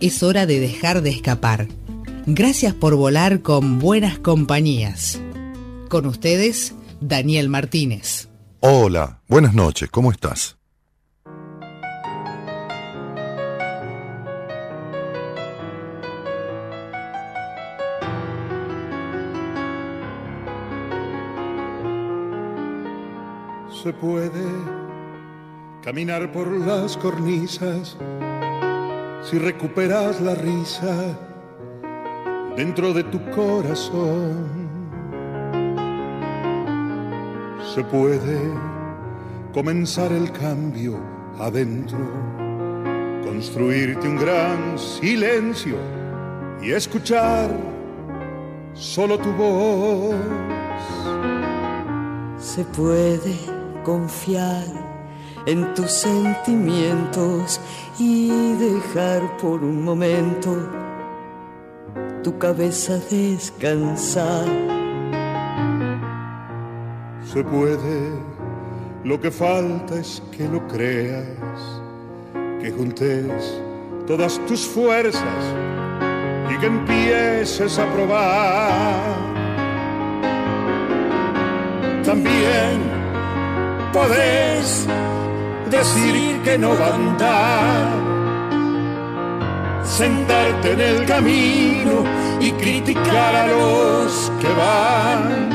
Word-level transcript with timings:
Es 0.00 0.22
hora 0.22 0.46
de 0.46 0.60
dejar 0.60 1.02
de 1.02 1.10
escapar. 1.10 1.68
Gracias 2.24 2.72
por 2.72 2.96
volar 2.96 3.42
con 3.42 3.78
buenas 3.78 4.18
compañías. 4.18 5.20
Con 5.90 6.06
ustedes, 6.06 6.74
Daniel 7.02 7.50
Martínez. 7.50 8.30
Hola, 8.60 9.20
buenas 9.28 9.52
noches, 9.52 9.90
¿cómo 9.90 10.10
estás? 10.10 10.56
Se 23.82 23.92
puede 23.92 24.30
caminar 25.82 26.32
por 26.32 26.50
las 26.50 26.96
cornisas 26.96 27.98
si 29.22 29.38
recuperas 29.38 30.20
la 30.20 30.34
risa 30.34 31.16
dentro 32.56 32.92
de 32.92 33.04
tu 33.04 33.18
corazón. 33.30 34.70
Se 37.74 37.84
puede 37.84 38.40
comenzar 39.52 40.12
el 40.12 40.30
cambio 40.32 40.98
adentro, 41.38 41.98
construirte 43.24 44.08
un 44.08 44.16
gran 44.16 44.78
silencio 44.78 45.76
y 46.62 46.72
escuchar 46.72 47.50
solo 48.74 49.18
tu 49.18 49.30
voz. 49.32 50.14
Se 52.38 52.64
puede 52.64 53.36
confiar 53.84 54.89
en 55.46 55.74
tus 55.74 55.90
sentimientos 55.90 57.60
y 57.98 58.52
dejar 58.54 59.36
por 59.38 59.62
un 59.62 59.84
momento 59.84 60.56
tu 62.22 62.38
cabeza 62.38 62.98
descansar. 63.10 64.46
Se 67.24 67.42
puede, 67.44 68.12
lo 69.04 69.20
que 69.20 69.30
falta 69.30 69.98
es 69.98 70.22
que 70.36 70.48
lo 70.48 70.66
creas, 70.68 71.82
que 72.60 72.70
juntes 72.70 73.60
todas 74.06 74.38
tus 74.46 74.66
fuerzas 74.66 75.44
y 76.50 76.58
que 76.58 76.66
empieces 76.66 77.78
a 77.78 77.86
probar. 77.92 79.30
También 82.04 82.80
podés 83.92 84.86
decir 85.70 86.40
que 86.42 86.58
no 86.58 86.70
va 86.70 86.88
a 86.88 88.10
sentarte 89.84 90.72
en 90.72 90.80
el 90.80 91.06
camino 91.06 92.04
y 92.40 92.50
criticar 92.52 93.34
a 93.34 93.46
los 93.46 94.32
que 94.40 94.48
van, 94.48 95.50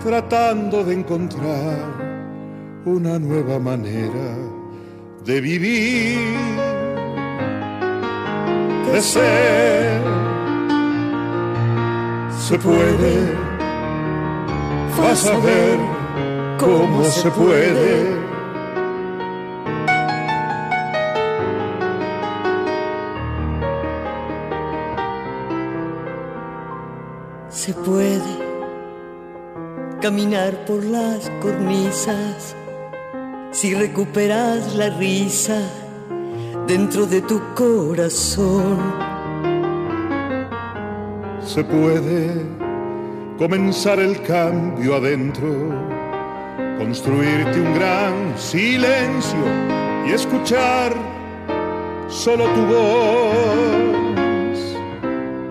tratando 0.00 0.84
de 0.84 0.94
encontrar 0.94 1.78
una 2.84 3.18
nueva 3.18 3.58
manera 3.58 4.36
de 5.24 5.40
vivir, 5.40 6.18
de 8.92 9.00
ser. 9.02 10.00
Se 12.38 12.58
puede, 12.58 13.34
vas 14.98 15.26
a 15.26 15.38
ver 15.38 15.78
cómo 16.58 17.04
se 17.04 17.30
puede. 17.30 18.27
Se 27.68 27.74
puede 27.74 28.34
caminar 30.00 30.64
por 30.64 30.82
las 30.82 31.30
cornisas 31.42 32.56
si 33.50 33.74
recuperas 33.74 34.74
la 34.74 34.88
risa 34.88 35.60
dentro 36.66 37.04
de 37.04 37.20
tu 37.20 37.38
corazón. 37.54 38.78
Se 41.44 41.62
puede 41.62 42.40
comenzar 43.36 43.98
el 43.98 44.22
cambio 44.22 44.94
adentro 44.94 45.68
construirte 46.78 47.60
un 47.60 47.74
gran 47.74 48.38
silencio 48.38 49.44
y 50.06 50.12
escuchar 50.12 50.94
solo 52.08 52.46
tu 52.46 52.64
voz. 52.64 54.58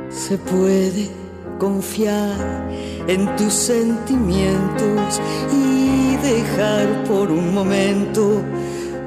Se 0.10 0.36
puede 0.40 1.27
confiar 1.58 2.70
en 3.08 3.36
tus 3.36 3.54
sentimientos 3.54 5.22
y 5.52 6.16
dejar 6.18 7.04
por 7.06 7.32
un 7.32 7.54
momento 7.54 8.42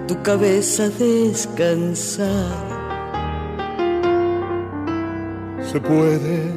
tu 0.06 0.20
cabeza 0.22 0.88
descansar. 0.88 2.70
Se 5.72 5.80
puede, 5.80 6.52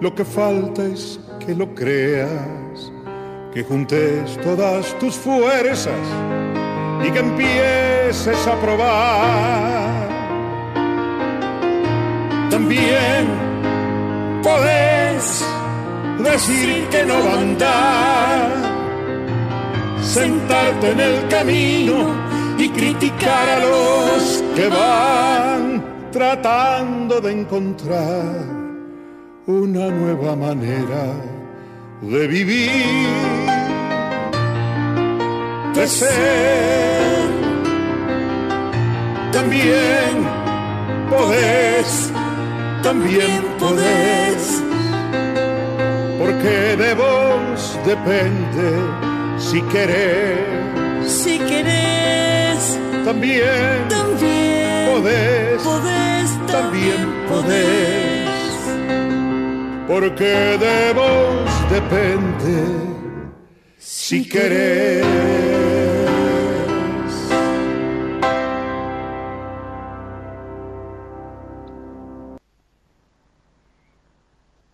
lo 0.00 0.14
que 0.14 0.24
falta 0.24 0.84
es 0.84 1.18
que 1.38 1.54
lo 1.54 1.74
creas 1.74 2.92
que 3.54 3.64
juntes 3.64 4.38
todas 4.42 4.98
tus 4.98 5.14
fuerzas 5.14 5.94
y 7.06 7.10
que 7.10 7.18
empieces 7.18 8.46
a 8.46 8.60
probar. 8.60 10.08
También 12.50 13.28
decir 16.18 16.88
que 16.90 17.04
no 17.04 17.14
va 17.24 17.32
a 17.32 17.40
andar, 17.40 18.50
sentarte 20.02 20.90
en 20.92 21.00
el 21.00 21.28
camino 21.28 21.96
y 22.58 22.68
criticar 22.70 23.48
a 23.48 23.58
los 23.60 24.44
que 24.54 24.68
van 24.68 26.10
tratando 26.10 27.20
de 27.20 27.32
encontrar 27.32 28.58
una 29.46 29.88
nueva 29.88 30.36
manera 30.36 31.04
de 32.02 32.26
vivir, 32.26 32.70
de 35.74 35.86
ser. 35.86 37.28
También 39.32 40.26
podés, 41.10 42.12
también 42.82 43.42
podés, 43.58 44.62
porque 46.28 46.76
de 46.76 46.94
vos 46.94 47.78
depende 47.86 48.68
si 49.38 49.62
querés. 49.62 51.10
Si 51.10 51.38
querés, 51.38 52.78
también, 53.02 53.88
también 53.88 54.92
podés, 54.92 55.62
podés 55.62 56.46
también 56.46 57.06
podés 57.28 58.28
porque 59.88 60.58
de 60.64 60.92
vos 60.92 61.70
depende 61.70 62.56
si 63.78 64.28
querés. 64.28 65.06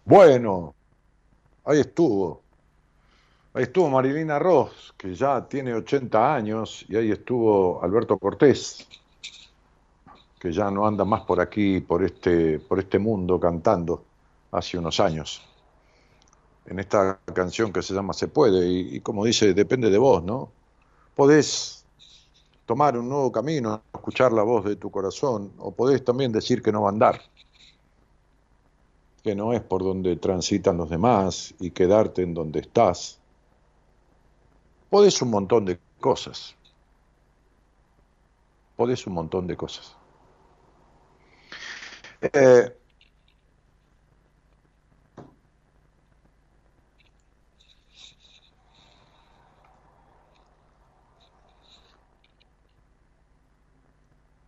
Bueno, 0.04 0.73
ahí 1.64 1.80
estuvo. 1.80 2.42
Ahí 3.52 3.64
estuvo 3.64 3.88
Marilina 3.88 4.38
Ross, 4.38 4.94
que 4.96 5.14
ya 5.14 5.46
tiene 5.46 5.74
80 5.74 6.34
años, 6.34 6.84
y 6.88 6.96
ahí 6.96 7.12
estuvo 7.12 7.82
Alberto 7.82 8.18
Cortés, 8.18 8.86
que 10.40 10.52
ya 10.52 10.70
no 10.70 10.86
anda 10.86 11.04
más 11.04 11.22
por 11.22 11.40
aquí, 11.40 11.80
por 11.80 12.02
este, 12.02 12.58
por 12.58 12.80
este 12.80 12.98
mundo 12.98 13.38
cantando 13.38 14.04
hace 14.50 14.76
unos 14.76 14.98
años, 14.98 15.40
en 16.66 16.80
esta 16.80 17.20
canción 17.32 17.72
que 17.72 17.82
se 17.82 17.94
llama 17.94 18.12
Se 18.12 18.26
puede, 18.26 18.68
y, 18.68 19.00
como 19.00 19.24
dice, 19.24 19.54
depende 19.54 19.88
de 19.88 19.98
vos, 19.98 20.24
¿no? 20.24 20.50
Podés 21.14 21.84
tomar 22.66 22.98
un 22.98 23.08
nuevo 23.08 23.30
camino, 23.30 23.82
escuchar 23.92 24.32
la 24.32 24.42
voz 24.42 24.64
de 24.64 24.74
tu 24.74 24.90
corazón, 24.90 25.52
o 25.58 25.70
podés 25.70 26.04
también 26.04 26.32
decir 26.32 26.60
que 26.60 26.72
no 26.72 26.82
va 26.82 26.88
a 26.88 26.92
andar, 26.92 27.20
que 29.24 29.34
no 29.34 29.54
es 29.54 29.62
por 29.62 29.82
donde 29.82 30.16
transitan 30.16 30.76
los 30.76 30.90
demás 30.90 31.54
y 31.58 31.70
quedarte 31.70 32.22
en 32.22 32.34
donde 32.34 32.60
estás. 32.60 33.18
Podés 34.90 35.20
un 35.22 35.30
montón 35.30 35.64
de 35.64 35.80
cosas. 35.98 36.54
Podés 38.76 39.06
un 39.06 39.14
montón 39.14 39.46
de 39.46 39.56
cosas. 39.56 39.96
Eh, 42.20 42.76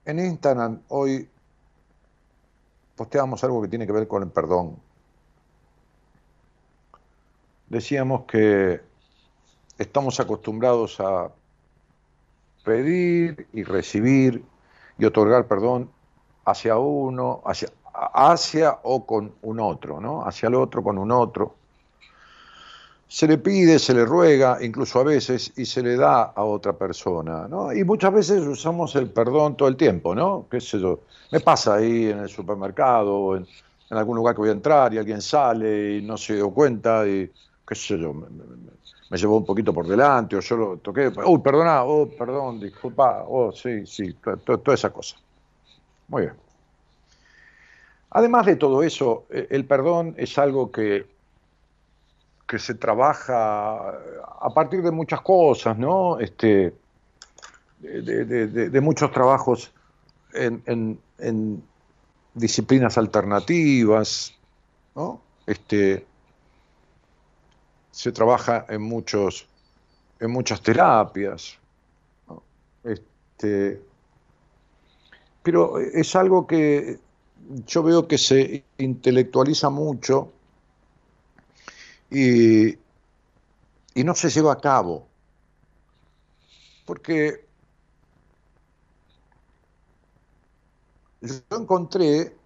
En 0.04 0.20
Instagram 0.20 0.82
hoy 0.88 1.28
posteamos 2.96 3.44
algo 3.44 3.62
que 3.62 3.68
tiene 3.68 3.86
que 3.86 3.92
ver 3.92 4.08
con 4.08 4.22
el 4.22 4.30
perdón. 4.30 4.76
Decíamos 7.68 8.22
que 8.24 8.80
estamos 9.78 10.18
acostumbrados 10.20 10.98
a 11.00 11.30
pedir 12.64 13.46
y 13.52 13.62
recibir 13.62 14.44
y 14.98 15.04
otorgar 15.04 15.46
perdón 15.46 15.90
hacia 16.44 16.78
uno, 16.78 17.42
hacia, 17.44 17.68
hacia 17.92 18.78
o 18.82 19.04
con 19.04 19.34
un 19.42 19.60
otro, 19.60 20.00
¿no? 20.00 20.24
Hacia 20.24 20.48
el 20.48 20.54
otro 20.54 20.82
con 20.82 20.98
un 20.98 21.12
otro 21.12 21.54
se 23.08 23.28
le 23.28 23.38
pide, 23.38 23.78
se 23.78 23.94
le 23.94 24.04
ruega, 24.04 24.58
incluso 24.60 25.00
a 25.00 25.04
veces, 25.04 25.52
y 25.56 25.64
se 25.64 25.82
le 25.82 25.96
da 25.96 26.22
a 26.22 26.44
otra 26.44 26.72
persona, 26.72 27.46
¿no? 27.48 27.72
Y 27.72 27.84
muchas 27.84 28.12
veces 28.12 28.44
usamos 28.44 28.96
el 28.96 29.10
perdón 29.10 29.56
todo 29.56 29.68
el 29.68 29.76
tiempo, 29.76 30.14
¿no? 30.14 30.46
¿Qué 30.50 30.60
sé 30.60 30.80
yo? 30.80 31.00
Me 31.30 31.40
pasa 31.40 31.74
ahí 31.74 32.06
en 32.06 32.18
el 32.18 32.28
supermercado 32.28 33.14
o 33.14 33.36
en, 33.36 33.46
algún 33.90 34.16
lugar 34.16 34.34
que 34.34 34.40
voy 34.40 34.48
a 34.48 34.52
entrar 34.52 34.92
y 34.92 34.98
alguien 34.98 35.22
sale 35.22 35.98
y 35.98 36.02
no 36.02 36.16
se 36.16 36.34
dio 36.34 36.50
cuenta 36.50 37.06
y, 37.06 37.30
qué 37.66 37.74
sé 37.76 37.96
yo, 37.96 38.12
me, 38.12 39.16
llevó 39.16 39.36
un 39.36 39.44
poquito 39.44 39.72
por 39.72 39.86
delante 39.86 40.34
o 40.34 40.40
yo 40.40 40.56
lo 40.56 40.76
toqué, 40.78 41.12
uy, 41.24 41.38
perdona, 41.38 41.84
oh, 41.84 42.08
perdón, 42.08 42.58
disculpa, 42.58 43.24
oh, 43.28 43.52
sí, 43.52 43.86
sí, 43.86 44.16
toda 44.44 44.74
esa 44.74 44.90
cosa. 44.90 45.16
Muy 46.08 46.22
bien. 46.22 46.34
Además 48.10 48.46
de 48.46 48.56
todo 48.56 48.82
eso, 48.82 49.26
e, 49.30 49.46
el 49.50 49.64
perdón 49.64 50.14
es 50.16 50.36
algo 50.38 50.72
que 50.72 51.06
que 52.46 52.58
se 52.58 52.74
trabaja 52.74 53.88
a 54.40 54.50
partir 54.54 54.82
de 54.82 54.90
muchas 54.90 55.20
cosas, 55.20 55.76
¿no? 55.76 56.18
Este, 56.20 56.74
de, 57.80 58.80
muchos 58.80 59.10
trabajos 59.10 59.72
en, 60.32 61.00
disciplinas 62.34 62.98
alternativas, 62.98 64.34
¿no? 64.94 65.20
Este, 65.46 66.06
se 67.90 68.12
trabaja 68.12 68.66
en 68.68 68.82
muchos 68.82 69.48
en 70.18 70.30
muchas 70.30 70.62
terapias, 70.62 71.58
este, 72.84 73.82
pero 75.42 75.78
es 75.78 76.16
algo 76.16 76.46
que 76.46 76.98
yo 77.66 77.82
veo 77.82 78.08
que 78.08 78.18
se 78.18 78.64
intelectualiza 78.78 79.68
mucho 79.70 80.32
y, 82.10 82.68
y 83.94 84.04
no 84.04 84.14
se 84.14 84.30
lleva 84.30 84.52
a 84.52 84.60
cabo. 84.60 85.06
Porque 86.84 87.44
yo 91.20 91.56
encontré 91.58 92.36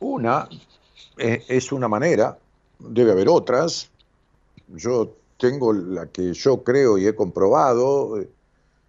una, 0.00 0.48
eh, 1.18 1.44
es 1.48 1.72
una 1.72 1.88
manera, 1.88 2.38
debe 2.78 3.12
haber 3.12 3.28
otras, 3.28 3.90
yo 4.68 5.16
tengo 5.36 5.72
la 5.72 6.06
que 6.06 6.32
yo 6.32 6.62
creo 6.62 6.96
y 6.96 7.06
he 7.06 7.14
comprobado 7.14 8.20
eh, 8.20 8.30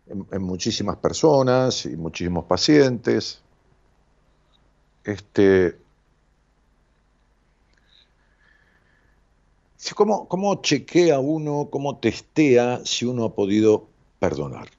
en, 0.08 0.26
en, 0.32 0.42
muchísimas 0.42 0.98
personas 0.98 1.86
y 1.86 1.98
muchísimos 1.98 2.46
pacientes, 2.46 3.42
este, 5.04 5.78
¿Cómo, 9.96 10.28
¿Cómo 10.28 10.62
chequea 10.62 11.20
uno, 11.20 11.70
cómo 11.72 11.98
testea 11.98 12.82
si 12.86 13.06
uno 13.06 13.26
ha 13.26 13.36
podido 13.36 13.88
perdonar? 14.20 14.70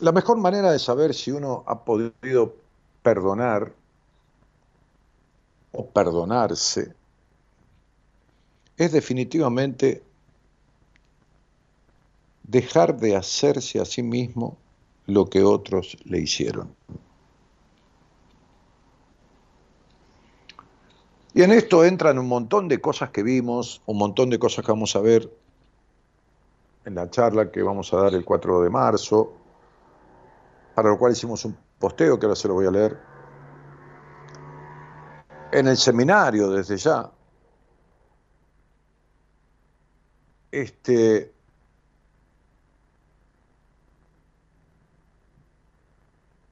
La 0.00 0.10
mejor 0.10 0.38
manera 0.38 0.72
de 0.72 0.78
saber 0.78 1.14
si 1.14 1.30
uno 1.30 1.62
ha 1.66 1.84
podido 1.84 2.56
perdonar 3.02 3.72
o 5.72 5.86
perdonarse 5.86 6.94
es 8.76 8.92
definitivamente 8.92 10.02
dejar 12.42 12.98
de 12.98 13.16
hacerse 13.16 13.80
a 13.80 13.84
sí 13.84 14.02
mismo 14.02 14.56
lo 15.06 15.26
que 15.26 15.42
otros 15.44 15.96
le 16.04 16.18
hicieron. 16.18 16.74
Y 21.34 21.42
en 21.42 21.52
esto 21.52 21.84
entran 21.84 22.18
un 22.18 22.28
montón 22.28 22.68
de 22.68 22.80
cosas 22.80 23.10
que 23.10 23.22
vimos, 23.22 23.80
un 23.86 23.96
montón 23.96 24.28
de 24.28 24.38
cosas 24.38 24.64
que 24.64 24.72
vamos 24.72 24.94
a 24.96 25.00
ver 25.00 25.30
en 26.84 26.94
la 26.94 27.08
charla 27.08 27.50
que 27.50 27.62
vamos 27.62 27.92
a 27.94 27.96
dar 27.96 28.14
el 28.14 28.24
4 28.24 28.62
de 28.62 28.70
marzo, 28.70 29.32
para 30.74 30.90
lo 30.90 30.98
cual 30.98 31.12
hicimos 31.12 31.44
un 31.44 31.56
posteo 31.78 32.18
que 32.18 32.26
ahora 32.26 32.36
se 32.36 32.48
lo 32.48 32.54
voy 32.54 32.66
a 32.66 32.70
leer. 32.70 32.98
En 35.52 35.68
el 35.68 35.76
seminario, 35.76 36.50
desde 36.50 36.76
ya. 36.76 37.10
Este. 40.50 41.32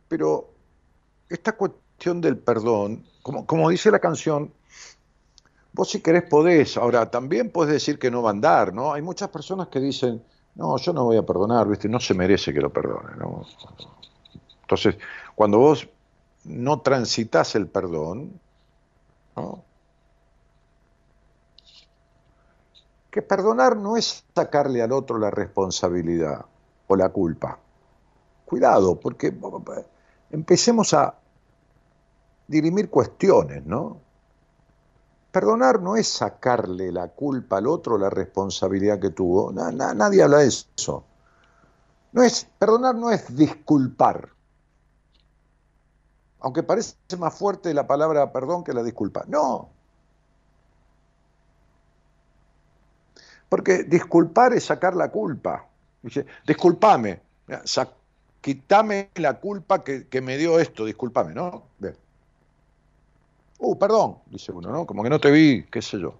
Pero 0.08 0.50
esta 1.28 1.52
cuestión 1.52 2.20
del 2.20 2.38
perdón, 2.38 3.04
como, 3.22 3.46
como 3.46 3.68
dice 3.68 3.90
la 3.90 3.98
canción, 3.98 4.52
Vos 5.72 5.88
si 5.88 6.00
querés 6.00 6.24
podés, 6.24 6.76
ahora 6.76 7.10
también 7.10 7.50
podés 7.50 7.74
decir 7.74 7.98
que 7.98 8.10
no 8.10 8.22
va 8.22 8.30
a 8.30 8.32
andar, 8.32 8.74
¿no? 8.74 8.92
Hay 8.92 9.02
muchas 9.02 9.28
personas 9.28 9.68
que 9.68 9.78
dicen, 9.78 10.22
no, 10.56 10.76
yo 10.76 10.92
no 10.92 11.04
voy 11.04 11.16
a 11.16 11.22
perdonar, 11.22 11.68
¿viste? 11.68 11.88
No 11.88 12.00
se 12.00 12.14
merece 12.14 12.52
que 12.52 12.60
lo 12.60 12.72
perdone, 12.72 13.16
¿no? 13.16 13.44
Entonces, 14.62 14.96
cuando 15.34 15.58
vos 15.58 15.88
no 16.44 16.80
transitas 16.80 17.54
el 17.54 17.68
perdón, 17.68 18.40
¿no? 19.36 19.64
Que 23.10 23.22
perdonar 23.22 23.76
no 23.76 23.96
es 23.96 24.24
sacarle 24.34 24.82
al 24.82 24.92
otro 24.92 25.18
la 25.18 25.30
responsabilidad 25.30 26.44
o 26.86 26.96
la 26.96 27.08
culpa. 27.08 27.58
Cuidado, 28.44 28.98
porque 28.98 29.32
empecemos 30.30 30.94
a 30.94 31.14
dirimir 32.46 32.90
cuestiones, 32.90 33.64
¿no? 33.64 34.09
Perdonar 35.30 35.80
no 35.80 35.96
es 35.96 36.08
sacarle 36.08 36.90
la 36.90 37.08
culpa 37.08 37.58
al 37.58 37.68
otro, 37.68 37.96
la 37.96 38.10
responsabilidad 38.10 38.98
que 38.98 39.10
tuvo. 39.10 39.52
nadie 39.52 40.22
habla 40.22 40.38
de 40.38 40.48
eso. 40.48 41.04
No 42.12 42.22
es, 42.22 42.48
perdonar 42.58 42.96
no 42.96 43.10
es 43.10 43.36
disculpar. 43.36 44.30
Aunque 46.40 46.62
parece 46.62 46.96
más 47.18 47.34
fuerte 47.34 47.72
la 47.74 47.86
palabra 47.86 48.32
perdón 48.32 48.64
que 48.64 48.72
la 48.72 48.82
disculpa. 48.82 49.24
No. 49.28 49.68
Porque 53.48 53.84
disculpar 53.84 54.52
es 54.54 54.64
sacar 54.64 54.96
la 54.96 55.10
culpa. 55.10 55.66
Dice, 56.02 56.26
disculpame, 56.46 57.20
quítame 58.40 59.10
la 59.16 59.38
culpa 59.38 59.84
que, 59.84 60.08
que, 60.08 60.20
me 60.20 60.38
dio 60.38 60.58
esto, 60.58 60.84
disculpame, 60.84 61.34
¿no? 61.34 61.64
Bien. 61.78 61.94
Uh, 63.62 63.78
perdón, 63.78 64.16
dice 64.26 64.52
uno, 64.52 64.70
¿no? 64.70 64.86
Como 64.86 65.02
que 65.02 65.10
no 65.10 65.20
te 65.20 65.30
vi, 65.30 65.64
qué 65.70 65.82
sé 65.82 66.00
yo. 66.00 66.14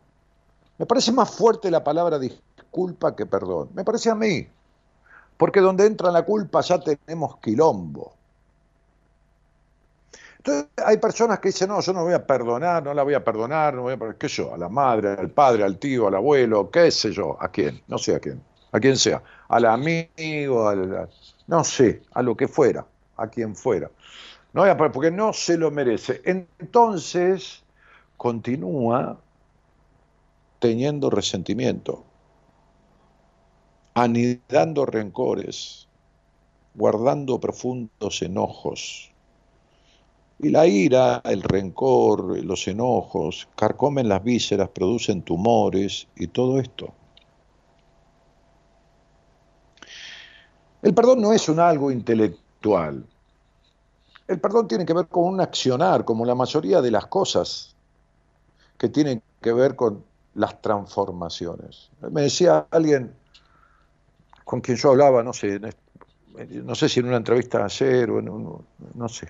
Me 0.76 0.85
parece 0.85 1.11
más 1.11 1.30
fuerte 1.30 1.70
la 1.70 1.82
palabra 1.82 2.18
disculpa 2.18 3.16
que 3.16 3.25
perdón. 3.25 3.70
Me 3.75 3.82
parece 3.82 4.11
a 4.11 4.14
mí. 4.14 4.47
Porque 5.38 5.61
donde 5.61 5.87
entra 5.87 6.11
la 6.11 6.23
culpa 6.23 6.61
ya 6.61 6.78
tenemos 6.78 7.38
quilombo. 7.38 8.12
Entonces 10.37 10.68
hay 10.85 10.99
personas 10.99 11.38
que 11.38 11.49
dicen, 11.49 11.68
no, 11.68 11.80
yo 11.80 11.92
no 11.94 12.04
voy 12.04 12.14
a 12.14 12.26
perdonar, 12.26 12.82
no 12.82 12.92
la 12.92 13.02
voy 13.02 13.14
a 13.14 13.25
perdonar, 13.25 13.75
no 13.75 13.82
voy 13.82 13.94
a 13.94 13.97
perdonar, 13.97 14.18
qué 14.18 14.28
sé 14.28 14.37
yo, 14.37 14.54
a 14.54 14.59
la 14.59 14.68
madre, 14.68 15.11
al 15.11 15.30
padre, 15.30 15.64
al 15.64 15.78
tío, 15.78 16.09
al 16.09 16.14
abuelo, 16.14 16.70
qué 16.70 16.90
sé 16.90 17.11
yo, 17.12 17.37
a 17.40 17.49
quién, 17.49 17.82
no 17.88 17.99
sé 17.99 18.16
a 18.16 18.20
quién, 18.20 18.42
a 18.73 18.80
quién 18.80 18.97
sea, 18.97 19.23
al 19.49 19.66
amigo, 19.66 20.68
al, 20.68 21.09
no 21.47 21.64
sé, 21.64 22.02
a 22.12 22.23
lo 22.23 22.37
que 22.37 22.49
fuera, 22.49 22.87
a 23.18 23.26
quien 23.28 23.54
fuera. 23.54 23.90
No 24.52 24.64
porque 24.92 25.11
no 25.11 25.33
se 25.33 25.57
lo 25.57 25.71
merece. 25.71 26.23
Entonces, 26.25 27.62
continúa 28.16 29.21
teniendo 30.59 31.09
resentimiento, 31.09 32.04
anidando 33.95 34.87
rencores, 34.87 35.88
guardando 36.75 37.40
profundos 37.40 38.23
enojos. 38.23 39.11
Y 40.38 40.49
la 40.49 40.66
ira, 40.66 41.21
el 41.25 41.42
rencor, 41.42 42.42
los 42.45 42.66
enojos, 42.66 43.47
carcomen 43.57 44.09
las 44.09 44.25
vísceras, 44.25 44.71
producen 44.71 45.23
tumores 45.23 46.09
y 46.16 46.28
todo 46.28 46.59
esto. 46.59 46.95
El 50.83 50.95
perdón 50.95 51.21
no 51.21 51.33
es 51.33 51.49
un 51.49 51.61
algo 51.61 51.90
intelectual. 51.90 53.10
El 54.31 54.39
perdón 54.39 54.69
tiene 54.69 54.87
que 54.87 54.93
ver 54.93 55.09
con 55.09 55.25
un 55.25 55.41
accionar, 55.41 56.05
como 56.05 56.25
la 56.25 56.37
mayoría 56.37 56.81
de 56.81 56.93
las 56.93 57.07
cosas 57.07 57.75
que 58.79 58.89
tienen 58.89 59.21
que 59.41 59.53
ver 59.53 59.75
con 59.75 60.05
las 60.35 60.63
transformaciones. 60.63 61.91
Me 62.13 62.23
decía 62.23 62.65
alguien 62.71 63.13
con 64.45 64.61
quien 64.61 64.77
yo 64.77 64.91
hablaba, 64.91 65.25
no 65.25 65.33
sé, 65.33 65.61
no 66.63 66.75
sé 66.77 66.89
si 66.89 67.01
en 67.01 67.07
una 67.07 67.17
entrevista 67.17 67.65
ayer 67.65 68.09
o 68.09 68.21
en 68.21 68.29
un, 68.29 68.65
no 68.95 69.09
sé, 69.09 69.29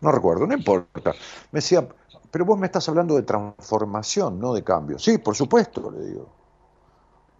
no 0.00 0.12
recuerdo, 0.12 0.46
no 0.46 0.54
importa. 0.54 1.12
Me 1.50 1.58
decía, 1.58 1.88
pero 2.30 2.44
vos 2.44 2.60
me 2.60 2.66
estás 2.66 2.88
hablando 2.88 3.16
de 3.16 3.22
transformación, 3.22 4.38
no 4.38 4.54
de 4.54 4.62
cambio. 4.62 5.00
Sí, 5.00 5.18
por 5.18 5.34
supuesto, 5.34 5.90
le 5.90 6.04
digo. 6.04 6.28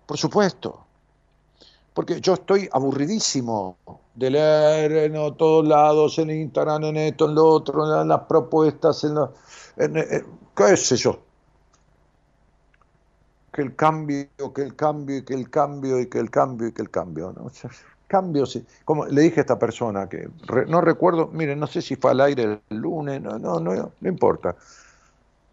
Por 0.04 0.18
supuesto. 0.18 0.84
Porque 1.94 2.20
yo 2.20 2.34
estoy 2.34 2.68
aburridísimo 2.72 3.76
de 4.14 4.30
leer 4.30 4.92
en 4.92 5.36
todos 5.36 5.66
lados, 5.66 6.18
en 6.18 6.30
Instagram, 6.30 6.84
en 6.84 6.96
esto, 6.96 7.28
en 7.28 7.34
lo 7.34 7.46
otro, 7.46 8.00
en 8.00 8.08
las 8.08 8.20
propuestas, 8.20 9.04
en, 9.04 9.16
en, 9.76 10.26
qué 10.54 10.76
sé 10.76 10.96
yo. 10.96 11.18
Que 13.52 13.62
el 13.62 13.74
cambio, 13.74 14.28
que 14.54 14.62
el 14.62 14.76
cambio, 14.76 15.18
y 15.18 15.24
que 15.24 15.34
el 15.34 15.50
cambio, 15.50 16.00
y 16.00 16.06
que 16.06 16.18
el 16.18 16.30
cambio, 16.30 16.68
y 16.68 16.72
que 16.72 16.82
el 16.82 16.90
cambio. 16.90 17.32
¿no? 17.36 17.50
cambios, 18.10 18.58
como 18.84 19.06
le 19.06 19.22
dije 19.22 19.38
a 19.38 19.42
esta 19.42 19.58
persona 19.58 20.08
que 20.08 20.28
no 20.66 20.80
recuerdo, 20.80 21.28
miren, 21.28 21.60
no 21.60 21.68
sé 21.68 21.80
si 21.80 21.94
fue 21.94 22.10
al 22.10 22.20
aire 22.20 22.60
el 22.68 22.76
lunes, 22.76 23.22
no, 23.22 23.38
no, 23.38 23.60
no, 23.60 23.92
no 24.00 24.08
importa. 24.08 24.56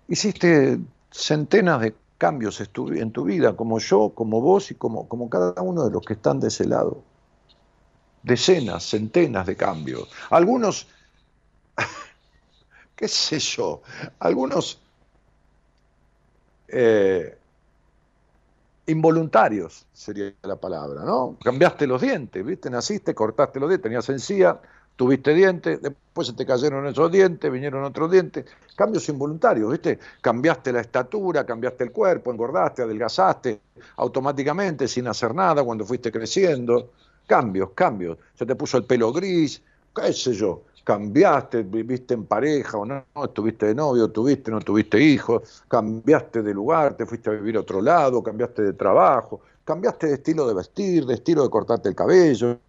Hiciste 0.07 0.79
centenas 1.11 1.81
de 1.81 1.95
cambios 2.17 2.59
en 2.59 3.11
tu 3.11 3.23
vida, 3.23 3.55
como 3.55 3.79
yo, 3.79 4.11
como 4.13 4.41
vos 4.41 4.71
y 4.71 4.75
como, 4.75 5.07
como 5.07 5.29
cada 5.29 5.61
uno 5.61 5.85
de 5.85 5.91
los 5.91 6.03
que 6.03 6.13
están 6.13 6.39
de 6.39 6.47
ese 6.47 6.65
lado. 6.65 7.03
Decenas, 8.23 8.83
centenas 8.89 9.45
de 9.45 9.55
cambios. 9.55 10.09
Algunos, 10.29 10.87
qué 12.95 13.07
sé 13.07 13.39
yo, 13.39 13.81
algunos 14.19 14.81
eh, 16.67 17.37
involuntarios 18.87 19.85
sería 19.93 20.33
la 20.41 20.55
palabra, 20.55 21.03
¿no? 21.03 21.37
Cambiaste 21.43 21.85
los 21.85 22.01
dientes, 22.01 22.43
¿viste? 22.43 22.69
Naciste, 22.69 23.13
cortaste 23.13 23.59
los 23.59 23.69
dientes, 23.69 23.83
tenías 23.83 24.09
encía, 24.09 24.59
tuviste 24.97 25.33
dientes, 25.33 25.79
después 25.81 26.27
se 26.27 26.33
te 26.33 26.45
cayeron 26.45 26.85
esos 26.87 27.09
dientes, 27.09 27.49
vinieron 27.49 27.83
otros 27.83 28.11
dientes, 28.11 28.45
cambios 28.75 29.07
involuntarios, 29.07 29.71
¿viste? 29.71 29.99
Cambiaste 30.19 30.73
la 30.73 30.81
estatura, 30.81 31.45
cambiaste 31.45 31.85
el 31.85 31.91
cuerpo, 31.91 32.31
engordaste, 32.31 32.81
adelgazaste, 32.81 33.61
automáticamente, 33.97 34.87
sin 34.87 35.07
hacer 35.07 35.33
nada, 35.33 35.63
cuando 35.63 35.85
fuiste 35.85 36.11
creciendo, 36.11 36.91
cambios, 37.27 37.69
cambios, 37.75 38.17
se 38.33 38.45
te 38.45 38.55
puso 38.55 38.77
el 38.77 38.85
pelo 38.85 39.13
gris, 39.13 39.61
qué 39.95 40.11
sé 40.11 40.33
yo, 40.33 40.63
cambiaste, 40.83 41.61
viviste 41.61 42.15
en 42.15 42.25
pareja 42.25 42.79
o 42.79 42.85
no, 42.85 43.03
estuviste 43.23 43.67
de 43.67 43.75
novio, 43.75 44.09
tuviste, 44.09 44.49
no 44.49 44.59
tuviste 44.61 44.99
hijos, 44.99 45.63
cambiaste 45.67 46.41
de 46.41 46.53
lugar, 46.55 46.97
te 46.97 47.05
fuiste 47.05 47.29
a 47.29 47.33
vivir 47.33 47.57
a 47.57 47.59
otro 47.59 47.81
lado, 47.81 48.23
cambiaste 48.23 48.63
de 48.63 48.73
trabajo, 48.73 49.41
cambiaste 49.63 50.07
de 50.07 50.13
estilo 50.15 50.47
de 50.47 50.55
vestir, 50.55 51.05
de 51.05 51.13
estilo 51.13 51.43
de 51.43 51.49
cortarte 51.51 51.87
el 51.89 51.95
cabello, 51.95 52.59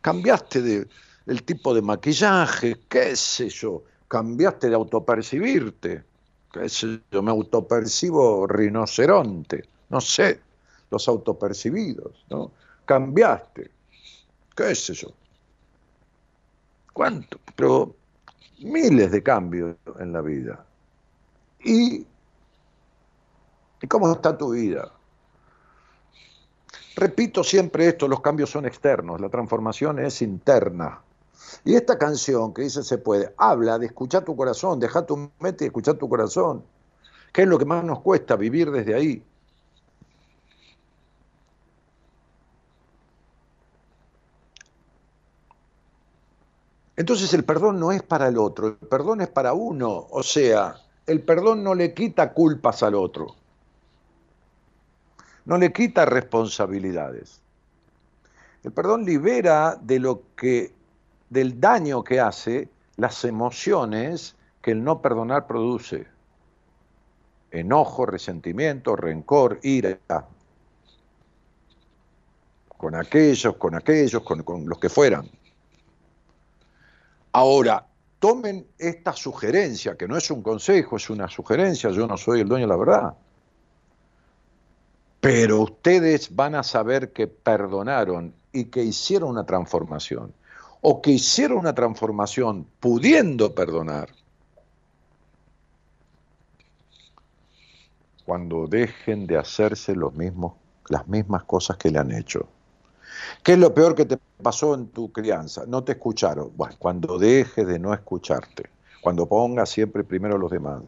cambiaste 0.00 0.62
de, 0.62 0.88
el 1.26 1.42
tipo 1.42 1.74
de 1.74 1.82
maquillaje, 1.82 2.80
qué 2.88 3.16
sé 3.16 3.48
yo, 3.48 3.84
cambiaste 4.08 4.68
de 4.68 4.74
autopercibirte, 4.74 6.04
qué 6.52 6.68
sé 6.68 7.00
yo, 7.10 7.22
me 7.22 7.30
autopercibo 7.30 8.46
rinoceronte, 8.46 9.64
no 9.88 10.00
sé, 10.00 10.40
los 10.90 11.08
autopercibidos, 11.08 12.24
¿no? 12.30 12.52
Cambiaste, 12.84 13.70
qué 14.54 14.74
sé 14.74 14.94
yo. 14.94 15.08
¿Cuánto? 16.92 17.40
Pero 17.56 17.96
miles 18.60 19.10
de 19.10 19.22
cambios 19.22 19.76
en 19.98 20.12
la 20.12 20.20
vida. 20.20 20.64
¿Y, 21.64 22.06
¿Y 23.80 23.86
cómo 23.88 24.12
está 24.12 24.36
tu 24.36 24.52
vida? 24.52 24.92
Repito 26.96 27.42
siempre 27.42 27.88
esto, 27.88 28.06
los 28.06 28.20
cambios 28.20 28.50
son 28.50 28.66
externos, 28.66 29.20
la 29.20 29.28
transformación 29.28 29.98
es 29.98 30.22
interna. 30.22 31.03
Y 31.64 31.74
esta 31.74 31.98
canción 31.98 32.52
que 32.52 32.62
dice 32.62 32.82
se 32.82 32.98
puede, 32.98 33.34
habla 33.36 33.78
de 33.78 33.86
escuchar 33.86 34.24
tu 34.24 34.36
corazón, 34.36 34.80
deja 34.80 35.06
tu 35.06 35.30
mente 35.40 35.64
y 35.64 35.68
escuchar 35.68 35.94
tu 35.96 36.08
corazón. 36.08 36.64
¿Qué 37.32 37.42
es 37.42 37.48
lo 37.48 37.58
que 37.58 37.64
más 37.64 37.84
nos 37.84 38.00
cuesta 38.00 38.36
vivir 38.36 38.70
desde 38.70 38.94
ahí? 38.94 39.24
Entonces 46.96 47.34
el 47.34 47.44
perdón 47.44 47.80
no 47.80 47.90
es 47.90 48.02
para 48.02 48.28
el 48.28 48.38
otro, 48.38 48.68
el 48.68 48.76
perdón 48.76 49.20
es 49.20 49.28
para 49.28 49.52
uno. 49.52 50.06
O 50.10 50.22
sea, 50.22 50.76
el 51.06 51.22
perdón 51.22 51.64
no 51.64 51.74
le 51.74 51.92
quita 51.92 52.32
culpas 52.32 52.82
al 52.82 52.94
otro, 52.94 53.34
no 55.44 55.58
le 55.58 55.72
quita 55.72 56.04
responsabilidades. 56.04 57.40
El 58.62 58.72
perdón 58.72 59.04
libera 59.04 59.76
de 59.80 59.98
lo 59.98 60.22
que, 60.36 60.72
del 61.34 61.60
daño 61.60 62.04
que 62.04 62.20
hace 62.20 62.68
las 62.96 63.24
emociones 63.24 64.36
que 64.62 64.70
el 64.70 64.84
no 64.84 65.02
perdonar 65.02 65.48
produce. 65.48 66.06
Enojo, 67.50 68.06
resentimiento, 68.06 68.94
rencor, 68.94 69.58
ira. 69.64 69.98
Con 72.68 72.94
aquellos, 72.94 73.56
con 73.56 73.74
aquellos, 73.74 74.22
con, 74.22 74.44
con 74.44 74.68
los 74.68 74.78
que 74.78 74.88
fueran. 74.88 75.28
Ahora, 77.32 77.84
tomen 78.20 78.68
esta 78.78 79.12
sugerencia, 79.12 79.96
que 79.96 80.06
no 80.06 80.16
es 80.16 80.30
un 80.30 80.40
consejo, 80.40 80.96
es 80.96 81.10
una 81.10 81.26
sugerencia, 81.26 81.90
yo 81.90 82.06
no 82.06 82.16
soy 82.16 82.42
el 82.42 82.48
dueño 82.48 82.66
de 82.66 82.68
la 82.68 82.76
verdad. 82.76 83.14
Pero 85.20 85.62
ustedes 85.62 86.32
van 86.34 86.54
a 86.54 86.62
saber 86.62 87.12
que 87.12 87.26
perdonaron 87.26 88.32
y 88.52 88.66
que 88.66 88.84
hicieron 88.84 89.30
una 89.30 89.44
transformación, 89.44 90.32
o 90.86 91.00
que 91.00 91.12
hicieron 91.12 91.60
una 91.60 91.74
transformación 91.74 92.66
pudiendo 92.78 93.54
perdonar, 93.54 94.10
cuando 98.26 98.66
dejen 98.66 99.26
de 99.26 99.38
hacerse 99.38 99.96
los 99.96 100.12
mismos, 100.12 100.52
las 100.90 101.08
mismas 101.08 101.44
cosas 101.44 101.78
que 101.78 101.90
le 101.90 101.98
han 101.98 102.12
hecho. 102.12 102.46
¿Qué 103.42 103.54
es 103.54 103.58
lo 103.58 103.72
peor 103.72 103.94
que 103.94 104.04
te 104.04 104.18
pasó 104.42 104.74
en 104.74 104.88
tu 104.88 105.10
crianza? 105.10 105.64
No 105.66 105.82
te 105.82 105.92
escucharon. 105.92 106.52
Bueno, 106.54 106.74
cuando 106.78 107.18
dejes 107.18 107.66
de 107.66 107.78
no 107.78 107.94
escucharte, 107.94 108.64
cuando 109.00 109.24
pongas 109.24 109.70
siempre 109.70 110.04
primero 110.04 110.36
los 110.36 110.50
demás, 110.50 110.82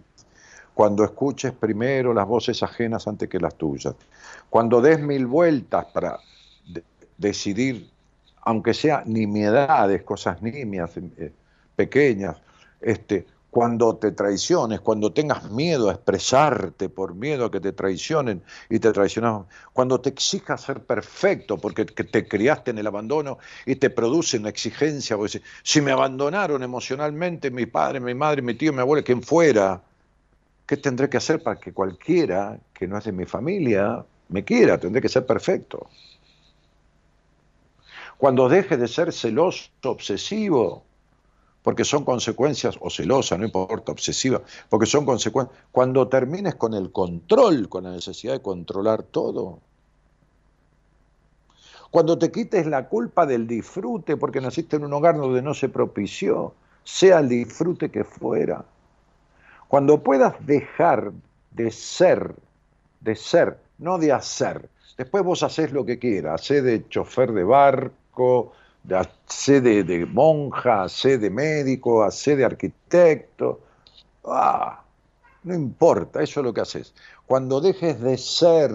cuando 0.75 1.05
escuches 1.05 1.53
primero 1.53 2.13
las 2.13 2.27
voces 2.27 2.63
ajenas 2.63 3.09
antes 3.09 3.31
que 3.31 3.41
las 3.41 3.55
tuyas, 3.55 3.95
cuando 4.51 4.83
des 4.83 5.01
mil 5.01 5.27
vueltas 5.27 5.87
para 5.87 6.21
decidir, 7.17 7.96
aunque 8.47 8.75
sea 8.75 9.03
nimiedades, 9.05 10.05
cosas 10.05 10.41
nimias, 10.41 10.97
eh, 10.97 11.33
pequeñas, 11.75 12.37
este, 12.81 13.27
cuando 13.51 13.97
te 13.97 14.13
traiciones, 14.13 14.81
cuando 14.81 15.13
tengas 15.13 15.51
miedo 15.51 15.91
a 15.91 15.95
expresarte 15.95 16.89
por 16.89 17.17
miedo 17.17 17.47
a 17.47 17.51
que 17.51 17.59
te 17.59 17.73
traicionen 17.73 18.45
y 18.71 18.79
te 18.79 18.93
traicionan, 18.93 19.47
cuando 19.73 20.01
te 20.01 20.11
exijas 20.11 20.61
ser 20.61 20.81
perfecto 20.85 21.59
porque 21.59 21.87
te 21.87 22.29
criaste 22.29 22.71
en 22.71 22.79
el 22.79 22.87
abandono 22.87 23.39
y 23.65 23.77
te 23.77 23.91
produce 23.91 24.39
una 24.39 24.51
exigencia, 24.51 25.17
porque 25.17 25.43
si, 25.65 25.81
me 25.81 25.91
abandonaron 25.91 26.63
emocionalmente 26.63 27.51
mi 27.51 27.67
padre, 27.67 27.99
mi 27.99 28.15
madre, 28.15 28.43
mi 28.43 28.55
tío, 28.55 28.73
mi 28.73 28.81
abuelo, 28.81 29.03
quien 29.03 29.25
fuera, 29.25 29.83
¿qué 30.67 30.77
tendré 30.77 31.09
que 31.09 31.17
hacer 31.17 31.43
para 31.43 31.59
que 31.59 31.73
cualquiera 31.73 32.61
que 32.73 32.87
no 32.87 32.97
es 32.97 33.05
de 33.05 33.13
mi 33.13 33.25
familia 33.25 34.05
me 34.29 34.45
quiera? 34.45 34.79
Tendré 34.79 35.03
que 35.03 35.09
ser 35.09 35.27
perfecto. 35.27 35.89
Cuando 38.19 38.49
deje 38.49 38.77
de 38.77 38.89
ser 38.89 39.13
celoso, 39.13 39.71
obsesivo, 39.85 40.83
porque 41.63 41.85
son 41.85 42.05
consecuencias, 42.05 42.77
o 42.81 42.89
celosa, 42.91 43.37
no 43.37 43.45
importa, 43.45 43.93
obsesiva, 43.93 44.41
porque 44.69 44.87
son 44.87 45.05
consecuencias. 45.05 45.59
Cuando 45.73 46.09
termines 46.09 46.55
con 46.55 46.75
el 46.75 46.93
control, 46.93 47.69
con 47.69 47.85
la 47.85 47.91
necesidad 47.91 48.35
de 48.35 48.41
controlar 48.41 49.03
todo, 49.03 49.59
cuando 51.91 52.19
te 52.19 52.31
quites 52.31 52.67
la 52.67 52.89
culpa 52.89 53.27
del 53.27 53.47
disfrute, 53.47 54.17
porque 54.17 54.41
naciste 54.41 54.77
en 54.77 54.85
un 54.85 54.93
hogar 54.93 55.17
donde 55.17 55.43
no 55.43 55.55
se 55.55 55.69
propició, 55.69 56.55
sea 56.85 57.19
el 57.19 57.29
disfrute 57.29 57.91
que 57.91 58.05
fuera, 58.05 58.65
cuando 59.69 60.03
puedas 60.03 60.35
dejar 60.47 61.13
de 61.51 61.71
ser, 61.71 62.35
de 63.01 63.17
ser, 63.17 63.59
no 63.79 63.99
de 63.99 64.13
hacer. 64.13 64.69
Después 64.97 65.25
vos 65.25 65.43
haces 65.43 65.73
lo 65.73 65.85
que 65.85 65.99
quieras, 65.99 66.41
hacé 66.43 66.63
de 66.63 66.89
chofer 66.89 67.33
de 67.33 67.45
barco, 68.17 68.53
hacé 68.91 69.61
de, 69.61 70.07
monja, 70.07 70.85
hacé 70.85 71.19
de 71.19 71.31
médico, 71.31 72.03
hacé 72.03 72.37
de 72.37 72.45
arquitecto. 72.45 73.61
Ah, 74.25 74.83
no 75.45 75.55
importa, 75.55 76.23
eso 76.23 76.41
es 76.41 76.45
lo 76.45 76.53
que 76.53 76.61
haces. 76.61 76.95
Cuando 77.27 77.61
dejes 77.61 78.01
de 78.01 78.19
ser 78.19 78.71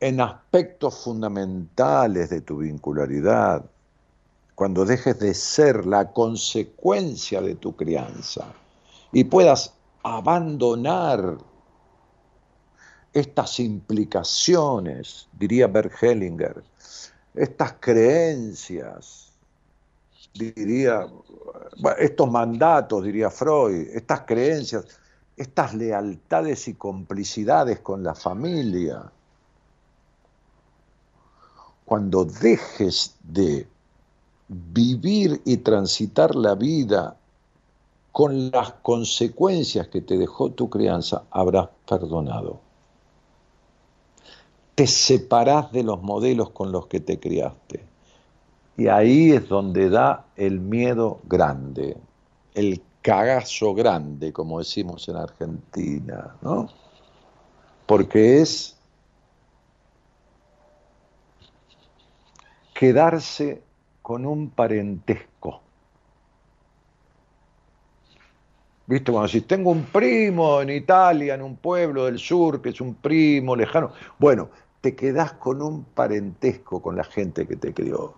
en 0.00 0.20
aspectos 0.20 1.04
fundamentales 1.04 2.30
de 2.30 2.40
tu 2.40 2.58
vincularidad, 2.58 3.64
cuando 4.54 4.84
dejes 4.84 5.18
de 5.18 5.34
ser 5.34 5.86
la 5.86 6.12
consecuencia 6.12 7.40
de 7.40 7.54
tu 7.54 7.74
crianza 7.74 8.46
y 9.12 9.24
puedas 9.24 9.74
abandonar 10.02 11.38
estas 13.12 13.58
implicaciones, 13.60 15.28
diría 15.38 15.66
Bert 15.66 15.92
Hellinger, 16.00 16.62
estas 17.34 17.74
creencias, 17.80 19.32
diría, 20.34 21.06
estos 21.98 22.30
mandatos, 22.30 23.04
diría 23.04 23.30
Freud, 23.30 23.88
estas 23.94 24.20
creencias, 24.22 24.86
estas 25.36 25.74
lealtades 25.74 26.68
y 26.68 26.74
complicidades 26.74 27.80
con 27.80 28.02
la 28.02 28.14
familia, 28.14 29.10
cuando 31.84 32.24
dejes 32.24 33.16
de 33.24 33.66
vivir 34.46 35.40
y 35.44 35.56
transitar 35.58 36.36
la 36.36 36.54
vida 36.54 37.16
con 38.12 38.50
las 38.50 38.72
consecuencias 38.82 39.88
que 39.88 40.00
te 40.00 40.18
dejó 40.18 40.50
tu 40.50 40.68
crianza, 40.68 41.24
habrás 41.30 41.68
perdonado. 41.88 42.69
Te 44.74 44.86
separás 44.86 45.72
de 45.72 45.82
los 45.82 46.02
modelos 46.02 46.50
con 46.50 46.72
los 46.72 46.86
que 46.86 47.00
te 47.00 47.18
criaste. 47.20 47.84
Y 48.76 48.88
ahí 48.88 49.32
es 49.32 49.48
donde 49.48 49.90
da 49.90 50.24
el 50.36 50.58
miedo 50.60 51.20
grande, 51.24 51.96
el 52.54 52.82
cagazo 53.02 53.74
grande, 53.74 54.32
como 54.32 54.58
decimos 54.58 55.08
en 55.08 55.16
Argentina, 55.16 56.36
¿no? 56.40 56.68
Porque 57.86 58.40
es 58.40 58.78
quedarse 62.72 63.62
con 64.00 64.24
un 64.24 64.48
parentesco. 64.48 65.60
¿Viste? 68.90 69.12
Cuando 69.12 69.28
si 69.28 69.42
tengo 69.42 69.70
un 69.70 69.84
primo 69.84 70.60
en 70.60 70.70
Italia, 70.70 71.34
en 71.34 71.42
un 71.42 71.56
pueblo 71.56 72.06
del 72.06 72.18
sur, 72.18 72.60
que 72.60 72.70
es 72.70 72.80
un 72.80 72.96
primo 72.96 73.54
lejano, 73.54 73.92
bueno, 74.18 74.50
te 74.80 74.96
quedás 74.96 75.34
con 75.34 75.62
un 75.62 75.84
parentesco 75.84 76.82
con 76.82 76.96
la 76.96 77.04
gente 77.04 77.46
que 77.46 77.54
te 77.54 77.72
crió. 77.72 78.14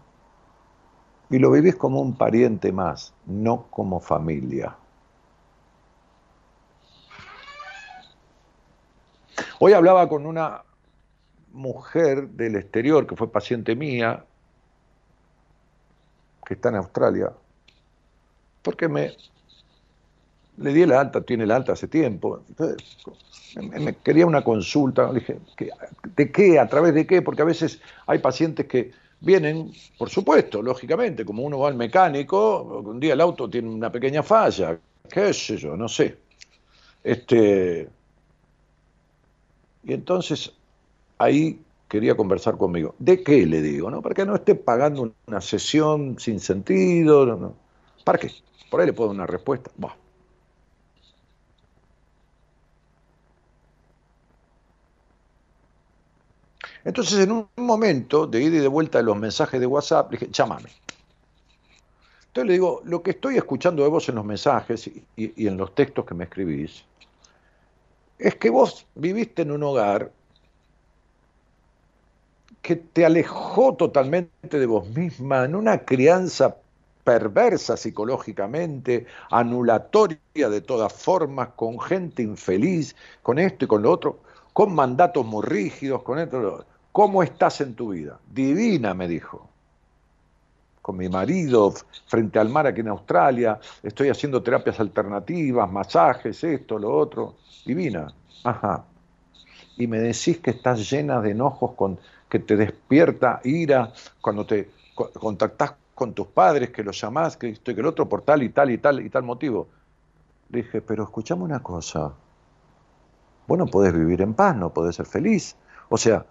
Y 1.28 1.38
lo 1.38 1.50
vivís 1.50 1.76
como 1.76 2.00
un 2.00 2.16
pariente 2.16 2.72
más, 2.72 3.12
no 3.26 3.66
como 3.68 4.00
familia. 4.00 4.74
Hoy 9.58 9.74
hablaba 9.74 10.08
con 10.08 10.24
una 10.24 10.62
mujer 11.52 12.28
del 12.28 12.56
exterior 12.56 13.06
que 13.06 13.14
fue 13.14 13.30
paciente 13.30 13.76
mía, 13.76 14.24
que 16.46 16.54
está 16.54 16.70
en 16.70 16.76
Australia, 16.76 17.30
porque 18.62 18.88
me 18.88 19.12
le 20.58 20.72
di 20.72 20.82
el 20.82 20.92
alta, 20.92 21.22
tiene 21.22 21.44
el 21.44 21.50
alta 21.50 21.72
hace 21.72 21.88
tiempo. 21.88 22.42
Entonces, 22.48 22.96
me, 23.56 23.94
quería 23.96 24.26
una 24.26 24.42
consulta, 24.42 25.12
le 25.12 25.20
dije, 25.20 25.38
¿de 26.16 26.32
qué? 26.32 26.58
¿A 26.58 26.68
través 26.68 26.94
de 26.94 27.06
qué? 27.06 27.22
Porque 27.22 27.42
a 27.42 27.46
veces 27.46 27.80
hay 28.06 28.18
pacientes 28.18 28.66
que 28.66 28.92
vienen, 29.20 29.72
por 29.98 30.10
supuesto, 30.10 30.62
lógicamente, 30.62 31.24
como 31.24 31.42
uno 31.42 31.58
va 31.58 31.68
al 31.68 31.76
mecánico, 31.76 32.82
un 32.84 33.00
día 33.00 33.14
el 33.14 33.20
auto 33.20 33.48
tiene 33.48 33.68
una 33.68 33.90
pequeña 33.90 34.22
falla, 34.22 34.78
qué 35.08 35.32
sé 35.32 35.56
yo, 35.56 35.76
no 35.76 35.88
sé. 35.88 36.16
Este, 37.04 37.88
y 39.84 39.92
entonces 39.92 40.52
ahí 41.18 41.60
quería 41.88 42.16
conversar 42.16 42.56
conmigo. 42.56 42.94
¿De 42.98 43.22
qué 43.22 43.46
le 43.46 43.60
digo? 43.60 43.90
¿no? 43.90 44.00
Para 44.00 44.14
que 44.14 44.24
no 44.24 44.34
esté 44.34 44.54
pagando 44.54 45.12
una 45.26 45.40
sesión 45.40 46.18
sin 46.18 46.40
sentido. 46.40 47.26
No, 47.26 47.54
¿Para 48.04 48.18
qué? 48.18 48.30
Por 48.70 48.80
ahí 48.80 48.86
le 48.86 48.92
puedo 48.92 49.10
dar 49.10 49.16
una 49.16 49.26
respuesta. 49.26 49.70
Entonces, 56.84 57.18
en 57.20 57.32
un 57.32 57.48
momento 57.56 58.26
de 58.26 58.42
ida 58.42 58.56
y 58.56 58.60
de 58.60 58.68
vuelta 58.68 58.98
de 58.98 59.04
los 59.04 59.16
mensajes 59.16 59.60
de 59.60 59.66
WhatsApp, 59.66 60.10
le 60.12 60.18
dije, 60.18 60.32
llámame. 60.32 60.70
Entonces 62.26 62.46
le 62.46 62.52
digo, 62.54 62.80
lo 62.84 63.02
que 63.02 63.10
estoy 63.10 63.36
escuchando 63.36 63.82
de 63.82 63.88
vos 63.88 64.08
en 64.08 64.14
los 64.14 64.24
mensajes 64.24 64.90
y 65.16 65.46
en 65.46 65.56
los 65.56 65.74
textos 65.74 66.06
que 66.06 66.14
me 66.14 66.24
escribís, 66.24 66.84
es 68.18 68.36
que 68.36 68.50
vos 68.50 68.86
viviste 68.94 69.42
en 69.42 69.50
un 69.50 69.62
hogar 69.64 70.10
que 72.62 72.76
te 72.76 73.04
alejó 73.04 73.74
totalmente 73.74 74.58
de 74.58 74.66
vos 74.66 74.88
misma, 74.88 75.44
en 75.44 75.56
una 75.56 75.84
crianza 75.84 76.56
perversa 77.02 77.76
psicológicamente, 77.76 79.06
anulatoria 79.30 80.18
de 80.32 80.60
todas 80.60 80.92
formas, 80.92 81.48
con 81.56 81.80
gente 81.80 82.22
infeliz, 82.22 82.94
con 83.22 83.40
esto 83.40 83.64
y 83.64 83.68
con 83.68 83.82
lo 83.82 83.90
otro, 83.90 84.20
con 84.52 84.72
mandatos 84.72 85.26
muy 85.26 85.44
rígidos, 85.44 86.02
con 86.02 86.20
esto. 86.20 86.64
¿Cómo 86.92 87.22
estás 87.22 87.62
en 87.62 87.74
tu 87.74 87.90
vida? 87.90 88.20
Divina, 88.30 88.92
me 88.92 89.08
dijo. 89.08 89.48
Con 90.82 90.98
mi 90.98 91.08
marido, 91.08 91.72
frente 92.06 92.38
al 92.38 92.50
mar 92.50 92.66
aquí 92.66 92.80
en 92.80 92.88
Australia, 92.88 93.58
estoy 93.82 94.10
haciendo 94.10 94.42
terapias 94.42 94.78
alternativas, 94.78 95.70
masajes, 95.72 96.44
esto, 96.44 96.78
lo 96.78 96.94
otro. 96.94 97.36
Divina. 97.64 98.12
Ajá. 98.44 98.84
Y 99.78 99.86
me 99.86 99.98
decís 100.00 100.38
que 100.38 100.50
estás 100.50 100.90
llena 100.90 101.20
de 101.22 101.30
enojos 101.30 101.72
con 101.76 101.98
que 102.28 102.40
te 102.40 102.56
despierta 102.56 103.40
ira 103.44 103.92
cuando 104.20 104.44
te 104.44 104.70
contactás 104.94 105.74
con 105.94 106.12
tus 106.12 106.26
padres, 106.26 106.70
que 106.70 106.82
los 106.82 107.00
llamás, 107.00 107.36
que 107.36 107.50
esto 107.50 107.70
y 107.70 107.74
que 107.74 107.80
el 107.80 107.86
otro, 107.86 108.08
por 108.08 108.22
tal 108.22 108.42
y 108.42 108.50
tal 108.50 108.70
y 108.70 108.78
tal 108.78 109.00
y 109.00 109.08
tal 109.08 109.22
motivo. 109.22 109.68
Le 110.50 110.62
dije, 110.62 110.82
pero 110.82 111.04
escuchame 111.04 111.42
una 111.42 111.62
cosa, 111.62 112.12
vos 113.46 113.58
no 113.58 113.66
podés 113.66 113.94
vivir 113.94 114.20
en 114.20 114.34
paz, 114.34 114.56
no 114.56 114.70
podés 114.70 114.96
ser 114.96 115.06
feliz. 115.06 115.56
O 115.88 115.96
sea, 115.96 116.26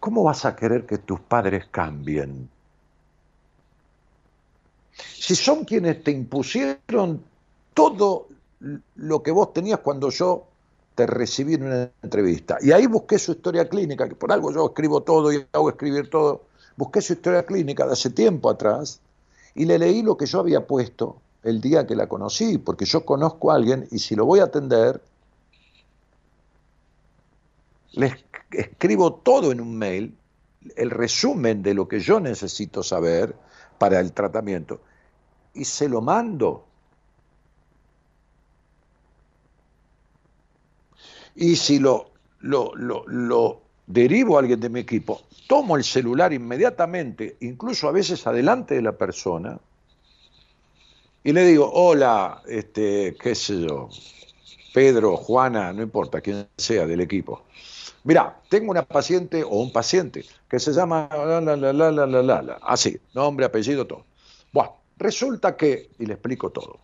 ¿cómo 0.00 0.24
vas 0.24 0.44
a 0.44 0.56
querer 0.56 0.86
que 0.86 0.98
tus 0.98 1.20
padres 1.20 1.66
cambien? 1.70 2.48
Si 5.14 5.34
son 5.34 5.64
quienes 5.64 6.02
te 6.02 6.10
impusieron 6.10 7.22
todo 7.74 8.28
lo 8.96 9.22
que 9.22 9.30
vos 9.30 9.52
tenías 9.52 9.80
cuando 9.80 10.10
yo 10.10 10.46
te 10.94 11.06
recibí 11.06 11.54
en 11.54 11.62
una 11.62 11.90
entrevista. 12.02 12.58
Y 12.60 12.72
ahí 12.72 12.86
busqué 12.86 13.18
su 13.18 13.32
historia 13.32 13.68
clínica, 13.68 14.08
que 14.08 14.16
por 14.16 14.32
algo 14.32 14.52
yo 14.52 14.66
escribo 14.66 15.02
todo 15.02 15.32
y 15.32 15.46
hago 15.52 15.68
escribir 15.68 16.10
todo. 16.10 16.42
Busqué 16.76 17.00
su 17.00 17.12
historia 17.12 17.46
clínica 17.46 17.86
de 17.86 17.92
hace 17.92 18.10
tiempo 18.10 18.50
atrás 18.50 19.00
y 19.54 19.64
le 19.64 19.78
leí 19.78 20.02
lo 20.02 20.16
que 20.16 20.26
yo 20.26 20.40
había 20.40 20.66
puesto 20.66 21.16
el 21.44 21.60
día 21.60 21.86
que 21.86 21.94
la 21.94 22.08
conocí, 22.08 22.58
porque 22.58 22.84
yo 22.84 23.04
conozco 23.04 23.52
a 23.52 23.54
alguien 23.54 23.86
y 23.90 24.00
si 24.00 24.16
lo 24.16 24.26
voy 24.26 24.40
a 24.40 24.44
atender, 24.44 25.00
le 27.92 28.14
escribo 28.52 29.14
todo 29.14 29.52
en 29.52 29.60
un 29.60 29.76
mail, 29.76 30.16
el 30.76 30.90
resumen 30.90 31.62
de 31.62 31.74
lo 31.74 31.88
que 31.88 32.00
yo 32.00 32.20
necesito 32.20 32.82
saber 32.82 33.34
para 33.78 34.00
el 34.00 34.12
tratamiento, 34.12 34.80
y 35.54 35.64
se 35.64 35.88
lo 35.88 36.00
mando 36.00 36.68
Y 41.40 41.54
si 41.54 41.78
lo, 41.78 42.10
lo, 42.40 42.72
lo, 42.74 43.62
derivo 43.86 44.36
a 44.36 44.40
alguien 44.40 44.58
de 44.58 44.68
mi 44.68 44.80
equipo, 44.80 45.22
tomo 45.46 45.76
el 45.76 45.84
celular 45.84 46.32
inmediatamente, 46.32 47.36
incluso 47.40 47.88
a 47.88 47.92
veces 47.92 48.26
adelante 48.26 48.74
de 48.74 48.82
la 48.82 48.98
persona, 48.98 49.56
y 51.22 51.32
le 51.32 51.44
digo, 51.44 51.70
hola, 51.72 52.42
este, 52.48 53.16
qué 53.22 53.36
sé 53.36 53.60
yo, 53.60 53.88
Pedro, 54.74 55.16
Juana, 55.16 55.72
no 55.72 55.80
importa, 55.80 56.20
quién 56.20 56.48
sea 56.56 56.88
del 56.88 57.02
equipo. 57.02 57.44
Mira, 58.04 58.40
tengo 58.48 58.70
una 58.70 58.82
paciente 58.82 59.42
o 59.44 59.60
un 59.60 59.72
paciente 59.72 60.24
que 60.48 60.58
se 60.58 60.72
llama 60.72 61.08
la 61.12 61.40
la 61.40 61.56
la 61.56 61.72
la 61.72 61.90
la 61.90 62.06
la 62.06 62.42
la, 62.42 62.58
así, 62.62 62.98
nombre, 63.14 63.46
apellido, 63.46 63.86
todo. 63.86 64.04
Bueno, 64.52 64.76
resulta 64.96 65.56
que, 65.56 65.90
y 65.98 66.06
le 66.06 66.14
explico 66.14 66.50
todo 66.50 66.78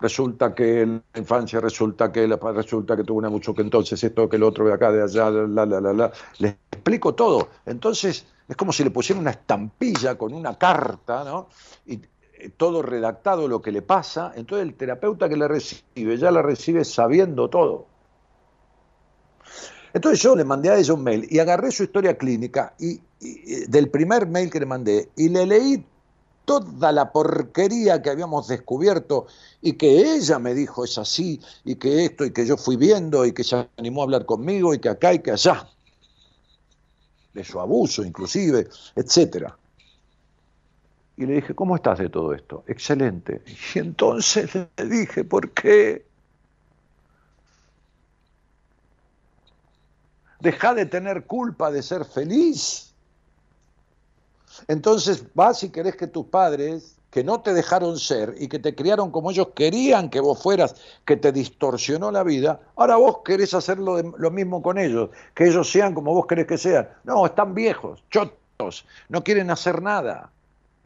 resulta 0.00 0.54
que 0.54 0.82
en 0.82 1.02
la 1.12 1.20
infancia, 1.20 1.60
resulta 1.60 2.12
que 2.12 2.26
resulta 2.26 2.96
que 2.96 3.04
tuvo 3.04 3.18
una 3.18 3.30
mucho 3.30 3.54
que 3.54 3.62
entonces 3.62 4.02
esto, 4.02 4.28
que 4.28 4.36
el 4.36 4.42
otro 4.42 4.66
de 4.66 4.72
acá, 4.72 4.92
de 4.92 5.02
allá, 5.02 5.30
la, 5.30 5.66
la, 5.66 5.80
la, 5.80 5.92
la. 5.92 6.12
Les 6.38 6.56
explico 6.70 7.14
todo. 7.14 7.48
Entonces, 7.66 8.26
es 8.48 8.56
como 8.56 8.72
si 8.72 8.84
le 8.84 8.90
pusiera 8.90 9.20
una 9.20 9.30
estampilla 9.30 10.16
con 10.16 10.32
una 10.32 10.56
carta, 10.56 11.24
¿no? 11.24 11.48
Y 11.86 12.00
eh, 12.34 12.50
todo 12.56 12.82
redactado 12.82 13.48
lo 13.48 13.60
que 13.60 13.72
le 13.72 13.82
pasa, 13.82 14.32
entonces 14.36 14.66
el 14.66 14.74
terapeuta 14.74 15.28
que 15.28 15.36
la 15.36 15.48
recibe 15.48 16.16
ya 16.16 16.30
la 16.30 16.42
recibe 16.42 16.84
sabiendo 16.84 17.48
todo. 17.50 17.86
Entonces 19.92 20.20
yo 20.20 20.36
le 20.36 20.44
mandé 20.44 20.70
a 20.70 20.78
ella 20.78 20.94
un 20.94 21.02
mail 21.02 21.26
y 21.30 21.38
agarré 21.38 21.70
su 21.70 21.84
historia 21.84 22.16
clínica 22.16 22.74
y, 22.78 23.00
del 23.66 23.90
primer 23.90 24.26
mail 24.26 24.50
que 24.50 24.60
le 24.60 24.66
mandé 24.66 25.08
y 25.16 25.28
le 25.28 25.46
leí 25.46 25.84
toda 26.44 26.92
la 26.92 27.10
porquería 27.12 28.00
que 28.00 28.10
habíamos 28.10 28.48
descubierto 28.48 29.26
y 29.60 29.74
que 29.74 30.14
ella 30.14 30.38
me 30.38 30.54
dijo 30.54 30.84
es 30.84 30.96
así 30.98 31.40
y 31.64 31.74
que 31.74 32.04
esto 32.04 32.24
y 32.24 32.32
que 32.32 32.46
yo 32.46 32.56
fui 32.56 32.76
viendo 32.76 33.26
y 33.26 33.32
que 33.32 33.44
se 33.44 33.68
animó 33.76 34.02
a 34.02 34.04
hablar 34.04 34.24
conmigo 34.24 34.72
y 34.72 34.78
que 34.78 34.88
acá 34.88 35.12
y 35.12 35.18
que 35.18 35.32
allá 35.32 35.68
de 37.34 37.44
su 37.44 37.60
abuso 37.60 38.04
inclusive, 38.04 38.68
etcétera. 38.96 39.56
Y 41.16 41.26
le 41.26 41.34
dije, 41.34 41.54
¿cómo 41.54 41.74
estás 41.74 41.98
de 41.98 42.08
todo 42.08 42.32
esto? 42.32 42.62
Excelente. 42.68 43.42
Y 43.74 43.80
entonces 43.80 44.54
le 44.54 44.84
dije, 44.84 45.24
¿por 45.24 45.50
qué? 45.50 46.07
Deja 50.40 50.74
de 50.74 50.86
tener 50.86 51.24
culpa 51.26 51.70
de 51.70 51.82
ser 51.82 52.04
feliz. 52.04 52.94
Entonces 54.66 55.24
vas 55.34 55.62
y 55.62 55.70
querés 55.70 55.96
que 55.96 56.06
tus 56.06 56.26
padres, 56.26 56.98
que 57.10 57.24
no 57.24 57.40
te 57.40 57.54
dejaron 57.54 57.98
ser 57.98 58.34
y 58.38 58.48
que 58.48 58.58
te 58.58 58.74
criaron 58.74 59.10
como 59.10 59.30
ellos 59.30 59.48
querían 59.54 60.10
que 60.10 60.20
vos 60.20 60.42
fueras, 60.42 60.74
que 61.04 61.16
te 61.16 61.32
distorsionó 61.32 62.10
la 62.10 62.22
vida, 62.22 62.60
ahora 62.76 62.96
vos 62.96 63.18
querés 63.24 63.54
hacer 63.54 63.78
lo, 63.78 64.30
mismo 64.30 64.62
con 64.62 64.78
ellos, 64.78 65.10
que 65.34 65.48
ellos 65.48 65.70
sean 65.70 65.94
como 65.94 66.12
vos 66.14 66.26
querés 66.26 66.46
que 66.46 66.58
sean. 66.58 66.88
No, 67.04 67.24
están 67.24 67.54
viejos, 67.54 68.02
chotos, 68.10 68.84
no 69.08 69.24
quieren 69.24 69.50
hacer 69.50 69.80
nada, 69.80 70.30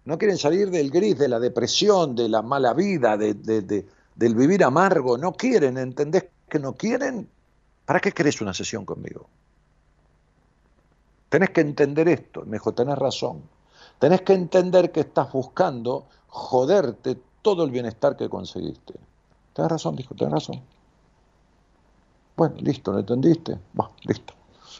no 0.04 0.18
quieren 0.18 0.38
salir 0.38 0.70
del 0.70 0.90
gris, 0.90 1.18
de 1.18 1.28
la 1.28 1.40
depresión, 1.40 2.14
de 2.14 2.28
la 2.28 2.42
mala 2.42 2.72
vida, 2.72 3.16
de, 3.16 3.34
del 3.34 4.34
vivir 4.34 4.62
amargo, 4.62 5.18
no 5.18 5.32
quieren, 5.32 5.76
¿entendés 5.78 6.26
que 6.48 6.58
no 6.58 6.74
quieren? 6.74 7.28
¿Para 7.84 8.00
qué 8.00 8.12
querés 8.12 8.40
una 8.40 8.54
sesión 8.54 8.84
conmigo? 8.84 9.28
Tenés 11.28 11.50
que 11.50 11.62
entender 11.62 12.08
esto. 12.08 12.42
Me 12.44 12.52
dijo, 12.56 12.72
tenés 12.72 12.98
razón. 12.98 13.42
Tenés 13.98 14.22
que 14.22 14.34
entender 14.34 14.92
que 14.92 15.00
estás 15.00 15.32
buscando 15.32 16.06
joderte 16.28 17.18
todo 17.40 17.64
el 17.64 17.70
bienestar 17.70 18.16
que 18.16 18.28
conseguiste. 18.28 18.94
Tenés 19.52 19.70
razón, 19.70 19.96
dijo, 19.96 20.14
tenés 20.14 20.32
razón. 20.32 20.62
Bueno, 22.36 22.56
listo, 22.60 22.92
¿lo 22.92 23.00
entendiste? 23.00 23.58
Va, 23.78 23.90
listo. 24.02 24.34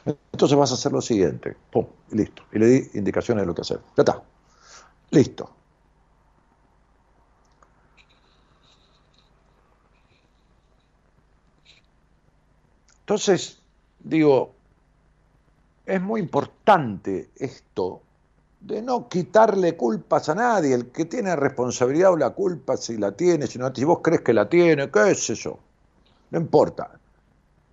Entonces 0.04 0.56
vas 0.56 0.70
a 0.70 0.74
hacer 0.74 0.92
lo 0.92 1.00
siguiente. 1.00 1.56
Pum, 1.70 1.86
listo. 2.10 2.42
Y 2.52 2.58
le 2.58 2.66
di 2.66 2.90
indicaciones 2.94 3.42
de 3.42 3.46
lo 3.46 3.54
que 3.54 3.60
hacer. 3.60 3.80
Ya 3.96 4.02
está. 4.02 4.22
Listo. 5.10 5.50
Entonces, 13.12 13.58
digo, 14.02 14.52
es 15.84 16.00
muy 16.00 16.22
importante 16.22 17.28
esto 17.36 18.00
de 18.58 18.80
no 18.80 19.06
quitarle 19.06 19.76
culpas 19.76 20.30
a 20.30 20.34
nadie. 20.34 20.72
El 20.74 20.86
que 20.86 21.04
tiene 21.04 21.36
responsabilidad 21.36 22.12
o 22.12 22.16
la 22.16 22.30
culpa, 22.30 22.78
si 22.78 22.96
la 22.96 23.12
tiene, 23.12 23.46
si 23.48 23.58
no, 23.58 23.70
si 23.74 23.84
vos 23.84 23.98
crees 24.02 24.22
que 24.22 24.32
la 24.32 24.48
tiene, 24.48 24.90
qué 24.90 25.10
es 25.10 25.28
eso. 25.28 25.58
No 26.30 26.40
importa. 26.40 26.98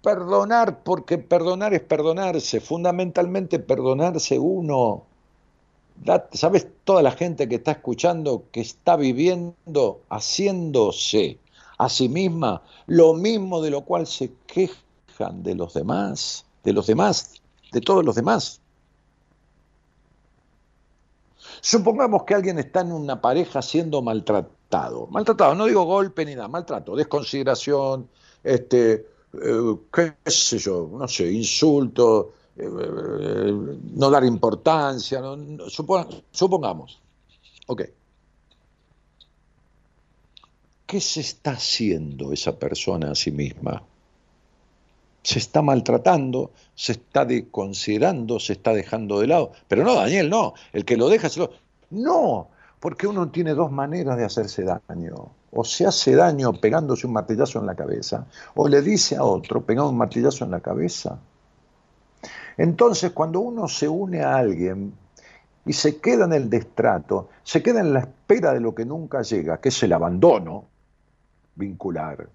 Perdonar, 0.04 0.84
porque 0.84 1.18
perdonar 1.18 1.74
es 1.74 1.84
perdonarse, 1.84 2.60
fundamentalmente 2.60 3.60
perdonarse 3.60 4.38
uno. 4.38 5.04
¿Sabes 6.34 6.68
toda 6.84 7.02
la 7.02 7.12
gente 7.12 7.48
que 7.48 7.56
está 7.56 7.72
escuchando 7.72 8.44
que 8.52 8.60
está 8.60 8.98
viviendo, 8.98 10.02
haciéndose 10.10 11.40
a 11.78 11.88
sí 11.88 12.10
misma 12.10 12.62
lo 12.88 13.14
mismo 13.14 13.62
de 13.62 13.70
lo 13.70 13.86
cual 13.86 14.06
se 14.06 14.34
de 15.34 15.56
los 15.56 15.74
demás, 15.74 16.46
de 16.64 16.74
los 16.74 16.88
demás 16.88 17.40
de 17.72 17.82
todos 17.82 18.04
los 18.04 18.16
demás. 18.16 18.62
Supongamos 21.62 22.24
que 22.24 22.36
alguien 22.36 22.58
está 22.60 22.82
en 22.82 22.92
una 22.92 23.22
pareja 23.22 23.62
siendo 23.62 24.02
maltratado. 24.02 25.08
Maltratado, 25.08 25.56
no 25.56 25.66
digo 25.66 25.84
golpe 25.84 26.26
ni 26.26 26.36
nada, 26.36 26.48
maltrato, 26.48 26.96
desconsideración, 26.96 28.08
este, 28.44 29.08
eh, 29.34 29.76
qué 29.92 30.14
sé 30.26 30.58
yo, 30.58 30.90
no 30.92 31.08
sé, 31.08 31.32
insulto, 31.32 32.34
eh, 32.56 32.66
no 32.66 34.10
dar 34.10 34.24
importancia, 34.24 35.22
supongamos. 36.32 37.02
Ok. 37.68 37.84
¿Qué 40.86 41.00
se 41.02 41.20
está 41.22 41.52
haciendo 41.52 42.32
esa 42.32 42.58
persona 42.58 43.12
a 43.12 43.16
sí 43.16 43.32
misma? 43.32 43.84
Se 45.24 45.40
está 45.40 45.62
maltratando, 45.62 46.52
se 46.76 46.94
está 46.94 47.28
considerando, 47.52 48.40
se 48.40 48.54
está 48.54 48.74
dejando 48.74 49.20
de 49.20 49.28
lado. 49.28 49.52
Pero 49.68 49.84
no, 49.84 49.96
Daniel, 49.96 50.30
no. 50.30 50.54
El 50.74 50.86
que 50.86 50.98
lo 50.98 51.10
deja, 51.10 51.30
se 51.30 51.42
lo... 51.42 51.52
No, 51.90 52.50
porque 52.80 53.08
uno 53.08 53.30
tiene 53.30 53.54
dos 53.54 53.72
maneras 53.72 54.18
de 54.18 54.26
hacerse 54.26 54.64
daño. 54.64 55.32
O 55.52 55.64
se 55.64 55.86
hace 55.86 56.16
daño 56.16 56.54
pegándose 56.54 57.08
un 57.08 57.14
martillazo 57.14 57.60
en 57.60 57.66
la 57.66 57.76
cabeza, 57.76 58.28
o 58.56 58.68
le 58.68 58.82
dice 58.82 59.16
a 59.16 59.24
otro 59.24 59.62
pegando 59.66 59.90
un 59.90 59.98
martillazo 59.98 60.46
en 60.46 60.52
la 60.52 60.60
cabeza. 60.60 61.20
Entonces, 62.58 63.12
cuando 63.12 63.40
uno 63.40 63.68
se 63.68 63.88
une 63.88 64.22
a 64.22 64.36
alguien 64.36 64.94
y 65.66 65.74
se 65.74 66.00
queda 66.00 66.26
en 66.26 66.34
el 66.34 66.50
destrato, 66.50 67.30
se 67.44 67.64
queda 67.64 67.80
en 67.80 67.94
la 67.94 68.02
espera 68.02 68.54
de 68.54 68.60
lo 68.60 68.76
que 68.76 68.86
nunca 68.86 69.22
llega, 69.24 69.60
que 69.60 69.70
es 69.70 69.84
el 69.84 69.94
abandono 69.94 70.66
vincular, 71.56 72.30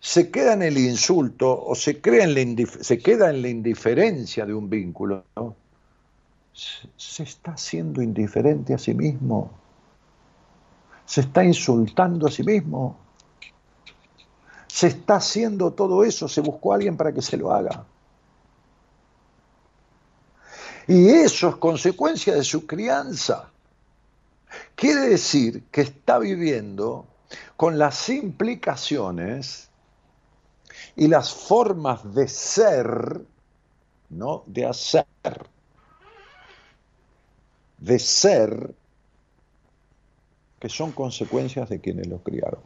se 0.00 0.30
queda 0.30 0.54
en 0.54 0.62
el 0.62 0.78
insulto 0.78 1.62
o 1.62 1.74
se, 1.74 2.00
crea 2.00 2.24
en 2.24 2.66
se 2.66 2.98
queda 2.98 3.28
en 3.28 3.42
la 3.42 3.48
indiferencia 3.48 4.46
de 4.46 4.54
un 4.54 4.70
vínculo, 4.70 5.24
se 6.96 7.22
está 7.22 7.52
haciendo 7.52 8.02
indiferente 8.02 8.72
a 8.72 8.78
sí 8.78 8.94
mismo, 8.94 9.50
se 11.04 11.20
está 11.20 11.44
insultando 11.44 12.26
a 12.26 12.30
sí 12.30 12.42
mismo, 12.42 12.96
se 14.66 14.86
está 14.86 15.16
haciendo 15.16 15.72
todo 15.72 16.02
eso, 16.02 16.28
se 16.28 16.40
buscó 16.40 16.72
a 16.72 16.76
alguien 16.76 16.96
para 16.96 17.12
que 17.12 17.20
se 17.20 17.36
lo 17.36 17.52
haga. 17.52 17.84
Y 20.86 21.08
eso 21.10 21.50
es 21.50 21.56
consecuencia 21.56 22.34
de 22.34 22.42
su 22.42 22.66
crianza. 22.66 23.50
Quiere 24.74 25.02
decir 25.02 25.64
que 25.70 25.82
está 25.82 26.18
viviendo 26.18 27.06
con 27.56 27.78
las 27.78 28.08
implicaciones 28.08 29.69
y 30.96 31.08
las 31.08 31.32
formas 31.32 32.14
de 32.14 32.28
ser, 32.28 33.22
no 34.10 34.42
de 34.46 34.66
hacer, 34.66 35.06
de 37.78 37.98
ser, 37.98 38.74
que 40.58 40.68
son 40.68 40.92
consecuencias 40.92 41.68
de 41.68 41.80
quienes 41.80 42.06
los 42.06 42.20
criaron. 42.22 42.60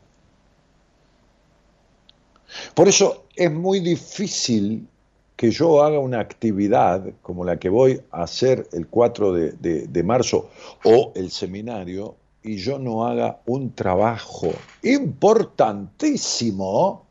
Por 2.75 2.89
eso 2.89 3.25
es 3.37 3.51
muy 3.51 3.81
difícil 3.81 4.89
que 5.37 5.51
yo 5.51 5.83
haga 5.83 5.99
una 5.99 6.21
actividad 6.21 7.13
como 7.23 7.45
la 7.45 7.59
que 7.59 7.69
voy 7.69 8.01
a 8.11 8.23
hacer 8.23 8.69
el 8.73 8.87
4 8.87 9.33
de, 9.33 9.53
de, 9.87 10.03
marzo 10.03 10.49
o 10.85 11.13
el 11.17 11.31
seminario 11.31 12.17
y 12.43 12.57
yo 12.57 12.79
no 12.79 13.07
haga 13.07 13.41
un 13.47 13.75
trabajo 13.75 14.53
importantísimo 14.83 17.04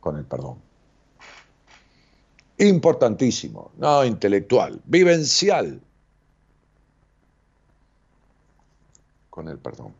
con 0.00 0.16
el 0.16 0.24
perdón. 0.24 0.56
Importantísimo, 2.58 3.70
no 3.76 4.04
intelectual, 4.04 4.80
vivencial 4.84 5.80
con 9.30 9.48
el 9.48 9.58
perdón. 9.58 9.92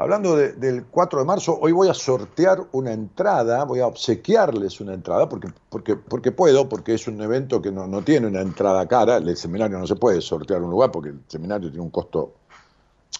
Hablando 0.00 0.36
del 0.36 0.84
4 0.84 1.18
de 1.18 1.24
marzo, 1.24 1.58
hoy 1.60 1.72
voy 1.72 1.88
a 1.88 1.94
sortear 1.94 2.68
una 2.70 2.92
entrada, 2.92 3.64
voy 3.64 3.80
a 3.80 3.86
obsequiarles 3.88 4.80
una 4.80 4.94
entrada, 4.94 5.28
porque, 5.28 5.48
porque, 5.68 5.96
porque 5.96 6.30
puedo, 6.30 6.68
porque 6.68 6.94
es 6.94 7.08
un 7.08 7.20
evento 7.20 7.60
que 7.60 7.72
no, 7.72 7.88
no 7.88 8.02
tiene 8.02 8.28
una 8.28 8.40
entrada 8.40 8.86
cara, 8.86 9.16
el 9.16 9.36
seminario 9.36 9.76
no 9.76 9.88
se 9.88 9.96
puede 9.96 10.20
sortear 10.20 10.62
un 10.62 10.70
lugar, 10.70 10.92
porque 10.92 11.08
el 11.08 11.20
seminario 11.26 11.68
tiene 11.68 11.82
un 11.82 11.90
costo, 11.90 12.34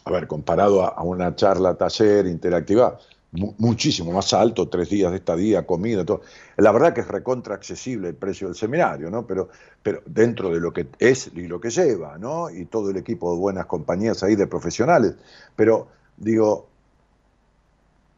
a 0.04 0.12
ver, 0.12 0.28
comparado 0.28 0.84
a, 0.84 0.90
a 0.90 1.02
una 1.02 1.34
charla, 1.34 1.74
taller, 1.74 2.26
interactiva, 2.26 2.96
muchísimo 3.32 4.12
más 4.12 4.32
alto, 4.32 4.68
tres 4.68 4.88
días 4.88 5.10
de 5.10 5.18
estadía, 5.18 5.66
comida, 5.66 6.04
todo. 6.04 6.22
La 6.56 6.72
verdad 6.72 6.94
que 6.94 7.02
es 7.02 7.08
recontra 7.08 7.54
accesible 7.54 8.08
el 8.08 8.14
precio 8.14 8.48
del 8.48 8.56
seminario, 8.56 9.10
¿no? 9.10 9.26
Pero, 9.26 9.48
pero 9.82 10.02
dentro 10.06 10.50
de 10.50 10.60
lo 10.60 10.72
que 10.72 10.88
es 10.98 11.30
y 11.34 11.46
lo 11.46 11.60
que 11.60 11.70
lleva, 11.70 12.16
¿no? 12.18 12.48
Y 12.50 12.64
todo 12.64 12.90
el 12.90 12.96
equipo 12.96 13.32
de 13.32 13.38
buenas 13.38 13.66
compañías 13.66 14.22
ahí 14.22 14.34
de 14.34 14.46
profesionales. 14.46 15.14
Pero, 15.56 15.88
digo, 16.16 16.68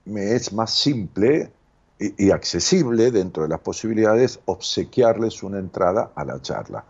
me 0.05 0.35
es 0.35 0.53
más 0.53 0.73
simple 0.73 1.51
y, 1.99 2.31
accesible 2.31 3.11
dentro 3.11 3.43
de 3.43 3.49
las 3.51 3.61
posibilidades 3.61 4.41
obsequiarles 4.47 5.43
una 5.43 5.59
entrada 5.59 6.13
a 6.15 6.25
la 6.25 6.41
charla. 6.41 6.85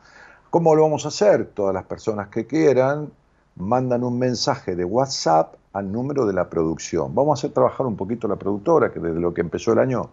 ¿Cómo 0.50 0.74
lo 0.74 0.82
vamos 0.82 1.04
a 1.04 1.08
hacer? 1.08 1.46
Todas 1.46 1.74
las 1.74 1.84
personas 1.84 2.28
que 2.28 2.46
quieran 2.46 3.10
mandan 3.56 4.04
un 4.04 4.18
mensaje 4.18 4.76
de 4.76 4.84
WhatsApp 4.84 5.54
al 5.72 5.90
número 5.90 6.26
de 6.26 6.32
la 6.32 6.48
producción. 6.48 7.14
Vamos 7.14 7.38
a 7.38 7.40
hacer 7.40 7.54
trabajar 7.54 7.86
un 7.86 7.96
poquito 7.96 8.26
la 8.28 8.36
productora, 8.36 8.90
que 8.90 9.00
desde 9.00 9.20
lo 9.20 9.32
que 9.32 9.40
empezó 9.40 9.72
el 9.72 9.78
año 9.78 10.10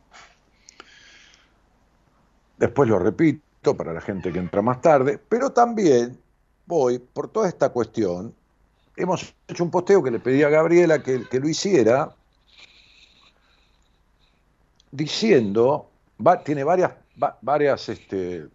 Después 2.56 2.88
lo 2.88 2.98
repito 2.98 3.76
para 3.76 3.92
la 3.92 4.00
gente 4.00 4.32
que 4.32 4.38
entra 4.38 4.62
más 4.62 4.80
tarde, 4.80 5.20
pero 5.28 5.50
también 5.50 6.18
voy 6.66 6.98
por 6.98 7.28
toda 7.28 7.46
esta 7.48 7.68
cuestión. 7.70 8.34
Hemos 8.96 9.34
hecho 9.48 9.64
un 9.64 9.70
posteo 9.70 10.02
que 10.02 10.10
le 10.10 10.20
pedí 10.20 10.42
a 10.42 10.48
Gabriela 10.48 11.02
que, 11.02 11.28
que 11.28 11.40
lo 11.40 11.48
hiciera 11.48 12.14
diciendo, 14.94 15.90
tiene 16.44 16.62
varias, 16.62 16.92
varias 17.42 17.88
este, 17.88 18.46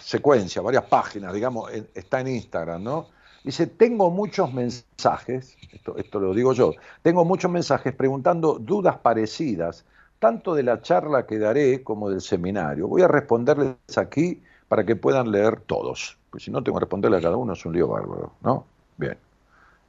secuencias, 0.00 0.64
varias 0.64 0.84
páginas, 0.84 1.32
digamos, 1.32 1.70
está 1.94 2.20
en 2.20 2.28
Instagram, 2.28 2.82
¿no? 2.82 3.06
Dice, 3.44 3.66
tengo 3.66 4.10
muchos 4.10 4.52
mensajes, 4.52 5.56
esto, 5.72 5.96
esto 5.96 6.18
lo 6.18 6.34
digo 6.34 6.52
yo, 6.52 6.72
tengo 7.02 7.24
muchos 7.24 7.50
mensajes 7.50 7.94
preguntando 7.94 8.58
dudas 8.58 8.98
parecidas, 8.98 9.84
tanto 10.18 10.54
de 10.54 10.64
la 10.64 10.82
charla 10.82 11.26
que 11.26 11.38
daré 11.38 11.84
como 11.84 12.10
del 12.10 12.20
seminario. 12.20 12.88
Voy 12.88 13.02
a 13.02 13.08
responderles 13.08 13.76
aquí 13.96 14.42
para 14.68 14.84
que 14.84 14.96
puedan 14.96 15.30
leer 15.30 15.60
todos, 15.60 16.18
pues 16.30 16.42
si 16.42 16.50
no 16.50 16.62
tengo 16.62 16.78
que 16.78 16.84
responderle 16.84 17.18
a 17.18 17.20
cada 17.20 17.36
uno 17.36 17.52
es 17.52 17.64
un 17.64 17.72
lío 17.72 17.88
bárbaro, 17.88 18.32
¿no? 18.42 18.66
Bien. 18.96 19.16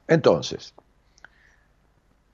Entonces, 0.06 0.74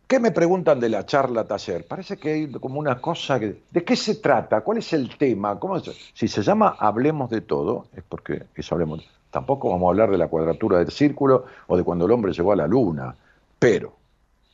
¿Qué 0.06 0.20
me 0.20 0.32
preguntan 0.32 0.80
de 0.80 0.90
la 0.90 1.06
charla 1.06 1.44
taller? 1.44 1.86
Parece 1.86 2.16
que 2.18 2.32
hay 2.32 2.52
como 2.52 2.78
una 2.78 3.00
cosa 3.00 3.40
que... 3.40 3.62
¿De 3.70 3.84
qué 3.84 3.96
se 3.96 4.16
trata? 4.16 4.60
¿Cuál 4.60 4.78
es 4.78 4.92
el 4.92 5.16
tema? 5.16 5.58
¿Cómo 5.58 5.80
Si 5.80 6.28
se 6.28 6.42
llama 6.42 6.76
Hablemos 6.78 7.30
de 7.30 7.40
todo, 7.40 7.86
es 7.96 8.02
porque 8.06 8.44
eso 8.54 8.74
hablemos. 8.74 9.08
Tampoco 9.30 9.70
vamos 9.70 9.86
a 9.86 9.90
hablar 9.90 10.10
de 10.10 10.18
la 10.18 10.28
cuadratura 10.28 10.78
del 10.78 10.90
círculo 10.90 11.46
o 11.66 11.76
de 11.76 11.82
cuando 11.82 12.04
el 12.04 12.12
hombre 12.12 12.32
llegó 12.32 12.52
a 12.52 12.56
la 12.56 12.66
luna. 12.66 13.16
Pero 13.58 13.94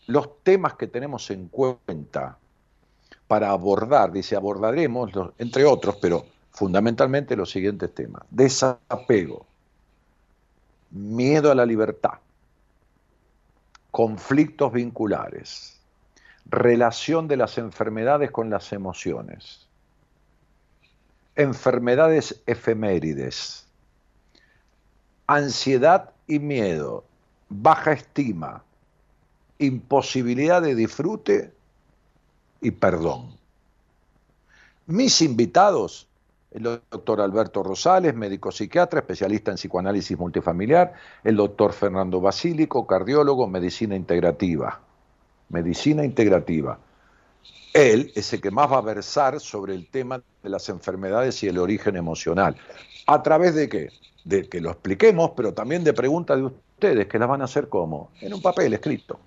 los 0.06 0.42
temas 0.42 0.74
que 0.74 0.86
tenemos 0.86 1.30
en 1.30 1.48
cuenta 1.48 2.38
para 3.26 3.50
abordar, 3.50 4.12
dice, 4.12 4.36
abordaremos, 4.36 5.10
entre 5.38 5.64
otros, 5.64 5.96
pero 6.00 6.24
fundamentalmente 6.50 7.36
los 7.36 7.50
siguientes 7.50 7.94
temas. 7.94 8.22
Desapego, 8.30 9.46
miedo 10.90 11.50
a 11.50 11.54
la 11.54 11.66
libertad, 11.66 12.14
conflictos 13.90 14.72
vinculares, 14.72 15.80
relación 16.46 17.28
de 17.28 17.36
las 17.36 17.58
enfermedades 17.58 18.30
con 18.30 18.50
las 18.50 18.72
emociones, 18.72 19.66
enfermedades 21.36 22.42
efemérides, 22.46 23.66
ansiedad 25.26 26.10
y 26.26 26.38
miedo, 26.38 27.04
baja 27.48 27.92
estima, 27.92 28.64
imposibilidad 29.58 30.62
de 30.62 30.74
disfrute 30.74 31.52
y 32.60 32.70
perdón. 32.70 33.36
Mis 34.86 35.20
invitados 35.22 36.08
el 36.50 36.64
doctor 36.90 37.20
Alberto 37.20 37.62
Rosales, 37.62 38.14
médico 38.14 38.50
psiquiatra, 38.50 39.00
especialista 39.00 39.50
en 39.50 39.56
psicoanálisis 39.56 40.18
multifamiliar, 40.18 40.92
el 41.22 41.36
doctor 41.36 41.72
Fernando 41.72 42.20
Basílico, 42.20 42.86
cardiólogo, 42.86 43.46
medicina 43.46 43.94
integrativa. 43.94 44.80
Medicina 45.48 46.04
integrativa. 46.04 46.78
Él 47.72 48.12
es 48.16 48.32
el 48.32 48.40
que 48.40 48.50
más 48.50 48.70
va 48.70 48.78
a 48.78 48.82
versar 48.82 49.38
sobre 49.38 49.74
el 49.74 49.86
tema 49.88 50.20
de 50.42 50.48
las 50.48 50.68
enfermedades 50.68 51.42
y 51.44 51.48
el 51.48 51.58
origen 51.58 51.96
emocional. 51.96 52.56
¿A 53.06 53.22
través 53.22 53.54
de 53.54 53.68
qué? 53.68 53.90
De 54.24 54.48
que 54.48 54.60
lo 54.60 54.70
expliquemos, 54.70 55.32
pero 55.36 55.54
también 55.54 55.84
de 55.84 55.92
preguntas 55.92 56.36
de 56.36 56.44
ustedes, 56.44 57.06
que 57.06 57.18
las 57.18 57.28
van 57.28 57.42
a 57.42 57.44
hacer 57.44 57.68
como? 57.68 58.10
En 58.20 58.34
un 58.34 58.42
papel 58.42 58.74
escrito. 58.74 59.20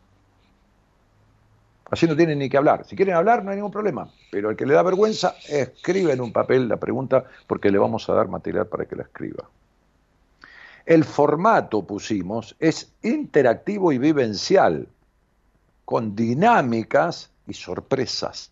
Así 1.89 2.07
no 2.07 2.15
tienen 2.15 2.39
ni 2.39 2.49
que 2.49 2.57
hablar. 2.57 2.85
Si 2.85 2.95
quieren 2.95 3.15
hablar, 3.15 3.43
no 3.43 3.51
hay 3.51 3.57
ningún 3.57 3.71
problema. 3.71 4.09
Pero 4.31 4.49
el 4.49 4.55
que 4.55 4.65
le 4.65 4.73
da 4.73 4.83
vergüenza, 4.83 5.35
escribe 5.47 6.13
en 6.13 6.21
un 6.21 6.31
papel 6.31 6.67
la 6.67 6.77
pregunta 6.77 7.25
porque 7.45 7.69
le 7.69 7.77
vamos 7.77 8.09
a 8.09 8.13
dar 8.13 8.27
material 8.29 8.67
para 8.67 8.85
que 8.85 8.95
la 8.95 9.03
escriba. 9.03 9.49
El 10.85 11.03
formato, 11.03 11.85
pusimos, 11.85 12.55
es 12.59 12.91
interactivo 13.03 13.91
y 13.91 13.97
vivencial, 13.97 14.87
con 15.85 16.15
dinámicas 16.15 17.31
y 17.47 17.53
sorpresas. 17.53 18.51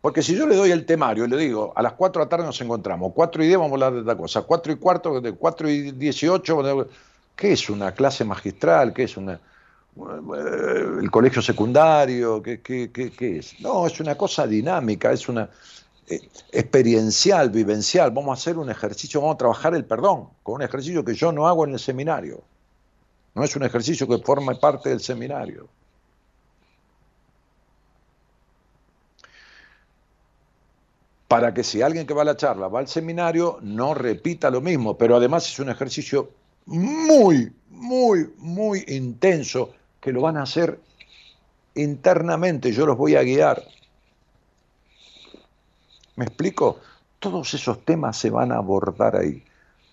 Porque 0.00 0.22
si 0.22 0.34
yo 0.34 0.46
le 0.46 0.56
doy 0.56 0.70
el 0.70 0.86
temario 0.86 1.24
y 1.24 1.28
le 1.28 1.36
digo, 1.36 1.72
a 1.76 1.82
las 1.82 1.92
4 1.92 2.20
de 2.20 2.26
la 2.26 2.28
tarde 2.28 2.46
nos 2.46 2.60
encontramos, 2.60 3.12
4 3.14 3.44
y 3.44 3.46
10 3.48 3.58
vamos 3.58 3.72
a 3.72 3.74
hablar 3.74 3.92
de 3.92 4.00
esta 4.00 4.16
cosa, 4.16 4.42
4 4.42 4.72
y 4.72 4.76
cuarto, 4.76 5.20
de 5.20 5.32
4 5.32 5.70
y 5.70 5.92
18, 5.92 6.88
¿qué 7.36 7.52
es 7.52 7.68
una 7.68 7.92
clase 7.92 8.24
magistral? 8.24 8.94
¿Qué 8.94 9.02
es 9.02 9.16
una, 9.16 9.38
el 9.96 11.10
colegio 11.10 11.42
secundario, 11.42 12.42
¿qué, 12.42 12.60
qué, 12.60 13.38
es? 13.38 13.60
No, 13.60 13.86
es 13.86 14.00
una 14.00 14.16
cosa 14.16 14.46
dinámica, 14.46 15.12
es 15.12 15.28
una 15.28 15.50
eh, 16.06 16.20
experiencial, 16.52 17.50
vivencial. 17.50 18.10
Vamos 18.10 18.30
a 18.30 18.40
hacer 18.40 18.56
un 18.56 18.70
ejercicio, 18.70 19.20
vamos 19.20 19.34
a 19.34 19.38
trabajar 19.38 19.74
el 19.74 19.84
perdón, 19.84 20.28
con 20.42 20.56
un 20.56 20.62
ejercicio 20.62 21.04
que 21.04 21.14
yo 21.14 21.32
no 21.32 21.48
hago 21.48 21.64
en 21.66 21.72
el 21.72 21.78
seminario. 21.78 22.42
No 23.34 23.44
es 23.44 23.54
un 23.56 23.64
ejercicio 23.64 24.08
que 24.08 24.18
forma 24.18 24.54
parte 24.54 24.88
del 24.88 25.00
seminario. 25.00 25.68
Para 31.28 31.54
que 31.54 31.62
si 31.62 31.80
alguien 31.80 32.06
que 32.06 32.14
va 32.14 32.22
a 32.22 32.24
la 32.24 32.36
charla 32.36 32.66
va 32.66 32.80
al 32.80 32.88
seminario, 32.88 33.58
no 33.62 33.94
repita 33.94 34.50
lo 34.50 34.60
mismo, 34.60 34.98
pero 34.98 35.16
además 35.16 35.46
es 35.46 35.58
un 35.60 35.68
ejercicio 35.68 36.30
muy, 36.66 37.52
muy, 37.68 38.32
muy 38.38 38.84
intenso 38.88 39.72
que 40.00 40.12
lo 40.12 40.22
van 40.22 40.36
a 40.36 40.42
hacer 40.42 40.80
internamente, 41.74 42.72
yo 42.72 42.86
los 42.86 42.96
voy 42.96 43.16
a 43.16 43.22
guiar. 43.22 43.62
¿Me 46.16 46.24
explico? 46.24 46.80
Todos 47.18 47.54
esos 47.54 47.84
temas 47.84 48.16
se 48.16 48.30
van 48.30 48.52
a 48.52 48.56
abordar 48.56 49.16
ahí. 49.16 49.44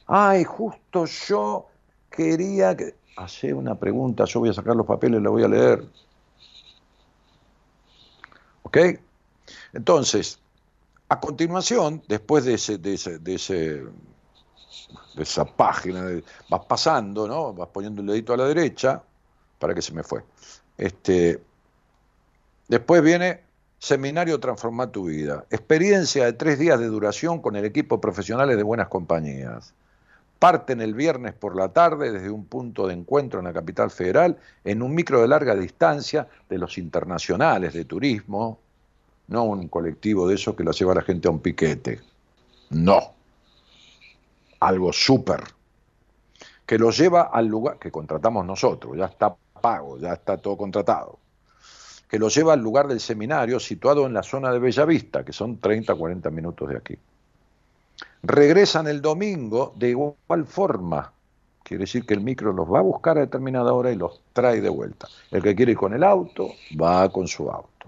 Ay, 0.08 0.44
justo 0.44 1.06
yo 1.06 1.68
quería 2.10 2.76
que... 2.76 2.96
Hace 3.18 3.52
una 3.52 3.74
pregunta, 3.74 4.26
yo 4.26 4.42
voy 4.42 4.50
a 4.50 4.54
sacar 4.54 4.76
los 4.76 4.86
papeles, 4.86 5.20
la 5.24 5.32
voy 5.32 5.44
a 5.44 5.48
leer. 5.48 5.84
¿Ok? 8.62 8.78
Entonces, 9.74 10.40
A 11.10 11.20
continuación, 11.20 12.04
después 12.08 12.46
de, 12.46 12.56
ese, 12.56 12.78
de, 12.78 12.94
esa 15.18 15.46
página, 15.46 16.22
vas 16.50 16.66
pasando, 16.66 17.28
¿no? 17.28 17.54
Vas 17.54 17.70
poniendo 17.70 18.02
el 18.02 18.08
dedito 18.08 18.34
a 18.34 18.38
la 18.38 18.46
derecha, 18.46 19.02
para 19.60 19.74
que 19.74 19.82
se 19.82 19.94
me 19.94 20.04
fue. 20.04 20.24
Este, 20.78 21.42
después 22.68 23.02
viene 23.02 23.42
Seminario 23.80 24.40
Transformar 24.40 24.90
tu 24.90 25.06
Vida. 25.06 25.46
Experiencia 25.52 26.26
de 26.26 26.34
tres 26.34 26.58
días 26.58 26.80
de 26.80 26.88
duración 26.88 27.42
con 27.42 27.56
el 27.56 27.66
equipo 27.66 28.02
profesionales 28.02 28.58
de 28.58 28.64
buenas 28.64 28.88
compañías. 28.88 29.74
Parten 30.40 30.82
el 30.82 30.94
viernes 30.94 31.34
por 31.34 31.56
la 31.56 31.70
tarde 31.70 32.12
desde 32.12 32.30
un 32.30 32.46
punto 32.46 32.88
de 32.88 32.94
encuentro 32.94 33.40
en 33.40 33.46
la 33.46 33.54
capital 33.54 33.90
federal 33.90 34.38
en 34.64 34.82
un 34.82 34.94
micro 34.94 35.22
de 35.22 35.28
larga 35.28 35.56
distancia 35.56 36.28
de 36.50 36.58
los 36.58 36.78
internacionales 36.78 37.74
de 37.74 37.86
turismo, 37.86 38.60
no 39.28 39.44
un 39.44 39.68
colectivo 39.68 40.28
de 40.28 40.36
esos 40.36 40.56
que 40.56 40.64
lo 40.64 40.72
lleva 40.72 40.96
la 40.96 41.02
gente 41.02 41.28
a 41.28 41.32
un 41.32 41.40
piquete. 41.40 42.02
No. 42.70 43.14
Algo 44.60 44.92
súper. 44.92 45.44
Que 46.66 46.78
lo 46.78 46.92
lleva 46.92 47.24
al 47.24 47.48
lugar 47.48 47.78
que 47.80 47.92
contratamos 47.92 48.46
nosotros, 48.46 48.98
ya 48.98 49.06
está 49.06 49.36
pago, 49.60 49.98
ya 49.98 50.14
está 50.14 50.38
todo 50.38 50.58
contratado. 50.58 51.20
Que 52.10 52.20
lo 52.20 52.30
lleva 52.30 52.54
al 52.54 52.62
lugar 52.62 52.88
del 52.88 53.00
seminario 53.00 53.60
situado 53.60 54.06
en 54.06 54.14
la 54.14 54.24
zona 54.24 54.52
de 54.52 54.60
Bellavista, 54.60 55.26
que 55.26 55.34
son 55.34 55.58
30, 55.60 55.94
40 55.94 56.30
minutos 56.30 56.70
de 56.70 56.78
aquí. 56.78 56.98
Regresan 58.24 58.88
el 58.88 59.02
domingo 59.02 59.74
de 59.76 59.90
igual 59.90 60.46
forma. 60.46 61.12
Quiere 61.64 61.82
decir 61.82 62.06
que 62.06 62.14
el 62.14 62.22
micro 62.22 62.54
los 62.54 62.72
va 62.72 62.80
a 62.80 62.84
buscar 62.84 63.18
a 63.18 63.22
determinada 63.22 63.74
hora 63.74 63.92
y 63.92 63.96
los 63.96 64.22
trae 64.32 64.62
de 64.62 64.70
vuelta. 64.70 65.08
El 65.32 65.44
que 65.44 65.54
quiere 65.54 65.74
ir 65.74 65.78
con 65.78 65.94
el 65.94 66.04
auto, 66.04 66.52
va 66.80 67.10
con 67.10 67.28
su 67.28 67.50
auto. 67.52 67.88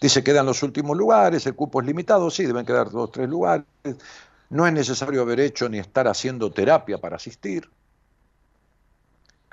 Dice, 0.00 0.22
quedan 0.22 0.44
los 0.44 0.62
últimos 0.62 0.96
lugares, 0.96 1.46
el 1.46 1.54
cupo 1.54 1.80
es 1.80 1.86
limitado, 1.86 2.30
sí, 2.30 2.44
deben 2.44 2.66
quedar 2.66 2.90
dos 2.90 3.10
tres 3.10 3.28
lugares. 3.28 3.64
No 4.50 4.66
es 4.66 4.72
necesario 4.74 5.22
haber 5.22 5.40
hecho 5.40 5.68
ni 5.70 5.78
estar 5.78 6.06
haciendo 6.06 6.50
terapia 6.52 6.98
para 6.98 7.16
asistir. 7.16 7.70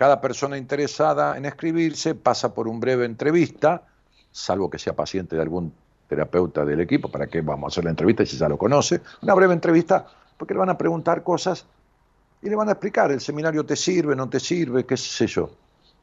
Cada 0.02 0.20
persona 0.20 0.58
interesada 0.58 1.38
en 1.38 1.46
escribirse 1.46 2.16
pasa 2.16 2.56
por 2.56 2.68
un 2.68 2.80
breve 2.80 3.06
entrevista, 3.06 3.84
salvo 4.32 4.68
que 4.68 4.80
sea 4.80 4.96
paciente 4.96 5.36
de 5.36 5.44
algún 5.44 5.72
terapeuta 6.08 6.66
del 6.66 6.80
equipo, 6.80 7.12
para 7.12 7.28
que 7.28 7.42
vamos 7.42 7.66
a 7.66 7.70
hacer 7.72 7.84
la 7.84 7.92
entrevista 7.92 8.26
si 8.26 8.36
ya 8.36 8.50
lo 8.50 8.58
conoce, 8.58 9.02
una 9.22 9.36
breve 9.36 9.54
entrevista, 9.54 10.08
porque 10.40 10.56
le 10.56 10.60
van 10.60 10.72
a 10.72 10.78
preguntar 10.80 11.22
cosas 11.22 11.68
y 12.42 12.50
le 12.50 12.56
van 12.56 12.70
a 12.70 12.72
explicar, 12.72 13.12
el 13.12 13.22
seminario 13.22 13.64
te 13.64 13.76
sirve, 13.76 14.16
no 14.16 14.28
te 14.28 14.40
sirve, 14.40 14.88
qué 14.88 14.98
sé 14.98 15.28
yo. 15.28 15.52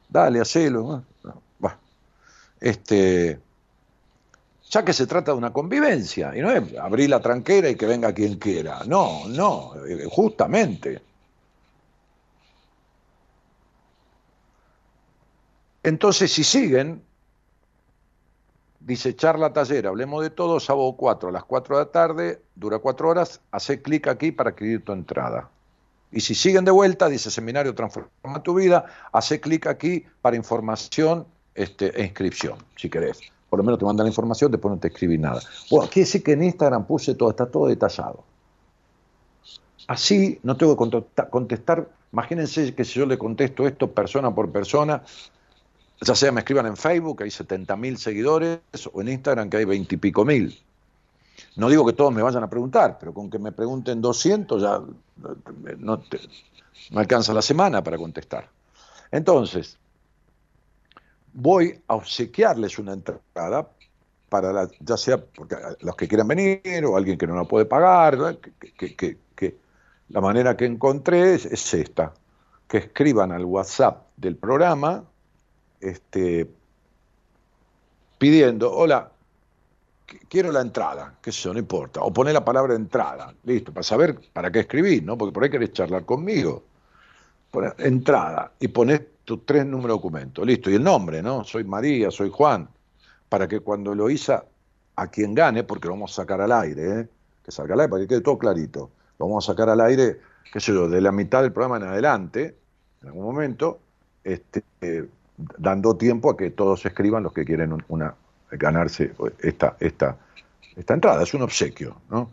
Dale, 0.09 0.41
hacelo. 0.43 1.03
Este, 2.61 3.41
ya 4.71 4.85
que 4.85 4.93
se 4.93 5.09
trata 5.09 5.33
de 5.33 5.39
una 5.39 5.53
convivencia, 5.53 6.37
y 6.37 6.41
no 6.41 6.53
es 6.53 6.73
abrir 6.79 7.11
la 7.11 7.19
tranquera 7.19 7.69
y 7.69 7.75
que 7.75 7.87
venga 7.87 8.13
quien 8.13 8.37
quiera. 8.37 8.79
No, 8.87 9.27
no, 9.27 9.73
eh, 9.85 10.07
justamente. 10.09 11.08
Entonces, 15.89 16.31
si 16.31 16.45
siguen, 16.45 17.03
dice 18.79 19.17
charla 19.17 19.55
taller, 19.55 19.87
hablemos 19.87 20.23
de 20.23 20.29
todo, 20.29 20.61
sábado 20.61 20.93
4 20.93 21.31
a 21.31 21.33
las 21.33 21.45
4 21.45 21.79
de 21.79 21.83
la 21.83 21.91
tarde, 21.91 22.43
dura 22.57 22.79
4 22.79 23.09
horas, 23.09 23.41
hace 23.53 23.81
clic 23.81 24.07
aquí 24.07 24.31
para 24.31 24.51
escribir 24.51 24.85
tu 24.85 24.93
entrada. 24.93 25.49
Y 26.13 26.21
si 26.21 26.35
siguen 26.35 26.67
de 26.67 26.73
vuelta, 26.73 27.09
dice 27.09 27.31
seminario 27.31 27.75
Transforma 27.75 28.43
tu 28.43 28.53
vida, 28.53 28.85
hace 29.13 29.41
clic 29.41 29.67
aquí 29.67 30.05
para 30.21 30.37
información 30.37 31.27
este, 31.55 31.99
e 31.99 32.05
inscripción, 32.05 32.59
si 32.77 32.91
querés. 32.91 33.21
Por 33.49 33.59
lo 33.59 33.65
menos 33.65 33.79
te 33.79 33.87
mandan 33.87 34.05
la 34.05 34.11
información, 34.11 34.51
después 34.51 34.75
no 34.75 34.79
te 34.79 34.89
escribí 34.89 35.17
nada. 35.17 35.41
Bueno, 35.71 35.89
quiere 35.91 36.05
decir 36.05 36.23
que 36.23 36.33
en 36.33 36.43
Instagram 36.43 36.87
puse 36.87 37.15
todo, 37.15 37.31
está 37.31 37.47
todo 37.47 37.67
detallado. 37.67 38.25
Así 39.87 40.39
no 40.43 40.55
tengo 40.55 40.77
que 40.77 41.03
contestar. 41.31 41.89
Imagínense 42.13 42.75
que 42.75 42.85
si 42.85 42.99
yo 42.99 43.07
le 43.07 43.17
contesto 43.17 43.67
esto 43.67 43.91
persona 43.91 44.35
por 44.35 44.53
persona, 44.53 45.03
ya 46.01 46.15
sea 46.15 46.33
me 46.33 46.41
escriban 46.41 46.67
en 46.67 46.77
Facebook, 46.77 47.19
que 47.19 47.25
hay 47.25 47.31
70.000 47.31 47.97
seguidores, 47.97 48.61
o 48.93 49.01
en 49.01 49.09
Instagram, 49.09 49.51
que 49.51 49.59
hay 49.59 49.65
20 49.65 49.95
y 49.95 49.99
pico 49.99 50.25
mil. 50.25 50.59
No 51.57 51.69
digo 51.69 51.87
que 51.87 51.93
todos 51.93 52.13
me 52.13 52.23
vayan 52.23 52.43
a 52.43 52.51
preguntar, 52.51 52.99
pero 52.99 53.13
con 53.13 53.31
que 53.31 53.39
me 53.39 53.53
pregunten 53.53 54.01
200 54.01 54.63
ya 54.63 54.81
no, 55.79 56.03
no 56.91 57.01
alcanza 57.01 57.33
la 57.33 57.43
semana 57.43 57.83
para 57.83 57.97
contestar. 57.97 58.49
Entonces, 59.11 59.79
voy 61.33 61.81
a 61.87 61.95
obsequiarles 61.95 62.79
una 62.79 62.93
entrada 62.93 63.69
para 64.29 64.53
la, 64.53 64.69
ya 64.81 64.97
sea 64.97 65.19
porque 65.19 65.57
los 65.81 65.97
que 65.97 66.09
quieran 66.09 66.29
venir 66.29 66.85
o 66.85 66.97
alguien 66.97 67.17
que 67.17 67.27
no 67.27 67.37
la 67.37 67.45
puede 67.45 67.65
pagar, 67.65 68.39
que, 68.77 69.57
la 70.11 70.21
manera 70.21 70.57
que 70.57 70.65
encontré 70.65 71.35
es, 71.35 71.75
esta, 71.75 72.15
que 72.67 72.79
escriban 72.79 73.31
al 73.31 73.45
WhatsApp 73.45 74.07
del 74.17 74.37
programa 74.37 75.05
este, 75.81 76.49
pidiendo, 78.19 78.73
hola, 78.73 79.11
quiero 80.29 80.53
la 80.53 80.61
entrada, 80.61 81.17
que 81.21 81.31
eso 81.31 81.53
no 81.53 81.59
importa, 81.59 82.01
o 82.03 82.13
poner 82.13 82.35
la 82.35 82.45
palabra 82.45 82.75
entrada, 82.75 83.35
listo, 83.45 83.73
para 83.73 83.83
saber 83.83 84.19
para 84.33 84.51
qué 84.51 84.61
escribir, 84.61 85.03
¿no? 85.03 85.17
Porque 85.17 85.33
por 85.33 85.45
ahí 85.45 85.51
querés 85.51 85.73
charlar 85.73 86.05
conmigo. 86.05 86.65
Entrada 87.79 88.53
y 88.61 88.69
poner 88.69 89.11
tus 89.25 89.45
tres 89.47 89.65
números 89.65 89.97
de 89.97 90.01
documento, 90.01 90.45
listo, 90.45 90.71
y 90.71 90.75
el 90.75 90.83
nombre, 90.83 91.23
¿no? 91.23 91.45
Soy 91.45 91.65
María, 91.65 92.11
soy 92.11 92.31
Juan, 92.31 92.69
para 93.29 93.49
que 93.49 93.61
cuando 93.61 93.95
lo 93.95 94.11
hice 94.11 94.39
a 94.97 95.07
quien 95.09 95.35
gane, 95.35 95.65
porque 95.65 95.89
lo 95.89 95.95
vamos 95.95 96.13
a 96.13 96.23
sacar 96.23 96.41
al 96.41 96.53
aire, 96.53 97.01
¿eh? 97.01 97.09
que 97.45 97.51
salga 97.51 97.75
al 97.75 97.81
aire 97.81 97.91
para 97.91 98.03
que 98.03 98.09
quede 98.09 98.21
todo 98.21 98.39
clarito, 98.39 98.91
lo 99.19 99.27
vamos 99.27 99.49
a 99.49 99.53
sacar 99.53 99.69
al 99.69 99.81
aire, 99.81 100.21
qué 100.53 100.61
sé 100.61 100.73
yo, 100.73 100.89
de 100.89 101.01
la 101.01 101.13
mitad 101.13 101.43
del 101.43 101.53
programa 101.53 101.77
en 101.77 101.85
adelante, 101.85 102.57
en 103.03 103.09
algún 103.09 103.25
momento, 103.25 103.81
este, 104.25 104.65
eh, 104.81 105.09
dando 105.57 105.97
tiempo 105.97 106.31
a 106.31 106.37
que 106.37 106.51
todos 106.51 106.85
escriban 106.85 107.23
los 107.23 107.33
que 107.33 107.45
quieren 107.45 107.85
una, 107.89 108.15
ganarse 108.51 109.13
esta, 109.41 109.77
esta, 109.79 110.17
esta 110.77 110.95
entrada, 110.95 111.23
es 111.23 111.33
un 111.35 111.43
obsequio, 111.43 111.97
¿no? 112.11 112.31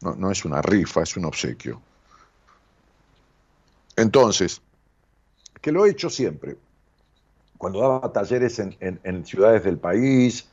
¿no? 0.00 0.14
No 0.14 0.30
es 0.30 0.44
una 0.44 0.60
rifa, 0.62 1.02
es 1.02 1.16
un 1.16 1.26
obsequio. 1.26 1.80
Entonces, 3.96 4.62
que 5.60 5.72
lo 5.72 5.84
he 5.84 5.90
hecho 5.90 6.10
siempre. 6.10 6.56
Cuando 7.58 7.80
daba 7.80 8.12
talleres 8.12 8.58
en, 8.58 9.26
ciudades 9.26 9.64
del 9.64 9.76
país, 9.76 10.48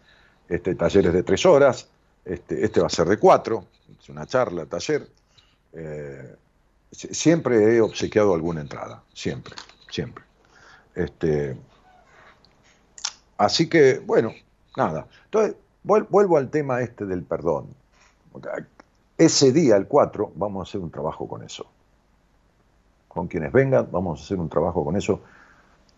este, 0.50 0.76
talleres 0.76 1.14
de 1.14 1.24
tres 1.24 1.46
horas, 1.46 1.88
este, 2.26 2.66
este 2.66 2.82
va 2.82 2.88
a 2.88 2.90
ser 2.90 3.08
de 3.08 3.18
cuatro, 3.18 3.66
es 3.98 4.10
una 4.10 4.26
charla, 4.26 4.66
taller. 4.66 5.08
Eh, 5.72 6.36
siempre 6.92 7.76
he 7.78 7.82
obsequiado 7.82 8.34
alguna 8.34 8.60
entrada, 8.60 9.02
siempre, 9.14 9.56
siempre. 9.90 10.26
Este, 10.96 11.56
así 13.38 13.69
que, 13.69 14.00
bueno, 14.00 14.34
nada. 14.76 15.08
Entonces, 15.26 15.56
vuelvo 15.84 16.38
al 16.38 16.50
tema 16.50 16.82
este 16.82 17.06
del 17.06 17.23
perdón. 17.23 17.67
Ese 19.17 19.52
día, 19.52 19.76
el 19.78 19.88
4, 19.88 20.34
vamos 20.36 20.67
a 20.67 20.69
hacer 20.69 20.82
un 20.82 20.91
trabajo 20.91 21.28
con 21.28 21.43
eso 21.43 21.67
con 23.17 23.28
quienes 23.28 23.52
vengan, 23.52 23.89
vamos 23.91 24.21
a 24.21 24.23
hacer 24.23 24.39
un 24.39 24.47
trabajo 24.47 24.86
con 24.86 24.95
eso 24.95 25.21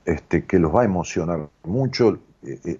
este, 0.05 0.45
que 0.45 0.57
los 0.57 0.73
va 0.73 0.81
a 0.81 0.85
emocionar 0.85 1.49
mucho, 1.63 2.17
eh, 2.43 2.59
eh, 2.63 2.79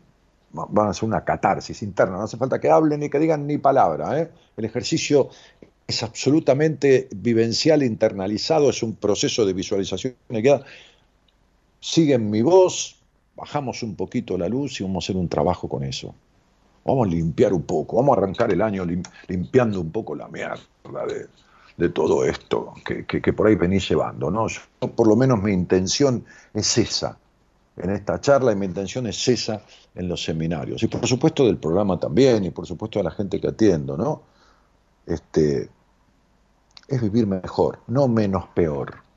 van 0.52 0.88
a 0.88 0.90
hacer 0.92 1.04
una 1.04 1.24
catarsis 1.24 1.84
interna, 1.84 2.18
no 2.18 2.24
hace 2.24 2.38
falta 2.38 2.60
que 2.60 2.70
hablen 2.70 3.02
ni 3.02 3.10
que 3.10 3.20
digan 3.20 3.46
ni 3.46 3.58
palabra, 3.58 4.20
¿eh? 4.20 4.32
el 4.58 4.66
ejercicio 4.66 5.30
es 5.86 6.02
absolutamente 6.04 7.10
vivencial, 7.16 7.84
internalizado, 7.84 8.70
es 8.70 8.82
un 8.82 8.96
proceso 8.96 9.46
de 9.46 9.54
visualización 9.54 10.16
queda, 10.30 10.64
siguen 11.82 12.30
mi 12.30 12.42
voz, 12.42 12.99
bajamos 13.40 13.84
un 13.84 13.96
poquito 13.96 14.38
la 14.38 14.50
luz 14.50 14.80
y 14.80 14.84
vamos 14.84 15.04
a 15.04 15.06
hacer 15.06 15.18
un 15.18 15.30
trabajo 15.30 15.68
con 15.68 15.84
eso. 15.84 16.14
Vamos 16.86 17.08
a 17.08 17.10
limpiar 17.10 17.54
un 17.54 17.64
poco, 17.64 17.98
vamos 17.98 18.18
a 18.18 18.22
arrancar 18.22 18.52
el 18.52 18.62
año 18.62 18.86
limpiando 19.28 19.80
un 19.80 19.92
poco 19.92 20.16
la 20.16 20.28
mierda 20.28 20.58
de, 21.78 21.90
todo 21.90 22.26
esto 22.26 22.74
que, 22.84 23.34
por 23.34 23.48
ahí 23.48 23.56
venís 23.56 23.88
llevando. 23.88 24.30
¿no? 24.30 24.48
por 24.96 25.08
lo 25.08 25.16
menos 25.16 25.42
mi 25.42 25.54
intención 25.54 26.26
es 26.54 26.78
esa 26.78 27.18
en 27.78 27.92
esta 27.92 28.20
charla 28.20 28.52
y 28.52 28.56
mi 28.56 28.66
intención 28.66 29.08
es 29.08 29.28
esa 29.28 29.62
en 29.96 30.08
los 30.08 30.24
seminarios. 30.24 30.84
Y 30.84 30.88
por 30.88 31.08
supuesto 31.08 31.46
del 31.46 31.58
programa 31.58 31.98
también, 31.98 32.44
y 32.44 32.50
por 32.50 32.68
supuesto 32.68 33.00
de 33.00 33.04
la 33.06 33.12
gente 33.12 33.40
que 33.40 33.48
atiendo, 33.48 33.96
¿no? 33.96 34.22
Este, 35.06 35.70
es 36.88 37.02
vivir 37.02 37.26
mejor, 37.26 37.80
no 37.88 38.08
menos 38.08 38.48
peor 38.54 39.09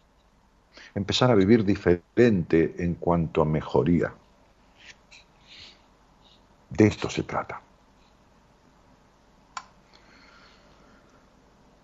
empezar 0.95 1.31
a 1.31 1.35
vivir 1.35 1.65
diferente 1.65 2.75
en 2.79 2.95
cuanto 2.95 3.43
a 3.43 3.45
mejoría. 3.45 4.13
De 6.71 6.87
esto 6.87 7.09
se 7.11 7.23
trata. 7.23 7.61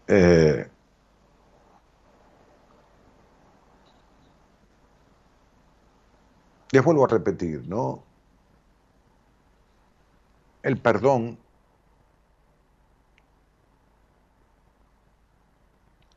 Eh, 0.07 0.67
les 6.73 6.85
vuelvo 6.85 7.05
a 7.05 7.09
repetir, 7.09 7.67
¿no? 7.69 8.03
El 10.63 10.79
perdón 10.79 11.39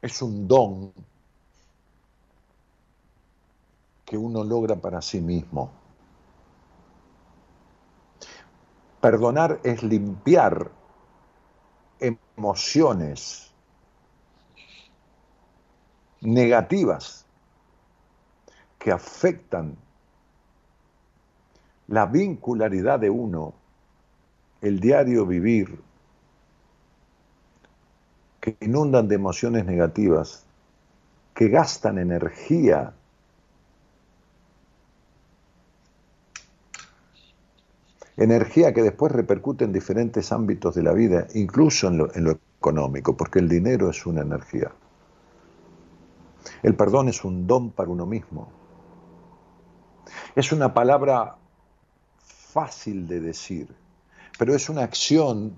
es 0.01 0.21
un 0.21 0.47
don 0.47 0.93
que 4.11 4.17
uno 4.17 4.43
logra 4.43 4.75
para 4.75 5.01
sí 5.01 5.21
mismo. 5.21 5.71
Perdonar 8.99 9.61
es 9.63 9.81
limpiar 9.83 10.69
emociones 11.97 13.53
negativas 16.19 17.25
que 18.77 18.91
afectan 18.91 19.77
la 21.87 22.05
vincularidad 22.05 22.99
de 22.99 23.09
uno, 23.09 23.53
el 24.59 24.81
diario 24.81 25.25
vivir, 25.25 25.81
que 28.41 28.57
inundan 28.59 29.07
de 29.07 29.15
emociones 29.15 29.63
negativas, 29.63 30.43
que 31.33 31.47
gastan 31.47 31.97
energía 31.97 32.93
energía 38.23 38.73
que 38.73 38.83
después 38.83 39.11
repercute 39.11 39.65
en 39.65 39.71
diferentes 39.71 40.31
ámbitos 40.31 40.75
de 40.75 40.83
la 40.83 40.93
vida, 40.93 41.27
incluso 41.33 41.87
en 41.87 41.97
lo, 41.97 42.39
económico, 42.57 43.17
porque 43.17 43.39
el 43.39 43.49
dinero 43.49 43.89
es 43.89 44.05
una 44.05 44.21
energía. 44.21 44.71
El 46.61 46.75
perdón 46.75 47.09
es 47.09 47.23
un 47.23 47.47
don 47.47 47.71
para 47.71 47.89
uno 47.89 48.05
mismo. 48.05 48.51
Es 50.35 50.51
una 50.51 50.73
palabra 50.73 51.35
fácil 52.19 53.07
de 53.07 53.19
decir, 53.19 53.67
pero 54.37 54.53
es 54.53 54.69
una 54.69 54.83
acción 54.83 55.57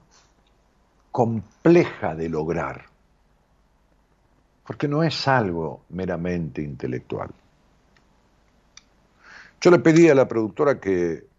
compleja 1.12 2.16
de 2.16 2.30
lograr, 2.30 2.86
porque 4.66 4.88
no 4.88 5.04
es 5.04 5.28
algo 5.28 5.82
meramente 5.90 6.62
intelectual. 6.62 7.30
Yo 9.60 9.72
le 9.72 9.80
pedí 9.80 10.10
a 10.10 10.16
la 10.16 10.28
productora 10.28 10.80
que, 10.80 11.33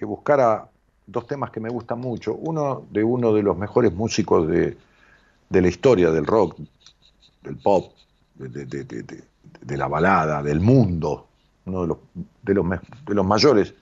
que 0.00 0.06
buscara 0.06 0.66
dos 1.06 1.26
temas 1.26 1.50
que 1.50 1.60
me 1.60 1.68
gustan 1.68 2.00
mucho, 2.00 2.34
uno 2.34 2.86
de 2.90 3.04
uno 3.04 3.34
de 3.34 3.42
los 3.42 3.54
mejores 3.58 3.92
músicos 3.92 4.48
de, 4.48 4.78
de 5.50 5.60
la 5.60 5.68
historia 5.68 6.10
del 6.10 6.24
rock, 6.24 6.56
del 7.42 7.58
pop, 7.58 7.92
de, 8.36 8.64
de, 8.64 8.84
de, 8.84 9.76
la 9.76 9.88
balada, 9.88 10.42
del 10.42 10.58
mundo, 10.58 11.26
uno 11.66 11.82
de 11.82 11.86
los, 11.88 11.98
de 12.42 12.54
los, 12.54 12.66
de 13.06 13.14
los 13.14 13.26
mayores 13.26 13.74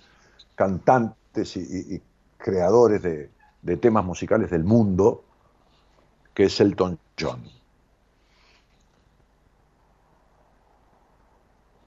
cantantes 0.57 1.57
y, 1.57 2.03
creadores 2.37 3.01
de, 3.01 3.31
de, 3.63 3.77
temas 3.77 4.05
musicales 4.05 4.51
del 4.51 4.65
mundo, 4.65 5.23
que 6.35 6.47
es 6.47 6.61
Elton 6.61 6.99
John. 7.17 7.45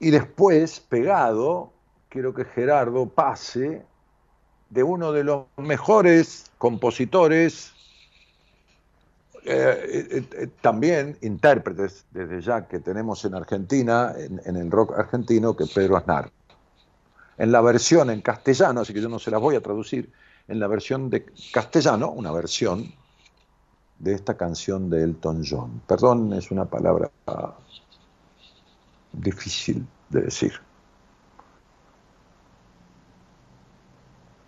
Y 0.00 0.10
después, 0.10 0.80
pegado, 0.80 1.70
quiero 2.08 2.32
que 2.32 2.46
Gerardo 2.46 3.10
pase 3.10 3.91
de 4.72 4.82
uno 4.82 5.12
de 5.12 5.22
los 5.22 5.44
mejores 5.58 6.50
compositores, 6.56 7.72
eh, 9.44 10.08
eh, 10.14 10.28
eh, 10.32 10.48
también 10.62 11.18
intérpretes 11.20 12.06
desde 12.10 12.40
ya 12.40 12.66
que 12.66 12.80
tenemos 12.80 13.22
en 13.26 13.34
Argentina, 13.34 14.14
en, 14.16 14.40
en, 14.46 14.56
el 14.56 14.70
rock 14.70 14.98
argentino, 14.98 15.54
que 15.54 15.66
Pedro 15.66 15.98
Aznar. 15.98 16.30
En 17.36 17.52
la 17.52 17.60
versión 17.60 18.08
en 18.08 18.22
castellano, 18.22 18.80
así 18.80 18.94
que 18.94 19.02
yo 19.02 19.10
no 19.10 19.18
se 19.18 19.30
las 19.30 19.42
voy 19.42 19.56
a 19.56 19.60
traducir, 19.60 20.10
en 20.48 20.58
la 20.58 20.68
versión 20.68 21.10
de 21.10 21.26
castellano, 21.52 22.10
una 22.10 22.32
versión 22.32 22.94
de 23.98 24.14
esta 24.14 24.38
canción 24.38 24.88
de 24.88 25.02
Elton 25.02 25.42
John. 25.48 25.82
Perdón, 25.86 26.32
es 26.32 26.50
una 26.50 26.64
palabra 26.64 27.10
difícil 29.12 29.86
de 30.08 30.22
decir. 30.22 30.52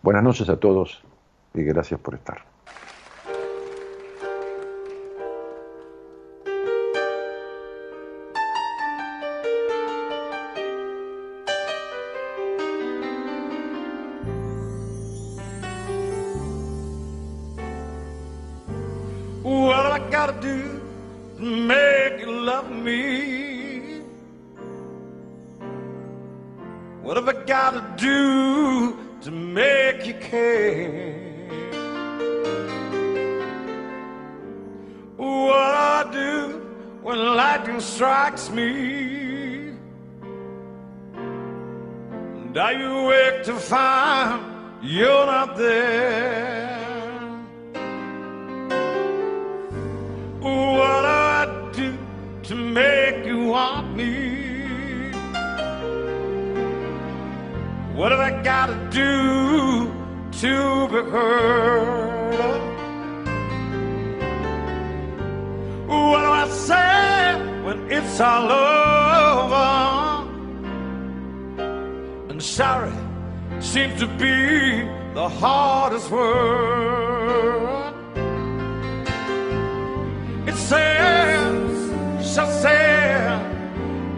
Buenas 0.05 0.23
noches 0.23 0.51
a 0.51 0.61
todos 0.61 1.03
y 1.55 1.63
gracias 1.63 1.99
por 1.99 2.15
estar. 2.15 2.54
To 53.05 53.13
make 53.13 53.27
you 53.27 53.47
want 53.47 53.97
me? 53.97 55.13
What 57.95 58.11
have 58.13 58.21
I 58.21 58.43
got 58.43 58.67
to 58.67 58.75
do 58.91 59.93
to 60.41 60.89
be 60.89 61.11
heard? 61.11 62.61
What 65.87 66.21
do 66.21 66.31
I 66.43 66.49
say 66.49 67.37
when 67.65 67.91
it's 67.91 68.21
all 68.21 68.51
over? 68.51 69.71
And 72.31 72.43
sorry 72.43 72.93
seems 73.61 74.01
to 74.01 74.07
be 74.07 74.83
the 75.15 75.29
hardest 75.29 76.11
word. 76.11 77.95
It 80.47 80.57
says, 80.57 81.75
she 82.21 82.47
said, 82.63 82.84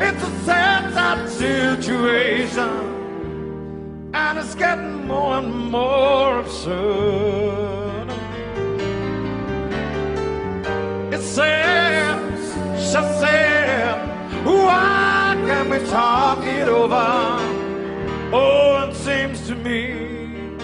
it's 0.01 0.23
a 0.23 0.31
sad, 0.45 0.93
sad 0.95 1.29
situation. 1.29 2.71
And 4.15 4.39
it's 4.39 4.55
getting 4.55 5.07
more 5.07 5.39
and 5.39 5.71
more 5.71 6.41
absurd. 6.41 8.09
It 11.13 11.21
says, 11.21 12.55
she 12.79 13.01
said, 13.21 13.97
why 14.45 15.37
can't 15.47 15.71
we 15.71 15.79
talk 15.91 16.45
it 16.45 16.69
over? 16.69 17.39
Oh, 18.33 18.89
it 18.89 18.95
seems 18.95 19.47
to 19.49 19.55
me, 19.55 20.57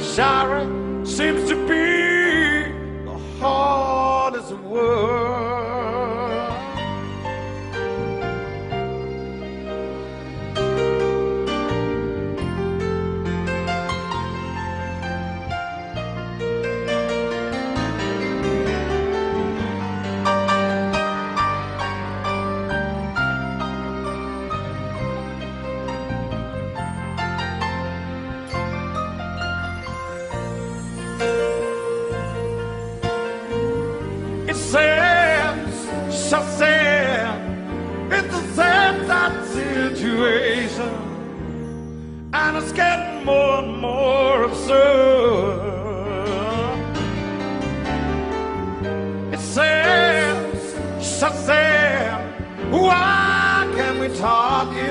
sorry 0.00 0.82
seems 1.06 1.46
to 1.48 1.56
be 1.68 2.72
the 3.04 3.18
hardest 3.38 4.52
word. 4.52 5.21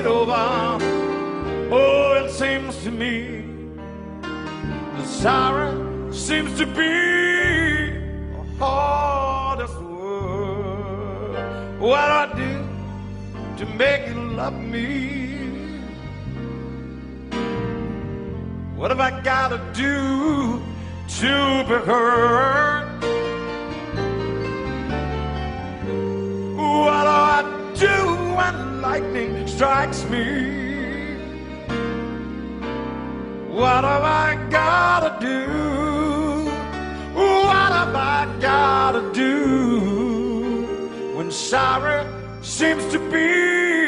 It 0.01 0.07
over? 0.07 0.33
Oh, 1.71 2.23
it 2.23 2.31
seems 2.31 2.83
to 2.83 2.91
me 2.91 3.43
the 4.21 5.05
sorrow 5.05 6.11
seems 6.11 6.57
to 6.57 6.65
be 6.65 7.91
the 8.33 8.43
hardest 8.57 9.77
word. 9.79 11.35
What 11.79 11.99
I 11.99 12.33
do 12.35 12.67
to 13.59 13.65
make 13.73 14.07
you 14.07 14.15
love 14.31 14.55
me? 14.55 15.37
What 18.75 18.89
have 18.89 18.99
I 18.99 19.21
gotta 19.21 19.61
do 19.73 20.59
to 21.19 21.63
be 21.69 21.75
heard? 21.85 22.80
Lightning 28.91 29.47
strikes 29.47 30.03
me? 30.09 30.25
What 33.59 33.83
have 33.91 34.05
I 34.25 34.29
gotta 34.49 35.11
do? 35.29 35.41
What 37.13 37.71
have 37.79 37.95
I 37.95 38.19
gotta 38.41 39.03
do 39.13 40.65
when 41.15 41.31
sorrow 41.31 42.01
seems 42.41 42.83
to 42.93 42.99
be 43.15 43.80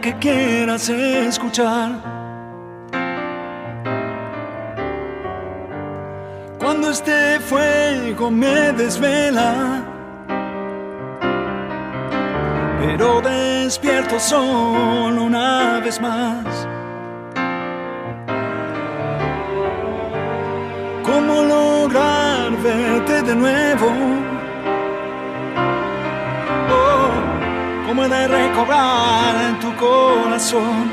¿Cómo 0.00 0.12
lograr 0.12 0.18
que 0.18 0.18
quieras 0.18 0.88
escuchar? 0.88 1.90
Cuando 6.58 6.90
este 6.90 7.38
fuego 7.40 8.30
me 8.30 8.72
desvela, 8.72 9.82
pero 12.80 13.20
despierto 13.20 14.18
solo 14.18 15.24
una 15.24 15.80
vez 15.80 16.00
más. 16.00 16.66
¿Cómo 21.04 21.42
lograr 21.42 22.52
verte 22.62 23.22
de 23.22 23.34
nuevo? 23.34 24.29
¿Cómo 27.90 28.04
he 28.04 28.08
de 28.08 28.28
recobrar 28.28 29.34
en 29.48 29.58
tu 29.58 29.74
corazón? 29.74 30.92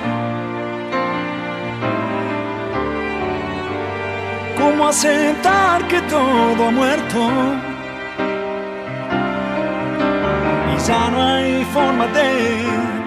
¿Cómo 4.57 4.87
aceptar 4.87 5.87
que 5.89 6.01
todo 6.01 6.67
ha 6.67 6.71
muerto? 6.71 7.19
Y 10.73 10.87
ya 10.87 11.09
no 11.11 11.21
hay 11.21 11.63
forma 11.65 12.07
de 12.07 12.31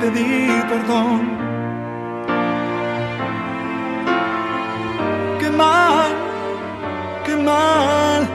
pedir 0.00 0.66
perdón. 0.68 1.20
Qué 5.40 5.50
mal 5.50 6.12
qué 7.24 7.36
mal 7.36 8.28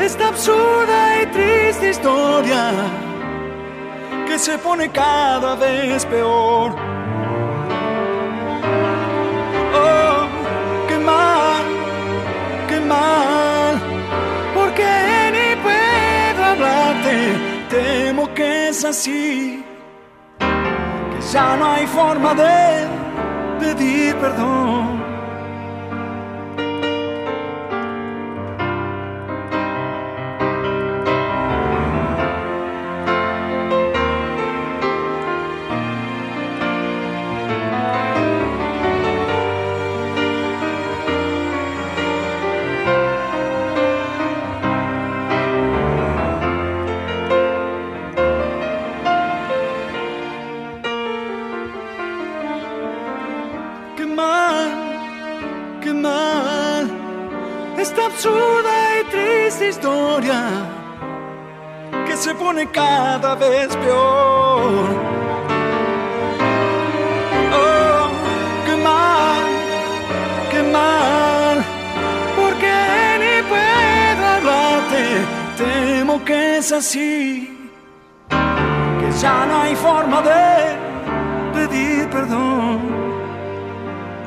esta 0.00 0.26
absurda 0.26 1.22
y 1.22 1.26
triste 1.26 1.90
historia 1.90 3.11
que 4.32 4.38
se 4.38 4.56
pone 4.56 4.88
cada 4.88 5.54
vez 5.56 6.06
peor. 6.06 6.74
Oh, 9.74 10.26
qué 10.88 10.98
mal, 10.98 11.64
qué 12.68 12.80
mal, 12.80 13.74
porque 14.54 14.88
ni 15.34 15.48
puedo 15.66 16.44
hablarte, 16.52 17.16
temo 17.68 18.32
que 18.32 18.68
es 18.70 18.84
así, 18.86 19.62
que 20.38 21.20
ya 21.32 21.56
no 21.58 21.66
hay 21.72 21.86
forma 21.86 22.34
de 22.34 22.88
pedir 23.60 24.16
perdón. 24.16 24.91
Cada 62.72 63.34
vez 63.34 63.74
peor. 63.76 64.88
Oh, 67.54 68.08
qué 68.66 68.76
mal, 68.76 69.42
qué 70.50 70.62
mal, 70.62 71.64
porque 72.36 72.74
ni 73.22 73.42
puedo 73.48 74.22
hablarte, 74.36 75.02
temo 75.56 76.24
que 76.24 76.58
es 76.58 76.72
así, 76.72 77.70
que 78.28 79.10
ya 79.20 79.46
no 79.46 79.62
hay 79.62 79.74
forma 79.74 80.22
de 80.22 80.76
pedir 81.54 82.08
perdón. 82.10 82.80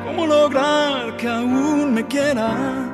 ¿Cómo 0.05 0.25
lograr 0.25 1.15
que 1.17 1.27
aún 1.27 1.93
me 1.93 2.05
quieras? 2.05 2.84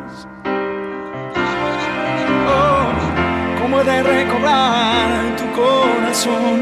¿Cómo 3.72 3.84
he 3.84 3.86
de 3.86 4.04
recobrar 4.04 5.36
tu 5.38 5.46
corazón? 5.62 6.58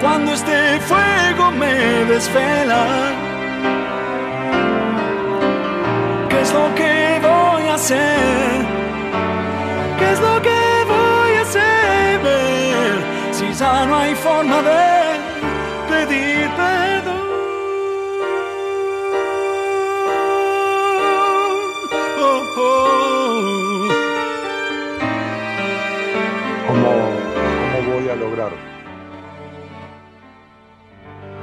Cuando 0.00 0.32
este 0.32 0.80
fuego 0.80 1.52
me 1.52 1.72
desvela, 2.12 2.84
¿qué 6.30 6.40
es 6.40 6.52
lo 6.52 6.74
que 6.74 7.20
voy 7.22 7.68
a 7.68 7.74
hacer? 7.74 8.66
¿Qué 10.00 10.12
es 10.12 10.20
lo 10.20 10.42
que 10.42 10.60
voy 10.94 11.32
a 11.38 11.42
hacer? 11.42 12.20
Si 13.30 13.52
ya 13.54 13.86
no 13.86 13.96
hay 13.98 14.16
forma 14.16 14.62
de 14.62 14.90
pedir 15.88 16.50
lograr? 28.22 28.52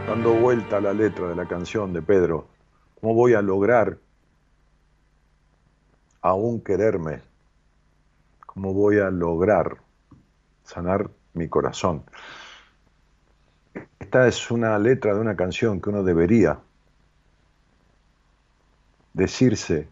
Dando 0.07 0.33
vuelta 0.33 0.77
a 0.77 0.81
la 0.81 0.93
letra 0.93 1.27
de 1.27 1.35
la 1.35 1.45
canción 1.45 1.91
de 1.91 2.01
Pedro, 2.01 2.47
¿cómo 2.99 3.13
voy 3.13 3.33
a 3.33 3.41
lograr 3.41 3.97
aún 6.21 6.61
quererme? 6.61 7.21
¿Cómo 8.45 8.73
voy 8.73 8.99
a 8.99 9.09
lograr 9.09 9.77
sanar 10.63 11.09
mi 11.33 11.49
corazón? 11.49 12.03
Esta 13.99 14.27
es 14.29 14.49
una 14.49 14.79
letra 14.79 15.13
de 15.13 15.19
una 15.19 15.35
canción 15.35 15.81
que 15.81 15.89
uno 15.89 16.01
debería 16.01 16.59
decirse, 19.13 19.89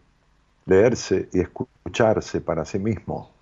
leerse 0.64 1.28
y 1.34 1.40
escucharse 1.40 2.40
para 2.40 2.64
sí 2.64 2.78
mismo. 2.78 3.37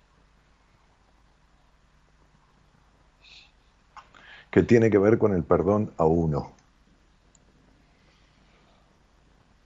Que 4.51 4.63
tiene 4.63 4.89
que 4.89 4.97
ver 4.97 5.17
con 5.17 5.33
el 5.33 5.43
perdón 5.43 5.91
a 5.97 6.05
uno. 6.05 6.51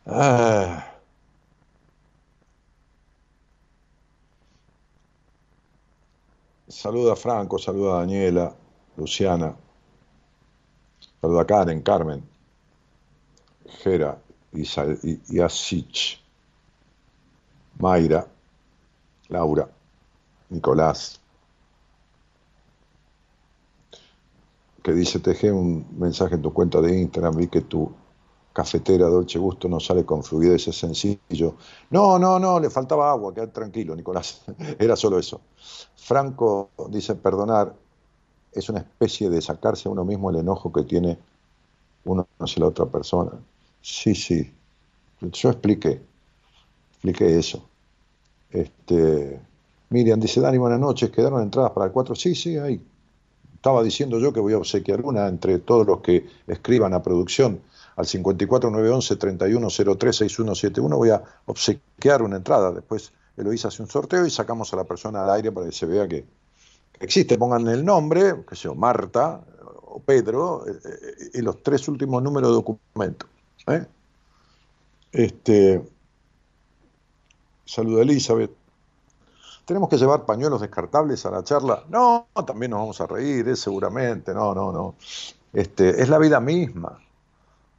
Ah. 0.06 0.88
Saluda 6.68 7.14
a 7.14 7.16
Franco, 7.16 7.60
saluda 7.60 7.98
a 7.98 8.00
Daniela, 8.00 8.56
Luciana, 8.98 9.56
saluda 11.22 11.42
a 11.42 11.46
Karen, 11.46 11.82
Carmen, 11.82 12.24
Jera, 13.84 14.18
y, 14.54 14.64
y 15.30 15.40
Asich, 15.40 16.20
Mayra, 17.78 18.28
Laura, 19.30 19.70
Nicolás, 20.50 21.21
que 24.84 24.94
dice, 24.94 25.20
te 25.20 25.32
dejé 25.32 25.52
un 25.52 25.86
mensaje 25.98 26.36
en 26.36 26.42
tu 26.42 26.54
cuenta 26.54 26.82
de 26.82 27.00
Instagram, 27.00 27.36
vi 27.36 27.48
que 27.48 27.62
tu 27.62 27.92
cafetera 28.54 29.08
Dolce 29.08 29.40
Gusto 29.40 29.70
no 29.70 29.80
sale 29.80 30.06
con 30.06 30.24
fluidez, 30.24 30.68
es 30.68 30.78
sencillo. 30.78 31.56
No, 31.90 32.20
no, 32.20 32.40
no, 32.40 32.60
le 32.60 32.70
faltaba 32.70 33.12
agua, 33.12 33.34
quedad 33.34 33.50
tranquilo, 33.50 33.96
Nicolás. 33.96 34.44
Era 34.80 34.96
solo 34.96 35.20
eso. 35.20 35.42
Franco 35.96 36.70
dice, 36.90 37.16
perdonar 37.16 37.74
es 38.52 38.70
una 38.70 38.80
especie 38.80 39.30
de 39.30 39.42
sacarse 39.42 39.88
a 39.88 39.92
uno 39.92 40.04
mismo 40.04 40.30
el 40.30 40.38
enojo 40.38 40.72
que 40.72 40.84
tiene 40.84 41.18
uno 42.06 42.28
hacia 42.40 42.62
la 42.62 42.68
otra 42.68 42.86
persona. 42.86 43.32
Sí, 43.82 44.16
sí. 44.16 44.52
Yo 45.22 45.50
expliqué, 45.50 46.02
expliqué 46.94 47.38
eso. 47.38 47.64
Este, 48.50 49.40
Miriam 49.90 50.20
dice, 50.20 50.42
Dani, 50.42 50.58
buenas 50.58 50.80
noches, 50.80 51.12
quedaron 51.12 51.42
entradas 51.42 51.72
para 51.72 51.86
el 51.86 51.92
4. 51.92 52.16
Sí, 52.16 52.36
sí, 52.36 52.58
ahí. 52.58 52.84
Estaba 53.62 53.84
diciendo 53.84 54.18
yo 54.18 54.34
que 54.34 54.40
voy 54.40 54.54
a 54.54 54.58
obsequiar 54.58 55.02
una 55.02 55.28
entre 55.28 55.60
todos 55.60 55.86
los 55.86 56.02
que 56.02 56.26
escriban 56.48 56.96
a 56.96 57.04
producción 57.04 57.62
al 57.96 58.08
54911 58.08 59.20
31036171 59.20 60.98
voy 60.98 61.12
a 61.12 61.22
obsequiar 61.46 62.24
una 62.24 62.38
entrada. 62.38 62.72
Después 62.72 63.14
Eloísa 63.38 63.68
hace 63.68 63.84
un 63.84 63.88
sorteo 63.88 64.26
y 64.26 64.32
sacamos 64.32 64.74
a 64.74 64.78
la 64.78 64.84
persona 64.86 65.24
al 65.24 65.30
aire 65.30 65.52
para 65.52 65.68
que 65.68 65.74
se 65.74 65.86
vea 65.86 66.08
que, 66.08 66.26
existe. 67.00 67.38
Pongan 67.38 67.68
el 67.68 67.86
nombre, 67.86 68.44
que 68.50 68.56
sea 68.56 68.74
Marta 68.74 69.42
o 69.84 70.00
Pedro, 70.00 70.66
eh, 70.68 70.72
eh, 70.84 71.30
y 71.36 71.42
los 71.44 71.62
tres 71.62 71.88
últimos 71.88 72.24
números 72.24 72.50
de 72.50 72.56
documento. 72.56 73.28
¿eh? 73.68 73.86
Este, 75.12 75.84
saluda 77.64 78.02
Elizabeth. 78.02 78.61
¿Tenemos 79.66 79.90
que 79.90 79.98
llevar 79.98 80.26
pañuelos 80.26 80.62
descartables 80.62 81.26
a 81.26 81.32
la 81.32 81.44
charla? 81.44 81.84
No, 81.90 82.28
también 82.46 82.72
nos 82.72 82.80
vamos 82.80 83.02
a 83.02 83.08
reír, 83.08 83.56
seguramente, 83.56 84.34
no, 84.34 84.54
no, 84.54 84.72
no. 84.72 84.96
Este, 85.54 86.02
es 86.02 86.10
la 86.10 86.18
vida 86.18 86.40
misma 86.40 87.00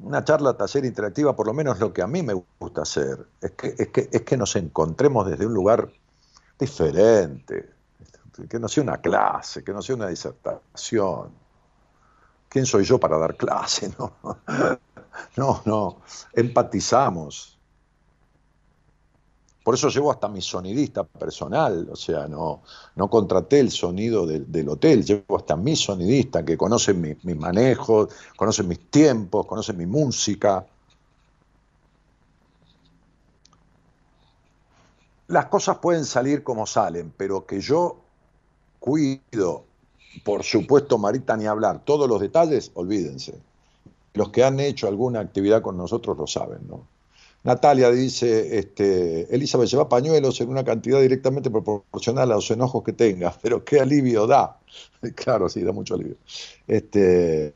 una 0.02 0.24
charla 0.24 0.54
taller 0.54 0.84
interactiva, 0.84 1.34
por 1.34 1.46
lo 1.46 1.54
menos 1.54 1.78
lo 1.78 1.92
que 1.92 2.02
a 2.02 2.06
mí 2.06 2.22
me 2.22 2.34
gusta 2.58 2.82
hacer, 2.82 3.26
es 3.40 3.52
que, 3.52 3.74
es 3.78 3.88
que, 3.88 4.08
es 4.10 4.22
que 4.22 4.36
nos 4.36 4.56
encontremos 4.56 5.26
desde 5.26 5.46
un 5.46 5.54
lugar 5.54 5.90
diferente, 6.58 7.70
que 8.48 8.58
no 8.58 8.68
sea 8.68 8.82
una 8.82 8.98
clase, 8.98 9.62
que 9.62 9.72
no 9.72 9.82
sea 9.82 9.96
una 9.96 10.08
disertación. 10.08 11.30
¿Quién 12.48 12.66
soy 12.66 12.84
yo 12.84 12.98
para 12.98 13.18
dar 13.18 13.36
clase? 13.36 13.92
No, 15.36 15.36
no, 15.36 15.62
no. 15.66 15.98
empatizamos, 16.32 17.58
por 19.62 19.74
eso 19.74 19.88
llevo 19.88 20.10
hasta 20.10 20.28
mi 20.28 20.40
sonidista 20.40 21.04
personal, 21.04 21.88
o 21.90 21.96
sea, 21.96 22.26
no, 22.26 22.62
no 22.96 23.08
contraté 23.08 23.60
el 23.60 23.70
sonido 23.70 24.26
del 24.26 24.68
hotel, 24.68 25.04
llevo 25.04 25.36
hasta 25.36 25.56
mi 25.56 25.76
sonidista 25.76 26.44
que 26.44 26.56
conoce 26.56 26.94
mis 26.94 27.24
mi 27.24 27.34
manejos, 27.34 28.08
conoce 28.36 28.62
mis 28.64 28.90
tiempos, 28.90 29.46
conoce 29.46 29.72
mi 29.72 29.86
música. 29.86 30.66
Las 35.28 35.46
cosas 35.46 35.78
pueden 35.78 36.04
salir 36.04 36.42
como 36.42 36.66
salen, 36.66 37.12
pero 37.16 37.46
que 37.46 37.60
yo 37.60 38.00
cuido, 38.80 39.64
por 40.24 40.42
supuesto, 40.42 40.98
Marita, 40.98 41.36
ni 41.36 41.46
hablar, 41.46 41.84
todos 41.84 42.08
los 42.08 42.20
detalles, 42.20 42.72
olvídense. 42.74 43.40
Los 44.14 44.30
que 44.30 44.44
han 44.44 44.58
hecho 44.60 44.88
alguna 44.88 45.20
actividad 45.20 45.62
con 45.62 45.76
nosotros 45.76 46.18
lo 46.18 46.26
saben, 46.26 46.66
¿no? 46.68 46.91
Natalia 47.44 47.90
dice, 47.90 48.58
este, 48.58 49.34
Elizabeth 49.34 49.68
lleva 49.68 49.88
pañuelos 49.88 50.40
en 50.40 50.48
una 50.48 50.64
cantidad 50.64 51.00
directamente 51.00 51.50
proporcional 51.50 52.30
a 52.30 52.36
los 52.36 52.50
enojos 52.50 52.84
que 52.84 52.92
tenga, 52.92 53.36
pero 53.42 53.64
qué 53.64 53.80
alivio 53.80 54.26
da. 54.26 54.58
claro, 55.14 55.48
sí, 55.48 55.62
da 55.62 55.72
mucho 55.72 55.94
alivio. 55.94 56.16
Este, 56.66 57.54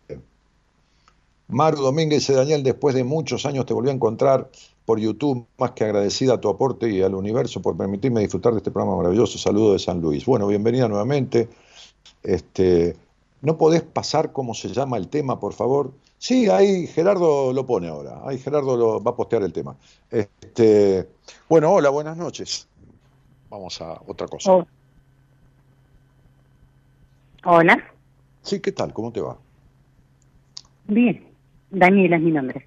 Maru 1.49 1.83
Domínguez 1.83 2.21
dice, 2.21 2.33
Daniel, 2.33 2.63
después 2.63 2.95
de 2.95 3.05
muchos 3.05 3.47
años 3.47 3.67
te 3.67 3.75
volví 3.75 3.91
a 3.91 3.93
encontrar 3.93 4.51
por 4.85 4.99
YouTube, 4.99 5.47
más 5.59 5.73
que 5.73 5.85
agradecida 5.85 6.35
a 6.35 6.41
tu 6.41 6.49
aporte 6.49 6.89
y 6.89 7.03
al 7.03 7.15
universo 7.15 7.61
por 7.61 7.77
permitirme 7.77 8.21
disfrutar 8.21 8.53
de 8.53 8.59
este 8.59 8.71
programa 8.71 8.97
maravilloso. 8.97 9.39
Saludo 9.39 9.73
de 9.73 9.79
San 9.79 10.01
Luis. 10.01 10.25
Bueno, 10.25 10.47
bienvenida 10.47 10.89
nuevamente. 10.89 11.49
Este, 12.23 12.97
¿No 13.43 13.59
podés 13.59 13.83
pasar 13.83 14.33
cómo 14.33 14.55
se 14.55 14.69
llama 14.69 14.97
el 14.97 15.09
tema, 15.09 15.39
por 15.39 15.53
favor? 15.53 15.93
Sí, 16.19 16.49
ahí 16.49 16.87
Gerardo 16.87 17.53
lo 17.53 17.67
pone 17.67 17.89
ahora. 17.89 18.21
Ahí 18.25 18.39
Gerardo 18.39 18.77
lo, 18.77 19.03
va 19.03 19.11
a 19.13 19.17
postear 19.17 19.43
el 19.43 19.53
tema. 19.53 19.77
Este, 20.11 21.09
bueno, 21.49 21.71
hola, 21.73 21.91
buenas 21.91 22.17
noches. 22.17 22.69
Vamos 23.51 23.81
a 23.81 24.01
otra 24.07 24.27
cosa. 24.27 24.53
Oh. 24.53 24.67
Hola. 27.45 27.79
Sí, 28.43 28.61
¿qué 28.61 28.73
tal? 28.73 28.93
¿Cómo 28.93 29.13
te 29.13 29.21
va? 29.21 29.37
Bien. 30.87 31.27
Daniela 31.71 32.17
es 32.17 32.23
mi 32.23 32.31
nombre. 32.31 32.67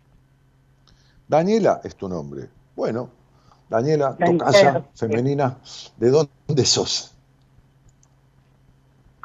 Daniela 1.28 1.82
es 1.84 1.96
tu 1.96 2.08
nombre. 2.08 2.48
Bueno, 2.76 3.10
Daniela, 3.70 4.16
tocaya, 4.18 4.84
femenina. 4.96 5.58
¿De 5.98 6.10
dónde 6.10 6.66
sos? 6.66 7.16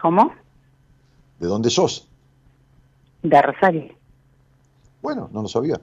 ¿Cómo? 0.01 0.33
¿De 1.39 1.47
dónde 1.47 1.71
sos? 1.71 2.09
De 3.23 3.41
Rosario. 3.41 3.95
Bueno, 5.05 5.29
no 5.35 5.43
lo 5.43 5.49
sabía. 5.49 5.79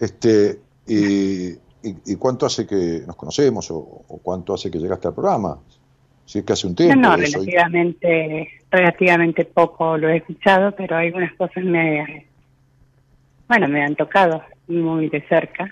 Este, 0.00 0.60
y, 0.86 1.56
cuánto 2.16 2.46
hace 2.46 2.64
que 2.64 3.02
nos 3.04 3.16
conocemos 3.16 3.68
o, 3.72 4.20
cuánto 4.22 4.54
hace 4.54 4.70
que 4.70 4.78
llegaste 4.78 5.08
al 5.08 5.14
programa? 5.14 5.58
Si 6.24 6.38
es 6.38 6.44
que 6.44 6.52
hace 6.52 6.68
un 6.68 6.76
tiempo. 6.76 6.94
No, 6.94 7.08
no 7.10 7.16
relativamente, 7.16 8.48
relativamente 8.70 9.46
poco 9.46 9.98
lo 9.98 10.08
he 10.08 10.18
escuchado, 10.18 10.70
pero 10.76 10.96
algunas 10.96 11.34
cosas 11.34 11.64
me, 11.64 12.28
bueno, 13.48 13.66
me 13.66 13.82
han 13.82 13.96
tocado 13.96 14.40
muy 14.68 15.08
de 15.08 15.22
cerca. 15.22 15.68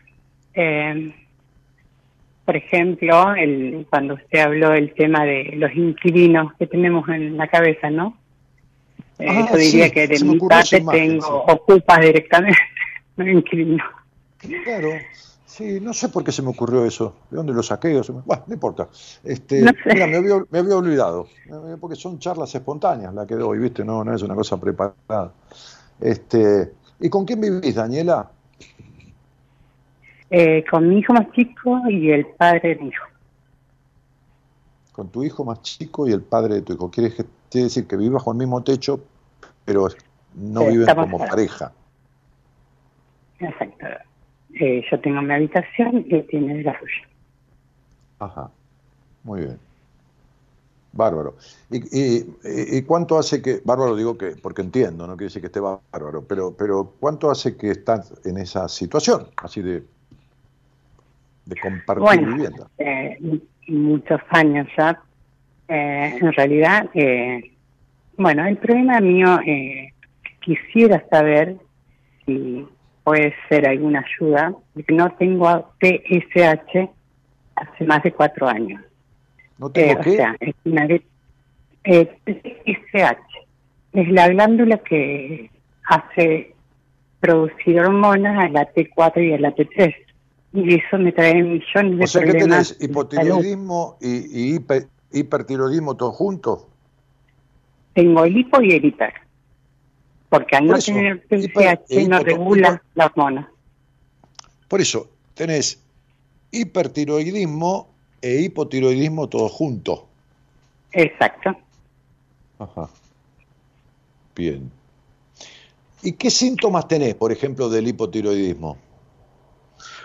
Eh, 0.52 1.14
por 2.44 2.56
ejemplo, 2.56 3.36
el, 3.36 3.86
cuando 3.88 4.14
usted 4.14 4.40
habló 4.40 4.70
del 4.70 4.92
tema 4.94 5.24
de 5.24 5.52
los 5.54 5.72
inquilinos 5.76 6.54
que 6.58 6.66
tenemos 6.66 7.08
en 7.08 7.36
la 7.36 7.46
cabeza, 7.46 7.88
¿no? 7.88 8.16
Eh, 9.20 9.26
ah, 9.28 9.48
yo 9.48 9.58
diría 9.58 9.90
que 9.90 10.08
de 10.08 10.24
mi 10.24 10.40
parte 10.40 10.82
tengo 10.90 11.44
ocupas 11.44 12.00
directamente. 12.00 12.58
Claro, 14.64 14.90
sí, 15.44 15.80
no 15.80 15.92
sé 15.92 16.08
por 16.08 16.24
qué 16.24 16.32
se 16.32 16.42
me 16.42 16.48
ocurrió 16.48 16.84
eso, 16.84 17.14
de 17.30 17.36
dónde 17.36 17.52
lo 17.52 17.62
saqué, 17.62 18.00
bueno, 18.24 18.44
no 18.46 18.54
importa. 18.54 18.88
Este, 19.22 19.64
mira, 19.86 20.06
me 20.06 20.16
había, 20.16 20.76
olvidado, 20.76 21.28
porque 21.80 21.96
son 21.96 22.18
charlas 22.18 22.54
espontáneas 22.54 23.12
las 23.12 23.26
que 23.26 23.34
doy, 23.34 23.58
¿viste? 23.58 23.84
No, 23.84 24.02
no 24.02 24.14
es 24.14 24.22
una 24.22 24.34
cosa 24.34 24.58
preparada. 24.58 25.32
Este, 26.00 26.72
¿Y 27.00 27.08
con 27.08 27.24
quién 27.24 27.40
vivís, 27.40 27.74
Daniela? 27.74 28.30
Eh, 30.30 30.64
con 30.70 30.88
mi 30.88 30.98
hijo 30.98 31.12
más 31.12 31.32
chico 31.32 31.82
y 31.88 32.10
el 32.10 32.26
padre 32.26 32.70
de 32.70 32.76
mi 32.76 32.88
hijo. 32.88 33.04
Con 34.92 35.08
tu 35.08 35.24
hijo 35.24 35.44
más 35.44 35.62
chico 35.62 36.06
y 36.06 36.12
el 36.12 36.22
padre 36.22 36.56
de 36.56 36.62
tu 36.62 36.74
hijo. 36.74 36.90
Quiere, 36.90 37.12
decir 37.52 37.86
que 37.86 37.96
vivas 37.96 38.14
bajo 38.14 38.32
el 38.32 38.38
mismo 38.38 38.62
techo, 38.62 39.00
pero 39.64 39.88
no 40.34 40.66
viven 40.66 40.94
como 40.94 41.18
pareja. 41.18 41.72
Exacto. 43.40 43.86
Eh, 44.54 44.84
yo 44.90 45.00
tengo 45.00 45.22
mi 45.22 45.32
habitación 45.32 46.04
y 46.08 46.14
él 46.14 46.26
tiene 46.28 46.62
la 46.62 46.78
suya. 46.78 47.08
Ajá, 48.18 48.50
muy 49.24 49.40
bien. 49.40 49.58
Bárbaro. 50.92 51.36
¿Y, 51.70 52.82
cuánto 52.82 53.16
hace 53.16 53.40
que, 53.40 53.60
bárbaro 53.64 53.94
digo 53.94 54.18
que, 54.18 54.32
porque 54.42 54.62
entiendo, 54.62 55.06
no 55.06 55.14
quiere 55.16 55.26
decir 55.26 55.40
que 55.40 55.46
esté 55.46 55.60
bárbaro, 55.60 56.24
pero, 56.26 56.52
pero 56.56 56.94
¿cuánto 56.98 57.30
hace 57.30 57.56
que 57.56 57.70
estás 57.70 58.12
en 58.26 58.38
esa 58.38 58.68
situación, 58.68 59.28
así 59.36 59.62
de, 59.62 59.84
de 61.46 61.56
compartir 61.60 62.26
vivienda? 62.26 62.68
Eh, 62.78 63.40
muchos 63.68 64.20
años 64.30 64.66
ya. 64.76 65.00
Eh, 65.68 66.18
en 66.20 66.32
realidad, 66.32 66.90
eh, 66.94 67.52
bueno, 68.16 68.44
el 68.44 68.56
problema 68.56 69.00
mío, 69.00 69.38
eh, 69.46 69.92
quisiera 70.40 71.04
saber 71.08 71.56
si 72.26 72.66
puede 73.04 73.34
ser 73.48 73.66
alguna 73.66 74.04
ayuda, 74.04 74.54
porque 74.74 74.94
no 74.94 75.10
tengo 75.12 75.72
TSH 75.80 76.88
hace 77.56 77.84
más 77.84 78.02
de 78.02 78.12
cuatro 78.12 78.48
años. 78.48 78.82
¿No 79.58 79.70
tengo 79.70 80.00
qué? 80.00 80.10
O 80.10 80.14
sea, 80.14 80.36
es 80.40 80.54
una 80.64 80.86
eh, 81.84 82.18
TSH 82.24 83.40
es 83.92 84.08
la 84.10 84.28
glándula 84.28 84.78
que 84.78 85.50
hace 85.84 86.54
producir 87.18 87.80
hormonas 87.80 88.44
a 88.44 88.48
la 88.48 88.72
T4 88.72 89.28
y 89.28 89.32
a 89.34 89.38
la 89.38 89.54
T3. 89.54 89.94
Y 90.52 90.74
eso 90.74 90.98
me 90.98 91.12
trae 91.12 91.42
millones 91.42 91.98
de 91.98 92.04
o 92.04 92.06
sea, 92.06 92.22
problemas. 92.22 92.72
¿qué 92.72 92.78
tenés? 92.78 92.90
¿Hipotiroidismo 92.90 93.98
y, 94.00 94.54
y 94.54 94.60
hipertiroidismo 95.12 95.96
todos 95.96 96.16
juntos? 96.16 96.66
Tengo 97.94 98.24
el 98.24 98.36
hipo 98.36 98.60
y 98.62 98.72
el 98.72 98.84
hiper 98.84 99.12
porque 100.30 100.56
al 100.56 100.66
no 100.66 100.78
tener 100.78 101.26
TSH 101.28 102.08
no 102.08 102.20
regula 102.20 102.82
la 102.94 103.06
hormona. 103.06 103.50
Por 104.68 104.80
eso, 104.80 105.10
tenés 105.34 105.82
hipertiroidismo 106.52 107.90
e 108.22 108.40
hipotiroidismo 108.42 109.28
todos 109.28 109.50
juntos. 109.52 110.04
Exacto. 110.92 111.56
Ajá. 112.58 112.88
Bien. 114.36 114.70
¿Y 116.02 116.12
qué 116.12 116.30
síntomas 116.30 116.86
tenés, 116.88 117.14
por 117.16 117.32
ejemplo, 117.32 117.68
del 117.68 117.88
hipotiroidismo? 117.88 118.78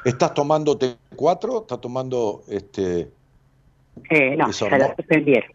¿Estás 0.04 0.34
tomando 0.34 0.78
T4? 0.78 1.62
¿Estás 1.62 1.82
tomando 1.82 2.44
este 2.48 3.12
Eh, 4.10 4.36
no, 4.36 4.50
Eso 4.50 4.70
ya 4.70 4.78
la 4.78 4.96
suspendieron. 4.96 5.52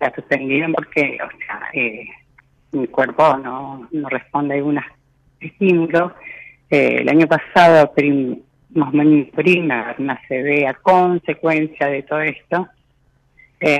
La 0.00 0.14
suspendieron 0.14 0.72
porque, 0.72 1.18
o 1.22 1.38
sea, 1.46 1.60
eh, 1.74 2.06
mi 2.72 2.86
cuerpo 2.88 3.36
no, 3.38 3.88
no 3.90 4.08
responde 4.08 4.54
a 4.54 4.56
algunos 4.58 4.84
estímulos. 5.40 6.12
Eh, 6.70 6.98
el 7.00 7.08
año 7.08 7.26
pasado, 7.26 7.92
prim- 7.92 8.40
más 8.70 8.88
o 8.92 8.96
menos 8.96 9.12
mi 9.12 9.24
prima, 9.24 9.94
una 9.98 10.18
CB 10.28 10.66
a 10.66 10.74
consecuencia 10.74 11.86
de 11.88 12.02
todo 12.02 12.20
esto. 12.22 12.68
Eh, 13.60 13.78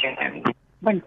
bueno, 0.80 1.02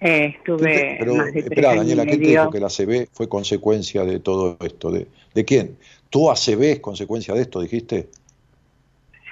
eh, 0.00 0.34
estuve 0.36 0.96
Pero, 0.98 1.14
más 1.16 1.32
de 1.32 1.40
espera, 1.40 1.74
Daniela, 1.74 2.04
y 2.04 2.06
¿quién 2.06 2.20
te 2.20 2.26
dijo 2.28 2.50
que 2.50 2.60
la 2.60 2.66
ACV 2.66 3.08
fue 3.12 3.28
consecuencia 3.28 4.04
de 4.04 4.20
todo 4.20 4.56
esto? 4.60 4.90
¿De, 4.90 5.06
de 5.34 5.44
quién? 5.44 5.76
¿Tu 6.10 6.30
ACV 6.30 6.62
es 6.72 6.80
consecuencia 6.80 7.34
de 7.34 7.42
esto, 7.42 7.60
dijiste? 7.60 8.08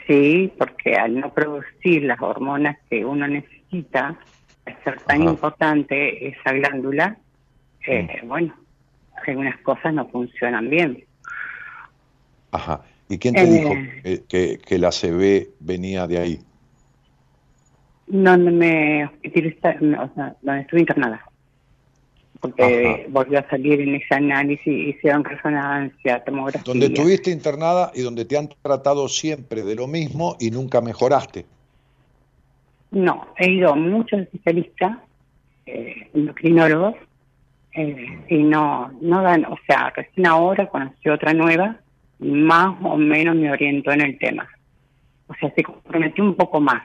Sí, 0.06 0.52
porque 0.58 0.94
al 0.94 1.18
no 1.20 1.32
producir 1.32 2.02
las 2.02 2.20
hormonas 2.20 2.76
que 2.88 3.04
uno 3.04 3.28
necesita, 3.28 4.18
al 4.66 4.84
ser 4.84 5.00
tan 5.02 5.22
Ajá. 5.22 5.30
importante 5.30 6.28
esa 6.28 6.52
glándula, 6.52 7.16
eh, 7.86 8.06
bueno, 8.24 8.54
algunas 9.26 9.58
cosas 9.60 9.94
no 9.94 10.08
funcionan 10.08 10.68
bien. 10.70 11.04
Ajá. 12.52 12.82
¿Y 13.08 13.18
quién 13.18 13.34
te 13.34 13.42
Eh. 13.42 13.46
dijo 13.46 13.74
que, 14.02 14.22
que, 14.28 14.58
que 14.58 14.78
la 14.78 14.88
ACV 14.88 15.48
venía 15.60 16.06
de 16.06 16.18
ahí? 16.18 16.40
Donde 18.06 18.50
me 18.50 19.04
o 19.04 20.14
sea, 20.14 20.36
donde 20.42 20.60
estuve 20.62 20.80
internada. 20.80 21.24
Porque 22.40 22.86
Ajá. 22.86 23.02
volvió 23.10 23.38
a 23.38 23.48
salir 23.50 23.80
en 23.82 23.94
ese 23.96 24.14
análisis, 24.14 24.66
hicieron 24.66 25.24
resonancia, 25.24 26.24
tomografía. 26.24 26.62
Donde 26.64 26.86
estuviste 26.86 27.30
internada 27.30 27.92
y 27.94 28.00
donde 28.02 28.24
te 28.24 28.38
han 28.38 28.48
tratado 28.62 29.08
siempre 29.08 29.62
de 29.62 29.74
lo 29.74 29.86
mismo 29.86 30.36
y 30.40 30.50
nunca 30.50 30.80
mejoraste. 30.80 31.44
No, 32.90 33.28
he 33.36 33.50
ido 33.50 33.72
a 33.72 33.76
muchos 33.76 34.20
especialistas, 34.20 34.98
eh, 35.66 36.10
endocrinólogos, 36.14 36.96
eh, 37.72 38.24
y 38.28 38.38
no, 38.42 38.90
no 39.00 39.22
dan, 39.22 39.44
o 39.44 39.56
sea, 39.66 39.90
recién 39.90 40.26
ahora 40.26 40.68
conocí 40.68 41.08
otra 41.08 41.32
nueva 41.32 41.80
y 42.18 42.30
más 42.30 42.76
o 42.82 42.96
menos 42.96 43.36
me 43.36 43.50
orientó 43.50 43.92
en 43.92 44.00
el 44.00 44.18
tema. 44.18 44.48
O 45.28 45.34
sea, 45.34 45.52
se 45.54 45.62
comprometió 45.62 46.24
un 46.24 46.34
poco 46.34 46.60
más 46.60 46.82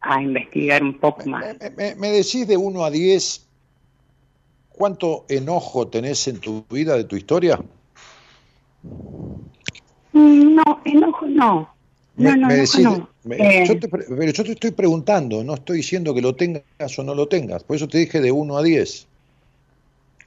a 0.00 0.22
investigar 0.22 0.82
un 0.82 0.98
poco 0.98 1.28
más. 1.28 1.44
Me, 1.60 1.70
me- 1.70 1.94
me 1.96 2.08
decís 2.08 2.48
de 2.48 2.56
1 2.56 2.82
a 2.84 2.90
10 2.90 3.46
cuánto 4.70 5.26
enojo 5.28 5.86
tenés 5.88 6.26
en 6.26 6.40
tu 6.40 6.64
vida, 6.70 6.96
de 6.96 7.04
tu 7.04 7.16
historia. 7.16 7.60
Mm, 10.12 10.54
No, 10.56 10.80
enojo 10.84 11.26
no. 11.26 11.74
No, 12.16 12.30
Me- 12.30 12.36
no, 12.36 12.48
me 12.48 12.54
enojo 12.54 12.78
decís- 12.78 12.82
no. 12.98 13.11
Me- 13.24 13.36
Eh, 13.36 13.64
yo 13.66 13.78
te 13.78 13.88
pero 13.88 14.32
yo 14.32 14.44
te 14.44 14.52
estoy 14.52 14.70
preguntando, 14.72 15.44
no 15.44 15.54
estoy 15.54 15.78
diciendo 15.78 16.14
que 16.14 16.22
lo 16.22 16.34
tengas 16.34 16.98
o 16.98 17.02
no 17.02 17.14
lo 17.14 17.28
tengas. 17.28 17.62
Por 17.64 17.76
eso 17.76 17.88
te 17.88 17.98
dije 17.98 18.20
de 18.20 18.32
1 18.32 18.56
a 18.56 18.62
10. 18.62 19.06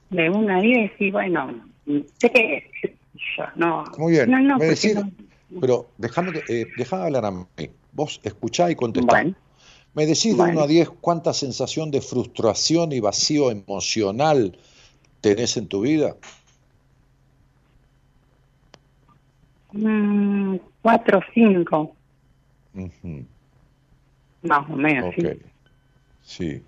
de 0.08 0.30
una 0.30 0.58
a 0.58 0.60
diez, 0.60 0.92
y 1.00 1.10
bueno, 1.10 1.68
tres, 2.18 2.62
yo 3.14 3.44
no. 3.56 3.84
Muy 3.98 4.12
bien. 4.12 4.30
No, 4.30 4.40
no, 4.40 4.58
decís- 4.58 4.94
no- 4.94 5.60
pero 5.60 5.88
déjame, 5.98 6.32
eh, 6.48 6.70
dejá 6.76 7.04
hablar 7.04 7.24
a 7.24 7.30
mí. 7.32 7.46
Vos 7.92 8.20
escuchá 8.22 8.70
y 8.70 8.76
contestá. 8.76 9.12
Bueno, 9.22 9.34
Me 9.94 10.04
decís 10.04 10.36
de 10.36 10.42
Bueno. 10.42 10.52
1 10.52 10.60
a 10.62 10.66
10 10.66 10.90
cuánta 10.90 11.32
sensación 11.32 11.90
de 11.90 12.02
frustración 12.02 12.92
y 12.92 13.00
vacío 13.00 13.50
emocional 13.50 14.58
tenés 15.22 15.56
en 15.56 15.68
tu 15.68 15.80
vida. 15.80 16.16
mm, 19.72 20.56
cuatro 20.82 21.18
o 21.18 21.95
Ujú, 22.76 23.24
más 24.42 24.70
o 24.70 24.76
menos, 24.76 25.14
sí. 25.16 25.26
ok. 25.26 25.36
Sí. 26.22 26.62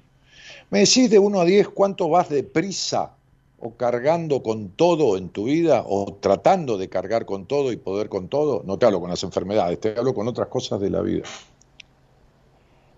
Me 0.71 0.81
decís 0.81 1.11
de 1.11 1.19
1 1.19 1.41
a 1.41 1.45
10 1.45 1.69
cuánto 1.69 2.09
vas 2.09 2.29
deprisa 2.29 3.13
o 3.61 3.75
cargando 3.75 4.43
con 4.43 4.71
todo 4.71 5.17
en 5.17 5.31
tu 5.31 5.45
vida 5.45 5.83
o 5.87 6.15
tratando 6.21 6.79
de 6.79 6.89
cargar 6.89 7.27
con 7.27 7.47
todo 7.47 7.73
y 7.73 7.77
poder 7.77 8.09
con 8.09 8.29
todo. 8.29 8.63
No 8.65 8.79
te 8.79 8.87
hablo 8.87 9.01
con 9.01 9.11
las 9.11 9.23
enfermedades, 9.25 9.81
te 9.81 9.95
hablo 9.99 10.15
con 10.15 10.29
otras 10.29 10.49
cosas 10.49 10.81
de 10.81 10.91
la 10.91 11.03
vida. 11.03 11.25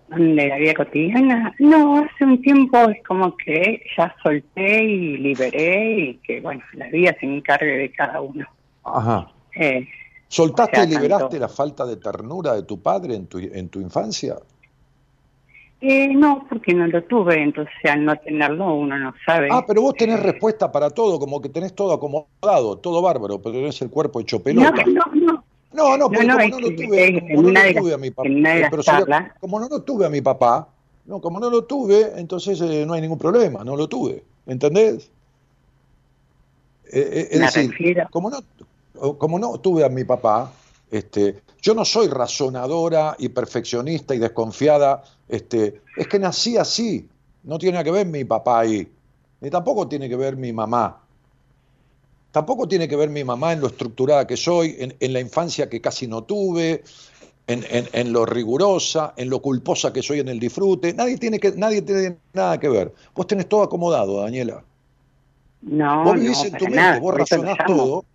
de 0.09 0.47
la 0.47 0.57
vida 0.57 0.73
cotidiana. 0.73 1.55
No, 1.59 1.99
hace 1.99 2.25
un 2.25 2.41
tiempo 2.41 2.77
es 2.89 3.01
como 3.07 3.35
que 3.37 3.81
ya 3.97 4.13
solté 4.21 4.83
y 4.83 5.17
liberé 5.17 5.99
y 5.99 6.13
que, 6.17 6.41
bueno, 6.41 6.61
la 6.73 6.87
vida 6.89 7.15
se 7.19 7.25
encargue 7.25 7.77
de 7.77 7.91
cada 7.93 8.19
uno. 8.21 8.45
Ajá. 8.83 9.31
Eh, 9.55 9.87
¿Soltaste 10.31 10.77
O 10.79 10.83
sea, 10.83 10.83
y 10.85 10.87
liberaste 10.95 11.23
tanto- 11.23 11.39
la 11.39 11.49
falta 11.49 11.85
de 11.85 11.97
ternura 11.97 12.53
de 12.53 12.63
tu 12.63 12.81
padre 12.81 13.15
en 13.15 13.27
tu, 13.27 13.37
en 13.37 13.67
tu 13.67 13.81
infancia? 13.81 14.37
eh, 15.81 16.07
no, 16.13 16.45
porque 16.47 16.73
no 16.73 16.87
lo 16.87 17.03
tuve, 17.03 17.41
entonces 17.43 17.73
al 17.83 18.05
no 18.05 18.15
tenerlo 18.15 18.75
uno 18.75 18.97
no 18.97 19.13
sabe. 19.25 19.49
Ah, 19.51 19.65
pero 19.67 19.81
vos 19.81 19.95
tenés 19.95 20.21
respuesta 20.21 20.71
para 20.71 20.89
todo, 20.89 21.19
como 21.19 21.41
que 21.41 21.49
tenés 21.49 21.73
todo 21.75 21.91
acomodado, 21.91 22.77
todo 22.77 23.01
bárbaro, 23.01 23.41
pero 23.41 23.55
tenés 23.55 23.81
el 23.81 23.89
cuerpo 23.89 24.21
hecho 24.21 24.41
pelota. 24.41 24.85
no, 24.85 24.93
no, 24.93 25.03
no. 25.15 25.43
No, 25.73 25.97
no, 25.97 26.07
porque 26.09 26.25
No, 26.25 26.35
no, 26.35 26.39
como 26.39 26.49
no 26.49 26.59
lo 26.61 26.75
tuve, 26.75 27.21
como 27.35 27.41
no 27.41 27.51
lo 27.51 27.73
tuve 27.73 27.93
a 27.93 27.97
mi 27.97 28.11
papá, 28.11 28.29
eh, 28.29 28.67
pero 28.69 28.83
charlas- 28.83 29.33
como 29.41 29.59
no 29.59 29.67
lo 29.67 29.81
tuve 29.81 30.05
a 30.05 30.09
mi 30.09 30.21
papá, 30.21 30.67
no, 31.05 31.19
como 31.19 31.39
no 31.41 31.49
lo 31.49 31.63
tuve, 31.65 32.13
entonces 32.17 32.61
eh, 32.61 32.85
no 32.85 32.93
hay 32.93 33.01
ningún 33.01 33.17
problema, 33.17 33.63
no 33.65 33.75
lo 33.75 33.87
tuve, 33.89 34.23
¿entendés? 34.45 35.11
Eh, 36.93 36.99
eh, 37.01 37.27
es 37.31 37.39
Me 37.39 37.45
decir, 37.45 37.71
refiero- 37.71 38.07
como 38.11 38.29
no, 38.29 38.37
como 39.17 39.39
no 39.39 39.59
tuve 39.59 39.83
a 39.83 39.89
mi 39.89 40.03
papá, 40.03 40.51
este, 40.89 41.41
yo 41.61 41.73
no 41.73 41.85
soy 41.85 42.07
razonadora 42.07 43.15
y 43.19 43.29
perfeccionista 43.29 44.13
y 44.13 44.19
desconfiada, 44.19 45.03
este, 45.27 45.81
es 45.97 46.07
que 46.07 46.19
nací 46.19 46.57
así, 46.57 47.07
no 47.43 47.57
tiene 47.57 47.73
nada 47.73 47.83
que 47.83 47.91
ver 47.91 48.05
mi 48.07 48.23
papá 48.25 48.59
ahí, 48.61 48.87
ni 49.41 49.49
tampoco 49.49 49.87
tiene 49.87 50.07
que 50.09 50.15
ver 50.15 50.35
mi 50.37 50.53
mamá. 50.53 50.97
Tampoco 52.31 52.67
tiene 52.67 52.87
que 52.87 52.95
ver 52.95 53.09
mi 53.09 53.23
mamá 53.25 53.51
en 53.53 53.59
lo 53.59 53.67
estructurada 53.67 54.25
que 54.25 54.37
soy, 54.37 54.75
en, 54.79 54.95
en 54.99 55.13
la 55.13 55.19
infancia 55.19 55.69
que 55.69 55.81
casi 55.81 56.07
no 56.07 56.23
tuve, 56.23 56.83
en, 57.47 57.65
en- 57.69 57.89
en 57.91 58.13
lo 58.13 58.25
rigurosa, 58.25 59.13
en 59.17 59.29
lo 59.29 59.41
culposa 59.41 59.91
que 59.91 60.01
soy 60.01 60.19
en 60.19 60.29
el 60.29 60.39
disfrute. 60.39 60.93
Nadie 60.93 61.17
tiene, 61.17 61.39
que, 61.39 61.51
nadie 61.53 61.81
tiene 61.81 62.17
nada 62.33 62.57
que 62.59 62.69
ver. 62.69 62.93
Vos 63.15 63.27
tenés 63.27 63.49
todo 63.49 63.63
acomodado, 63.63 64.21
Daniela. 64.21 64.63
No, 65.61 66.03
Vos 66.05 66.15
vivís 66.15 66.37
no, 66.37 66.45
en 66.45 66.57
tu 66.57 66.65
mente, 66.65 66.75
nada, 66.75 66.99
vos 66.99 67.13
razonás 67.13 67.57
todo, 67.67 68.05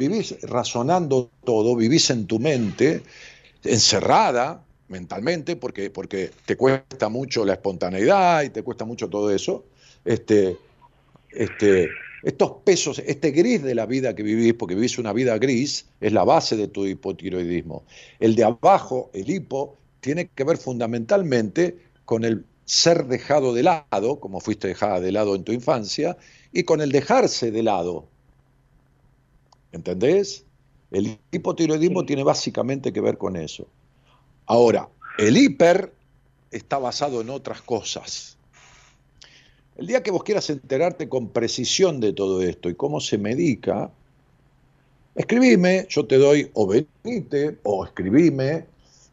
vivís 0.00 0.40
razonando 0.42 1.30
todo, 1.44 1.76
vivís 1.76 2.08
en 2.08 2.26
tu 2.26 2.38
mente, 2.38 3.02
encerrada 3.62 4.64
mentalmente, 4.88 5.56
porque, 5.56 5.90
porque 5.90 6.30
te 6.46 6.56
cuesta 6.56 7.10
mucho 7.10 7.44
la 7.44 7.52
espontaneidad 7.52 8.42
y 8.42 8.50
te 8.50 8.62
cuesta 8.62 8.86
mucho 8.86 9.08
todo 9.10 9.30
eso. 9.30 9.64
Este, 10.06 10.56
este, 11.32 11.90
estos 12.22 12.52
pesos, 12.64 13.02
este 13.04 13.30
gris 13.30 13.62
de 13.62 13.74
la 13.74 13.84
vida 13.84 14.14
que 14.14 14.22
vivís, 14.22 14.54
porque 14.54 14.74
vivís 14.74 14.98
una 14.98 15.12
vida 15.12 15.36
gris, 15.36 15.84
es 16.00 16.12
la 16.12 16.24
base 16.24 16.56
de 16.56 16.68
tu 16.68 16.86
hipotiroidismo. 16.86 17.84
El 18.18 18.34
de 18.34 18.44
abajo, 18.44 19.10
el 19.12 19.28
hipo, 19.28 19.76
tiene 20.00 20.28
que 20.34 20.44
ver 20.44 20.56
fundamentalmente 20.56 21.76
con 22.06 22.24
el 22.24 22.46
ser 22.64 23.04
dejado 23.04 23.52
de 23.52 23.64
lado, 23.64 24.18
como 24.18 24.40
fuiste 24.40 24.68
dejada 24.68 25.00
de 25.00 25.12
lado 25.12 25.34
en 25.34 25.44
tu 25.44 25.52
infancia, 25.52 26.16
y 26.52 26.62
con 26.62 26.80
el 26.80 26.90
dejarse 26.90 27.50
de 27.50 27.62
lado. 27.62 28.06
¿Entendés? 29.72 30.44
El 30.90 31.18
hipotiroidismo 31.30 32.00
Sí. 32.00 32.06
tiene 32.06 32.24
básicamente 32.24 32.92
que 32.92 33.00
ver 33.00 33.16
con 33.16 33.36
eso. 33.36 33.66
Ahora, 34.46 34.88
el 35.18 35.36
hiper 35.36 35.92
está 36.50 36.78
basado 36.78 37.20
en 37.20 37.30
otras 37.30 37.62
cosas. 37.62 38.36
El 39.76 39.86
día 39.86 40.02
que 40.02 40.10
vos 40.10 40.24
quieras 40.24 40.50
enterarte 40.50 41.08
con 41.08 41.28
precisión 41.28 42.00
de 42.00 42.12
todo 42.12 42.42
esto 42.42 42.68
y 42.68 42.74
cómo 42.74 43.00
se 43.00 43.16
medica, 43.18 43.90
escribime, 45.14 45.86
yo 45.88 46.06
te 46.06 46.18
doy, 46.18 46.50
o 46.54 46.66
venite, 46.66 47.58
o 47.62 47.84
escribime, 47.84 48.66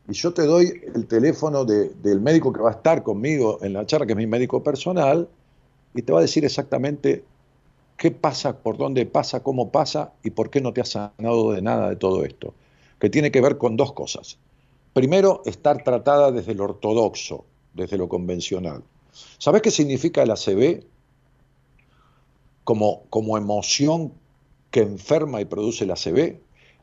y 0.09 0.13
yo 0.13 0.33
te 0.33 0.43
doy 0.43 0.81
el 0.95 1.05
teléfono 1.05 1.63
de- 1.65 1.89
del 1.89 2.19
médico 2.21 2.51
que 2.51 2.61
va 2.61 2.69
a 2.71 2.73
estar 2.73 3.03
conmigo 3.03 3.59
en 3.61 3.73
la 3.73 3.85
charla, 3.85 4.05
que 4.05 4.13
es 4.13 4.17
mi 4.17 4.27
médico 4.27 4.63
personal, 4.63 5.27
y 5.93 6.01
te 6.01 6.11
va 6.11 6.19
a 6.19 6.21
decir 6.21 6.43
exactamente 6.43 7.23
qué 7.97 8.11
pasa, 8.11 8.59
por 8.59 8.77
dónde 8.77 9.05
pasa, 9.05 9.41
cómo 9.41 9.71
pasa 9.71 10.13
y 10.23 10.29
por 10.29 10.49
qué 10.49 10.61
no 10.61 10.71
te 10.71 10.81
has 10.81 10.89
sanado 10.89 11.51
de 11.51 11.61
nada 11.61 11.89
de 11.89 11.95
todo 11.95 12.23
esto. 12.23 12.53
Que 12.99 13.09
tiene 13.09 13.31
que 13.31 13.41
ver 13.41 13.57
con 13.57 13.75
dos 13.75 13.91
cosas. 13.93 14.37
Primero, 14.93 15.41
estar 15.45 15.83
tratada 15.83 16.31
desde 16.31 16.55
lo 16.55 16.63
ortodoxo, 16.65 17.45
desde 17.73 17.97
lo 17.97 18.07
convencional. 18.07 18.83
¿Sabes 19.37 19.61
qué 19.61 19.71
significa 19.71 20.23
el 20.23 20.31
ACV? 20.31 20.83
Como, 22.63 23.03
como 23.09 23.37
emoción 23.37 24.13
que 24.71 24.81
enferma 24.81 25.41
y 25.41 25.45
produce 25.45 25.83
el 25.83 25.91
ACV. 25.91 26.39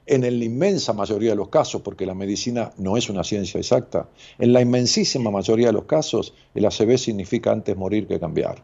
En 0.07 0.21
la 0.21 0.45
inmensa 0.45 0.93
mayoría 0.93 1.31
de 1.31 1.37
los 1.37 1.49
casos, 1.49 1.81
porque 1.83 2.07
la 2.07 2.15
medicina 2.15 2.73
no 2.77 2.97
es 2.97 3.09
una 3.09 3.25
ciencia 3.25 3.59
exacta, 3.59 4.09
en 4.39 4.53
la 4.53 4.61
inmensísima 4.61 5.31
mayoría 5.31 5.69
de 5.69 5.73
los 5.73 5.85
casos, 5.85 6.35
el 6.55 6.67
ACV 6.67 6.99
significa 6.99 7.53
antes 7.53 7.75
morir 7.77 8.07
que 8.07 8.21
cambiar. 8.21 8.63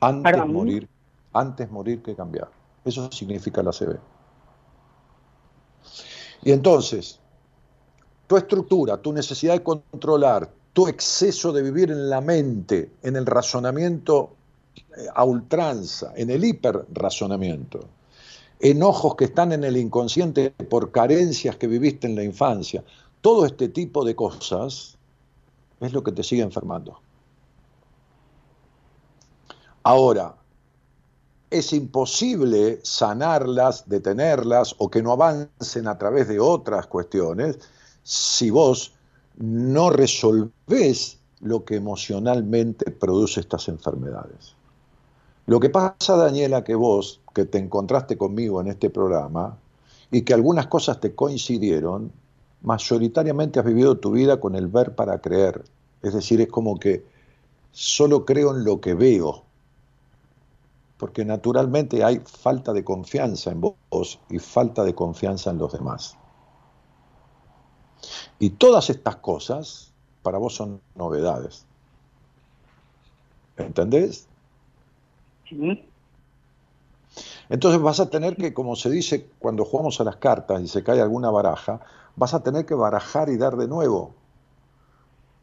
Antes 0.00 0.46
morir, 0.46 0.88
antes 1.32 1.70
morir 1.70 2.02
que 2.02 2.14
cambiar. 2.14 2.48
Eso 2.84 3.10
significa 3.10 3.60
el 3.60 3.68
ACV. 3.68 3.98
Y 6.42 6.52
entonces, 6.52 7.18
tu 8.26 8.36
estructura, 8.36 8.96
tu 8.98 9.12
necesidad 9.12 9.54
de 9.54 9.62
controlar, 9.62 10.50
tu 10.72 10.86
exceso 10.88 11.52
de 11.52 11.62
vivir 11.62 11.90
en 11.90 12.10
la 12.10 12.20
mente, 12.20 12.92
en 13.02 13.16
el 13.16 13.26
razonamiento 13.26 14.36
eh, 14.76 15.06
a 15.14 15.24
ultranza, 15.24 16.12
en 16.16 16.30
el 16.30 16.44
hiperrazonamiento, 16.44 17.80
enojos 18.60 19.16
que 19.16 19.24
están 19.24 19.52
en 19.52 19.64
el 19.64 19.76
inconsciente 19.76 20.50
por 20.50 20.90
carencias 20.90 21.56
que 21.56 21.66
viviste 21.66 22.06
en 22.06 22.14
la 22.14 22.22
infancia, 22.22 22.84
todo 23.20 23.46
este 23.46 23.68
tipo 23.68 24.04
de 24.04 24.14
cosas 24.14 24.96
es 25.80 25.92
lo 25.92 26.02
que 26.02 26.12
te 26.12 26.22
sigue 26.22 26.42
enfermando. 26.42 27.00
Ahora, 29.88 30.34
es 31.48 31.72
imposible 31.72 32.80
sanarlas, 32.82 33.88
detenerlas 33.88 34.74
o 34.78 34.90
que 34.90 35.00
no 35.00 35.12
avancen 35.12 35.86
a 35.86 35.96
través 35.96 36.26
de 36.26 36.40
otras 36.40 36.88
cuestiones 36.88 37.60
si 38.02 38.50
vos 38.50 38.94
no 39.36 39.90
resolvés 39.90 41.20
lo 41.38 41.64
que 41.64 41.76
emocionalmente 41.76 42.90
produce 42.90 43.38
estas 43.38 43.68
enfermedades. 43.68 44.56
Lo 45.46 45.60
que 45.60 45.70
pasa, 45.70 46.16
Daniela, 46.16 46.64
que 46.64 46.74
vos, 46.74 47.20
que 47.32 47.44
te 47.44 47.58
encontraste 47.58 48.18
conmigo 48.18 48.60
en 48.60 48.66
este 48.66 48.90
programa 48.90 49.56
y 50.10 50.22
que 50.22 50.34
algunas 50.34 50.66
cosas 50.66 50.98
te 50.98 51.14
coincidieron, 51.14 52.10
mayoritariamente 52.62 53.60
has 53.60 53.64
vivido 53.64 53.98
tu 53.98 54.10
vida 54.10 54.40
con 54.40 54.56
el 54.56 54.66
ver 54.66 54.96
para 54.96 55.20
creer. 55.20 55.62
Es 56.02 56.12
decir, 56.12 56.40
es 56.40 56.48
como 56.48 56.76
que 56.76 57.04
solo 57.70 58.24
creo 58.24 58.50
en 58.50 58.64
lo 58.64 58.80
que 58.80 58.94
veo, 58.94 59.45
porque 60.98 61.24
naturalmente 61.24 62.02
hay 62.04 62.20
falta 62.24 62.72
de 62.72 62.84
confianza 62.84 63.50
en 63.50 63.60
vos 63.60 64.18
y 64.30 64.38
falta 64.38 64.84
de 64.84 64.94
confianza 64.94 65.50
en 65.50 65.58
los 65.58 65.72
demás. 65.72 66.16
Y 68.38 68.50
todas 68.50 68.90
estas 68.90 69.16
cosas 69.16 69.92
para 70.22 70.38
vos 70.38 70.54
son 70.54 70.80
novedades. 70.94 71.64
¿Entendés? 73.56 74.26
Sí. 75.48 75.84
Entonces 77.48 77.80
vas 77.80 78.00
a 78.00 78.10
tener 78.10 78.36
que, 78.36 78.52
como 78.52 78.74
se 78.76 78.90
dice 78.90 79.26
cuando 79.38 79.64
jugamos 79.64 80.00
a 80.00 80.04
las 80.04 80.16
cartas 80.16 80.60
y 80.62 80.68
se 80.68 80.82
cae 80.82 81.00
alguna 81.00 81.30
baraja, 81.30 81.80
vas 82.16 82.34
a 82.34 82.42
tener 82.42 82.66
que 82.66 82.74
barajar 82.74 83.28
y 83.28 83.36
dar 83.36 83.56
de 83.56 83.68
nuevo. 83.68 84.14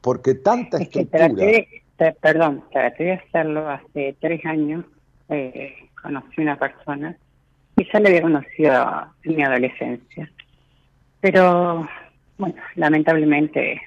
Porque 0.01 0.35
tanta 0.35 0.77
Es 0.79 0.89
que 0.89 1.01
estructura... 1.01 1.27
traté, 1.29 1.83
te- 1.97 2.11
perdón, 2.13 2.63
traté 2.71 3.03
de 3.05 3.13
hacerlo 3.13 3.69
hace 3.69 4.17
tres 4.19 4.45
años. 4.45 4.85
Eh, 5.29 5.73
conocí 6.01 6.41
una 6.41 6.57
persona 6.57 7.15
y 7.75 7.91
ya 7.91 7.99
le 7.99 8.09
había 8.09 8.21
conocido 8.21 9.07
en 9.23 9.35
mi 9.35 9.43
adolescencia. 9.43 10.31
Pero, 11.21 11.87
bueno, 12.37 12.55
lamentablemente 12.75 13.81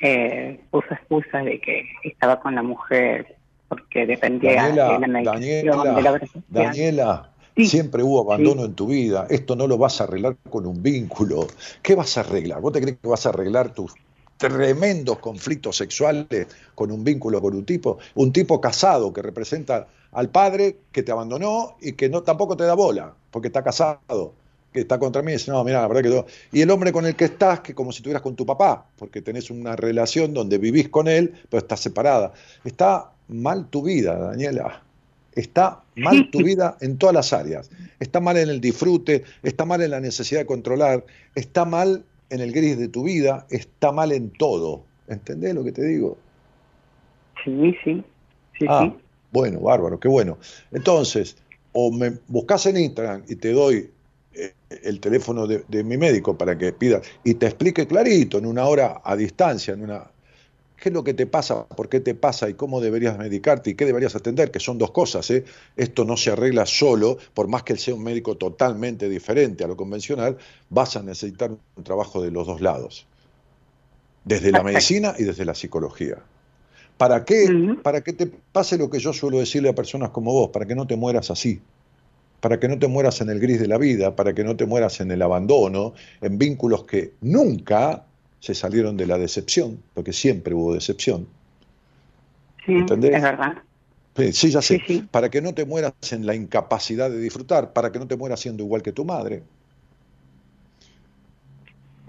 eh, 0.00 0.60
puso 0.70 0.94
excusas 0.94 1.44
de 1.44 1.60
que 1.60 1.84
estaba 2.04 2.40
con 2.40 2.54
la 2.54 2.62
mujer 2.62 3.36
porque 3.68 4.06
dependía 4.06 4.68
de 4.68 4.74
la 4.74 4.84
Daniela, 4.84 5.06
medicación, 5.08 5.42
de 5.42 5.64
la 5.64 5.76
Daniela, 5.76 6.10
obra 6.10 6.26
social. 6.26 6.44
Daniela, 6.48 7.30
Sí. 7.56 7.66
siempre 7.66 8.04
hubo 8.04 8.20
abandono 8.22 8.64
en 8.64 8.74
tu 8.74 8.86
vida. 8.86 9.26
Esto 9.28 9.56
no 9.56 9.66
lo 9.66 9.78
vas 9.78 10.00
a 10.00 10.04
arreglar 10.04 10.36
con 10.48 10.64
un 10.64 10.80
vínculo. 10.80 11.48
¿Qué 11.82 11.96
vas 11.96 12.16
a 12.16 12.20
arreglar? 12.20 12.60
¿Vos 12.60 12.72
te 12.72 12.80
crees 12.80 12.98
que 13.02 13.08
vas 13.08 13.26
a 13.26 13.30
arreglar 13.30 13.74
tus 13.74 13.94
tremendos 14.36 15.18
conflictos 15.18 15.76
sexuales 15.76 16.46
con 16.76 16.92
un 16.92 17.02
vínculo 17.02 17.42
con 17.42 17.54
un 17.54 17.64
tipo? 17.64 17.98
Un 18.14 18.32
tipo 18.32 18.60
casado 18.60 19.12
que 19.12 19.22
representa 19.22 19.88
al 20.12 20.30
padre 20.30 20.78
que 20.92 21.02
te 21.02 21.12
abandonó 21.12 21.76
y 21.80 21.92
que 21.92 22.08
no 22.08 22.22
tampoco 22.22 22.56
te 22.56 22.64
da 22.64 22.74
bola, 22.74 23.14
porque 23.30 23.48
está 23.48 23.62
casado, 23.62 24.34
que 24.72 24.80
está 24.80 24.98
contra 24.98 25.22
mí 25.22 25.32
y 25.32 25.34
dice, 25.34 25.50
no, 25.50 25.62
mira, 25.64 25.80
la 25.80 25.88
verdad 25.88 26.02
que 26.02 26.08
no. 26.08 26.26
Y 26.52 26.60
el 26.62 26.70
hombre 26.70 26.92
con 26.92 27.06
el 27.06 27.14
que 27.16 27.26
estás, 27.26 27.60
que 27.60 27.74
como 27.74 27.92
si 27.92 27.98
estuvieras 27.98 28.22
con 28.22 28.36
tu 28.36 28.46
papá, 28.46 28.86
porque 28.96 29.22
tenés 29.22 29.50
una 29.50 29.76
relación 29.76 30.34
donde 30.34 30.58
vivís 30.58 30.88
con 30.88 31.08
él, 31.08 31.34
pero 31.50 31.58
estás 31.58 31.80
separada. 31.80 32.32
Está 32.64 33.12
mal 33.28 33.68
tu 33.68 33.82
vida, 33.82 34.18
Daniela. 34.18 34.82
Está 35.34 35.82
mal 35.96 36.30
tu 36.30 36.38
vida 36.38 36.76
en 36.80 36.98
todas 36.98 37.14
las 37.14 37.32
áreas. 37.32 37.70
Está 38.00 38.18
mal 38.18 38.36
en 38.38 38.48
el 38.48 38.60
disfrute, 38.60 39.24
está 39.42 39.64
mal 39.64 39.80
en 39.82 39.92
la 39.92 40.00
necesidad 40.00 40.40
de 40.40 40.46
controlar, 40.46 41.04
está 41.34 41.64
mal 41.64 42.04
en 42.30 42.40
el 42.40 42.52
gris 42.52 42.76
de 42.78 42.88
tu 42.88 43.04
vida, 43.04 43.46
está 43.50 43.92
mal 43.92 44.10
en 44.12 44.30
todo. 44.30 44.82
¿Entendés 45.06 45.54
lo 45.54 45.64
que 45.64 45.72
te 45.72 45.84
digo? 45.84 46.18
Sí, 47.44 47.74
sí, 47.84 48.04
sí, 48.58 48.66
Ah, 48.68 48.90
sí. 48.92 49.02
Bueno, 49.30 49.60
bárbaro, 49.60 49.98
qué 49.98 50.08
bueno. 50.08 50.38
Entonces, 50.72 51.36
o 51.72 51.90
me 51.90 52.18
buscas 52.28 52.66
en 52.66 52.78
Instagram 52.78 53.24
y 53.28 53.36
te 53.36 53.52
doy 53.52 53.90
eh, 54.34 54.54
el 54.82 55.00
teléfono 55.00 55.46
de, 55.46 55.64
de 55.68 55.84
mi 55.84 55.96
médico 55.96 56.36
para 56.36 56.56
que 56.56 56.72
pida 56.72 57.00
y 57.24 57.34
te 57.34 57.46
explique 57.46 57.86
clarito 57.86 58.38
en 58.38 58.46
una 58.46 58.66
hora 58.66 59.00
a 59.04 59.16
distancia, 59.16 59.74
en 59.74 59.82
una 59.82 60.10
qué 60.78 60.88
es 60.90 60.94
lo 60.94 61.04
que 61.04 61.14
te 61.14 61.26
pasa, 61.26 61.66
por 61.66 61.88
qué 61.88 62.00
te 62.00 62.14
pasa 62.14 62.48
y 62.48 62.54
cómo 62.54 62.80
deberías 62.80 63.18
medicarte 63.18 63.70
y 63.70 63.74
qué 63.74 63.84
deberías 63.84 64.14
atender, 64.14 64.50
que 64.50 64.60
son 64.60 64.78
dos 64.78 64.92
cosas. 64.92 65.28
¿eh? 65.30 65.44
Esto 65.76 66.04
no 66.04 66.16
se 66.16 66.30
arregla 66.30 66.66
solo, 66.66 67.18
por 67.34 67.48
más 67.48 67.64
que 67.64 67.72
él 67.72 67.78
sea 67.78 67.94
un 67.94 68.04
médico 68.04 68.36
totalmente 68.36 69.08
diferente 69.08 69.64
a 69.64 69.68
lo 69.68 69.76
convencional, 69.76 70.38
vas 70.70 70.96
a 70.96 71.02
necesitar 71.02 71.50
un 71.50 71.84
trabajo 71.84 72.22
de 72.22 72.30
los 72.30 72.46
dos 72.46 72.60
lados, 72.60 73.06
desde 74.24 74.52
la 74.52 74.62
medicina 74.62 75.14
y 75.18 75.24
desde 75.24 75.44
la 75.44 75.54
psicología. 75.54 76.18
¿Para 76.98 77.24
qué? 77.24 77.76
Para 77.82 78.02
que 78.02 78.12
te 78.12 78.26
pase 78.26 78.76
lo 78.76 78.90
que 78.90 78.98
yo 78.98 79.12
suelo 79.12 79.38
decirle 79.38 79.68
a 79.68 79.74
personas 79.74 80.10
como 80.10 80.32
vos, 80.32 80.50
para 80.50 80.66
que 80.66 80.74
no 80.74 80.86
te 80.86 80.96
mueras 80.96 81.30
así, 81.30 81.60
para 82.40 82.58
que 82.58 82.68
no 82.68 82.78
te 82.78 82.88
mueras 82.88 83.20
en 83.20 83.30
el 83.30 83.38
gris 83.38 83.60
de 83.60 83.68
la 83.68 83.78
vida, 83.78 84.16
para 84.16 84.34
que 84.34 84.42
no 84.42 84.56
te 84.56 84.66
mueras 84.66 85.00
en 85.00 85.12
el 85.12 85.22
abandono, 85.22 85.94
en 86.20 86.38
vínculos 86.38 86.84
que 86.84 87.12
nunca 87.20 88.04
se 88.40 88.54
salieron 88.54 88.96
de 88.96 89.06
la 89.06 89.16
decepción, 89.16 89.80
porque 89.94 90.12
siempre 90.12 90.54
hubo 90.54 90.74
decepción. 90.74 91.28
Sí, 92.66 92.72
¿Entendés? 92.72 93.14
es 93.14 93.22
verdad. 93.22 93.52
Sí, 94.16 94.32
Sí, 94.32 94.50
ya 94.50 94.60
sé. 94.60 94.78
Sí, 94.78 94.82
sí. 94.86 95.08
Para 95.08 95.30
que 95.30 95.40
no 95.40 95.54
te 95.54 95.64
mueras 95.64 95.92
en 96.10 96.26
la 96.26 96.34
incapacidad 96.34 97.08
de 97.08 97.20
disfrutar, 97.20 97.72
para 97.72 97.92
que 97.92 98.00
no 98.00 98.08
te 98.08 98.16
mueras 98.16 98.40
siendo 98.40 98.64
igual 98.64 98.82
que 98.82 98.90
tu 98.90 99.04
madre, 99.04 99.44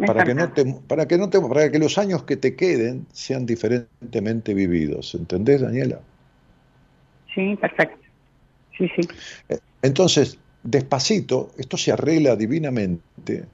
para 0.06 0.24
que 0.24 0.34
no 0.34 0.52
te, 0.52 0.66
para 0.88 1.08
que 1.08 1.18
no 1.18 1.30
te, 1.30 1.40
para 1.42 1.72
que 1.72 1.80
los 1.80 1.98
años 1.98 2.24
que 2.24 2.38
te 2.38 2.56
queden 2.56 3.06
sean 3.12 3.46
diferentemente 3.46 4.54
vividos. 4.54 5.14
¿Entendés, 5.16 5.62
Daniela? 5.62 6.00
Sí, 7.34 7.56
perfecto. 7.58 7.98
Sí, 8.78 8.90
sí. 8.96 9.08
Entonces, 9.82 10.38
despacito, 10.64 11.52
esto 11.58 11.78
se 11.78 11.92
arregla 11.92 12.36
divinamente, 12.36 13.46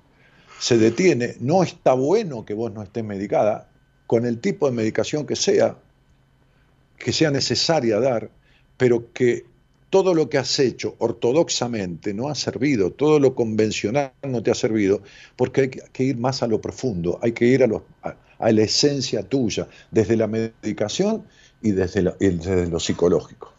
se 0.60 0.78
detiene, 0.78 1.36
no 1.40 1.64
está 1.64 1.94
bueno 1.94 2.46
que 2.46 2.54
vos 2.54 2.72
no 2.72 2.84
estés 2.84 3.04
medicada, 3.04 3.68
con 4.08 4.26
el 4.26 4.40
tipo 4.40 4.70
de 4.70 4.76
medicación 4.76 5.26
que 5.26 5.36
sea, 5.36 5.78
que 6.98 7.12
sea 7.12 7.32
necesaria 7.32 8.00
dar, 8.00 8.30
pero 8.78 9.12
que 9.14 9.46
todo 9.96 10.14
lo 10.14 10.28
que 10.30 10.38
has 10.38 10.60
hecho 10.60 10.96
ortodoxamente 11.00 12.14
no 12.14 12.28
ha 12.28 12.36
servido, 12.36 12.92
todo 12.92 13.18
lo 13.18 13.34
convencional 13.34 14.12
no 14.24 14.44
te 14.44 14.52
ha 14.52 14.56
servido, 14.66 14.96
porque 15.38 15.62
hay 15.62 15.70
que- 15.70 16.04
ir 16.04 16.18
más 16.18 16.44
a 16.44 16.48
lo 16.48 16.60
profundo, 16.60 17.18
hay 17.24 17.32
que 17.32 17.46
ir 17.46 17.64
a, 17.64 17.68
a- 18.04 18.52
la 18.52 18.62
esencia 18.62 19.24
tuya, 19.24 19.70
desde 19.92 20.18
la 20.18 20.28
medicación 20.28 21.14
y 21.62 21.72
desde, 21.72 22.02
lo 22.74 22.80
psicológico. 22.82 23.54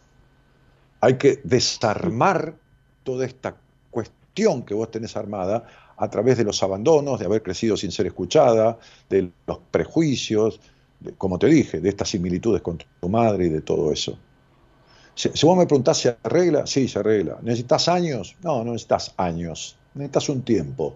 Hay 1.01 1.17
que 1.17 1.41
desarmar 1.45 2.55
toda 3.03 3.25
esta 3.27 3.57
cuestión 3.91 4.65
que 4.65 4.75
vos 4.75 4.91
tenés 4.91 5.17
armada 5.17 5.67
a 5.97 6.11
través 6.11 6.37
de 6.37 6.45
los 6.45 6.63
abandonos, 6.63 7.19
de 7.19 7.27
haber 7.27 7.43
crecido 7.43 7.77
sin 7.79 7.93
ser 7.93 8.07
escuchada, 8.07 8.79
de 9.09 9.33
los 9.47 9.59
prejuicios, 9.71 10.61
como 11.17 11.39
te 11.39 11.47
dije, 11.47 11.81
de 11.81 11.89
estas 11.89 12.11
similitudes 12.11 12.61
con 12.63 12.79
tu 12.79 13.09
madre 13.09 13.47
y 13.47 13.49
de 13.51 13.63
todo 13.63 13.93
eso. 13.93 14.26
Si, 15.17 15.31
si 15.31 15.47
vos 15.47 15.57
me 15.57 15.67
preguntás 15.67 15.97
si 15.97 16.09
arregla, 16.09 16.67
sí, 16.67 16.89
se 16.89 16.99
arregla. 16.99 17.39
¿Necesitas 17.41 17.89
años? 17.89 18.37
No, 18.43 18.63
no 18.63 18.73
necesitas 18.73 19.15
años. 19.17 19.77
Necesitas 19.95 20.29
un 20.29 20.43
tiempo. 20.43 20.95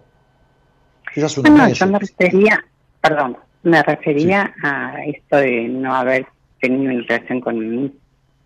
Quizás 1.13 1.37
un 1.39 1.43
No, 1.43 1.57
no, 1.57 1.69
yo 1.69 1.87
me 1.87 1.99
refería, 1.99 2.63
perdón, 3.01 3.37
me 3.63 3.81
refería 3.81 4.53
a 4.63 5.03
esto 5.05 5.37
de 5.37 5.67
no 5.67 5.95
haber 5.95 6.27
tenido 6.59 6.93
una 6.93 7.01
relación 7.01 7.41
con 7.41 7.57
mi 7.57 7.91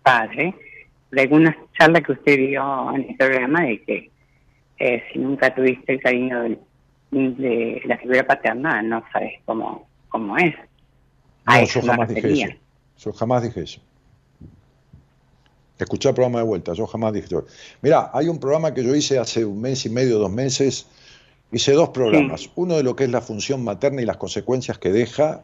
padre, 0.02 0.54
de 1.10 1.20
algunas 1.20 1.54
charlas 1.78 2.02
que 2.02 2.12
usted 2.12 2.36
dio 2.38 2.94
en 2.94 3.10
el 3.10 3.16
programa 3.16 3.62
de 3.62 3.82
que 3.82 4.10
eh, 4.78 5.02
si 5.12 5.18
nunca 5.18 5.54
tuviste 5.54 5.92
el 5.92 6.00
cariño 6.00 6.56
de 7.10 7.82
la 7.84 7.98
figura 7.98 8.26
paterna, 8.26 8.80
no 8.82 9.04
sabes 9.12 9.34
cómo, 9.44 9.86
cómo 10.08 10.38
es. 10.38 10.54
A 11.44 11.58
No, 11.58 11.62
eso 11.62 11.80
yo 11.80 11.86
jamás 11.86 12.08
dije 12.08 12.32
eso. 12.32 12.56
Yo 12.98 13.12
jamás 13.12 13.42
dije 13.42 13.60
eso. 13.60 13.80
Escuchá 15.78 16.10
el 16.10 16.14
programa 16.14 16.38
de 16.38 16.44
vuelta, 16.44 16.72
yo 16.72 16.86
jamás 16.86 17.12
dije 17.12 17.26
eso. 17.26 17.44
Mirá, 17.82 18.10
hay 18.14 18.28
un 18.28 18.38
programa 18.38 18.72
que 18.72 18.82
yo 18.82 18.94
hice 18.94 19.18
hace 19.18 19.44
un 19.44 19.60
mes 19.60 19.84
y 19.84 19.90
medio, 19.90 20.18
dos 20.18 20.30
meses. 20.30 20.86
Hice 21.52 21.72
dos 21.72 21.90
programas. 21.90 22.42
Sí. 22.42 22.52
Uno 22.56 22.76
de 22.76 22.82
lo 22.82 22.96
que 22.96 23.04
es 23.04 23.10
la 23.10 23.20
función 23.20 23.62
materna 23.62 24.02
y 24.02 24.04
las 24.04 24.16
consecuencias 24.16 24.78
que 24.78 24.90
deja 24.90 25.42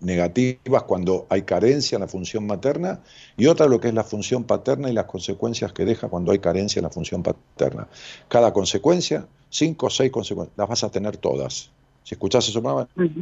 negativas 0.00 0.82
cuando 0.82 1.26
hay 1.30 1.42
carencia 1.42 1.96
en 1.96 2.02
la 2.02 2.08
función 2.08 2.46
materna 2.46 3.00
y 3.36 3.46
otra 3.46 3.66
lo 3.66 3.80
que 3.80 3.88
es 3.88 3.94
la 3.94 4.04
función 4.04 4.44
paterna 4.44 4.90
y 4.90 4.92
las 4.92 5.06
consecuencias 5.06 5.72
que 5.72 5.84
deja 5.84 6.08
cuando 6.08 6.32
hay 6.32 6.38
carencia 6.38 6.80
en 6.80 6.84
la 6.84 6.90
función 6.90 7.22
paterna. 7.22 7.88
Cada 8.28 8.52
consecuencia, 8.52 9.26
cinco 9.48 9.86
o 9.86 9.90
seis 9.90 10.10
consecuencias, 10.10 10.56
las 10.56 10.68
vas 10.68 10.84
a 10.84 10.90
tener 10.90 11.16
todas. 11.16 11.70
Si 12.02 12.14
escuchás 12.14 12.48
eso, 12.48 12.62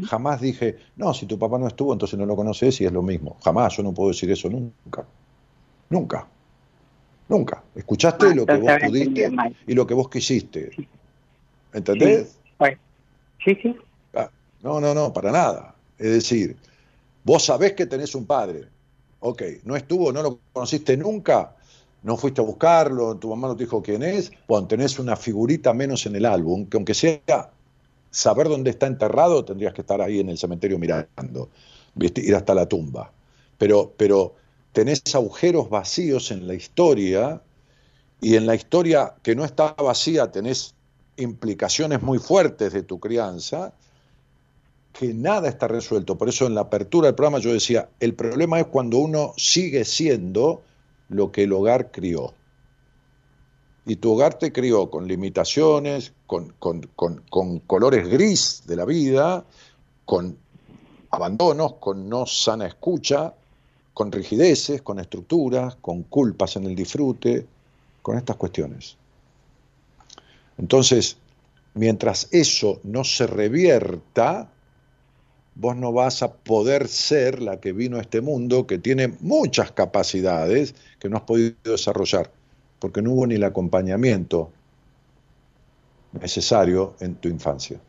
jamás 0.07 0.41
dije, 0.41 0.77
no, 0.97 1.15
si 1.15 1.25
tu 1.25 1.39
papá 1.39 1.59
no 1.59 1.67
estuvo, 1.67 1.93
entonces 1.93 2.19
no 2.19 2.27
lo 2.27 2.37
conoces 2.37 2.81
y 2.83 2.85
es 2.85 2.93
lo 2.93 3.03
mismo. 3.03 3.37
Jamás, 3.43 3.77
yo 3.77 3.83
no 3.83 3.93
puedo 3.95 4.11
decir 4.11 4.31
eso 4.31 4.51
nunca. 4.51 5.07
Nunca. 5.89 6.27
Nunca. 7.29 7.63
Escuchaste 7.75 8.27
ah, 8.27 8.35
lo 8.35 8.47
que 8.47 8.57
vos 8.57 8.73
pudiste 8.87 9.33
y 9.67 9.75
lo 9.75 9.87
que 9.87 9.95
vos 9.95 10.09
quisiste. 10.09 10.71
¿Entendés? 11.73 12.37
Sí, 13.45 13.55
sí. 13.61 13.77
Ah, 14.15 14.31
no, 14.63 14.81
no, 14.81 14.95
no, 14.95 15.13
para 15.13 15.31
nada. 15.31 15.75
Es 15.99 16.11
decir, 16.11 16.57
vos 17.25 17.45
sabés 17.45 17.73
que 17.73 17.87
tenés 17.87 18.15
un 18.15 18.27
padre. 18.27 18.65
Ok, 19.21 19.43
no 19.65 19.77
estuvo, 19.77 20.13
no 20.13 20.23
lo 20.23 20.39
conociste 20.53 20.97
nunca, 20.97 21.55
no 22.03 22.17
fuiste 22.17 22.41
a 22.41 22.45
buscarlo, 22.45 23.17
tu 23.17 23.31
mamá 23.31 23.49
no 23.49 23.57
te 23.57 23.65
dijo 23.65 23.83
quién 23.83 24.03
es, 24.03 24.31
bueno, 24.47 24.67
tenés 24.67 24.99
una 24.99 25.17
figurita 25.17 25.73
menos 25.73 26.05
en 26.05 26.17
el 26.17 26.27
álbum, 26.27 26.67
que 26.67 26.77
aunque 26.77 26.93
sea 26.93 27.51
saber 28.11 28.49
dónde 28.49 28.71
está 28.71 28.87
enterrado, 28.87 29.45
tendrías 29.45 29.73
que 29.73 29.81
estar 29.81 30.01
ahí 30.03 30.21
en 30.21 30.29
el 30.29 30.37
cementerio 30.37 30.79
mirando, 30.79 31.49
ir 31.97 32.35
hasta 32.35 32.55
la 32.55 32.67
tumba. 32.67 33.11
Pero, 33.57 33.93
pero 33.97 34.35
tenés 34.75 35.03
agujeros 35.15 35.71
vacíos 35.71 36.33
en 36.33 36.49
la 36.49 36.55
historia 36.55 37.41
y 38.21 38.35
en 38.35 38.45
la 38.45 38.57
historia 38.57 39.15
que 39.23 39.37
no 39.37 39.45
está 39.45 39.73
vacía 39.73 40.33
tenés 40.33 40.75
implicaciones 41.17 42.03
muy 42.03 42.19
fuertes 42.19 42.73
de 42.73 42.83
tu 42.83 42.99
crianza 42.99 43.73
que 44.93 45.15
nada 45.15 45.49
está 45.49 45.69
resuelto. 45.69 46.19
Por 46.19 46.29
eso 46.29 46.47
en 46.47 46.57
la 46.57 46.63
apertura 46.63 47.07
del 47.07 47.15
programa 47.15 47.39
yo 47.39 47.53
decía, 47.53 47.89
el 48.01 48.15
problema 48.15 48.59
es 48.59 48.67
cuando 48.67 48.99
uno 48.99 49.33
sigue 49.37 49.85
siendo 49.85 50.63
lo 51.09 51.31
que 51.31 51.45
el 51.45 51.53
hogar 51.53 51.93
crió. 51.93 52.35
Y 53.87 53.97
tu 53.97 54.13
hogar 54.13 54.35
te 54.35 54.53
crió 54.53 54.91
con 54.91 55.07
limitaciones, 55.07 56.15
con, 56.27 56.53
con, 56.59 56.83
con 56.97 57.61
colores 57.61 58.09
gris 58.09 58.65
de 58.67 58.77
la 58.77 58.85
vida, 58.85 59.45
con 60.05 60.37
abandonos, 61.11 61.75
con 61.75 62.09
no 62.09 62.27
sana 62.27 62.67
escucha, 62.67 63.35
con 63.95 64.11
rigideces, 64.11 64.83
con 64.83 64.99
estructuras, 64.99 65.77
con 65.77 66.03
culpas 66.03 66.57
en 66.57 66.65
el 66.65 66.75
disfrute, 66.75 67.47
con 68.03 68.19
estas 68.19 68.37
cuestiones. 68.37 68.97
Entonces, 70.59 71.17
mientras 71.75 72.29
eso 72.33 72.81
no 72.83 73.05
se 73.05 73.27
revierta, 73.27 74.51
vos 75.55 75.77
no 75.77 75.93
vas 75.93 76.23
a 76.23 76.33
poder 76.33 76.89
ser 76.89 77.41
la 77.41 77.61
que 77.61 77.73
vino 77.73 77.97
a 77.97 78.01
este 78.01 78.21
mundo, 78.21 78.67
que 78.67 78.79
tiene 78.79 79.15
muchas 79.21 79.71
capacidades 79.71 80.75
que 80.99 81.09
no 81.09 81.17
has 81.17 81.23
podido 81.23 81.55
desarrollar, 81.63 82.31
porque 82.81 83.01
no 83.01 83.13
hubo 83.13 83.27
ni 83.27 83.37
el 83.37 83.45
acompañamiento 83.45 84.51
necesario 86.13 86.95
en 87.01 87.15
tu 87.15 87.29
infancia. 87.29 87.81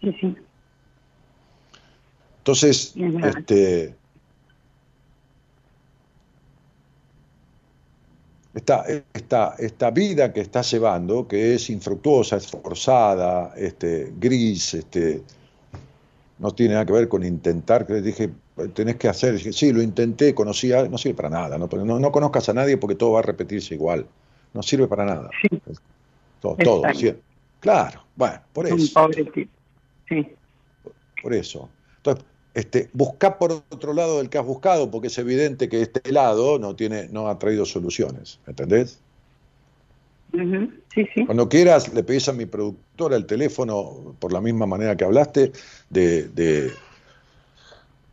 Sí, 0.00 0.12
sí. 0.20 0.36
Entonces, 2.42 2.92
este, 2.96 3.94
esta, 8.52 8.84
esta, 9.14 9.54
esta, 9.60 9.90
vida 9.92 10.32
que 10.32 10.40
estás 10.40 10.72
llevando, 10.72 11.28
que 11.28 11.54
es 11.54 11.70
infructuosa, 11.70 12.38
esforzada, 12.38 13.54
este, 13.56 14.12
gris, 14.18 14.74
este, 14.74 15.22
no 16.40 16.50
tiene 16.50 16.74
nada 16.74 16.84
que 16.84 16.92
ver 16.94 17.08
con 17.08 17.24
intentar, 17.24 17.86
que 17.86 18.00
dije, 18.00 18.30
tenés 18.74 18.96
que 18.96 19.06
hacer, 19.06 19.38
sí, 19.38 19.72
lo 19.72 19.80
intenté, 19.80 20.34
conocía, 20.34 20.88
no 20.88 20.98
sirve 20.98 21.14
para 21.14 21.30
nada, 21.30 21.58
no, 21.58 21.68
no, 21.68 22.10
conozcas 22.10 22.48
a 22.48 22.54
nadie 22.54 22.76
porque 22.76 22.96
todo 22.96 23.12
va 23.12 23.20
a 23.20 23.22
repetirse 23.22 23.74
igual, 23.74 24.04
no 24.52 24.64
sirve 24.64 24.88
para 24.88 25.04
nada. 25.04 25.30
Todo, 26.40 26.56
todo 26.56 26.82
Claro, 27.60 28.02
bueno, 28.16 28.40
por 28.52 28.66
eso. 28.66 29.08
Sí. 30.08 30.26
Por 31.22 31.32
eso. 31.32 31.70
Entonces, 31.98 32.24
este, 32.54 32.90
busca 32.92 33.38
por 33.38 33.52
otro 33.52 33.94
lado 33.94 34.18
del 34.18 34.28
que 34.28 34.38
has 34.38 34.44
buscado, 34.44 34.90
porque 34.90 35.08
es 35.08 35.18
evidente 35.18 35.68
que 35.68 35.82
este 35.82 36.12
lado 36.12 36.58
no, 36.58 36.76
tiene, 36.76 37.08
no 37.08 37.28
ha 37.28 37.38
traído 37.38 37.64
soluciones, 37.64 38.38
¿entendés? 38.46 38.98
sí, 40.94 41.06
sí. 41.14 41.26
Cuando 41.26 41.48
quieras, 41.48 41.92
le 41.92 42.02
pedís 42.02 42.28
a 42.28 42.32
mi 42.32 42.46
productora 42.46 43.16
el 43.16 43.26
teléfono, 43.26 44.16
por 44.18 44.32
la 44.32 44.40
misma 44.40 44.66
manera 44.66 44.96
que 44.96 45.04
hablaste, 45.04 45.52
de, 45.90 46.28
de, 46.28 46.72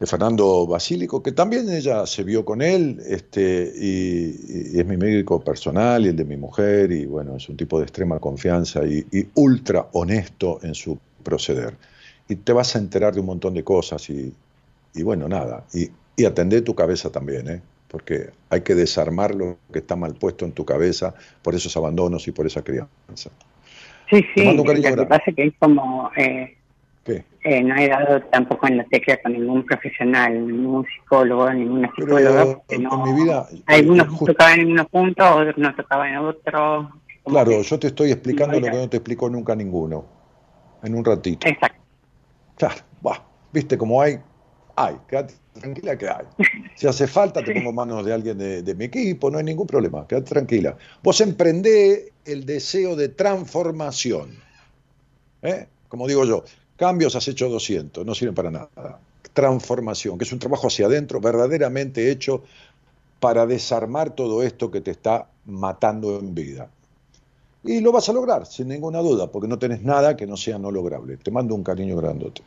Fernando 0.02 0.66
Basílico, 0.66 1.22
que 1.22 1.34
también 1.34 1.70
ella 1.70 2.06
se 2.06 2.24
vio 2.24 2.46
con 2.46 2.62
él, 2.62 3.02
este, 3.06 3.74
y, 3.76 4.80
es 4.80 4.86
mi 4.86 4.96
médico 4.96 5.42
personal 5.42 6.06
y 6.06 6.10
el 6.10 6.16
de 6.16 6.24
mi 6.26 6.38
mujer, 6.38 6.92
y 6.92 7.06
bueno, 7.06 7.36
es 7.36 7.50
un 7.50 7.58
tipo 7.58 7.78
de 7.80 7.84
extrema 7.84 8.20
confianza 8.20 8.86
y 8.86 9.06
ultra 9.36 9.88
honesto 9.92 10.60
en 10.64 10.76
su 10.76 10.98
proceder 11.24 11.76
y 12.30 12.36
te 12.36 12.54
vas 12.54 12.76
a 12.76 12.80
enterar 12.80 13.14
de 13.14 13.20
un 13.20 13.26
montón 13.26 13.54
de 13.54 13.64
cosas 13.64 14.10
y, 14.10 14.34
bueno, 15.04 15.28
nada. 15.28 15.66
Y, 15.74 15.90
y 16.16 16.26
atender 16.26 16.64
tu 16.64 16.76
cabeza 16.76 17.12
también, 17.12 17.50
¿eh? 17.50 17.62
porque 17.90 18.30
hay 18.50 18.62
que 18.62 18.76
desarmar 18.76 19.34
lo 19.34 19.58
que 19.74 19.80
está 19.80 19.96
mal 19.96 20.14
puesto 20.14 20.46
en 20.46 20.52
tu 20.52 20.64
cabeza 20.64 21.14
por 21.42 21.56
esos 21.56 21.76
abandonos 21.76 22.28
y 22.28 22.32
por 22.32 22.46
esa 22.46 22.64
crianza. 22.64 23.32
Sí, 24.10 24.26
sí, 24.34 24.56
lo 24.56 24.64
que 24.64 25.06
pasa 25.08 25.32
que 25.36 25.48
es 25.48 25.54
como... 25.60 26.10
Eh, 26.16 26.56
eh, 27.42 27.64
no 27.64 27.76
he 27.76 27.88
dado 27.88 28.22
tampoco 28.24 28.68
en 28.68 28.78
la 28.78 28.84
tecla 28.84 29.18
con 29.22 29.34
ningún 29.34 29.66
profesional, 29.66 30.46
ningún 30.46 30.86
psicólogo, 30.86 31.52
ninguna 31.52 31.90
psicóloga. 31.96 32.62
en 32.68 32.84
mi 32.84 33.24
vida, 33.24 33.48
algunos 33.66 34.20
tocaban 34.20 34.60
en 34.60 34.72
unos 34.74 34.88
puntos, 34.90 35.26
otros 35.26 35.58
no 35.58 35.74
tocaban 35.74 36.10
en 36.10 36.18
otros. 36.18 36.88
Claro, 37.26 37.62
yo 37.62 37.80
te 37.80 37.88
estoy 37.88 38.12
explicando 38.12 38.60
lo 38.60 38.68
que 38.68 38.78
no 38.78 38.90
te 38.90 38.98
explicó 38.98 39.30
nunca 39.30 39.56
ninguno, 39.56 40.06
en 40.84 40.94
un 40.94 41.04
ratito. 41.04 41.48
Exacto. 41.48 41.79
Claro, 42.60 42.82
bah, 43.02 43.26
viste 43.54 43.78
cómo 43.78 44.02
hay, 44.02 44.20
hay, 44.76 44.98
quédate 45.08 45.34
tranquila 45.54 45.98
que 45.98 46.10
hay. 46.10 46.26
Si 46.76 46.88
hace 46.88 47.08
falta, 47.08 47.42
te 47.42 47.54
pongo 47.54 47.72
manos 47.72 48.06
de 48.06 48.14
alguien 48.14 48.38
de, 48.38 48.76
mi 48.76 48.86
equipo, 48.86 49.32
no 49.32 49.38
hay 49.38 49.46
ningún 49.46 49.66
problema, 49.66 50.06
quédate 50.06 50.30
tranquila. 50.30 50.78
Vos 51.02 51.22
emprendé 51.22 52.12
el 52.26 52.46
deseo 52.46 52.98
de 52.98 53.08
transformación. 53.08 54.38
¿eh? 55.42 55.68
Como 55.88 56.06
digo 56.06 56.26
yo, 56.26 56.44
cambios 56.76 57.16
has 57.16 57.30
hecho 57.30 57.48
200, 57.48 58.06
no 58.06 58.14
sirven 58.14 58.36
para 58.36 58.52
nada. 58.52 59.00
Transformación, 59.32 60.18
que 60.18 60.26
es 60.26 60.34
un 60.34 60.40
trabajo 60.40 60.68
hacia 60.68 60.88
adentro, 60.88 61.22
verdaderamente 61.22 62.12
hecho 62.12 62.44
para 63.22 63.46
desarmar 63.46 64.16
todo 64.16 64.44
esto 64.44 64.70
que 64.70 64.82
te 64.82 64.92
está 64.92 65.30
matando 65.46 66.20
en 66.20 66.36
vida. 66.36 66.70
Y 67.64 67.82
lo 67.82 67.92
vas 67.92 68.08
a 68.10 68.14
lograr, 68.14 68.46
sin 68.46 68.70
ninguna 68.70 69.00
duda, 69.00 69.28
porque 69.28 69.48
no 69.48 69.60
tenés 69.60 69.84
nada 69.84 70.16
que 70.16 70.26
no 70.26 70.38
sea 70.38 70.58
no 70.58 70.72
lograble. 70.72 71.18
Te 71.18 71.30
mando 71.32 71.56
un 71.56 71.64
cariño 71.64 71.98
grandote. 71.98 72.42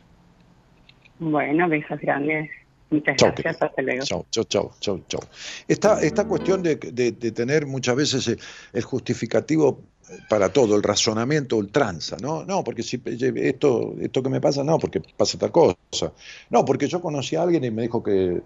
Bueno, 1.19 1.69
besos 1.69 1.99
grandes. 1.99 2.49
Muchas 2.89 3.17
gracias, 3.17 3.61
hasta 3.61 3.81
luego. 3.81 4.03
Chau, 4.03 4.25
chau, 4.29 4.43
chau, 4.45 4.71
chau, 4.79 5.01
chau. 5.07 5.21
Esta, 5.67 5.99
esta 6.01 6.27
cuestión 6.27 6.61
de, 6.61 6.75
de, 6.75 7.31
tener 7.31 7.65
muchas 7.65 7.95
veces 7.95 8.27
eh, 8.27 8.37
el 8.71 8.83
justificativo 8.83 9.81
para 10.29 10.49
todo, 10.49 10.75
el 10.75 10.83
razonamiento 10.83 11.57
ultranza, 11.57 12.17
¿no? 12.21 12.45
No, 12.45 12.63
porque 12.63 12.83
si 12.83 13.01
esto, 13.05 13.95
esto 13.99 14.21
que 14.21 14.29
me 14.29 14.41
pasa, 14.41 14.63
no, 14.63 14.77
porque 14.77 15.01
pasa 15.17 15.37
tal 15.39 15.51
cosa. 15.51 16.11
No, 16.49 16.65
porque 16.65 16.87
yo 16.87 17.01
conocí 17.01 17.35
a 17.35 17.43
alguien 17.43 17.63
y 17.63 17.71
me 17.71 17.83
dijo 17.83 18.03
que 18.03 18.41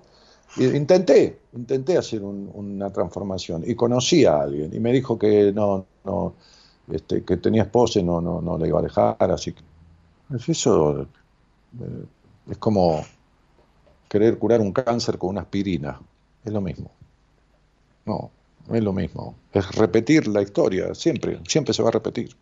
intenté, 0.57 1.39
intenté 1.53 1.97
hacer 1.97 2.22
una 2.24 2.91
transformación 2.91 3.63
y 3.65 3.76
conocí 3.76 4.26
a 4.26 4.41
alguien 4.41 4.74
y 4.74 4.80
me 4.80 4.93
dijo 4.93 5.18
que 5.18 5.51
no, 5.51 5.86
no, 6.05 6.36
este, 6.92 7.24
que 7.24 7.38
tenía 7.38 7.64
esposa 7.64 8.00
y 8.00 8.04
no, 8.04 8.22
no, 8.22 8.42
no 8.42 8.58
le 8.58 8.68
iba 8.68 8.80
a 8.80 8.84
dejar, 8.84 9.32
así 9.32 9.54
que 9.54 9.62
eso 10.52 11.02
eh, 11.02 12.06
es 12.50 12.58
como 12.58 13.06
querer 14.08 14.38
curar 14.38 14.62
un 14.62 14.72
cáncer 14.72 15.18
con 15.18 15.32
una 15.32 15.42
aspirina, 15.42 16.00
es 16.44 16.54
lo 16.54 16.62
mismo. 16.62 16.92
No, 18.06 18.32
no 18.68 18.76
es 18.76 18.84
lo 18.84 18.94
mismo. 18.94 19.36
Es 19.52 19.70
repetir 19.76 20.28
la 20.28 20.42
historia, 20.42 20.96
siempre, 20.96 21.40
siempre 21.48 21.74
se 21.74 21.84
va 21.84 21.90
a 21.90 21.94
repetir. 21.94 22.36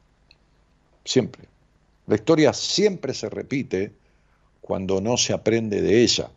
Siempre. 1.04 1.48
La 2.08 2.16
historia 2.16 2.54
siempre 2.54 3.14
se 3.14 3.30
repite 3.30 3.94
cuando 4.62 5.02
no 5.02 5.18
se 5.18 5.34
aprende 5.34 5.82
de 5.82 6.04
ella, 6.04 6.30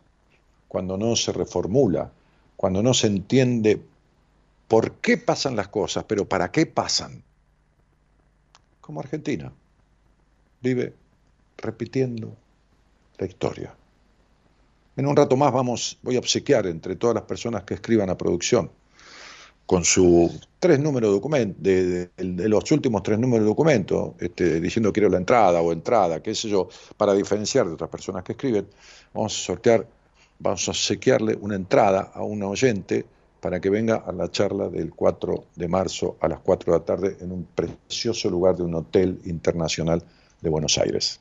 cuando 0.67 0.97
no 0.97 1.15
se 1.15 1.31
reformula, 1.31 2.11
cuando 2.55 2.81
no 2.81 2.93
se 2.93 3.07
entiende 3.07 3.81
por 4.67 4.93
qué 4.93 5.17
pasan 5.17 5.55
las 5.55 5.67
cosas, 5.67 6.05
pero 6.07 6.27
para 6.27 6.51
qué 6.51 6.65
pasan 6.65 7.23
como 8.89 9.01
Argentina. 9.01 9.53
Vive 10.61 10.95
repitiendo 11.57 12.35
la 13.19 13.27
historia. 13.27 13.71
En 14.97 15.05
un 15.05 15.15
rato 15.15 15.37
más 15.37 15.53
vamos, 15.53 15.99
voy 16.01 16.15
a 16.15 16.19
obsequiar 16.19 16.65
entre 16.65 16.95
todas 16.95 17.13
las 17.13 17.25
personas 17.25 17.65
que 17.65 17.75
escriban 17.75 18.09
a 18.09 18.17
producción 18.17 18.71
con 19.67 19.85
su 19.85 20.31
tres 20.57 20.79
números 20.79 21.11
de 21.11 21.13
documento, 21.13 21.55
de, 21.61 22.09
los 22.17 22.71
últimos 22.71 23.03
tres 23.03 23.19
números 23.19 23.43
de 23.43 23.49
documento, 23.49 24.15
este, 24.19 24.59
diciendo 24.59 24.91
quiero 24.91 25.07
la 25.09 25.17
entrada 25.17 25.61
o 25.61 25.71
entrada, 25.71 26.23
qué 26.23 26.33
sé 26.33 26.49
yo, 26.49 26.67
para 26.97 27.13
diferenciar 27.13 27.67
de 27.67 27.73
otras 27.73 27.91
personas 27.91 28.23
que 28.23 28.31
escriben, 28.31 28.65
vamos 29.13 29.39
a 29.39 29.45
sortear, 29.45 29.85
vamos 30.39 30.67
a 30.67 30.73
sequearle 30.73 31.37
una 31.39 31.55
entrada 31.55 32.09
a 32.11 32.23
un 32.23 32.41
oyente 32.41 33.05
para 33.39 33.59
que 33.59 33.69
venga 33.69 33.95
a 33.95 34.11
la 34.11 34.29
charla 34.29 34.69
del 34.69 34.93
4 34.93 35.45
de 35.55 35.67
marzo 35.67 36.17
a 36.19 36.27
las 36.27 36.39
4 36.39 36.73
de 36.73 36.79
la 36.79 36.85
tarde 36.85 37.17
en 37.21 37.31
un 37.31 37.45
precioso 37.45 38.29
lugar 38.29 38.55
de 38.55 38.63
un 38.63 38.75
hotel 38.75 39.19
internacional 39.25 40.03
de 40.41 40.49
Buenos 40.49 40.77
Aires. 40.77 41.19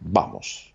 Vamos. 0.00 0.74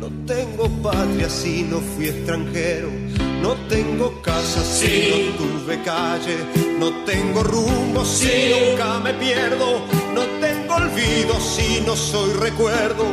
no 0.00 0.08
tengo 0.26 0.68
patria 0.82 1.28
si 1.28 1.62
no 1.62 1.78
fui 1.80 2.08
extranjero, 2.08 2.88
no 3.42 3.54
tengo 3.68 4.20
casa 4.22 4.62
si 4.64 5.10
no 5.10 5.36
tuve 5.36 5.82
calle, 5.82 6.38
no 6.78 6.90
tengo 7.04 7.42
rumbo 7.42 8.04
si 8.04 8.50
nunca 8.50 8.98
me 9.00 9.12
pierdo, 9.14 9.84
no 10.14 10.22
tengo 10.40 10.74
olvido 10.74 11.38
si 11.38 11.82
no 11.86 11.94
soy 11.94 12.32
recuerdo, 12.40 13.04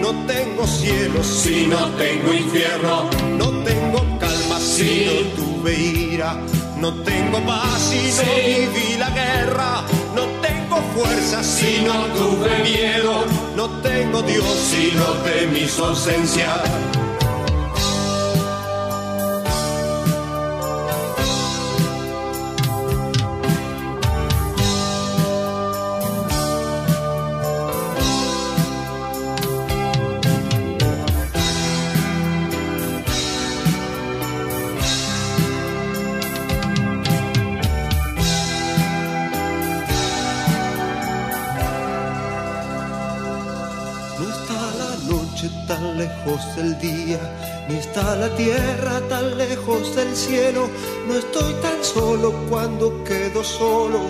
no 0.00 0.10
tengo 0.26 0.66
cielo 0.66 1.22
si 1.24 1.66
no 1.66 1.88
tengo 1.96 2.32
infierno, 2.32 3.10
no 3.36 3.50
tengo 3.64 3.98
calma 4.20 4.60
si 4.60 5.06
no 5.06 5.42
tuve 5.42 5.74
ira. 5.74 6.36
No 6.78 6.92
tengo 6.92 7.40
paz 7.46 7.88
si 7.88 8.12
no 8.18 8.34
viví 8.34 8.98
la 8.98 9.08
guerra, 9.08 9.82
no 10.14 10.24
tengo 10.42 10.55
fuerza 10.94 11.42
si 11.42 11.82
no 11.82 12.06
tuve 12.06 12.58
miedo, 12.62 13.24
no 13.56 13.68
tengo 13.80 14.22
Dios 14.22 14.44
si 14.44 14.92
no 14.92 15.06
temí 15.22 15.66
su. 15.68 16.95
Ni 47.68 47.76
está 47.78 48.16
la 48.16 48.34
tierra 48.34 49.00
tan 49.08 49.38
lejos 49.38 49.94
del 49.94 50.14
cielo. 50.16 50.68
No 51.06 51.14
estoy 51.16 51.54
tan 51.62 51.84
solo 51.84 52.32
cuando 52.48 53.04
quedo 53.04 53.44
solo 53.44 54.00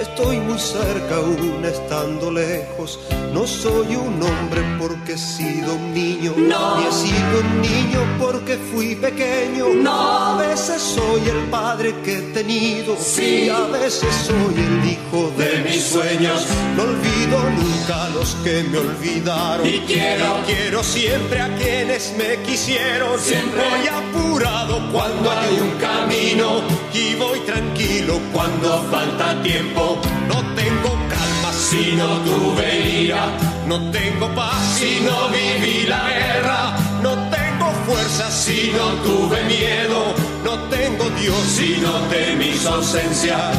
Estoy 0.00 0.38
muy 0.40 0.58
cerca 0.58 1.16
aún 1.16 1.64
estando 1.64 2.30
lejos. 2.30 2.98
No 3.32 3.46
soy 3.46 3.96
un 3.96 4.22
hombre 4.22 4.62
porque 4.78 5.14
he 5.14 5.18
sido 5.18 5.74
un 5.74 5.94
niño. 5.94 6.34
No. 6.36 6.78
Ni 6.78 6.86
he 6.86 6.92
sido 6.92 7.40
un 7.40 7.60
niño 7.60 8.00
porque 8.18 8.56
fui 8.56 8.94
pequeño. 8.94 9.68
No. 9.74 9.90
A 9.92 10.36
veces 10.38 10.82
soy 10.82 11.22
el 11.28 11.50
padre 11.50 11.94
que 12.04 12.18
he 12.18 12.22
tenido. 12.32 12.96
Sí. 12.98 13.44
Y 13.46 13.48
a 13.48 13.66
veces 13.66 14.08
soy 14.26 14.54
el 14.56 14.90
hijo 14.90 15.32
de, 15.36 15.64
mis 15.68 15.82
sueños. 15.84 16.46
No 16.76 16.82
olvido 16.82 17.38
nunca 17.50 18.04
a 18.06 18.08
los 18.10 18.34
que 18.44 18.62
me 18.64 18.78
olvidaron. 18.78 19.66
Y 19.66 19.80
quiero, 19.80 20.40
quiero 20.46 20.82
siempre 20.82 21.40
a 21.40 21.54
quienes 21.56 22.14
me 22.16 22.42
quisieron. 22.42 23.18
Siempre 23.18 23.62
voy 23.70 23.86
apurado 23.88 24.92
cuando 24.92 25.30
hay 25.30 25.58
un 25.60 25.70
camino. 25.78 26.62
Y 26.92 27.14
voy 27.16 27.40
tranquilo 27.40 28.18
cuando 28.32 28.82
falta 28.90 29.42
tiempo. 29.42 29.85
No 30.28 30.38
tengo 30.54 30.90
calma 31.08 31.52
si 31.52 31.94
no 31.96 32.08
tuve 32.28 33.02
ira. 33.04 33.24
No 33.66 33.78
tengo 33.90 34.28
paz 34.34 34.78
si 34.78 35.00
no 35.00 35.28
viví 35.28 35.86
la 35.86 36.08
guerra. 36.08 36.76
No 37.02 37.12
tengo 37.30 37.70
fuerza 37.86 38.30
si 38.30 38.72
no 38.72 38.86
tuve 39.06 39.42
miedo. 39.44 40.14
No 40.42 40.58
tengo 40.74 41.04
Dios 41.20 41.38
si 41.56 41.76
no 41.78 41.92
temí 42.10 42.52
su 42.56 42.68
ausencia. 42.68 43.52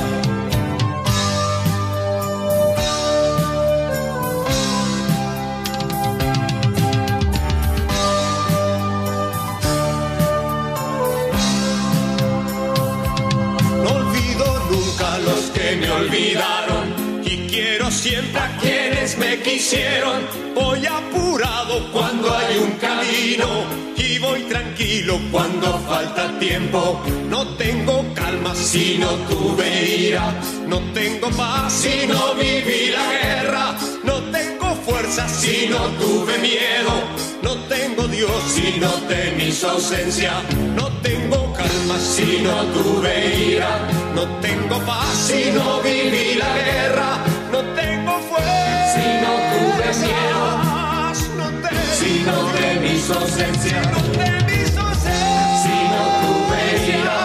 Me 15.76 15.92
olvidaron 15.92 17.22
y 17.26 17.48
quiero 17.48 17.92
siempre 17.92 18.40
a 18.40 18.58
quienes 18.58 19.18
me 19.18 19.40
quisieron. 19.42 20.22
Voy 20.56 20.86
apurado 20.86 21.92
cuando 21.92 22.34
hay 22.36 22.58
un 22.58 22.72
camino 22.74 23.66
y 23.98 24.18
voy 24.20 24.44
tranquilo 24.44 25.20
cuando 25.30 25.78
falta 25.80 26.40
tiempo. 26.40 27.02
No 27.30 27.48
tengo 27.56 28.06
calma 28.14 28.56
si 28.56 28.98
no 28.98 29.10
tuve 29.30 30.08
ira, 30.08 30.34
no 30.68 30.80
tengo 30.94 31.30
paz 31.32 31.74
si 31.74 32.08
no 32.08 32.34
viví 32.36 32.92
la 32.92 33.12
guerra, 33.12 33.78
no 34.04 34.22
tengo 34.32 34.76
fuerza 34.86 35.28
si 35.28 35.68
no 35.68 35.80
tuve 36.00 36.38
miedo, 36.38 36.94
no 37.48 37.56
tengo 37.70 38.08
Dios 38.10 38.44
si 38.56 38.78
no 38.78 38.92
temí 39.08 39.52
su 39.54 39.68
ausencia, 39.68 40.34
no 40.76 40.88
tengo 41.02 41.54
calma 41.54 41.98
si 41.98 42.42
no 42.42 42.56
tuve 42.76 43.14
ira, 43.52 43.74
no 44.14 44.24
tengo 44.42 44.78
paz 44.86 45.16
si 45.28 45.52
no 45.52 45.80
viví 45.82 46.36
la 46.36 46.52
guerra, 46.58 47.10
no 47.54 47.60
tengo 47.80 48.14
fuerza 48.30 48.94
si 48.96 49.08
no 49.24 49.32
tuve 49.54 49.88
miedo, 50.06 50.44
no 51.40 51.48
tengo, 51.64 51.94
si 52.00 52.12
no 52.28 52.38
temí 52.58 52.94
su 53.06 53.14
ausencia, 53.14 53.82
no 53.94 54.02
temí 54.20 54.60
su 54.74 54.80
ausencia, 54.90 55.46
si 55.64 55.78
no 55.94 56.04
tuve 56.24 56.62
ira, 57.00 57.20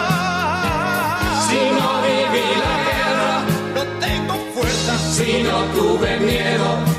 si 1.47 1.59
no 1.77 1.87
viví 2.07 2.47
la 2.65 2.75
guerra, 2.87 3.33
no 3.75 3.83
tengo 4.05 4.33
fuerza 4.55 4.93
si 5.15 5.43
no 5.43 5.57
tuve 5.75 6.09
miedo, 6.19 6.92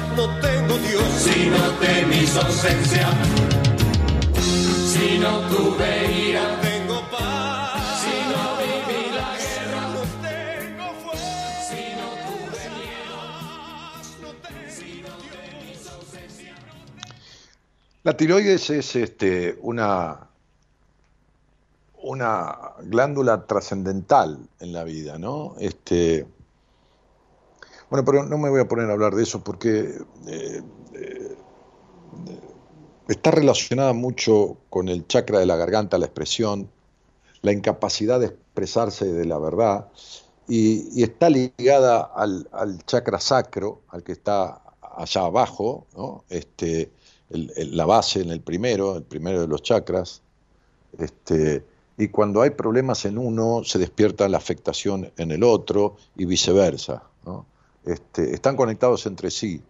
no 1.50 1.78
temí 1.78 2.26
su 2.26 2.38
ausencia. 2.38 3.08
Si 4.92 5.18
no 5.18 5.40
tuve 5.48 6.28
ira, 6.28 6.60
tengo 6.60 7.00
paz. 7.10 8.02
Si 8.02 8.16
no 8.32 8.42
viví 8.60 9.02
la 9.14 9.36
guerra, 9.36 9.80
no 9.94 10.02
tengo 10.22 10.86
fuerza. 11.02 11.48
Si 11.68 11.82
no 12.00 12.08
tuve 12.26 12.62
miedo, 12.80 13.18
no 14.22 14.30
tengo 14.46 14.70
si 14.70 15.02
no 15.02 15.12
Dios. 15.62 15.92
ausencia. 15.92 16.54
La 18.02 18.16
tiroides 18.16 18.70
es 18.70 18.96
este, 18.96 19.58
una, 19.62 20.28
glándula 22.82 23.46
trascendental 23.46 24.38
en 24.60 24.72
la 24.72 24.84
vida, 24.84 25.18
¿no? 25.18 25.54
Este, 25.58 26.26
bueno, 27.90 28.04
pero 28.04 28.24
no 28.24 28.38
me 28.38 28.50
voy 28.50 28.60
a 28.60 28.68
poner 28.68 28.90
a 28.90 28.92
hablar 28.92 29.14
de 29.14 29.22
eso 29.22 29.42
porque 29.42 29.98
eh, 30.26 30.62
está 33.08 33.30
relacionada 33.30 33.92
mucho 33.92 34.56
con 34.70 34.88
el 34.88 35.06
chakra 35.06 35.38
de 35.38 35.46
la 35.46 35.56
garganta, 35.56 35.98
la 35.98 36.06
expresión, 36.06 36.70
la 37.42 37.52
incapacidad 37.52 38.20
de 38.20 38.26
expresarse 38.26 39.12
de 39.12 39.24
la 39.24 39.38
verdad, 39.38 39.88
y, 40.46 41.02
está 41.02 41.30
ligada 41.30 42.00
al, 42.00 42.46
chakra 42.86 43.18
sacro, 43.18 43.80
al 43.88 44.02
que 44.02 44.12
está 44.12 44.60
allá 44.80 45.22
abajo, 45.22 45.86
este, 46.28 46.90
la 47.30 47.86
base 47.86 48.20
en 48.20 48.30
el 48.30 48.40
primero, 48.40 48.96
el 48.96 49.04
primero 49.04 49.40
de 49.40 49.48
los 49.48 49.62
chakras. 49.62 50.22
Este, 50.98 51.64
y 51.96 52.08
cuando 52.08 52.42
hay 52.42 52.50
problemas 52.50 53.04
en 53.04 53.18
uno, 53.18 53.64
se 53.64 53.78
despierta 53.78 54.28
la 54.28 54.38
afectación 54.38 55.10
en 55.16 55.30
el 55.30 55.42
otro 55.42 55.96
y 56.16 56.26
viceversa. 56.26 57.04
Este, 57.84 58.34
están 58.34 58.56
conectados 58.56 59.06
entre 59.06 59.30
sí. 59.30 59.62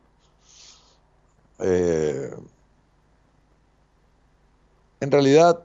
Eh, 1.67 2.31
en 5.01 5.11
realidad 5.11 5.65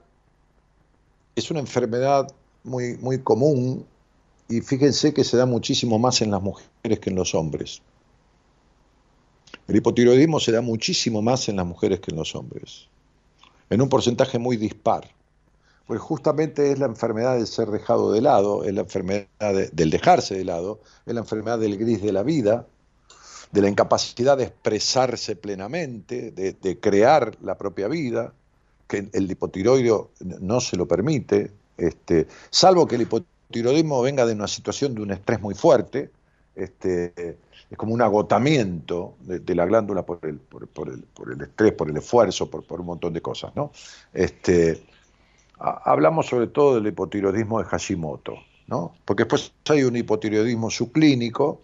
es 1.36 1.50
una 1.50 1.60
enfermedad 1.60 2.26
muy, 2.64 2.96
muy 2.96 3.18
común 3.18 3.84
y 4.48 4.62
fíjense 4.62 5.12
que 5.12 5.24
se 5.24 5.36
da 5.36 5.44
muchísimo 5.44 5.98
más 5.98 6.22
en 6.22 6.30
las 6.30 6.40
mujeres 6.40 7.00
que 7.00 7.10
en 7.10 7.16
los 7.16 7.34
hombres. 7.34 7.82
El 9.68 9.76
hipotiroidismo 9.76 10.40
se 10.40 10.52
da 10.52 10.62
muchísimo 10.62 11.20
más 11.20 11.50
en 11.50 11.56
las 11.56 11.66
mujeres 11.66 12.00
que 12.00 12.12
en 12.12 12.16
los 12.16 12.34
hombres, 12.34 12.88
en 13.68 13.82
un 13.82 13.90
porcentaje 13.90 14.38
muy 14.38 14.56
dispar, 14.56 15.06
porque 15.86 16.00
justamente 16.00 16.72
es 16.72 16.78
la 16.78 16.86
enfermedad 16.86 17.36
del 17.36 17.46
ser 17.46 17.68
dejado 17.68 18.10
de 18.10 18.22
lado, 18.22 18.64
es 18.64 18.72
la 18.72 18.80
enfermedad 18.80 19.28
del 19.70 19.90
dejarse 19.90 20.34
de 20.34 20.46
lado, 20.46 20.80
es 21.04 21.12
la 21.12 21.20
enfermedad 21.20 21.58
del 21.58 21.76
gris 21.76 22.00
de 22.00 22.12
la 22.12 22.22
vida, 22.22 22.66
de 23.52 23.62
la 23.62 23.68
incapacidad 23.68 24.36
de 24.36 24.44
expresarse 24.44 25.36
plenamente, 25.36 26.30
de, 26.30 26.80
crear 26.80 27.36
la 27.42 27.58
propia 27.58 27.88
vida, 27.88 28.32
que 28.86 29.08
el 29.12 29.30
hipotiroideo 29.30 30.10
no 30.20 30.60
se 30.60 30.76
lo 30.76 30.86
permite, 30.86 31.50
este, 31.76 32.26
salvo 32.50 32.86
que 32.86 32.96
el 32.96 33.02
hipotiroidismo 33.02 34.02
venga 34.02 34.26
de 34.26 34.34
una 34.34 34.46
situación 34.46 34.94
de 34.94 35.02
un 35.02 35.10
estrés 35.10 35.40
muy 35.40 35.54
fuerte, 35.54 36.10
este, 36.54 37.38
es 37.70 37.78
como 37.78 37.94
un 37.94 38.02
agotamiento 38.02 39.14
de, 39.20 39.54
la 39.54 39.64
glándula 39.64 40.04
por 40.04 40.18
el, 40.22 40.38
por, 40.38 40.62
el, 40.88 41.02
por 41.02 41.32
el, 41.32 41.40
estrés, 41.40 41.72
por 41.72 41.88
el 41.88 41.96
esfuerzo, 41.96 42.50
por, 42.50 42.64
por 42.64 42.80
un 42.80 42.86
montón 42.86 43.12
de 43.12 43.22
cosas. 43.22 43.54
¿no? 43.54 43.72
Este, 44.12 44.82
hablamos 45.58 46.26
sobre 46.26 46.48
todo 46.48 46.74
del 46.76 46.86
hipotiroidismo 46.88 47.60
de 47.60 47.64
Hashimoto, 47.66 48.34
¿no? 48.66 48.94
porque 49.04 49.24
después 49.24 49.52
hay 49.68 49.84
un 49.84 49.96
hipotiroidismo 49.96 50.70
subclínico 50.70 51.62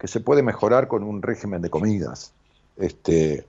que 0.00 0.08
se 0.08 0.20
puede 0.20 0.42
mejorar 0.42 0.88
con 0.88 1.02
un 1.02 1.20
régimen 1.20 1.60
de 1.60 1.68
comidas. 1.68 2.32
Este, 2.78 3.44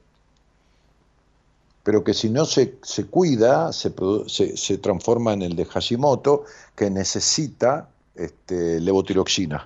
pero 1.81 2.03
que 2.03 2.13
si 2.13 2.29
no 2.29 2.43
se, 2.43 2.75
se 2.83 3.05
cuida, 3.05 3.71
se, 3.71 3.93
se, 4.27 4.77
transforma 4.77 5.31
en 5.31 5.43
el 5.43 5.55
de 5.55 5.63
Hashimoto, 5.63 6.43
que 6.75 6.89
necesita 6.89 7.87
este, 8.15 8.81
levotiroxina, 8.81 9.65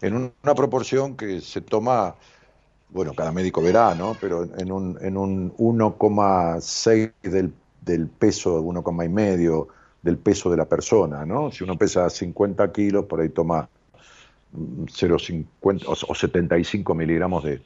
en 0.00 0.32
una 0.42 0.54
proporción 0.54 1.14
que 1.14 1.42
se 1.42 1.60
toma, 1.60 2.16
bueno, 2.88 3.12
cada 3.14 3.30
médico 3.30 3.60
verá, 3.60 3.94
¿no? 3.94 4.16
Pero 4.18 4.44
en 4.58 4.72
un, 4.72 4.98
en 5.02 5.18
un 5.18 5.54
1,6 5.58 7.12
del, 7.22 7.52
del 7.82 8.08
peso, 8.08 8.62
1,5 8.62 9.10
medio 9.10 9.68
del 10.00 10.16
peso 10.16 10.50
de 10.50 10.56
la 10.56 10.64
persona, 10.64 11.26
¿no? 11.26 11.52
Si 11.52 11.62
uno 11.62 11.76
pesa 11.76 12.08
50 12.08 12.72
kilos, 12.72 13.04
por 13.04 13.20
ahí 13.20 13.28
toma 13.28 13.68
0,50 14.54 15.84
o, 15.86 16.14
75 16.14 16.94
miligramos 16.94 17.44
de, 17.44 17.60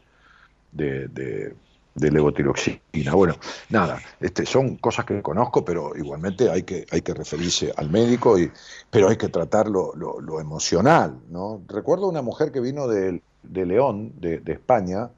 de 0.72 1.54
de 1.96 2.10
levotiroxina. 2.10 3.14
Bueno, 3.14 3.34
nada, 3.70 3.98
este, 4.20 4.44
son 4.46 4.76
cosas 4.76 5.04
que 5.06 5.20
conozco, 5.22 5.64
pero 5.64 5.96
igualmente 5.96 6.50
hay 6.50 6.62
que, 6.62 6.86
hay 6.90 7.00
que 7.00 7.14
referirse 7.14 7.72
al 7.74 7.90
médico, 7.90 8.38
y, 8.38 8.52
pero 8.90 9.08
hay 9.08 9.16
que 9.16 9.28
tratar 9.28 9.68
lo, 9.68 9.94
emocional. 10.38 11.18
¿no? 11.30 11.62
Recuerdo 11.66 12.08
una 12.08 12.22
mujer 12.22 12.52
que 12.52 12.60
vino 12.60 12.86
de, 12.86 13.22
León, 13.42 14.12
de, 14.20 14.42
España, 14.46 15.08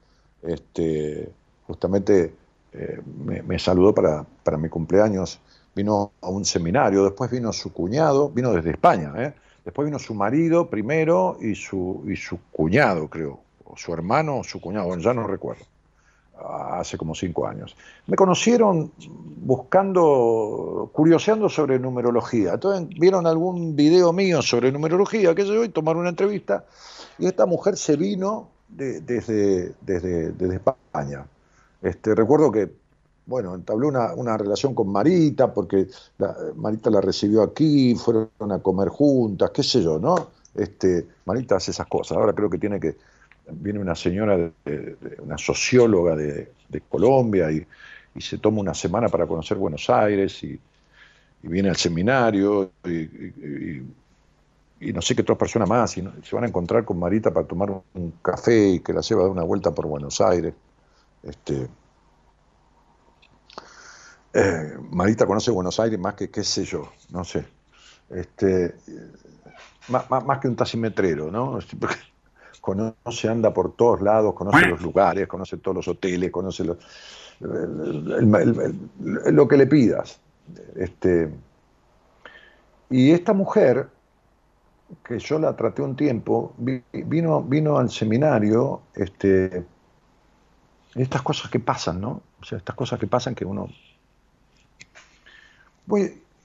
este, 0.41 1.29
justamente 1.67 2.33
eh, 2.71 3.01
me, 3.45 3.59
saludó 3.59 3.93
para, 3.93 4.25
para 4.43 4.57
mi 4.57 4.69
cumpleaños, 4.69 5.39
vino 5.75 6.13
a 6.21 6.29
un 6.29 6.45
seminario, 6.45 7.03
después 7.03 7.29
vino 7.29 7.51
su 7.51 7.73
cuñado, 7.73 8.29
vino 8.29 8.53
desde 8.53 8.71
España, 8.71 9.13
¿eh? 9.17 9.33
Después 9.65 9.85
vino 9.85 9.99
su 9.99 10.13
marido 10.13 10.69
primero 10.69 11.37
y 11.41 11.55
su, 11.55 12.03
y 12.07 12.15
su 12.15 12.39
cuñado, 12.51 13.07
creo, 13.09 13.39
o 13.65 13.77
su 13.77 13.93
hermano 13.93 14.39
o 14.39 14.43
su 14.43 14.59
cuñado, 14.59 14.87
bueno, 14.87 15.01
ya 15.01 15.13
no 15.13 15.27
recuerdo 15.27 15.65
hace 16.41 16.97
como 16.97 17.15
cinco 17.15 17.47
años. 17.47 17.75
Me 18.07 18.15
conocieron 18.15 18.91
buscando, 18.97 20.89
curioseando 20.93 21.49
sobre 21.49 21.79
numerología. 21.79 22.53
Entonces 22.53 22.87
vieron 22.97 23.27
algún 23.27 23.75
video 23.75 24.13
mío 24.13 24.41
sobre 24.41 24.71
numerología, 24.71 25.35
qué 25.35 25.43
sé 25.43 25.53
yo, 25.53 25.63
y 25.63 25.69
tomaron 25.69 26.01
una 26.01 26.09
entrevista. 26.09 26.65
Y 27.17 27.27
esta 27.27 27.45
mujer 27.45 27.77
se 27.77 27.97
vino 27.97 28.49
desde, 28.67 29.73
desde, 29.81 30.55
España. 30.55 31.25
Este, 31.81 32.15
recuerdo 32.15 32.51
que, 32.51 32.69
bueno, 33.29 33.53
entabló 33.53 33.87
una, 33.87 34.13
una 34.15 34.35
relación 34.37 34.73
con 34.73 34.91
Marita, 34.91 35.53
porque 35.53 35.87
Marita 36.55 36.89
la 36.89 36.99
recibió 36.99 37.43
aquí, 37.43 37.95
fueron 37.95 38.29
a 38.51 38.59
comer 38.59 38.89
juntas, 38.89 39.51
qué 39.51 39.61
sé 39.61 39.83
yo, 39.83 39.99
¿no? 39.99 40.29
Este, 40.55 41.07
Marita 41.25 41.55
hace 41.57 41.71
esas 41.71 41.87
cosas. 41.87 42.17
Ahora 42.17 42.33
creo 42.33 42.49
que 42.49 42.57
tiene 42.57 42.79
que 42.79 42.97
viene 43.51 43.79
una 43.79 43.95
señora, 43.95 44.51
una 45.19 45.37
socióloga 45.37 46.15
de, 46.15 46.51
Colombia 46.89 47.51
y, 47.51 47.65
se 48.19 48.37
toma 48.37 48.59
una 48.59 48.73
semana 48.73 49.07
para 49.07 49.25
conocer 49.25 49.57
Buenos 49.57 49.89
Aires 49.89 50.43
y, 50.43 50.59
viene 51.41 51.69
al 51.69 51.77
seminario 51.77 52.71
y, 52.83 53.81
no 54.91 55.01
sé 55.01 55.15
qué 55.15 55.21
otras 55.21 55.37
personas 55.37 55.69
más 55.69 55.97
y 55.97 56.03
se 56.23 56.35
van 56.35 56.45
a 56.45 56.47
encontrar 56.47 56.83
con 56.83 56.99
Marita 56.99 57.31
para 57.31 57.45
tomar 57.45 57.69
un, 57.93 58.13
café 58.21 58.69
y 58.69 58.79
que 58.79 58.93
la 58.93 59.01
lleva 59.01 59.21
a 59.21 59.23
dar 59.25 59.31
una 59.31 59.43
vuelta 59.43 59.71
por 59.71 59.87
Buenos 59.87 60.19
Aires. 60.19 60.53
Este, 61.23 61.67
eh, 64.33 64.77
Marita 64.91 65.25
conoce 65.25 65.51
Buenos 65.51 65.79
Aires 65.79 65.99
más 65.99 66.13
que 66.13 66.29
qué 66.29 66.43
sé 66.43 66.63
yo, 66.65 66.91
no 67.11 67.23
sé. 67.23 67.45
Este, 68.09 68.75
más, 69.87 70.09
más, 70.09 70.39
que 70.39 70.47
un 70.47 70.55
taximetrero, 70.55 71.31
¿no? 71.31 71.59
conoce, 72.61 73.29
anda 73.29 73.53
por 73.53 73.75
todos 73.75 74.01
lados, 74.01 74.33
conoce 74.33 74.67
los 74.67 74.81
lugares, 74.81 75.27
conoce 75.27 75.57
todos 75.57 75.77
los 75.77 75.87
hoteles, 75.87 76.31
conoce 76.31 76.63
lo 76.63 76.77
que 79.47 79.57
le 79.57 79.67
pidas. 79.67 80.19
Este, 80.75 81.31
y 82.89 83.11
esta 83.11 83.33
mujer, 83.33 83.87
que 85.03 85.19
yo 85.19 85.37
la 85.39 85.55
traté 85.55 85.81
un 85.81 85.95
tiempo, 85.95 86.53
vino, 86.57 87.43
vino 87.43 87.77
al 87.77 87.89
seminario, 87.89 88.81
este, 88.95 89.63
estas 90.95 91.21
cosas 91.21 91.51
que 91.51 91.59
pasan, 91.59 92.01
¿no? 92.01 92.21
O 92.41 92.45
sea, 92.45 92.57
estas 92.57 92.75
cosas 92.75 92.99
que 92.99 93.07
pasan 93.07 93.35
que 93.35 93.45
uno 93.45 93.69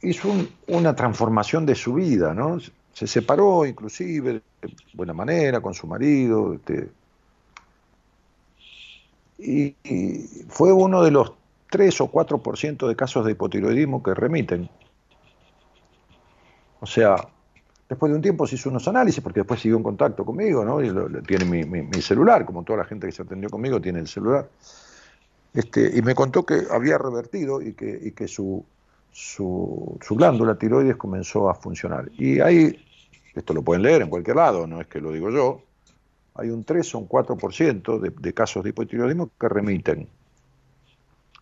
hizo 0.04 0.30
una 0.68 0.94
transformación 0.94 1.66
de 1.66 1.74
su 1.74 1.94
vida, 1.94 2.34
¿no? 2.34 2.58
Se 2.92 3.06
separó 3.06 3.66
inclusive 3.66 4.34
de 4.62 4.74
buena 4.92 5.12
manera 5.12 5.60
con 5.60 5.74
su 5.74 5.86
marido. 5.86 6.54
Este, 6.54 6.90
y, 9.38 9.74
fue 10.48 10.72
uno 10.72 11.02
de 11.02 11.10
los 11.10 11.32
3 11.70 12.00
o 12.02 12.10
4% 12.10 12.86
de 12.86 12.96
casos 12.96 13.24
de 13.24 13.32
hipotiroidismo 13.32 14.02
que 14.02 14.14
remiten. 14.14 14.70
O 16.80 16.86
sea, 16.86 17.16
después 17.88 18.10
de 18.10 18.16
un 18.16 18.22
tiempo 18.22 18.46
se 18.46 18.54
hizo 18.54 18.68
unos 18.68 18.86
análisis, 18.86 19.22
porque 19.22 19.40
después 19.40 19.60
siguió 19.60 19.76
en 19.78 19.82
contacto 19.82 20.24
conmigo, 20.24 20.64
¿no? 20.64 20.82
Y 20.82 21.22
tiene 21.22 21.44
mi, 21.44 22.02
celular, 22.02 22.44
como 22.44 22.62
toda 22.62 22.80
la 22.80 22.84
gente 22.84 23.06
que 23.06 23.12
se 23.12 23.22
atendió 23.22 23.48
conmigo 23.50 23.80
tiene 23.80 23.98
el 24.00 24.08
celular. 24.08 24.48
Este, 25.52 25.96
y 25.96 26.02
me 26.02 26.14
contó 26.14 26.44
que 26.44 26.62
había 26.70 26.98
revertido 26.98 27.62
y 27.62 27.72
que 27.74 28.28
su, 28.28 28.64
su, 29.14 29.96
su 30.02 30.16
glándula 30.16 30.56
tiroides 30.56 30.96
comenzó 30.96 31.48
a 31.48 31.54
funcionar. 31.54 32.10
Y 32.18 32.40
hay, 32.40 32.84
esto 33.32 33.54
lo 33.54 33.62
pueden 33.62 33.82
leer 33.82 34.02
en 34.02 34.10
cualquier 34.10 34.36
lado, 34.36 34.66
no 34.66 34.80
es 34.80 34.88
que 34.88 35.00
lo 35.00 35.12
digo 35.12 35.30
yo, 35.30 35.62
hay 36.34 36.50
un 36.50 36.64
3 36.64 36.94
o 36.96 36.98
un 36.98 37.08
4% 37.08 38.00
de, 38.00 38.10
de 38.10 38.34
casos 38.34 38.64
de 38.64 38.70
hipotiroidismo 38.70 39.30
que 39.38 39.48
remiten. 39.48 40.08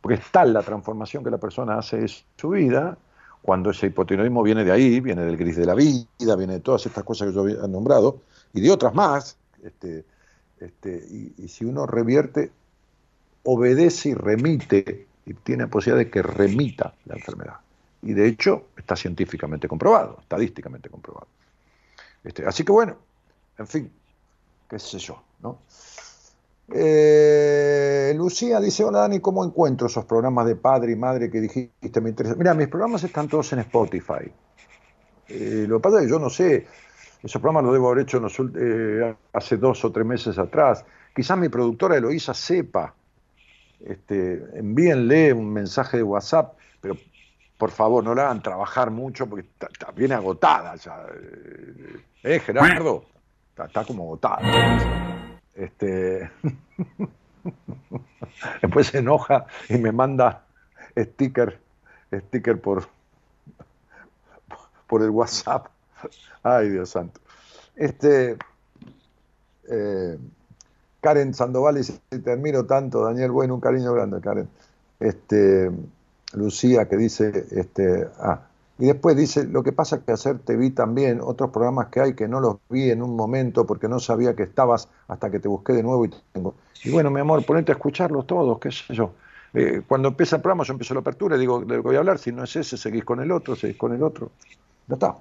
Porque 0.03 0.19
es 0.19 0.31
tal 0.31 0.53
la 0.53 0.63
transformación 0.63 1.25
que 1.25 1.31
la 1.31 1.39
persona 1.39 1.79
hace 1.79 2.01
en 2.01 2.09
su 2.37 2.51
vida, 2.51 2.99
cuando 3.41 3.71
ese 3.71 3.87
hipotiroidismo 3.87 4.43
viene 4.43 4.65
de 4.65 4.73
ahí, 4.73 5.01
viene 5.01 5.23
del 5.23 5.39
gris 5.39 5.57
de 5.57 5.65
la 5.65 5.75
vida, 5.75 6.37
viene 6.37 6.55
de 6.55 6.61
todas 6.61 6.85
estas 6.85 7.05
cosas 7.05 7.29
que 7.29 7.35
yo 7.35 7.41
había 7.41 7.67
nombrado, 7.69 8.21
y 8.53 8.61
de 8.61 8.71
otras 8.71 8.95
más, 8.95 9.39
este, 9.63 10.05
este, 10.61 11.07
y 11.39 11.49
si 11.49 11.65
uno 11.65 11.87
revierte, 11.87 12.51
obedece 13.45 14.11
y 14.11 14.15
remite 14.15 15.07
y 15.27 15.35
tiene 15.35 15.67
posibilidad 15.67 16.05
de 16.05 16.11
que 16.11 16.23
remita 16.23 16.95
la 17.07 17.15
enfermedad. 17.15 17.57
Y 18.03 18.13
de 18.13 18.27
hecho 18.27 18.67
está 18.77 18.97
científicamente 18.97 19.69
comprobado, 19.69 20.19
estadísticamente 20.21 20.91
comprobado. 20.91 21.29
Este, 22.25 22.47
así 22.47 22.65
que 22.65 22.73
bueno, 22.73 22.97
en 23.59 23.67
fin, 23.67 23.93
qué 24.69 24.79
sé 24.79 24.99
yo, 24.99 25.23
¿no? 25.41 25.59
Eh, 26.75 28.15
Lucía 28.17 28.61
dice, 28.61 28.85
hola 28.85 29.01
Dani, 29.01 29.21
¿cómo 29.21 29.45
encuentro 29.45 29.89
esos 29.89 30.05
programas 30.05 30.47
de 30.47 30.57
padre 30.57 30.93
y 30.93 30.97
madre 30.97 31.31
que 31.31 31.41
dijiste 31.41 32.01
me 32.01 32.11
interesa? 32.11 32.35
Mira, 32.37 32.55
mis 32.55 32.69
programas 32.69 33.05
están 33.05 33.29
todos 33.29 33.53
en 33.53 33.61
Spotify. 33.61 34.33
Eh, 35.29 35.67
lo 35.69 35.79
que 35.79 35.83
pasa 35.83 35.99
es 35.99 36.05
que 36.05 36.11
yo 36.11 36.19
no 36.19 36.31
sé, 36.31 36.67
esos 37.23 37.41
programas 37.41 37.65
los 37.65 37.73
debo 37.75 37.91
haber 37.91 38.05
hecho 38.05 38.21
eh, 38.57 39.15
hace 39.33 39.57
dos 39.57 39.85
o 39.85 39.93
tres 39.93 40.07
meses 40.07 40.39
atrás. 40.39 40.85
Quizás 41.15 41.37
mi 41.37 41.49
productora 41.49 41.97
Eloísa 41.97 42.33
sepa 42.33 42.95
este, 43.87 44.59
envíenle 44.59 45.33
un 45.33 45.53
mensaje 45.53 45.99
de 45.99 46.03
WhatsApp, 46.03 46.57
pero 46.81 46.97
por 47.59 47.71
favor 47.71 48.03
no 48.03 48.15
la 48.15 48.25
hagan 48.25 48.43
trabajar 48.43 48.91
mucho 48.91 49.29
porque 49.29 49.49
está, 49.61 49.91
bien 49.93 50.13
agotada 50.13 50.75
ya. 50.77 51.07
¿Eh, 52.23 52.41
Gerardo? 52.41 53.05
Está, 53.57 53.85
como 53.85 54.05
agotada. 54.05 55.39
Este... 55.55 56.31
Después 58.63 58.87
se 58.87 58.99
enoja 58.99 59.47
y 59.69 59.79
me 59.79 59.93
manda 59.93 60.45
sticker, 60.97 61.61
sticker 62.13 62.61
por, 62.61 62.89
por 64.87 65.03
el 65.03 65.11
WhatsApp. 65.11 65.67
Ay, 66.43 66.71
Dios 66.71 66.91
santo. 66.91 67.21
Este, 67.77 68.37
eh, 69.69 70.19
Karen 71.03 71.35
Sandoval 71.35 71.75
dice, 71.75 72.01
te 72.09 72.31
admiro 72.31 72.65
tanto, 72.65 73.05
Daniel, 73.05 73.33
bueno, 73.33 73.57
un 73.57 73.61
cariño 73.61 73.93
grande, 73.93 74.21
Karen. 74.21 74.49
Este, 75.01 75.69
Lucía 76.35 76.89
que 76.89 76.97
dice, 76.97 77.45
este, 77.51 78.09
ah, 78.21 78.43
y 78.79 78.87
después 78.87 79.17
dice, 79.17 79.45
lo 79.45 79.65
que 79.65 79.73
pasa 79.73 79.97
es 79.97 80.03
que 80.03 80.13
ayer 80.13 80.39
te 80.39 80.57
vi 80.57 80.71
también 80.71 81.21
otros 81.21 81.51
programas 81.51 81.89
que 81.89 82.01
hay 82.01 82.15
que 82.15 82.29
no 82.29 82.39
los 82.39 82.57
vi 82.71 82.91
en 82.91 83.03
un 83.03 83.17
momento 83.17 83.67
porque 83.67 83.89
no 83.89 83.99
sabía 83.99 84.35
que 84.37 84.45
estabas 84.45 84.89
hasta 85.09 85.29
que 85.29 85.41
te 85.41 85.49
busqué 85.49 85.73
de 85.73 85.83
nuevo 85.83 86.05
y 86.05 86.11
tengo. 86.33 86.55
Y 86.85 86.91
bueno, 86.91 87.11
mi 87.11 87.21
amor, 87.21 87.45
ponete 87.45 87.73
a 87.73 87.75
escucharlos 87.75 88.25
todos, 88.27 88.61
qué 88.61 88.71
sé 88.71 88.95
yo. 88.95 89.13
Eh, 89.55 89.83
cuando 89.87 90.09
empieza 90.09 90.37
el 90.37 90.43
programa 90.43 90.65
yo 90.65 90.73
empiezo 90.73 90.95
la 90.95 91.01
apertura 91.01 91.37
y 91.37 91.41
digo, 91.41 91.61
de 91.61 91.77
lo 91.77 91.83
que 91.83 91.89
voy 91.89 91.97
a 91.97 91.99
hablar, 91.99 92.19
si 92.19 92.31
no 92.31 92.45
es 92.45 92.55
ese, 92.55 92.77
seguís 92.77 93.05
con 93.05 93.21
el 93.21 93.33
otro, 93.33 93.57
seguís 93.57 93.77
con 93.77 93.93
el 93.93 94.03
otro. 94.05 94.31
Ya 94.87 94.95
está. 94.95 95.17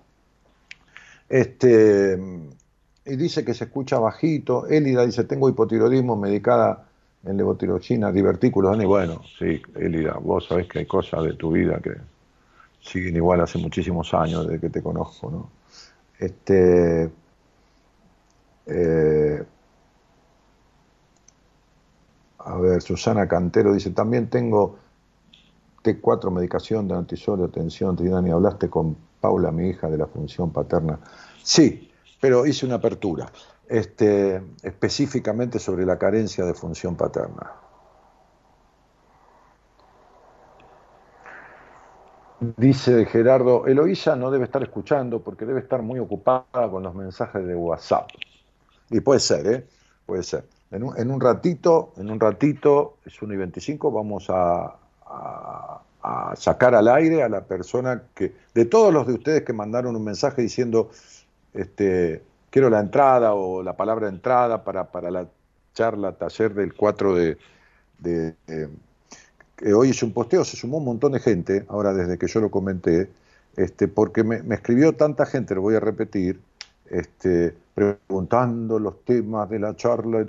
Este, 1.27 2.19
y 3.05 3.15
dice 3.15 3.43
que 3.43 3.53
se 3.53 3.65
escucha 3.65 3.99
bajito. 3.99 4.67
Elida 4.67 5.05
dice, 5.05 5.23
tengo 5.23 5.49
hipotiroidismo 5.49 6.15
medicada 6.15 6.87
en 7.23 7.37
levotiroxina, 7.37 8.11
divertículos. 8.11 8.79
Y 8.81 8.85
bueno, 8.85 9.21
sí, 9.37 9.61
Elida, 9.75 10.13
vos 10.21 10.47
sabés 10.47 10.67
que 10.67 10.79
hay 10.79 10.85
cosas 10.85 11.23
de 11.23 11.33
tu 11.33 11.51
vida 11.51 11.79
que 11.81 11.93
siguen 12.81 13.15
igual 13.15 13.41
hace 13.41 13.57
muchísimos 13.57 14.13
años 14.13 14.47
desde 14.47 14.59
que 14.59 14.69
te 14.69 14.81
conozco, 14.81 15.29
¿no? 15.29 15.49
Este, 16.19 17.11
eh, 18.67 19.43
a 22.39 22.57
ver, 22.57 22.81
Susana 22.81 23.27
Cantero 23.27 23.73
dice, 23.73 23.91
también 23.91 24.29
tengo 24.29 24.77
T4 25.83 26.31
medicación 26.31 26.87
de 26.87 26.95
antisodio, 26.95 27.49
tensión, 27.49 27.97
y 27.99 28.31
hablaste 28.31 28.69
con 28.69 28.95
Paula, 29.19 29.51
mi 29.51 29.69
hija, 29.69 29.89
de 29.89 29.97
la 29.97 30.07
función 30.07 30.51
paterna. 30.51 30.99
Sí, 31.43 31.90
pero 32.22 32.45
hice 32.45 32.65
una 32.65 32.76
apertura, 32.76 33.30
este, 33.68 34.41
específicamente 34.64 35.60
sobre 35.60 35.85
la 35.85 35.98
carencia 35.98 36.45
de 36.45 36.53
función 36.53 36.95
paterna. 36.95 37.52
Dice 42.57 43.06
Gerardo, 43.06 43.68
Eloísa 43.68 44.15
no 44.15 44.31
debe 44.31 44.45
estar 44.45 44.64
escuchando 44.64 45.22
porque 45.22 45.45
debe 45.45 45.60
estar 45.60 45.81
muy 45.81 45.99
ocupada 45.99 46.69
con 46.72 46.81
los 46.84 46.95
mensajes 46.95 47.45
de 47.45 47.56
WhatsApp. 47.56 48.10
Y 48.89 48.99
puede 48.99 49.19
ser, 49.19 49.48
¿eh? 49.48 49.68
Puede 50.06 50.23
ser. 50.23 50.45
En 50.72 50.84
un, 50.84 51.19
ratito, 51.19 51.91
en 51.98 52.10
un 52.10 52.19
ratito, 52.19 52.98
es 53.06 53.22
1 53.22 53.34
y 53.34 53.38
25, 53.38 53.91
vamos 53.91 54.27
a, 54.30 54.77
sacar 56.35 56.73
al 56.73 56.88
aire 56.88 57.22
a 57.22 57.30
la 57.30 57.41
persona 57.41 58.03
que, 58.15 58.34
de 58.56 58.65
todos 58.65 58.91
los 58.93 59.06
de 59.06 59.14
ustedes 59.14 59.43
que 59.43 59.53
mandaron 59.53 59.95
un 59.95 60.03
mensaje 60.03 60.41
diciendo, 60.41 60.89
este, 61.53 62.23
quiero 62.49 62.69
la 62.69 62.79
entrada 62.79 63.33
o 63.33 63.63
la 63.63 63.75
palabra 63.75 64.07
entrada 64.07 64.63
para, 64.63 64.91
para 64.91 65.11
la 65.11 65.27
charla, 65.73 66.13
taller 66.13 66.53
del 66.53 66.73
4 66.73 67.15
de, 67.15 67.37
de, 67.99 69.73
hoy 69.73 69.89
hice 69.89 70.05
un 70.05 70.13
posteo, 70.13 70.43
se 70.43 70.57
sumó 70.57 70.77
un 70.77 70.85
montón 70.85 71.13
de 71.13 71.19
gente, 71.19 71.65
ahora 71.69 71.93
desde 71.93 72.17
que 72.17 72.27
yo 72.27 72.39
lo 72.39 72.51
comenté, 72.51 73.09
este, 73.55 73.87
porque 73.87 74.23
me, 74.23 74.41
escribió 74.53 74.93
tanta 74.93 75.25
gente, 75.25 75.55
lo 75.55 75.61
voy 75.61 75.75
a 75.75 75.79
repetir, 75.79 76.39
este, 76.89 77.55
preguntando 77.73 78.79
los 78.79 79.03
temas 79.05 79.49
de 79.49 79.59
la 79.59 79.75
charla 79.75 80.25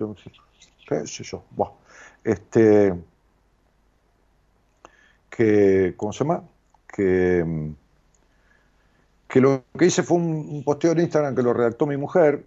qué 0.88 1.06
sé 1.06 1.24
yo, 1.24 1.42
este, 2.24 2.94
que, 5.30 5.94
¿cómo 5.96 6.12
se 6.12 6.24
llama? 6.24 6.44
Que, 6.86 7.72
que 9.32 9.40
lo 9.40 9.64
que 9.78 9.86
hice 9.86 10.02
fue 10.02 10.18
un, 10.18 10.62
posteo 10.62 10.92
en 10.92 11.00
Instagram 11.00 11.34
que 11.34 11.42
lo 11.42 11.54
redactó 11.54 11.86
mi 11.86 11.96
mujer, 11.96 12.44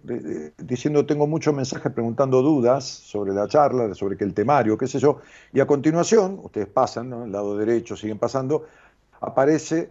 diciendo 0.56 1.04
tengo 1.04 1.26
muchos 1.26 1.52
mensajes 1.52 1.92
preguntando 1.92 2.42
dudas 2.42 2.84
sobre 2.84 3.32
la 3.32 3.48
charla, 3.48 3.92
sobre 3.96 4.16
que 4.16 4.22
el 4.22 4.32
temario, 4.32 4.78
qué 4.78 4.86
sé 4.86 5.00
yo, 5.00 5.18
y 5.52 5.58
a 5.58 5.66
continuación, 5.66 6.38
ustedes 6.44 6.68
pasan, 6.68 7.10
¿no? 7.10 7.24
el 7.24 7.32
lado 7.32 7.58
derecho 7.58 7.96
siguen 7.96 8.20
pasando, 8.20 8.66
aparece 9.20 9.90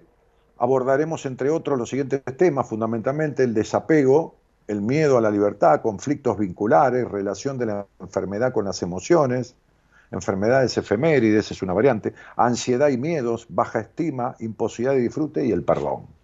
abordaremos, 0.57 1.25
entre 1.25 1.49
otros, 1.49 1.77
los 1.77 1.89
siguientes 1.89 2.21
temas, 2.37 2.69
fundamentalmente 2.69 3.43
el 3.43 3.53
desapego, 3.53 4.35
el 4.69 4.81
miedo 4.81 5.17
a 5.17 5.21
la 5.21 5.31
libertad, 5.31 5.81
conflictos 5.81 6.39
vinculares, 6.39 7.11
relación 7.11 7.57
de 7.57 7.65
la 7.65 7.85
enfermedad 7.99 8.53
con 8.53 8.63
las 8.63 8.81
emociones, 8.81 9.53
enfermedades 10.11 10.77
efemérides, 10.77 11.51
es 11.51 11.61
una 11.61 11.73
variante, 11.73 12.13
ansiedad 12.37 12.87
y 12.87 12.97
miedos, 12.97 13.47
baja 13.49 13.81
estima, 13.81 14.37
imposibilidad 14.39 14.93
de 14.93 15.01
disfrute 15.01 15.45
y 15.45 15.51
el 15.51 15.63
perdón. 15.63 16.14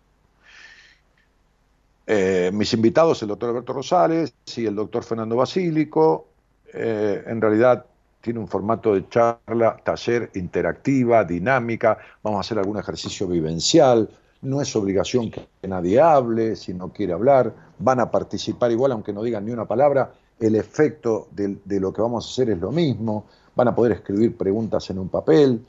Eh, 2.13 2.51
mis 2.51 2.73
invitados, 2.73 3.21
el 3.21 3.29
doctor 3.29 3.51
Alberto 3.51 3.71
Rosales 3.71 4.33
y 4.57 4.65
el 4.65 4.75
doctor 4.75 5.01
Fernando 5.05 5.37
Basílico, 5.37 6.27
eh, 6.73 7.23
en 7.25 7.39
realidad 7.39 7.85
tiene 8.19 8.37
un 8.37 8.49
formato 8.49 8.93
de 8.93 9.07
charla, 9.07 9.77
taller 9.81 10.29
interactiva, 10.33 11.23
dinámica, 11.23 11.97
vamos 12.21 12.39
a 12.39 12.41
hacer 12.41 12.59
algún 12.59 12.77
ejercicio 12.77 13.29
vivencial, 13.29 14.09
no 14.41 14.59
es 14.59 14.75
obligación 14.75 15.31
que 15.31 15.47
nadie 15.69 16.01
hable, 16.01 16.57
si 16.57 16.73
no 16.73 16.89
quiere 16.89 17.13
hablar, 17.13 17.53
van 17.79 18.01
a 18.01 18.11
participar 18.11 18.71
igual 18.71 18.91
aunque 18.91 19.13
no 19.13 19.23
digan 19.23 19.45
ni 19.45 19.53
una 19.53 19.63
palabra, 19.63 20.11
el 20.37 20.57
efecto 20.57 21.29
de, 21.31 21.79
lo 21.79 21.93
que 21.93 22.01
vamos 22.01 22.27
a 22.27 22.29
hacer 22.29 22.49
es 22.49 22.59
lo 22.59 22.73
mismo, 22.73 23.23
van 23.55 23.69
a 23.69 23.73
poder 23.73 23.93
escribir 23.93 24.35
preguntas 24.35 24.89
en 24.89 24.99
un 24.99 25.07
papel, 25.07 25.65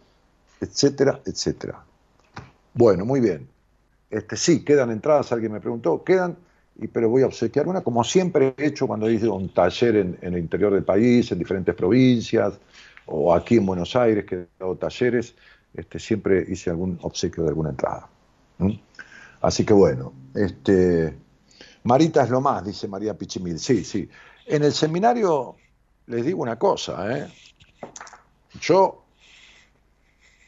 etcétera, 0.60 1.20
etcétera. 1.24 1.84
Bueno, 2.74 3.04
muy 3.04 3.20
bien. 3.20 3.51
Este, 4.12 4.36
sí, 4.36 4.62
quedan 4.62 4.90
entradas, 4.90 5.32
alguien 5.32 5.52
me 5.52 5.60
preguntó, 5.60 6.04
quedan, 6.04 6.36
y, 6.76 6.86
pero 6.86 7.08
voy 7.08 7.22
a 7.22 7.26
obsequiar 7.26 7.66
una, 7.66 7.80
como 7.80 8.04
siempre 8.04 8.54
he 8.58 8.66
hecho 8.66 8.86
cuando 8.86 9.10
hice 9.10 9.26
un 9.26 9.48
taller 9.54 9.96
en, 9.96 10.18
el 10.20 10.36
interior 10.36 10.70
del 10.70 10.84
país, 10.84 11.32
en 11.32 11.38
diferentes 11.38 11.74
provincias, 11.74 12.52
o 13.06 13.34
aquí 13.34 13.56
en 13.56 13.64
Buenos 13.64 13.96
Aires, 13.96 14.26
que 14.26 14.34
he 14.34 14.46
dado 14.60 14.76
talleres, 14.76 15.34
este, 15.72 15.98
siempre 15.98 16.44
hice 16.46 16.68
algún 16.68 16.98
obsequio 17.00 17.42
de 17.42 17.48
alguna 17.48 17.70
entrada. 17.70 18.06
Así 19.40 19.64
que 19.64 19.72
bueno, 19.72 20.12
este, 20.34 21.16
Marita 21.84 22.22
es 22.22 22.28
lo 22.28 22.42
más, 22.42 22.66
dice 22.66 22.86
María 22.88 23.16
Pichimil. 23.16 23.58
Sí, 23.58 23.82
sí. 23.82 24.06
En 24.44 24.62
el 24.62 24.74
seminario 24.74 25.56
les 26.06 26.26
digo 26.26 26.42
una 26.42 26.58
cosa, 26.58 27.16
¿eh? 27.16 27.28
Yo, 28.60 29.01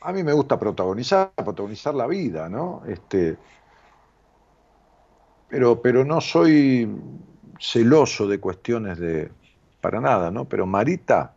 a 0.04 0.12
mí 0.12 0.22
me 0.22 0.34
gusta 0.34 0.58
protagonizar, 0.58 1.32
protagonizar 1.32 1.94
la 1.94 2.06
vida, 2.06 2.48
¿no? 2.50 2.82
Este, 2.86 3.38
pero, 5.48 5.80
pero 5.80 6.04
no 6.04 6.20
soy 6.20 6.86
celoso 7.58 8.28
de 8.28 8.38
cuestiones 8.38 8.98
de, 8.98 9.30
para 9.80 10.02
nada, 10.02 10.30
¿no? 10.30 10.44
Pero 10.46 10.66
Marita, 10.66 11.34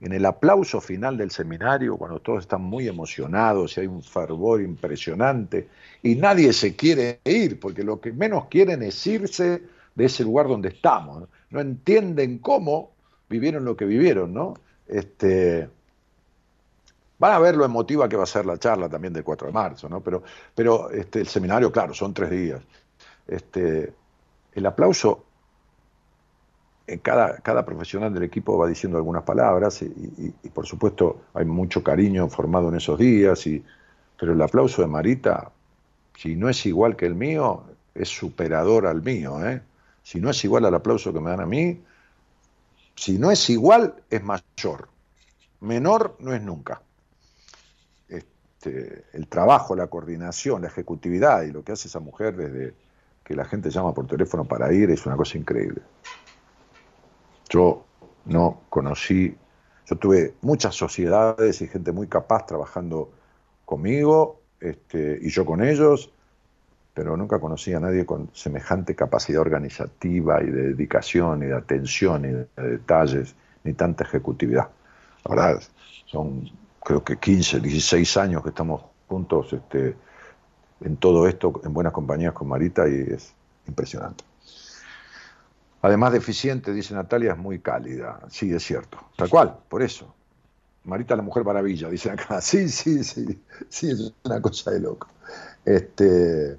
en 0.00 0.14
el 0.14 0.24
aplauso 0.24 0.80
final 0.80 1.18
del 1.18 1.30
seminario, 1.30 1.98
cuando 1.98 2.20
todos 2.20 2.40
están 2.40 2.62
muy 2.62 2.88
emocionados 2.88 3.76
y 3.76 3.80
hay 3.80 3.86
un 3.86 4.02
fervor 4.02 4.62
impresionante, 4.62 5.68
y 6.02 6.14
nadie 6.14 6.54
se 6.54 6.74
quiere 6.74 7.20
ir, 7.22 7.60
porque 7.60 7.84
lo 7.84 8.00
que 8.00 8.12
menos 8.12 8.46
quieren 8.46 8.82
es 8.82 9.06
irse 9.06 9.62
de 9.94 10.04
ese 10.06 10.24
lugar 10.24 10.48
donde 10.48 10.70
estamos. 10.70 11.28
No, 11.50 11.60
entienden 11.60 12.38
cómo 12.38 12.92
vivieron 13.28 13.66
lo 13.66 13.76
que 13.76 13.84
vivieron, 13.84 14.32
¿no? 14.32 14.54
Este, 14.86 15.68
van 17.18 17.32
a 17.32 17.38
ver 17.38 17.56
lo 17.56 17.64
emotiva 17.64 18.08
que 18.08 18.16
va 18.16 18.24
a 18.24 18.26
ser 18.26 18.46
la 18.46 18.58
charla 18.58 18.88
también 18.88 19.12
del 19.12 19.24
4 19.24 19.48
de 19.48 19.52
marzo, 19.52 19.88
¿no? 19.88 20.00
Pero, 20.00 20.22
pero 20.54 20.90
este, 20.90 21.20
el 21.20 21.28
seminario, 21.28 21.72
claro, 21.72 21.94
son 21.94 22.12
tres 22.12 22.30
días. 22.30 22.62
Este, 23.26 23.92
el 24.52 24.66
aplauso, 24.66 25.24
en 26.86 26.98
cada, 27.00 27.38
cada 27.38 27.64
profesional 27.64 28.14
del 28.14 28.22
equipo 28.22 28.56
va 28.56 28.68
diciendo 28.68 28.96
algunas 28.96 29.24
palabras 29.24 29.82
y, 29.82 30.34
y, 30.42 30.48
por 30.50 30.66
supuesto 30.66 31.22
hay 31.34 31.44
mucho 31.44 31.82
cariño 31.82 32.28
formado 32.28 32.68
en 32.68 32.76
esos 32.76 32.98
días, 32.98 33.46
y, 33.46 33.64
pero 34.18 34.32
el 34.32 34.42
aplauso 34.42 34.82
de 34.82 34.88
Marita 34.88 35.50
si 36.16 36.34
no 36.34 36.48
es 36.48 36.64
igual 36.66 36.96
que 36.96 37.06
el 37.06 37.14
mío, 37.14 37.64
es 37.94 38.08
superador 38.08 38.86
al 38.86 39.02
mío. 39.02 39.46
¿eh? 39.46 39.62
Si 40.02 40.20
no 40.20 40.30
es 40.30 40.44
igual 40.44 40.64
al 40.64 40.74
aplauso 40.74 41.12
que 41.12 41.20
me 41.20 41.30
dan 41.30 41.40
a 41.40 41.46
mí, 41.46 41.80
si 42.94 43.18
no 43.18 43.30
es 43.30 43.48
igual, 43.50 43.94
es 44.08 44.22
mayor. 44.22 44.88
Menor 45.60 46.16
no 46.18 46.32
es 46.32 46.42
nunca. 46.42 46.80
Este, 48.66 49.04
el 49.12 49.28
trabajo, 49.28 49.76
la 49.76 49.86
coordinación, 49.86 50.62
la 50.62 50.68
ejecutividad 50.68 51.42
y 51.42 51.52
lo 51.52 51.62
que 51.62 51.72
hace 51.72 51.88
esa 51.88 52.00
mujer 52.00 52.36
desde 52.36 52.74
que 53.22 53.34
la 53.34 53.44
gente 53.44 53.70
llama 53.70 53.94
por 53.94 54.06
teléfono 54.06 54.44
para 54.44 54.72
ir 54.72 54.90
es 54.90 55.06
una 55.06 55.16
cosa 55.16 55.38
increíble. 55.38 55.82
Yo 57.48 57.84
no 58.24 58.62
conocí 58.68 59.36
Yo 59.86 59.96
tuve 59.96 60.34
muchas 60.42 60.74
sociedades 60.74 61.62
y 61.62 61.68
gente 61.68 61.92
muy 61.92 62.08
capaz 62.08 62.46
trabajando 62.46 63.10
conmigo 63.64 64.40
este, 64.60 65.18
y 65.22 65.28
yo 65.30 65.46
con 65.46 65.62
ellos, 65.62 66.10
pero 66.92 67.16
nunca 67.16 67.38
conocí 67.38 67.72
a 67.72 67.78
nadie 67.78 68.04
con 68.04 68.30
semejante 68.32 68.96
capacidad 68.96 69.40
organizativa 69.42 70.42
y 70.42 70.46
de 70.46 70.62
dedicación 70.68 71.44
y 71.44 71.46
de 71.46 71.54
atención 71.54 72.24
y 72.24 72.28
de 72.32 72.68
detalles, 72.70 73.36
ni 73.62 73.74
tanta 73.74 74.02
ejecutividad. 74.02 74.68
La 75.24 75.34
verdad, 75.34 75.62
son 76.06 76.50
creo 76.86 77.02
que 77.02 77.16
15, 77.16 77.58
16 77.58 78.16
años 78.16 78.44
que 78.44 78.50
estamos 78.50 78.80
juntos 79.08 79.52
este, 79.52 79.96
en 80.80 80.96
todo 80.98 81.26
esto, 81.26 81.60
en 81.64 81.74
buenas 81.74 81.92
compañías 81.92 82.32
con 82.32 82.46
Marita, 82.46 82.88
y 82.88 83.12
es 83.12 83.34
impresionante. 83.66 84.22
Además 85.82 86.12
de 86.12 86.18
eficiente, 86.18 86.72
dice 86.72 86.94
Natalia, 86.94 87.32
es 87.32 87.38
muy 87.38 87.58
cálida. 87.58 88.20
Sí, 88.30 88.52
es 88.54 88.62
cierto. 88.62 88.98
Tal 89.16 89.28
cual, 89.28 89.58
por 89.68 89.82
eso. 89.82 90.14
Marita 90.84 91.16
la 91.16 91.22
mujer 91.22 91.44
maravilla, 91.44 91.88
dice 91.88 92.08
acá. 92.08 92.40
Sí, 92.40 92.68
sí, 92.68 93.02
sí. 93.02 93.42
Sí, 93.68 93.90
es 93.90 94.12
una 94.22 94.40
cosa 94.40 94.70
de 94.70 94.78
loco. 94.78 95.08
Este, 95.64 96.56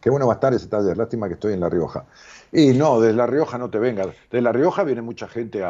qué 0.00 0.08
bueno 0.08 0.26
va 0.26 0.32
a 0.32 0.36
estar 0.36 0.54
ese 0.54 0.68
taller. 0.68 0.96
Lástima 0.96 1.28
que 1.28 1.34
estoy 1.34 1.52
en 1.52 1.60
La 1.60 1.68
Rioja. 1.68 2.06
Y 2.50 2.72
no, 2.72 2.98
desde 2.98 3.14
La 3.14 3.26
Rioja 3.26 3.58
no 3.58 3.68
te 3.68 3.78
vengas. 3.78 4.08
De 4.30 4.40
La 4.40 4.52
Rioja 4.52 4.84
viene 4.84 5.02
mucha 5.02 5.28
gente 5.28 5.62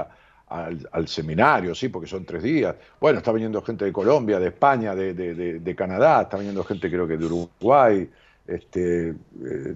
al, 0.49 1.09
seminario, 1.09 1.75
sí, 1.75 1.89
porque 1.89 2.09
son 2.09 2.25
tres 2.25 2.43
días. 2.43 2.75
Bueno, 3.01 3.19
está 3.19 3.33
viniendo 3.33 3.61
gente 3.63 3.85
de 3.85 3.93
Colombia, 3.93 4.39
de 4.39 4.49
España, 4.49 4.95
de, 4.95 5.75
Canadá, 5.77 6.23
está 6.23 6.37
viniendo 6.37 6.63
gente 6.65 6.89
creo 6.89 7.07
que 7.07 7.17
de 7.17 7.27
Uruguay, 7.27 8.09
este, 8.47 9.09
eh, 9.09 9.15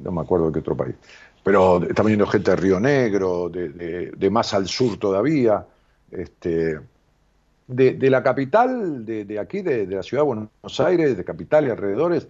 no 0.02 0.12
me 0.12 0.20
acuerdo 0.20 0.46
de 0.46 0.52
qué 0.52 0.58
otro 0.60 0.76
país 0.76 0.94
pero 1.42 1.82
está 1.82 2.02
viniendo 2.02 2.26
gente 2.26 2.50
de 2.50 2.56
Río 2.56 2.80
Negro, 2.80 3.48
de, 3.48 4.30
más 4.30 4.52
al 4.54 4.68
sur 4.68 4.98
todavía, 4.98 5.66
este, 6.10 6.78
de, 7.66 8.10
la 8.10 8.22
capital, 8.22 9.04
de, 9.04 9.38
aquí, 9.38 9.62
de, 9.62 9.86
la 9.86 10.02
ciudad 10.02 10.22
de 10.22 10.26
Buenos 10.26 10.80
Aires, 10.80 11.16
de 11.16 11.24
capital 11.24 11.66
y 11.66 11.70
alrededores, 11.70 12.28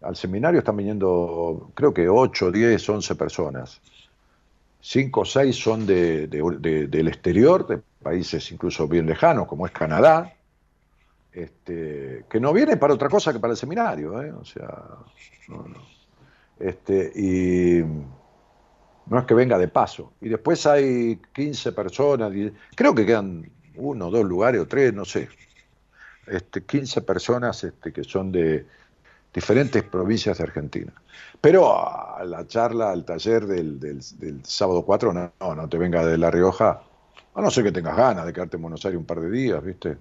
al 0.00 0.16
seminario 0.16 0.58
están 0.58 0.76
viniendo, 0.76 1.70
creo 1.74 1.92
que 1.92 2.08
8, 2.08 2.50
10, 2.50 2.88
11 2.88 3.14
personas. 3.14 3.80
5 4.80 5.20
o 5.20 5.24
6 5.24 5.56
son 5.56 5.86
del 5.86 7.08
exterior, 7.08 7.66
de 7.66 7.80
países 8.02 8.50
incluso 8.52 8.86
bien 8.86 9.06
lejanos, 9.06 9.46
como 9.46 9.66
es 9.66 9.72
Canadá, 9.72 10.34
este, 11.32 12.24
que 12.28 12.40
no 12.40 12.52
viene 12.52 12.76
para 12.76 12.94
otra 12.94 13.08
cosa 13.08 13.32
que 13.32 13.40
para 13.40 13.52
el 13.52 13.56
seminario, 13.56 14.20
¿eh? 14.22 14.32
o 14.32 14.44
sea, 14.44 14.68
no, 15.48 15.68
no. 15.68 15.98
Este, 16.58 17.12
y 17.14 17.84
no 19.06 19.18
es 19.18 19.24
que 19.24 19.34
venga 19.34 19.58
de 19.58 19.68
paso. 19.68 20.12
Y 20.20 20.28
después 20.28 20.66
hay 20.66 21.20
15 21.32 21.72
personas, 21.72 22.32
creo 22.74 22.94
que 22.94 23.06
quedan 23.06 23.50
uno, 23.76 24.10
dos 24.10 24.24
lugares 24.24 24.60
o 24.60 24.66
tres, 24.66 24.92
no 24.92 25.04
sé. 25.04 25.28
Este, 26.26 26.62
15 26.62 27.02
personas 27.02 27.64
este, 27.64 27.92
que 27.92 28.04
son 28.04 28.32
de 28.32 28.66
diferentes 29.32 29.82
provincias 29.82 30.38
de 30.38 30.44
Argentina. 30.44 30.92
Pero 31.40 31.76
a 31.78 32.24
la 32.24 32.46
charla, 32.46 32.90
al 32.90 33.04
taller 33.04 33.46
del, 33.46 34.00
sábado 34.42 34.82
4, 34.82 35.12
no, 35.12 35.54
no 35.54 35.68
te 35.68 35.78
venga 35.78 36.04
de 36.04 36.18
La 36.18 36.30
Rioja, 36.30 36.82
a 37.34 37.40
no 37.40 37.50
ser 37.50 37.64
que 37.64 37.72
tengas 37.72 37.96
ganas 37.96 38.26
de 38.26 38.32
quedarte 38.32 38.56
en 38.56 38.62
Buenos 38.62 38.84
Aires 38.84 38.98
un 38.98 39.06
par 39.06 39.20
de 39.20 39.30
días, 39.30 39.62
¿viste? 39.62 39.96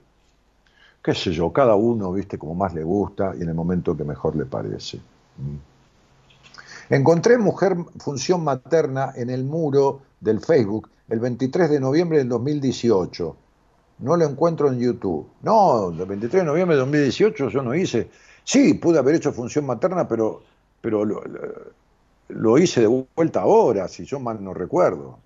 Qué 1.04 1.14
sé 1.14 1.32
yo, 1.32 1.54
cada 1.54 1.76
uno, 1.76 2.12
¿viste? 2.12 2.38
Como 2.38 2.56
más 2.56 2.74
le 2.74 2.84
gusta 2.84 3.34
y 3.38 3.44
en 3.44 3.49
el 3.49 3.56
momento 3.56 3.95
que 3.95 4.04
mejor 4.04 4.36
le 4.36 4.45
parece. 4.45 4.98
Mm. 5.38 6.94
Encontré 6.94 7.38
Mujer 7.38 7.76
Función 7.99 8.44
Materna 8.44 9.12
en 9.16 9.30
el 9.30 9.44
muro 9.44 10.02
del 10.20 10.40
Facebook 10.40 10.90
el 11.10 11.20
23 11.20 11.70
de 11.70 11.80
noviembre 11.80 12.18
del 12.18 12.30
2018. 12.30 13.36
No 13.99 14.16
lo 14.16 14.26
encuentro 14.26 14.70
en 14.70 14.80
YouTube. 14.80 15.28
No, 15.41 15.90
el 15.90 16.06
23 16.06 16.44
de 16.44 16.45
noviembre 16.45 16.76
del 16.76 16.86
2018 16.86 17.49
yo 17.49 17.62
no 17.62 17.76
hice. 17.76 18.10
Sí, 18.48 18.76
pude 18.76 18.98
haber 18.98 19.15
hecho 19.15 19.34
función 19.34 19.65
materna, 19.65 20.07
pero, 20.07 20.41
pero 20.80 21.03
lo, 22.30 22.57
hice 22.57 22.80
de 22.80 23.06
vuelta 23.14 23.41
ahora, 23.41 23.90
si 23.90 24.06
yo 24.06 24.22
mal 24.22 24.41
no 24.41 24.53
recuerdo. 24.53 25.19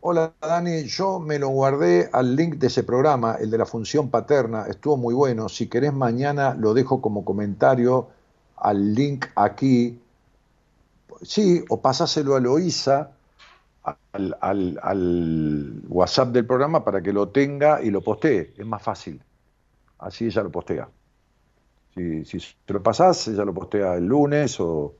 Hola 0.00 0.34
Dani, 0.38 0.84
yo 0.84 1.20
me 1.20 1.38
lo 1.38 1.48
guardé 1.48 2.10
al 2.12 2.36
link 2.36 2.56
de 2.56 2.66
ese 2.66 2.82
programa, 2.82 3.36
el 3.40 3.50
de 3.50 3.56
la 3.56 3.64
función 3.64 4.10
paterna, 4.10 4.66
estuvo 4.68 4.98
muy 4.98 5.14
bueno. 5.14 5.48
Si 5.48 5.68
querés 5.68 5.94
mañana 5.94 6.54
lo 6.54 6.74
dejo 6.74 7.00
como 7.00 7.24
comentario 7.24 8.08
al 8.56 8.94
link 8.94 9.24
aquí, 9.36 9.98
sí, 11.22 11.64
o 11.70 11.80
pasáselo 11.80 12.36
a 12.36 12.40
Loisa, 12.40 13.10
al, 14.12 14.78
al, 14.82 15.82
WhatsApp 15.88 16.28
del 16.28 16.46
programa 16.46 16.84
para 16.84 17.00
que 17.00 17.14
lo 17.14 17.30
tenga 17.30 17.80
y 17.82 17.90
lo 17.90 18.02
postee, 18.02 18.52
es 18.58 18.66
más 18.66 18.82
fácil. 18.82 19.22
Así 19.98 20.26
ella 20.26 20.42
lo 20.42 20.50
postea. 20.50 20.88
Si, 21.94 22.24
se 22.24 22.54
lo 22.66 22.82
pasás, 22.82 23.28
ella 23.28 23.44
lo 23.44 23.54
postea 23.54 23.94
el 23.94 24.06
lunes 24.06 24.60
o, 24.60 24.94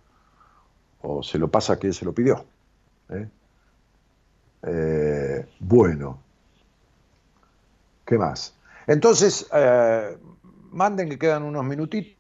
o 1.02 1.22
se 1.22 1.38
lo 1.38 1.50
pasa 1.50 1.74
a 1.74 1.76
quien 1.76 1.92
se 1.92 2.04
lo 2.04 2.14
pidió. 2.14 2.44
¿eh? 3.10 3.28
Eh, 4.62 5.46
bueno, 5.60 6.18
¿qué 8.06 8.16
más? 8.16 8.56
Entonces, 8.86 9.46
eh, 9.52 10.16
manden 10.70 11.10
que 11.10 11.18
quedan 11.18 11.42
unos 11.42 11.64
minutitos 11.64 12.16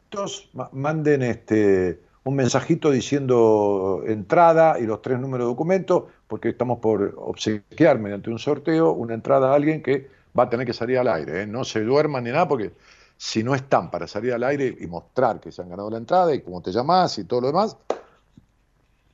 manden 0.72 1.22
este, 1.22 2.00
un 2.24 2.36
mensajito 2.36 2.90
diciendo 2.90 4.02
entrada 4.06 4.78
y 4.78 4.86
los 4.86 5.02
tres 5.02 5.18
números 5.18 5.46
de 5.46 5.50
documento, 5.50 6.08
porque 6.26 6.50
estamos 6.50 6.78
por 6.78 7.14
obsequiar 7.18 7.98
mediante 7.98 8.30
un 8.30 8.38
sorteo 8.38 8.92
una 8.92 9.14
entrada 9.14 9.52
a 9.52 9.54
alguien 9.54 9.82
que 9.82 10.08
va 10.38 10.44
a 10.44 10.50
tener 10.50 10.66
que 10.66 10.72
salir 10.72 10.98
al 10.98 11.08
aire. 11.08 11.42
¿eh? 11.42 11.46
No 11.46 11.64
se 11.64 11.80
duerman 11.82 12.24
ni 12.24 12.30
nada, 12.30 12.48
porque 12.48 12.72
si 13.16 13.42
no 13.42 13.54
están 13.54 13.90
para 13.90 14.06
salir 14.06 14.32
al 14.32 14.44
aire 14.44 14.76
y 14.78 14.86
mostrar 14.86 15.40
que 15.40 15.50
se 15.50 15.62
han 15.62 15.68
ganado 15.68 15.90
la 15.90 15.98
entrada 15.98 16.34
y 16.34 16.42
cómo 16.42 16.60
te 16.60 16.72
llamas 16.72 17.18
y 17.18 17.24
todo 17.24 17.42
lo 17.42 17.46
demás, 17.48 17.76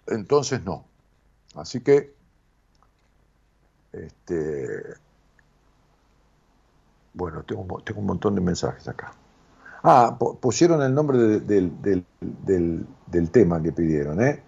entonces 0.06 0.62
no. 0.64 0.84
Así 1.54 1.80
que, 1.80 2.14
este, 3.92 4.94
bueno, 7.14 7.42
tengo, 7.44 7.80
tengo 7.82 8.00
un 8.00 8.06
montón 8.06 8.34
de 8.34 8.40
mensajes 8.40 8.88
acá. 8.88 9.12
Ah, 9.84 10.16
pusieron 10.40 10.80
el 10.82 10.94
nombre 10.94 11.18
del, 11.18 12.06
tema 13.32 13.60
que 13.60 13.72
pidieron, 13.72 14.22
¿eh? 14.22 14.40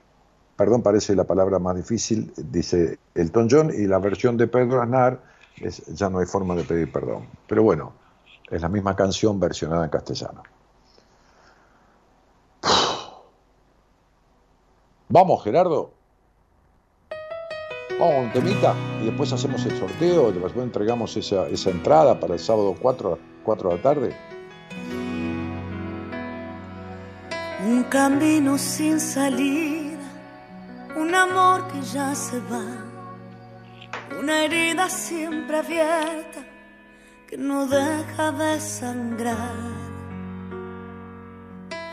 Perdón, 0.57 0.83
parece 0.83 1.17
la 1.17 1.25
palabra 1.25 1.59
más 1.59 1.75
difícil, 1.75 2.33
dice 2.37 3.01
Elton 3.17 3.49
John, 3.51 3.73
y 3.75 3.89
la 3.89 3.99
versión 3.99 4.37
de 4.37 4.47
Pedro 4.47 4.81
Aznar 4.81 5.34
Ya 5.57 6.11
no 6.11 6.19
hay 6.19 6.27
forma 6.27 6.55
de 6.55 6.65
pedir 6.65 6.91
perdón. 6.91 7.29
Pero 7.47 7.63
bueno, 7.63 7.93
es 8.51 8.61
la 8.61 8.69
misma 8.69 8.95
canción 8.97 9.39
versionada 9.39 9.85
en 9.85 9.91
castellano. 9.91 10.43
Vamos, 15.09 15.45
Gerardo. 15.45 15.93
Vamos 17.99 18.25
un 18.25 18.33
temita 18.33 18.75
y 19.01 19.07
después 19.07 19.33
hacemos 19.33 19.65
el 19.67 19.79
sorteo, 19.79 20.33
después 20.33 20.57
entregamos 20.57 21.17
esa, 21.17 21.47
esa 21.47 21.71
entrada 21.71 22.19
para 22.19 22.35
el 22.35 22.41
sábado 22.41 22.75
4, 22.81 23.19
4 23.45 23.69
de 23.69 23.77
la 23.77 23.83
tarde. 23.83 24.17
Un 27.65 27.85
camino 27.85 28.59
sin 28.59 28.99
salida, 28.99 30.01
un 30.97 31.15
amor 31.15 31.69
que 31.69 31.81
ya 31.83 32.15
se 32.15 32.41
va, 32.41 32.65
una 34.19 34.45
herida 34.45 34.89
siempre 34.89 35.59
abierta 35.59 36.41
que 37.29 37.37
no 37.37 37.67
deja 37.67 38.33
de 38.33 38.61
sangrar. 38.61 39.75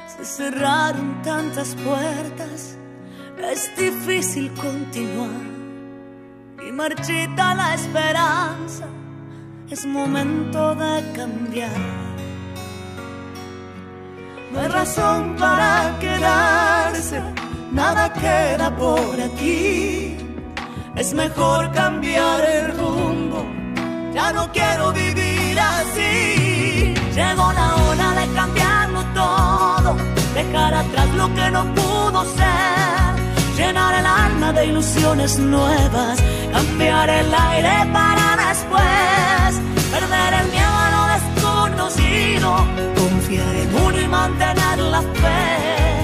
Se 0.08 0.26
cerraron 0.26 1.22
tantas 1.24 1.76
puertas, 1.76 2.78
es 3.52 3.76
difícil 3.76 4.52
continuar 4.54 5.52
y 6.68 6.72
marchita 6.72 7.56
la 7.56 7.74
esperanza, 7.74 8.86
es 9.70 9.86
momento 9.86 10.76
de 10.76 11.12
cambiar. 11.14 12.12
No 14.52 14.60
hay 14.60 14.68
razón 14.68 15.36
para 15.38 15.98
quedarse, 16.00 17.22
nada 17.72 18.12
queda 18.14 18.76
por 18.76 19.20
aquí. 19.20 20.11
Es 21.02 21.16
mejor 21.16 21.72
cambiar 21.72 22.46
el 22.46 22.78
rumbo, 22.78 23.44
ya 24.14 24.32
no 24.34 24.52
quiero 24.52 24.94
vivir 24.94 25.60
así. 25.60 26.94
Llegó 27.16 27.52
la 27.54 27.76
hora 27.76 28.12
de 28.20 28.34
cambiarlo 28.36 29.04
todo, 29.16 29.98
dejar 30.36 30.76
atrás 30.76 31.10
lo 31.16 31.34
que 31.34 31.50
no 31.50 31.64
pudo 31.74 32.24
ser, 32.36 33.16
llenar 33.58 33.96
el 33.96 34.06
alma 34.06 34.54
de 34.54 34.68
ilusiones 34.68 35.40
nuevas, 35.40 36.22
cambiar 36.54 37.10
el 37.10 37.34
aire 37.34 37.92
para 37.92 38.38
después, 38.48 39.50
perder 39.94 40.34
el 40.42 40.48
miedo 40.52 40.76
a 40.86 40.90
lo 40.96 41.04
desconocido. 41.16 42.50
Confiar 42.96 43.56
en 43.56 43.76
uno 43.88 44.02
y 44.02 44.08
mantener 44.08 44.78
la 44.78 45.02
fe. 45.02 46.01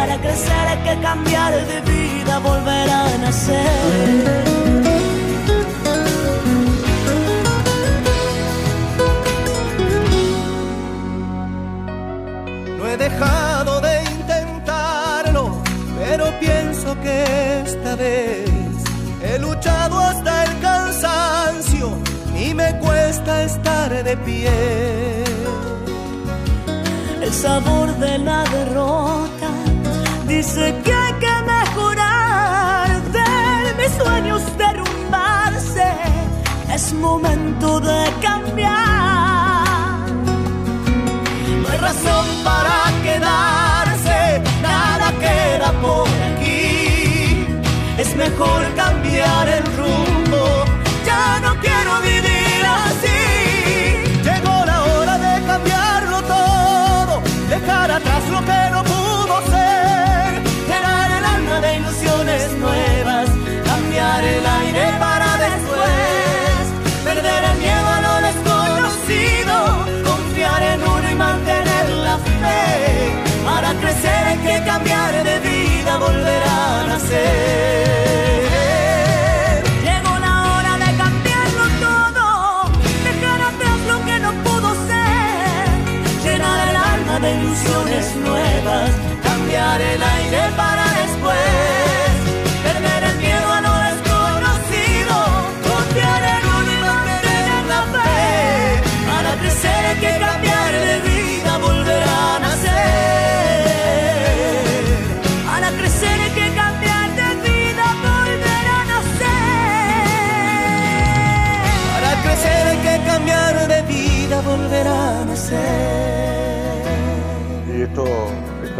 Para 0.00 0.16
crecer 0.16 0.66
hay 0.66 0.78
que 0.78 1.02
cambiar 1.02 1.52
de 1.66 1.80
vida, 1.82 2.38
volver 2.38 2.88
a 2.88 3.18
nacer. 3.18 4.34
No 12.78 12.88
he 12.88 12.96
dejado 12.96 13.82
de 13.82 14.02
intentarlo, 14.04 15.62
pero 15.98 16.24
pienso 16.40 16.98
que 17.02 17.60
esta 17.66 17.94
vez 17.94 18.48
he 19.22 19.38
luchado 19.38 19.98
hasta 20.00 20.44
el 20.44 20.60
cansancio 20.60 21.90
y 22.42 22.54
me 22.54 22.74
cuesta 22.78 23.42
estar 23.42 23.90
de 24.02 24.16
pie. 24.16 25.24
El 27.20 27.32
sabor 27.34 27.94
de 27.98 28.16
la 28.18 28.44
derrota 28.44 29.39
dice 30.40 30.74
que 30.84 30.92
hay 30.92 31.14
que 31.24 31.34
mejorar. 31.54 32.88
Ver 33.16 33.64
mis 33.80 33.92
sueños 34.00 34.42
derrumbarse, 34.56 35.88
es 36.76 36.92
momento 36.94 37.68
de 37.80 38.00
cambiar. 38.26 40.08
No 41.60 41.66
hay 41.70 41.78
razón 41.88 42.26
para 42.48 42.76
quedarse, 43.06 44.18
nada 44.62 45.08
queda 45.24 45.70
por 45.84 46.08
aquí. 46.28 47.46
Es 47.98 48.10
mejor 48.16 48.60
cambiar 48.82 49.46
el 49.58 49.69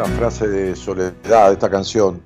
frase 0.05 0.49
de 0.49 0.77
soledad, 0.77 1.53
esta 1.53 1.71
canción, 1.71 2.23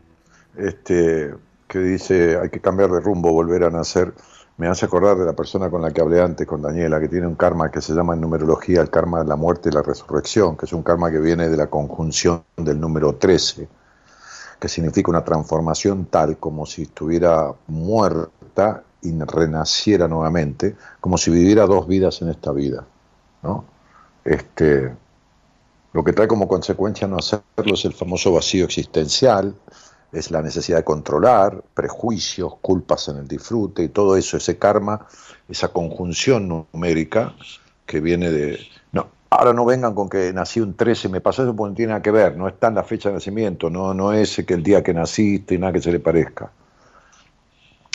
este, 0.56 1.34
que 1.66 1.78
dice 1.78 2.38
hay 2.38 2.50
que 2.50 2.60
cambiar 2.60 2.90
de 2.90 3.00
rumbo, 3.00 3.32
volver 3.32 3.64
a 3.64 3.70
nacer, 3.70 4.14
me 4.56 4.68
hace 4.68 4.86
acordar 4.86 5.16
de 5.16 5.24
la 5.24 5.32
persona 5.32 5.68
con 5.68 5.82
la 5.82 5.90
que 5.90 6.00
hablé 6.00 6.20
antes, 6.20 6.46
con 6.46 6.62
Daniela, 6.62 7.00
que 7.00 7.08
tiene 7.08 7.26
un 7.26 7.34
karma 7.34 7.70
que 7.70 7.80
se 7.80 7.92
llama 7.92 8.14
en 8.14 8.20
numerología 8.20 8.80
el 8.80 8.90
karma 8.90 9.20
de 9.20 9.26
la 9.26 9.36
muerte 9.36 9.68
y 9.68 9.72
la 9.72 9.82
resurrección, 9.82 10.56
que 10.56 10.66
es 10.66 10.72
un 10.72 10.82
karma 10.82 11.10
que 11.10 11.18
viene 11.18 11.48
de 11.48 11.56
la 11.56 11.66
conjunción 11.66 12.44
del 12.56 12.78
número 12.78 13.16
13, 13.16 13.68
que 14.60 14.68
significa 14.68 15.10
una 15.10 15.24
transformación 15.24 16.06
tal 16.06 16.38
como 16.38 16.66
si 16.66 16.82
estuviera 16.82 17.52
muerta 17.66 18.84
y 19.02 19.12
renaciera 19.18 20.06
nuevamente, 20.06 20.76
como 21.00 21.18
si 21.18 21.30
viviera 21.32 21.66
dos 21.66 21.88
vidas 21.88 22.22
en 22.22 22.28
esta 22.28 22.52
vida. 22.52 22.84
¿no? 23.42 23.64
Este, 24.24 24.92
lo 25.94 26.02
que 26.02 26.12
trae 26.12 26.26
como 26.26 26.48
consecuencia 26.48 27.06
no 27.06 27.18
hacerlo 27.18 27.74
es 27.74 27.84
el 27.84 27.94
famoso 27.94 28.32
vacío 28.32 28.64
existencial, 28.64 29.54
es 30.12 30.32
la 30.32 30.42
necesidad 30.42 30.78
de 30.78 30.84
controlar, 30.84 31.62
prejuicios, 31.72 32.56
culpas 32.60 33.08
en 33.08 33.18
el 33.18 33.28
disfrute 33.28 33.84
y 33.84 33.88
todo 33.88 34.16
eso, 34.16 34.36
ese 34.36 34.58
karma, 34.58 35.06
esa 35.48 35.68
conjunción 35.68 36.48
numérica 36.48 37.34
que 37.86 38.00
viene 38.00 38.30
de... 38.30 38.58
No, 38.90 39.06
ahora 39.30 39.52
no 39.52 39.64
vengan 39.64 39.94
con 39.94 40.08
que 40.08 40.32
nací 40.32 40.58
un 40.58 40.74
13, 40.74 41.08
me 41.08 41.20
pasó 41.20 41.44
eso 41.44 41.54
porque 41.54 41.70
no 41.70 41.76
tiene 41.76 41.90
nada 41.90 42.02
que 42.02 42.10
ver, 42.10 42.36
no 42.36 42.48
está 42.48 42.68
en 42.68 42.74
la 42.74 42.82
fecha 42.82 43.10
de 43.10 43.14
nacimiento, 43.14 43.70
no, 43.70 43.94
no 43.94 44.12
es 44.12 44.42
que 44.44 44.54
el 44.54 44.64
día 44.64 44.82
que 44.82 44.92
naciste 44.94 45.54
y 45.54 45.58
nada 45.58 45.74
que 45.74 45.80
se 45.80 45.92
le 45.92 46.00
parezca. 46.00 46.50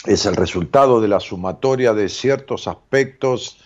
Es 0.06 0.24
el 0.24 0.36
resultado 0.36 1.02
de 1.02 1.08
la 1.08 1.20
sumatoria 1.20 1.92
de 1.92 2.08
ciertos 2.08 2.66
aspectos 2.66 3.58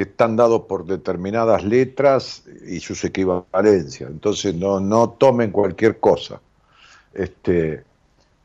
que 0.00 0.04
están 0.04 0.34
dados 0.34 0.62
por 0.62 0.86
determinadas 0.86 1.62
letras 1.62 2.44
y 2.66 2.80
sus 2.80 3.04
equivalencias. 3.04 4.10
Entonces 4.10 4.54
no, 4.54 4.80
no 4.80 5.10
tomen 5.10 5.50
cualquier 5.50 6.00
cosa. 6.00 6.40
Este, 7.12 7.84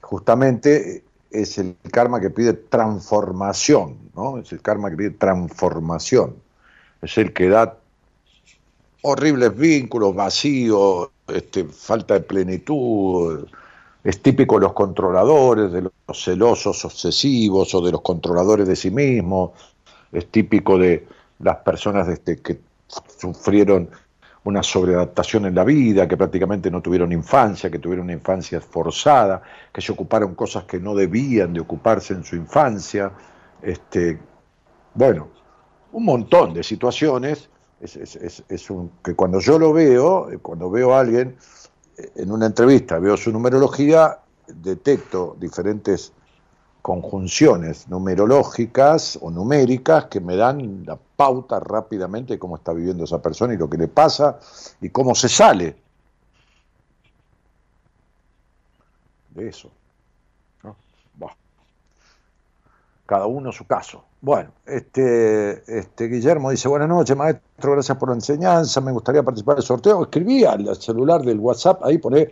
justamente 0.01 1.05
es 1.31 1.57
el 1.57 1.77
karma 1.93 2.19
que 2.19 2.29
pide 2.29 2.51
transformación, 2.51 3.95
¿no? 4.17 4.37
Es 4.39 4.51
el 4.51 4.61
karma 4.61 4.89
que 4.89 4.97
pide 4.97 5.11
transformación. 5.11 6.35
Es 7.01 7.17
el 7.17 7.31
que 7.31 7.47
da 7.47 7.77
horribles 9.03 9.55
vínculos, 9.55 10.13
vacíos, 10.13 11.09
este, 11.29 11.63
falta 11.63 12.15
de 12.15 12.19
plenitud. 12.19 13.47
Es 14.03 14.21
típico 14.21 14.55
de 14.55 14.65
los 14.65 14.73
controladores, 14.73 15.71
de 15.71 15.83
los 15.83 16.21
celosos 16.21 16.83
obsesivos 16.83 17.73
o 17.73 17.79
de 17.79 17.93
los 17.93 18.01
controladores 18.01 18.67
de 18.67 18.75
sí 18.75 18.91
mismos. 18.91 19.51
Es 20.11 20.29
típico 20.29 20.77
de 20.77 21.14
las 21.39 21.57
personas 21.57 22.07
este, 22.07 22.37
que 22.37 22.59
sufrieron 23.17 23.89
una 24.45 24.61
sobreadaptación 24.61 25.47
en 25.47 25.55
la 25.55 25.63
vida, 25.63 26.07
que 26.07 26.17
prácticamente 26.17 26.69
no 26.69 26.81
tuvieron 26.81 27.11
infancia, 27.11 27.71
que 27.71 27.79
tuvieron 27.79 28.05
una 28.05 28.13
infancia 28.13 28.61
forzada, 28.61 29.41
que 29.73 29.81
se 29.81 29.91
ocuparon 29.91 30.35
cosas 30.35 30.65
que 30.65 30.79
no 30.79 30.93
debían 30.93 31.51
de 31.51 31.61
ocuparse 31.61 32.13
en 32.13 32.23
su 32.23 32.35
infancia. 32.35 33.11
Este, 33.61 34.19
bueno, 34.93 35.29
un 35.91 36.05
montón 36.05 36.53
de 36.53 36.63
situaciones. 36.63 37.49
Que 39.03 39.15
cuando 39.15 39.39
yo 39.39 39.59
lo 39.59 39.73
veo, 39.73 40.31
eh, 40.31 40.37
cuando 40.37 40.69
veo 40.69 40.93
a 40.93 41.01
alguien 41.01 41.35
eh, 41.97 42.11
en 42.15 42.31
una 42.31 42.45
entrevista, 42.45 42.99
veo 42.99 43.17
su 43.17 43.31
numerología, 43.31 44.19
detecto 44.47 45.35
diferentes 45.39 46.13
conjunciones 46.85 47.87
numerológicas 47.87 49.17
o 49.19 49.31
numéricas 49.31 50.05
que 50.05 50.19
me 50.19 50.35
dan 50.35 50.85
la 50.85 50.95
pauta 50.95 51.59
rápidamente 51.59 52.33
de 52.33 52.39
cómo 52.39 52.57
está 52.57 52.73
viviendo 52.73 53.05
esa 53.05 53.19
persona 53.23 53.55
y 53.55 53.57
lo 53.57 53.67
que 53.67 53.79
le 53.79 53.87
pasa 53.87 54.37
y 54.79 54.89
cómo 54.89 55.15
se 55.15 55.27
sale 55.27 55.75
de 59.31 59.49
eso. 59.49 59.71
Cada 63.07 63.25
uno 63.25 63.51
su 63.51 63.65
caso. 63.65 64.03
Bueno, 64.21 64.51
este, 64.67 65.63
este 65.79 66.07
Guillermo 66.07 66.51
dice, 66.51 66.67
buenas 66.67 66.89
noches, 66.89 67.17
maestro, 67.17 67.71
gracias 67.71 67.97
por 67.97 68.09
la 68.09 68.15
enseñanza, 68.15 68.79
me 68.81 68.91
gustaría 68.91 69.23
participar 69.23 69.55
del 69.55 69.65
sorteo. 69.65 70.03
Escribí 70.03 70.43
al 70.45 70.75
celular 70.75 71.23
del 71.23 71.39
WhatsApp, 71.39 71.83
ahí 71.83 71.97
poné 71.97 72.31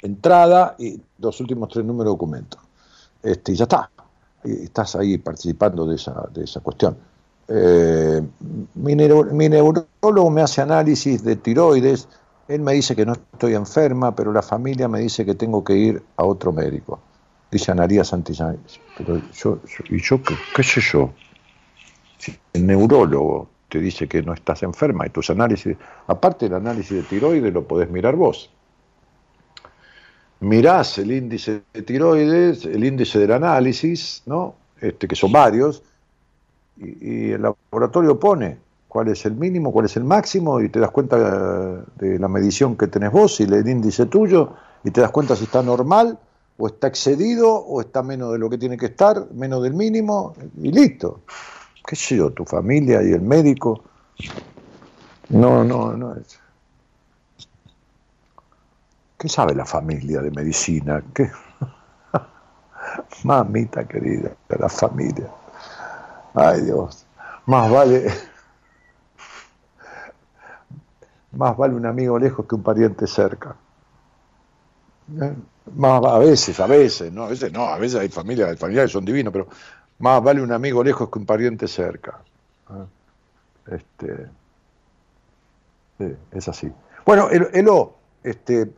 entrada 0.00 0.74
y 0.76 1.00
los 1.18 1.40
últimos 1.40 1.68
tres 1.68 1.84
números 1.84 2.06
de 2.06 2.14
documento. 2.14 2.58
Este, 3.22 3.52
y 3.52 3.54
ya 3.54 3.64
está. 3.64 3.91
Estás 4.44 4.96
ahí 4.96 5.18
participando 5.18 5.86
de 5.86 5.96
esa, 5.96 6.28
de 6.32 6.44
esa 6.44 6.60
cuestión. 6.60 6.96
Eh, 7.48 8.22
mi, 8.74 8.96
mi 8.96 9.48
neurólogo 9.48 10.30
me 10.30 10.42
hace 10.42 10.62
análisis 10.62 11.22
de 11.22 11.36
tiroides. 11.36 12.08
Él 12.48 12.60
me 12.60 12.72
dice 12.72 12.96
que 12.96 13.06
no 13.06 13.12
estoy 13.12 13.54
enferma, 13.54 14.14
pero 14.14 14.32
la 14.32 14.42
familia 14.42 14.88
me 14.88 15.00
dice 15.00 15.24
que 15.24 15.34
tengo 15.34 15.62
que 15.62 15.74
ir 15.74 16.02
a 16.16 16.24
otro 16.24 16.52
médico. 16.52 17.00
Dice 17.50 17.70
Anaría 17.70 18.04
Santillán. 18.04 18.58
Pero 18.96 19.20
yo, 19.32 19.58
¿y 19.90 20.00
yo 20.00 20.22
qué, 20.22 20.34
qué 20.56 20.62
sé 20.62 20.80
yo? 20.80 21.10
Si 22.18 22.36
el 22.52 22.66
neurólogo 22.66 23.48
te 23.68 23.78
dice 23.78 24.08
que 24.08 24.22
no 24.22 24.34
estás 24.34 24.62
enferma 24.62 25.06
y 25.06 25.10
tus 25.10 25.30
análisis, 25.30 25.76
aparte 26.06 26.46
del 26.46 26.54
análisis 26.54 26.96
de 26.96 27.02
tiroides, 27.02 27.52
lo 27.52 27.66
podés 27.66 27.90
mirar 27.90 28.16
vos 28.16 28.50
mirás 30.42 30.98
el 30.98 31.12
índice 31.12 31.62
de 31.72 31.82
tiroides, 31.82 32.66
el 32.66 32.84
índice 32.84 33.18
del 33.18 33.32
análisis, 33.32 34.22
¿no? 34.26 34.54
Este, 34.80 35.06
que 35.06 35.14
son 35.14 35.32
varios, 35.32 35.82
y, 36.76 37.30
el 37.30 37.42
laboratorio 37.42 38.18
pone 38.18 38.58
cuál 38.88 39.08
es 39.08 39.24
el 39.24 39.34
mínimo, 39.34 39.72
cuál 39.72 39.86
es 39.86 39.96
el 39.96 40.04
máximo, 40.04 40.60
y 40.60 40.68
te 40.68 40.80
das 40.80 40.90
cuenta 40.90 41.16
eh, 41.16 42.04
de 42.04 42.18
la 42.18 42.28
medición 42.28 42.76
que 42.76 42.88
tenés 42.88 43.12
vos 43.12 43.40
y 43.40 43.44
el 43.44 43.66
índice 43.66 44.06
tuyo, 44.06 44.54
y 44.84 44.90
te 44.90 45.00
das 45.00 45.12
cuenta 45.12 45.36
si 45.36 45.44
está 45.44 45.62
normal, 45.62 46.18
o 46.58 46.66
está 46.66 46.88
excedido, 46.88 47.54
o 47.54 47.80
está 47.80 48.02
menos 48.02 48.32
de 48.32 48.38
lo 48.38 48.50
que 48.50 48.58
tiene 48.58 48.76
que 48.76 48.86
estar, 48.86 49.28
menos 49.32 49.62
del 49.62 49.74
mínimo, 49.74 50.34
y 50.60 50.72
listo. 50.72 51.20
¿Qué 51.86 51.96
sé 51.96 52.16
yo? 52.16 52.30
Tu 52.30 52.44
familia 52.44 53.02
y 53.02 53.12
el 53.12 53.22
médico. 53.22 53.82
No, 55.28 55.64
no, 55.64 55.96
no. 55.96 56.14
¿Qué 59.22 59.28
sabe 59.28 59.54
la 59.54 59.64
familia 59.64 60.20
de 60.20 60.32
medicina? 60.32 61.00
¿Qué? 61.14 61.30
Mamita 63.22 63.86
querida, 63.86 64.32
la 64.48 64.68
familia. 64.68 65.28
Ay 66.34 66.62
Dios, 66.62 67.06
más 67.46 67.70
vale, 67.70 68.12
más 71.30 71.56
vale 71.56 71.74
un 71.74 71.86
amigo 71.86 72.18
lejos 72.18 72.44
que 72.46 72.56
un 72.56 72.64
pariente 72.64 73.06
cerca. 73.06 73.54
¿Eh? 75.20 75.34
Más, 75.76 76.04
a 76.04 76.18
veces, 76.18 76.58
a 76.58 76.66
veces, 76.66 77.12
no, 77.12 77.22
a 77.22 77.28
veces 77.28 77.52
no, 77.52 77.66
a 77.66 77.78
veces 77.78 78.00
hay 78.00 78.08
familias, 78.08 78.48
hay 78.48 78.56
familiares 78.56 78.90
que 78.90 78.94
son 78.94 79.04
divinos, 79.04 79.32
pero 79.32 79.46
más 80.00 80.20
vale 80.20 80.42
un 80.42 80.50
amigo 80.50 80.82
lejos 80.82 81.08
que 81.08 81.20
un 81.20 81.26
pariente 81.26 81.68
cerca. 81.68 82.18
¿Eh? 82.70 83.76
Este, 83.76 84.28
es 86.32 86.48
así. 86.48 86.72
Bueno, 87.06 87.30
Elo, 87.30 87.94
este, 88.24 88.62
eh, 88.62 88.72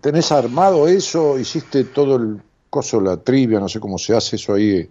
¿tenés 0.00 0.32
armado 0.32 0.88
eso? 0.88 1.38
¿Hiciste 1.38 1.84
todo 1.84 2.16
el 2.16 2.42
coso, 2.68 3.00
la 3.00 3.16
trivia? 3.16 3.60
No 3.60 3.68
sé 3.68 3.80
cómo 3.80 3.98
se 3.98 4.16
hace 4.16 4.36
eso 4.36 4.54
ahí 4.54 4.90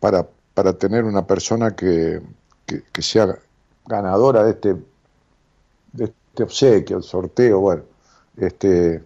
para, 0.00 0.26
para 0.54 0.72
tener 0.72 1.04
una 1.04 1.26
persona 1.26 1.74
que, 1.74 2.20
que, 2.66 3.02
sea 3.02 3.38
ganadora 3.86 4.44
de 4.44 4.50
este, 4.50 4.74
de 5.92 6.04
este 6.04 6.42
obsequio, 6.42 6.98
el 6.98 7.02
sorteo, 7.02 7.60
bueno. 7.60 7.82
Este, 8.36 9.02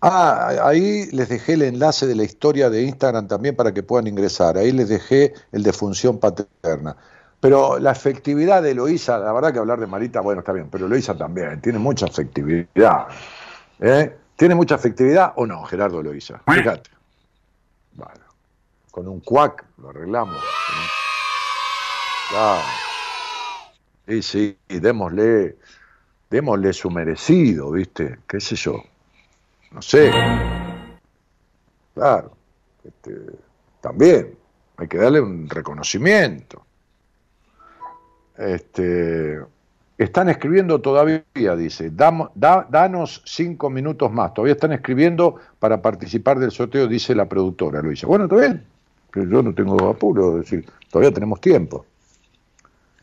Ah, 0.00 0.68
ahí 0.68 1.06
les 1.10 1.28
dejé 1.28 1.54
el 1.54 1.62
enlace 1.62 2.06
de 2.06 2.14
la 2.14 2.22
historia 2.22 2.70
de 2.70 2.84
Instagram 2.84 3.26
también 3.26 3.56
para 3.56 3.74
que 3.74 3.82
puedan 3.82 4.06
ingresar. 4.06 4.56
Ahí 4.56 4.70
les 4.70 4.88
dejé 4.88 5.34
el 5.50 5.64
de 5.64 5.72
función 5.72 6.18
paterna. 6.18 6.96
Pero 7.40 7.78
la 7.78 7.92
efectividad 7.92 8.62
de 8.62 8.72
Eloísa, 8.72 9.18
la 9.18 9.32
verdad 9.32 9.52
que 9.52 9.60
hablar 9.60 9.78
de 9.78 9.86
Marita, 9.86 10.20
bueno, 10.20 10.40
está 10.40 10.52
bien, 10.52 10.68
pero 10.70 10.86
Eloísa 10.86 11.16
también, 11.16 11.60
tiene 11.60 11.78
mucha 11.78 12.06
efectividad. 12.06 13.06
¿eh? 13.78 14.16
¿Tiene 14.36 14.54
mucha 14.54 14.74
efectividad 14.74 15.32
o 15.36 15.46
no, 15.46 15.64
Gerardo 15.64 16.00
Eloísa? 16.00 16.40
Fíjate. 16.46 16.90
Bueno, 17.92 18.24
con 18.90 19.06
un 19.08 19.20
cuac 19.20 19.64
lo 19.78 19.90
arreglamos. 19.90 20.42
Claro. 22.30 22.62
Sí, 24.06 24.22
sí, 24.22 24.58
démosle, 24.68 25.56
démosle 26.30 26.72
su 26.72 26.90
merecido, 26.90 27.70
¿viste? 27.70 28.20
¿Qué 28.26 28.40
sé 28.40 28.56
yo? 28.56 28.82
No 29.70 29.82
sé. 29.82 30.10
Claro. 31.94 32.32
Este, 32.84 33.12
también 33.80 34.36
hay 34.76 34.88
que 34.88 34.98
darle 34.98 35.20
un 35.20 35.48
reconocimiento. 35.48 36.64
Este, 38.38 39.40
están 39.98 40.28
escribiendo 40.28 40.80
todavía, 40.80 41.24
dice, 41.56 41.90
danos 41.90 43.22
cinco 43.26 43.68
minutos 43.68 44.12
más. 44.12 44.32
Todavía 44.32 44.54
están 44.54 44.72
escribiendo 44.72 45.36
para 45.58 45.82
participar 45.82 46.38
del 46.38 46.52
sorteo, 46.52 46.86
dice 46.86 47.16
la 47.16 47.28
productora, 47.28 47.82
Luisa. 47.82 48.06
Bueno, 48.06 48.24
está 48.24 48.36
bien, 48.36 48.64
yo 49.14 49.42
no 49.42 49.52
tengo 49.52 49.88
apuro, 49.88 50.40
todavía 50.90 51.12
tenemos 51.12 51.40
tiempo. 51.40 51.84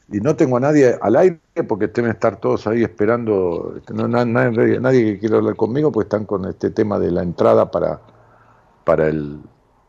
Y 0.10 0.20
no 0.20 0.36
tengo 0.36 0.56
a 0.56 0.60
nadie 0.60 0.98
al 1.02 1.16
aire 1.18 1.40
porque 1.68 1.88
deben 1.88 2.12
estar 2.12 2.38
todos 2.38 2.66
ahí 2.68 2.84
esperando, 2.84 3.74
este, 3.78 3.94
no, 3.94 4.08
nadie, 4.08 4.80
nadie, 4.80 5.14
que 5.14 5.20
quiera 5.20 5.38
hablar 5.38 5.56
conmigo, 5.56 5.92
pues 5.92 6.06
están 6.06 6.26
con 6.26 6.46
este 6.46 6.70
tema 6.70 6.98
de 7.00 7.12
la 7.12 7.24
entrada 7.24 7.72
para, 7.72 8.00
para, 8.86 9.08
el, 9.08 9.40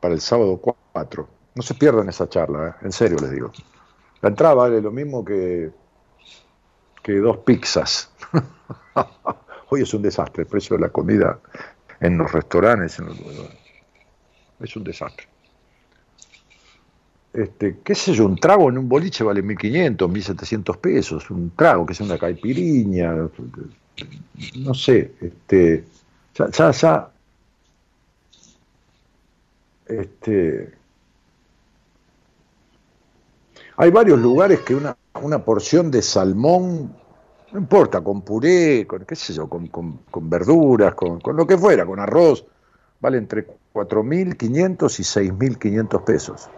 para 0.00 0.14
el 0.14 0.20
sábado 0.20 0.60
4. 0.92 1.28
No 1.54 1.62
se 1.62 1.74
pierdan 1.74 2.08
esa 2.08 2.28
charla, 2.28 2.68
¿eh? 2.68 2.86
en 2.86 2.92
serio 2.92 3.18
les 3.20 3.30
digo. 3.30 3.52
La 4.22 4.30
entrada 4.30 4.54
vale 4.54 4.80
lo 4.80 4.90
mismo 4.90 5.24
que, 5.24 5.70
que 7.02 7.12
dos 7.14 7.38
pizzas. 7.38 8.10
Hoy 9.68 9.82
es 9.82 9.94
un 9.94 10.02
desastre 10.02 10.42
el 10.42 10.48
precio 10.48 10.76
de 10.76 10.82
la 10.82 10.88
comida 10.90 11.38
en 12.00 12.18
los 12.18 12.30
restaurantes. 12.32 13.00
es 14.60 14.76
un 14.76 14.84
desastre. 14.84 15.26
Este, 17.32 17.78
qué 17.84 17.94
sé 17.94 18.14
yo, 18.14 18.24
un 18.24 18.36
trago 18.36 18.70
en 18.70 18.78
un 18.78 18.88
boliche 18.88 19.22
vale 19.22 19.44
1.500, 19.44 19.96
1.700 19.98 20.78
pesos, 20.78 21.30
un 21.30 21.50
trago 21.54 21.84
que 21.84 21.92
sea 21.92 22.06
una 22.06 22.16
caipiriña, 22.16 23.14
no 24.56 24.72
sé, 24.72 25.12
este, 25.20 25.84
ya, 26.34 26.70
ya, 26.70 27.10
este, 29.86 30.72
hay 33.76 33.90
varios 33.90 34.18
lugares 34.18 34.60
que 34.60 34.74
una, 34.74 34.96
una 35.22 35.44
porción 35.44 35.90
de 35.90 36.02
salmón, 36.02 36.94
no 37.52 37.58
importa, 37.58 38.00
con 38.00 38.22
puré, 38.22 38.86
con 38.86 39.04
qué 39.04 39.14
sé 39.14 39.34
yo, 39.34 39.48
con, 39.48 40.00
verduras, 40.22 40.94
con, 40.94 41.20
lo 41.36 41.46
que 41.46 41.58
fuera, 41.58 41.84
con 41.84 42.00
arroz, 42.00 42.44
vale 43.00 43.18
entre 43.18 43.46
4.500 43.72 44.98
y 44.98 45.30
6.500 45.30 46.04
pesos. 46.04 46.48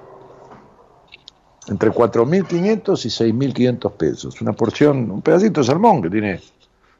Entre 1.66 1.90
4.500 1.90 3.04
y 3.04 3.32
6.500 3.32 3.92
pesos. 3.92 4.40
Una 4.40 4.52
porción, 4.52 5.10
un 5.10 5.20
pedacito 5.20 5.60
de 5.60 5.66
salmón 5.66 6.00
que 6.00 6.08
tiene 6.08 6.40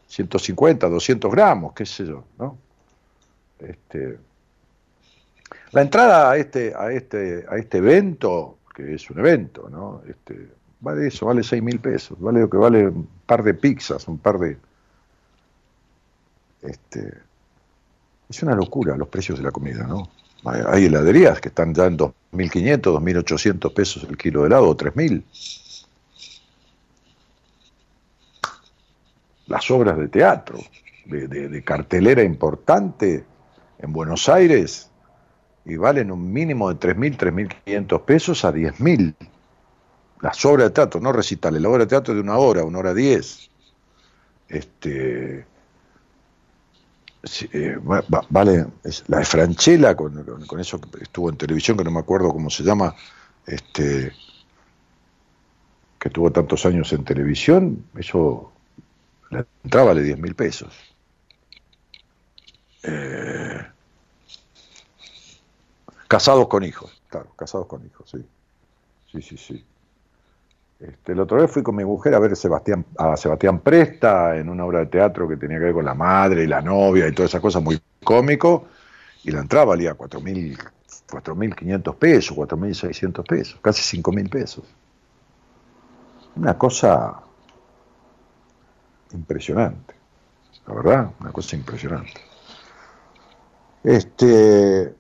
150, 0.09 0.89
200 0.89 1.31
gramos, 1.31 1.73
qué 1.73 1.87
sé 1.87 2.07
yo, 2.07 2.25
¿no? 2.39 2.59
Este, 3.61 4.19
la 5.73 5.83
entrada 5.83 6.31
a 6.31 6.37
este, 6.37 6.75
a 6.75 6.93
este, 6.93 7.47
a 7.49 7.57
este 7.57 7.79
evento 7.79 8.58
que 8.79 8.95
es 8.95 9.11
un 9.11 9.19
evento, 9.19 9.69
¿no? 9.69 10.03
Este, 10.09 10.53
vale 10.79 11.09
eso, 11.09 11.27
vale 11.27 11.43
seis 11.43 11.61
mil 11.61 11.81
pesos, 11.81 12.19
vale 12.21 12.41
lo 12.41 12.49
que 12.49 12.57
vale 12.57 12.87
un 12.87 13.09
par 13.27 13.43
de 13.43 13.55
pizzas, 13.55 14.07
un 14.07 14.19
par 14.19 14.39
de... 14.39 14.57
Este, 16.63 17.13
es 18.29 18.43
una 18.45 18.55
locura 18.55 18.97
los 18.97 19.09
precios 19.09 19.39
de 19.39 19.45
la 19.45 19.51
comida, 19.51 19.85
¿no? 19.85 20.09
Hay 20.45 20.85
heladerías 20.85 21.41
que 21.41 21.49
están 21.49 21.71
en 21.71 21.99
2.500, 21.99 22.13
2.800 22.81 23.75
pesos 23.75 24.07
el 24.09 24.17
kilo 24.17 24.43
de 24.43 24.47
helado, 24.47 24.69
o 24.69 24.77
3.000. 24.77 25.25
Las 29.49 29.71
obras 29.73 29.99
de 29.99 30.07
teatro, 30.07 30.61
de 31.07 31.65
cartelera 31.65 32.23
importante 32.23 33.25
en 33.81 33.93
Buenos 33.93 34.29
Aires, 34.29 34.89
y 35.69 35.77
valen 35.77 36.11
un 36.11 36.33
mínimo 36.33 36.73
de 36.73 36.81
3.000, 36.81 37.17
3.500 37.67 38.05
pesos 38.05 38.45
a 38.45 38.53
10.000. 38.53 39.15
Las 40.23 40.45
obras 40.47 40.69
de 40.69 40.71
teatro, 40.71 41.01
no 41.01 41.13
recitales, 41.13 41.61
la 41.61 41.69
obra 41.69 41.81
de 41.81 41.87
teatro 41.87 42.15
de 42.15 42.21
una 42.21 42.39
hora, 42.39 42.65
una 42.65 42.79
hora 42.79 42.95
diez. 42.95 43.51
Este, 44.49 45.47
eh, 47.53 47.79
vale, 48.31 48.67
la 49.09 49.19
de 49.19 49.25
Franchella, 49.25 49.95
con, 49.95 50.25
con, 50.47 50.59
eso 50.59 50.81
que 50.81 51.03
estuvo 51.03 51.29
en 51.29 51.37
televisión, 51.37 51.77
que 51.77 51.85
no 51.85 51.91
me 51.91 52.01
acuerdo 52.01 52.33
cómo 52.33 52.49
se 52.49 52.65
llama, 52.65 52.97
este, 53.47 54.13
que 55.99 56.11
tuvo 56.11 56.33
tantos 56.33 56.65
años 56.65 56.93
en 56.95 57.05
televisión, 57.05 57.85
eso 57.97 58.53
la 59.31 59.45
entrada 59.63 59.89
vale 59.89 60.03
10 60.03 60.19
mil 60.19 60.35
pesos. 60.35 60.75
Eh, 62.83 63.61
Casados 66.09 66.49
con 66.49 66.65
hijos, 66.65 67.03
claro, 67.09 67.31
casados 67.37 67.67
con 67.67 67.85
hijos, 67.85 68.11
sí. 68.11 68.25
Sí, 69.13 69.23
sí, 69.23 69.37
sí. 69.37 69.65
Este, 70.81 71.13
el 71.13 71.21
otro 71.21 71.39
vez 71.39 71.51
fui 71.51 71.63
con 71.63 71.77
mi 71.77 71.85
mujer 71.85 72.15
a 72.15 72.19
ver 72.19 72.37
Sebastián, 72.37 72.85
a 72.97 73.17
Sebastián 73.17 73.61
Presta 73.61 74.37
en 74.37 74.49
una 74.49 74.65
obra 74.65 74.81
de 74.81 74.87
teatro 74.87 75.29
que 75.29 75.37
tenía 75.37 75.59
que 75.59 75.65
ver 75.65 75.75
con 75.75 75.85
la 75.85 75.95
madre 75.95 76.45
y 76.45 76.47
la 76.47 76.63
novia 76.63 77.09
y 77.09 77.13
todas 77.13 77.31
esas 77.31 77.41
cosas 77.41 77.63
muy 77.63 77.81
cómico, 78.05 78.67
y 79.25 79.33
la 79.33 79.41
entrada 79.41 79.67
valía 79.67 79.95
4.500 79.95 81.97
pesos, 81.97 82.37
4.600 82.37 83.27
pesos, 83.27 83.59
casi 83.61 83.83
5.000 83.83 84.31
pesos. 84.31 84.65
Una 86.37 86.57
cosa 86.57 87.21
impresionante, 89.13 89.95
la 90.67 90.75
verdad, 90.75 91.11
una 91.21 91.33
cosa 91.33 91.57
impresionante. 91.57 92.21
Este, 93.83 94.95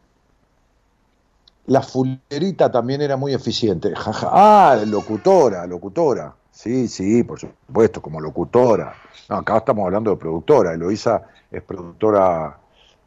la 1.68 1.82
fulerita 1.82 2.70
también 2.70 3.02
era 3.02 3.16
muy 3.16 3.34
eficiente. 3.34 3.92
Ah, 4.22 4.78
locutora, 4.86 5.66
locutora. 5.66 6.34
Sí, 6.50 6.88
sí, 6.88 7.22
por 7.22 7.38
supuesto, 7.38 8.00
como 8.00 8.20
locutora. 8.20 8.94
No, 9.28 9.36
acá 9.36 9.58
estamos 9.58 9.84
hablando 9.84 10.10
de 10.10 10.16
productora. 10.16 10.72
Eloisa 10.72 11.22
es 11.50 11.62
productora 11.62 12.58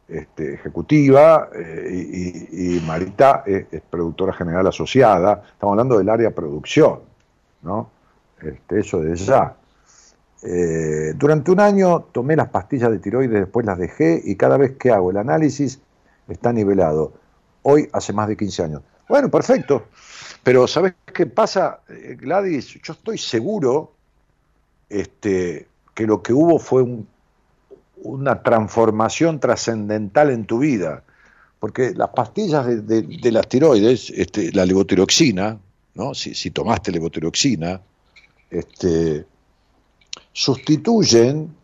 este, 0.08 0.54
ejecutiva 0.54 1.48
eh, 1.54 2.48
y, 2.52 2.80
Marita 2.86 3.42
es, 3.44 3.66
productora 3.90 4.32
general 4.32 4.66
asociada. 4.68 5.42
Estamos 5.52 5.72
hablando 5.72 5.98
del 5.98 6.08
área 6.08 6.30
producción, 6.30 7.00
¿no? 7.62 7.90
Este, 8.40 8.80
eso 8.80 9.00
de 9.00 9.16
ya. 9.16 9.56
Eh, 10.44 11.14
durante 11.16 11.50
un 11.50 11.60
año 11.60 12.06
tomé 12.12 12.36
las 12.36 12.48
pastillas 12.48 12.90
de 12.92 13.00
tiroides, 13.00 13.40
después 13.40 13.66
las 13.66 13.78
dejé 13.78 14.20
y 14.24 14.36
cada 14.36 14.56
vez 14.56 14.76
que 14.76 14.92
hago 14.92 15.10
el 15.10 15.16
análisis 15.16 15.80
está 16.28 16.52
nivelado 16.52 17.21
hoy 17.62 17.88
hace 17.92 18.12
más 18.12 18.28
de 18.28 18.36
15 18.36 18.62
años. 18.62 18.82
Bueno, 19.08 19.30
perfecto. 19.30 19.86
Pero 20.42 20.66
¿sabes 20.66 20.94
qué 21.12 21.26
pasa, 21.26 21.80
eh, 21.88 22.16
Gladys? 22.18 22.78
Yo 22.82 22.92
estoy 22.92 23.18
seguro 23.18 23.92
este, 24.88 25.68
que 25.94 26.06
lo 26.06 26.22
que 26.22 26.32
hubo 26.32 26.58
fue 26.58 26.84
una 28.02 28.42
transformación 28.42 29.40
trascendental 29.40 30.30
en 30.30 30.44
tu 30.44 30.58
vida. 30.58 31.04
Porque 31.60 31.92
las 31.94 32.08
pastillas 32.08 32.66
de, 32.66 33.30
las 33.30 33.48
tiroides, 33.48 34.10
este, 34.10 34.50
la 34.52 34.66
levotiroxina, 34.66 35.58
¿no? 35.94 36.12
si, 36.12 36.50
tomaste 36.50 36.90
levotiroxina, 36.90 37.80
este, 38.50 39.24
sustituyen 40.32 41.54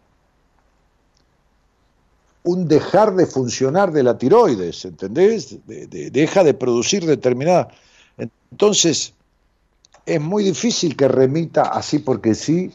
un 2.51 2.67
dejar 2.67 3.15
de 3.15 3.27
funcionar 3.27 3.93
de 3.93 4.03
la 4.03 4.17
tiroides, 4.17 4.87
¿entendés? 4.87 5.59
De- 5.67 5.87
de- 5.87 6.11
deja 6.11 6.43
de 6.43 6.55
producir 6.55 7.05
determinada. 7.05 7.69
Entonces, 8.51 9.13
es 10.07 10.19
muy 10.21 10.45
difícil 10.45 10.97
que 10.97 11.09
remita 11.09 11.65
así 11.65 11.99
porque 11.99 12.35
sí, 12.35 12.73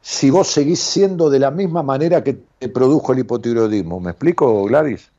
si 0.00 0.30
vos 0.30 0.46
seguís 0.46 0.78
siendo 0.78 1.28
de 1.28 1.40
la 1.40 1.50
misma 1.50 1.82
manera 1.82 2.22
que 2.22 2.38
te 2.60 2.68
produjo 2.68 3.12
el 3.12 3.18
hipotiroidismo. 3.18 3.98
¿Me 3.98 4.12
explico, 4.12 4.62
Gladys? 4.66 5.10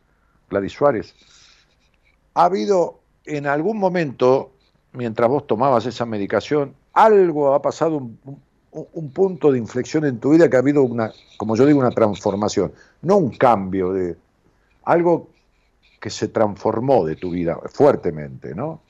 Gladys 0.50 0.72
Suárez. 0.72 1.14
Ha 2.36 2.46
habido 2.46 3.02
en 3.26 3.46
algún 3.46 3.78
momento, 3.78 4.52
mientras 4.94 5.30
vos 5.30 5.46
tomabas 5.46 5.86
esa 5.86 6.06
medicación, 6.06 6.74
algo 6.94 7.54
ha 7.54 7.62
pasado, 7.62 7.98
un, 7.98 8.18
un- 8.72 8.88
un 8.94 9.12
punto 9.12 9.52
de 9.52 9.58
inflexión 9.60 10.06
en 10.06 10.20
tu 10.20 10.32
vida 10.32 10.50
que 10.50 10.56
ha 10.56 10.60
habido 10.60 10.84
una, 10.84 11.12
como 11.38 11.56
yo 11.56 11.66
digo, 11.66 11.80
una 11.80 11.92
transformación, 11.92 12.74
no 13.02 13.18
un 13.18 13.32
cambio 13.32 13.94
de 13.94 14.18
algo 14.84 15.30
que 16.00 16.10
se 16.10 16.30
transformó 16.30 17.06
de 17.06 17.16
tu 17.16 17.32
vida 17.32 17.60
fuertemente, 17.74 18.56
¿no? 18.56 18.82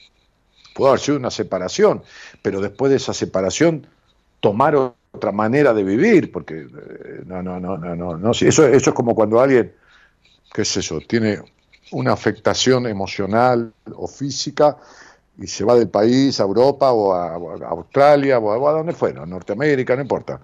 Pudo 0.75 0.89
haber 0.89 0.99
sido 1.01 1.17
una 1.17 1.31
separación, 1.31 2.03
pero 2.41 2.61
después 2.61 2.89
de 2.91 2.97
esa 2.97 3.13
separación 3.13 3.87
tomar 4.39 4.75
otra 5.13 5.31
manera 5.31 5.73
de 5.73 5.83
vivir, 5.83 6.31
porque 6.31 6.61
eh, 6.61 7.23
no, 7.25 7.43
no, 7.43 7.59
no, 7.59 7.77
no, 7.77 7.95
no, 7.95 8.17
no, 8.17 8.31
eso, 8.31 8.47
eso 8.67 8.89
es 8.91 8.93
como 8.95 9.15
cuando 9.15 9.41
alguien, 9.41 9.73
qué 10.53 10.65
sé 10.65 10.81
yo, 10.81 10.99
tiene 11.01 11.39
una 11.91 12.13
afectación 12.13 12.87
emocional 12.87 13.73
o 13.95 14.07
física 14.07 14.77
y 15.37 15.47
se 15.47 15.63
va 15.63 15.75
del 15.75 15.89
país 15.89 16.39
a 16.39 16.43
Europa 16.43 16.91
o 16.91 17.13
a, 17.13 17.33
Australia 17.69 18.39
o 18.39 18.51
a, 18.51 18.57
o 18.57 18.67
a 18.67 18.73
donde 18.73 18.93
fuera, 18.93 19.25
Norteamérica, 19.25 19.95
no 19.95 20.01
importa. 20.01 20.39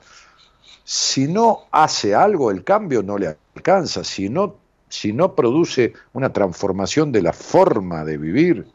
Si 0.83 1.27
no 1.27 1.65
hace 1.71 2.15
algo, 2.15 2.49
el 2.51 2.63
cambio 2.63 3.03
no 3.03 3.17
le 3.17 3.35
alcanza, 3.55 4.03
si 4.03 4.29
no, 4.29 4.55
si 4.89 5.11
no 5.13 5.35
produce 5.35 5.93
una 6.13 6.31
transformación 6.31 7.11
de 7.11 7.21
la 7.21 7.33
forma 7.33 8.05
de 8.05 8.17
vivir, 8.17 8.67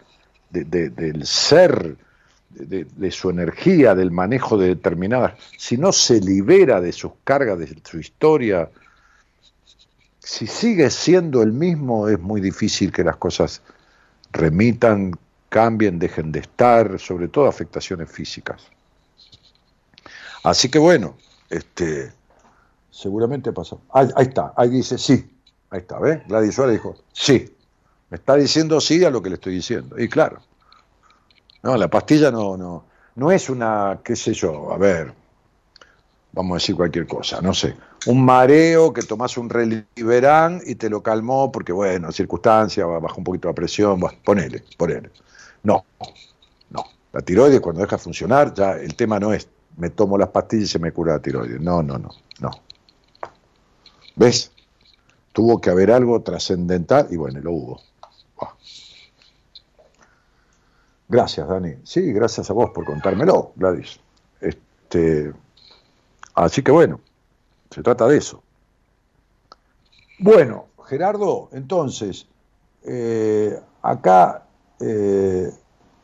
de- 0.50 0.64
de- 0.64 0.90
del 0.90 1.26
ser, 1.26 1.96
de 2.50 3.10
su 3.10 3.30
energía, 3.30 3.94
del 3.94 4.10
manejo 4.10 4.58
de 4.58 4.68
determinadas, 4.68 5.32
si 5.56 5.78
no 5.78 5.90
se 5.90 6.20
libera 6.20 6.82
de 6.82 6.92
sus 6.92 7.12
cargas, 7.24 7.58
de 7.58 7.74
su 7.82 7.98
historia, 7.98 8.68
si 10.18 10.46
sigue 10.46 10.90
siendo 10.90 11.42
el 11.42 11.52
mismo, 11.52 12.08
es 12.08 12.20
muy 12.20 12.40
difícil 12.42 12.92
que 12.92 13.02
las 13.04 13.16
cosas 13.16 13.62
remitan, 14.32 15.12
cambien, 15.52 15.98
dejen 15.98 16.32
de 16.32 16.40
estar, 16.40 16.98
sobre 16.98 17.28
todo 17.28 17.46
afectaciones 17.46 18.10
físicas. 18.10 18.62
Así 20.42 20.70
que 20.70 20.78
bueno, 20.78 21.14
este, 21.50 22.10
seguramente 22.90 23.52
pasó. 23.52 23.82
Ahí, 23.92 24.08
está, 24.16 24.54
ahí 24.56 24.70
dice 24.70 24.96
sí, 24.96 25.30
ahí 25.68 25.80
está, 25.80 25.98
¿ves? 25.98 26.26
Gladys 26.26 26.54
Suárez 26.54 26.76
dijo 26.76 26.96
sí, 27.12 27.54
me 28.08 28.16
está 28.16 28.34
diciendo 28.36 28.80
sí 28.80 29.04
a 29.04 29.10
lo 29.10 29.20
que 29.20 29.28
le 29.28 29.34
estoy 29.34 29.54
diciendo. 29.54 29.98
Y 29.98 30.08
claro, 30.08 30.40
no, 31.62 31.76
la 31.76 31.88
pastilla 31.88 32.30
no, 32.30 32.56
no, 32.56 32.86
no 33.16 33.30
es 33.30 33.50
una, 33.50 34.00
qué 34.02 34.16
sé 34.16 34.32
yo, 34.32 34.72
a 34.72 34.78
ver, 34.78 35.12
vamos 36.32 36.52
a 36.52 36.54
decir 36.54 36.76
cualquier 36.76 37.06
cosa, 37.06 37.42
no 37.42 37.52
sé, 37.52 37.76
un 38.06 38.24
mareo 38.24 38.94
que 38.94 39.02
tomás 39.02 39.36
un 39.36 39.50
reliberán 39.50 40.62
y 40.64 40.76
te 40.76 40.88
lo 40.88 41.02
calmó 41.02 41.52
porque, 41.52 41.72
bueno, 41.72 42.10
circunstancia, 42.10 42.86
bajó 42.86 43.18
un 43.18 43.24
poquito 43.24 43.48
la 43.48 43.54
presión, 43.54 44.00
ponele, 44.24 44.64
ponele. 44.78 45.10
No, 45.62 45.84
no. 46.70 46.84
La 47.12 47.20
tiroides 47.22 47.60
cuando 47.60 47.82
deja 47.82 47.96
de 47.96 48.02
funcionar, 48.02 48.52
ya 48.54 48.72
el 48.72 48.94
tema 48.94 49.18
no 49.20 49.32
es 49.32 49.48
me 49.76 49.90
tomo 49.90 50.18
las 50.18 50.28
pastillas 50.28 50.64
y 50.64 50.72
se 50.72 50.78
me 50.78 50.92
cura 50.92 51.14
la 51.14 51.22
tiroides. 51.22 51.60
No, 51.60 51.82
no, 51.82 51.98
no, 51.98 52.10
no. 52.40 52.50
¿Ves? 54.16 54.52
Tuvo 55.32 55.60
que 55.60 55.70
haber 55.70 55.90
algo 55.90 56.20
trascendental 56.22 57.08
y 57.10 57.16
bueno, 57.16 57.40
lo 57.40 57.52
hubo. 57.52 57.80
Gracias, 61.08 61.48
Dani. 61.48 61.74
Sí, 61.84 62.12
gracias 62.12 62.50
a 62.50 62.52
vos 62.52 62.70
por 62.70 62.84
contármelo, 62.84 63.52
Gladys. 63.56 64.00
Este, 64.40 65.32
así 66.34 66.62
que 66.62 66.72
bueno, 66.72 67.00
se 67.70 67.82
trata 67.82 68.06
de 68.06 68.18
eso. 68.18 68.42
Bueno, 70.18 70.66
Gerardo, 70.86 71.48
entonces, 71.52 72.26
eh, 72.84 73.58
acá 73.82 74.46
eh, 74.82 75.50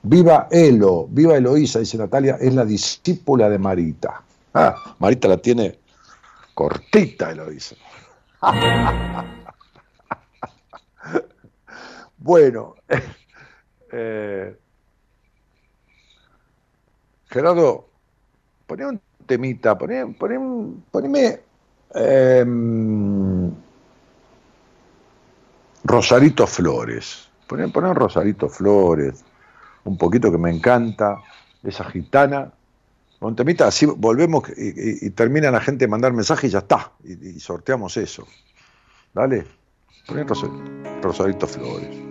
viva 0.02 0.48
Elo, 0.50 1.06
viva 1.08 1.36
Eloísa, 1.36 1.80
dice 1.80 1.98
Natalia, 1.98 2.36
es 2.40 2.54
la 2.54 2.64
discípula 2.64 3.50
de 3.50 3.58
Marita. 3.58 4.22
Ah, 4.54 4.94
Marita 4.98 5.28
la 5.28 5.36
tiene 5.38 5.78
cortita, 6.54 7.30
Eloísa. 7.30 7.76
bueno, 12.18 12.76
eh, 13.92 14.56
Gerardo, 17.30 17.88
poné 18.66 18.86
un 18.86 19.00
temita, 19.26 19.76
poné, 19.76 20.06
poné 20.18 20.38
poneme 20.90 21.40
em, 21.94 23.52
Rosarito 25.84 26.46
Flores. 26.46 27.27
Poné 27.48 27.64
un 27.64 27.94
Rosarito 27.94 28.48
Flores, 28.48 29.24
un 29.84 29.96
poquito 29.96 30.30
que 30.30 30.38
me 30.38 30.50
encanta, 30.50 31.18
esa 31.64 31.84
gitana. 31.84 32.52
Un 33.20 33.34
temita, 33.34 33.66
así 33.66 33.84
volvemos 33.86 34.44
y, 34.56 35.10
termina 35.10 35.50
la 35.50 35.60
gente 35.60 35.86
de 35.86 35.88
mandar 35.90 36.12
mensajes 36.12 36.50
y 36.50 36.52
ya 36.52 36.60
está. 36.60 36.92
Y, 37.02 37.40
sorteamos 37.40 37.96
eso. 37.96 38.26
Dale. 39.12 39.44
Poné 40.06 40.22
Rosa- 40.22 40.46
Rosarito 41.02 41.46
Flores. 41.48 42.07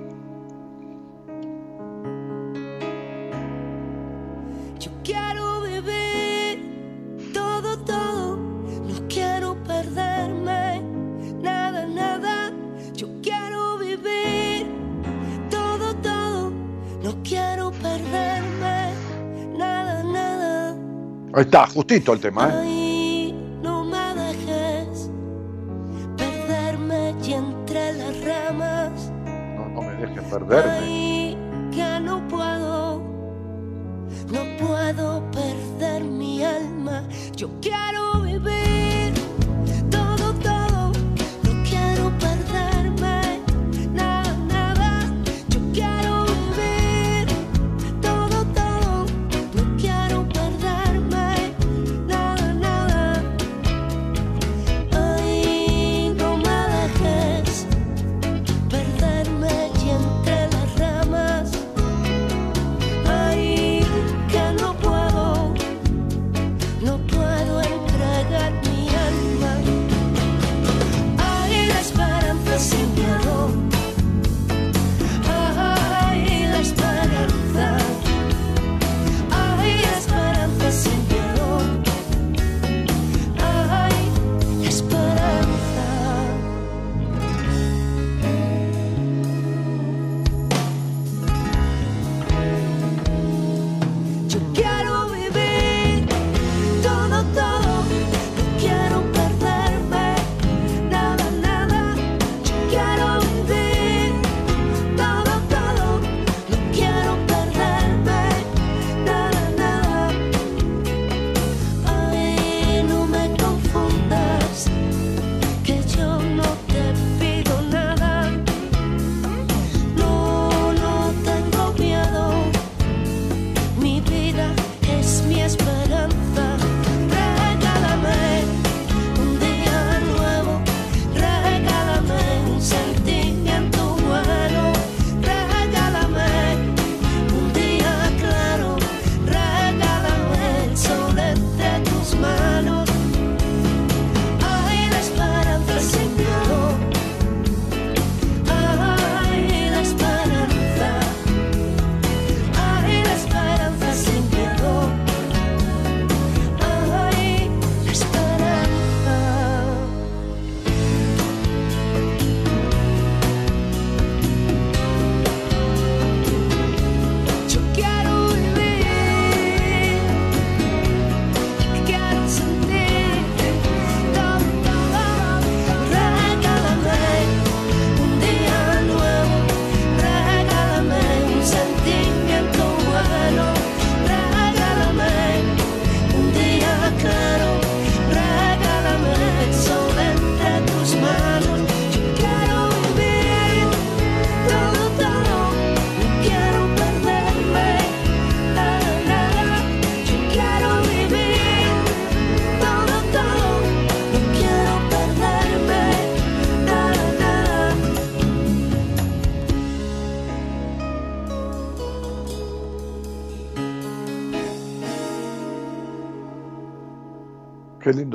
Ahí 21.38 21.44
está, 21.44 21.68
justito 21.68 22.14
el 22.14 22.20
tema, 22.20 22.50
¿eh? 22.50 22.77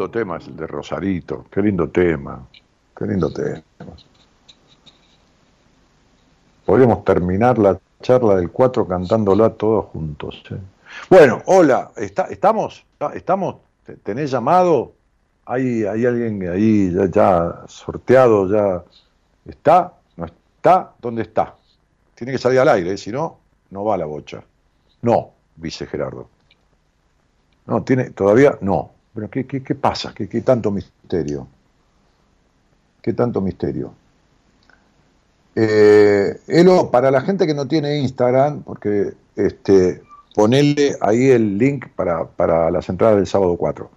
Lindo 0.03 0.11
tema 0.11 0.37
es 0.37 0.49
el 0.49 0.57
de 0.57 0.67
Rosarito, 0.67 1.47
qué 1.51 1.63
lindo 1.63 1.89
tema, 1.89 2.45
qué 2.97 3.07
lindo 3.07 3.33
tema. 3.33 3.63
Podríamos 6.65 7.05
terminar 7.05 7.59
la 7.59 7.79
charla 8.01 8.37
del 8.37 8.51
4 8.51 8.89
cantándola 8.89 9.51
todos 9.51 9.87
juntos. 9.87 10.43
¿eh? 10.51 10.57
Bueno, 11.09 11.43
hola, 11.47 11.93
¿está, 11.97 12.25
¿estamos? 12.25 12.85
¿Estamos? 13.15 13.57
¿Tenés 14.03 14.33
llamado? 14.33 14.93
¿Hay, 15.45 15.85
hay 15.85 16.07
alguien 16.07 16.49
ahí 16.49 16.93
ya, 17.13 17.63
sorteado? 17.69 18.49
¿Ya 18.49 18.83
está? 19.49 19.93
¿No 20.17 20.25
está? 20.25 20.93
¿Dónde 21.01 21.23
está? 21.23 21.55
Tiene 22.17 22.33
que 22.33 22.39
salir 22.39 22.59
al 22.59 22.69
aire, 22.69 22.93
¿eh? 22.93 22.99
si 22.99 23.13
no, 23.13 23.39
no 23.71 23.85
va 23.85 23.97
la 23.97 24.07
bocha. 24.07 24.43
No, 25.03 25.31
dice 25.57 25.87
Gerardo. 25.87 26.29
No, 27.67 27.85
tiene, 27.85 28.11
todavía 28.11 28.59
no. 28.61 28.91
Pero 29.15 29.31
¿qué, 29.31 29.47
qué, 29.47 29.63
qué 29.63 29.75
pasa? 29.75 30.13
¿Qué, 30.15 30.29
¿Qué 30.29 30.41
tanto 30.41 30.71
misterio? 30.71 31.47
¿Qué 33.03 33.13
tanto 33.13 33.41
misterio? 33.41 33.95
Eh, 35.55 36.41
Elo, 36.47 36.91
para 36.91 37.11
la 37.11 37.21
gente 37.21 37.47
que 37.47 37.55
no 37.55 37.69
tiene 37.69 37.99
Instagram, 37.99 38.63
porque 38.63 39.13
este, 39.37 40.03
ponele 40.35 40.97
ahí 41.01 41.29
el 41.29 41.59
link 41.59 41.89
para, 41.95 42.25
para 42.27 42.71
las 42.71 42.89
entradas 42.89 43.17
del 43.17 43.27
sábado 43.27 43.57
4, 43.57 43.91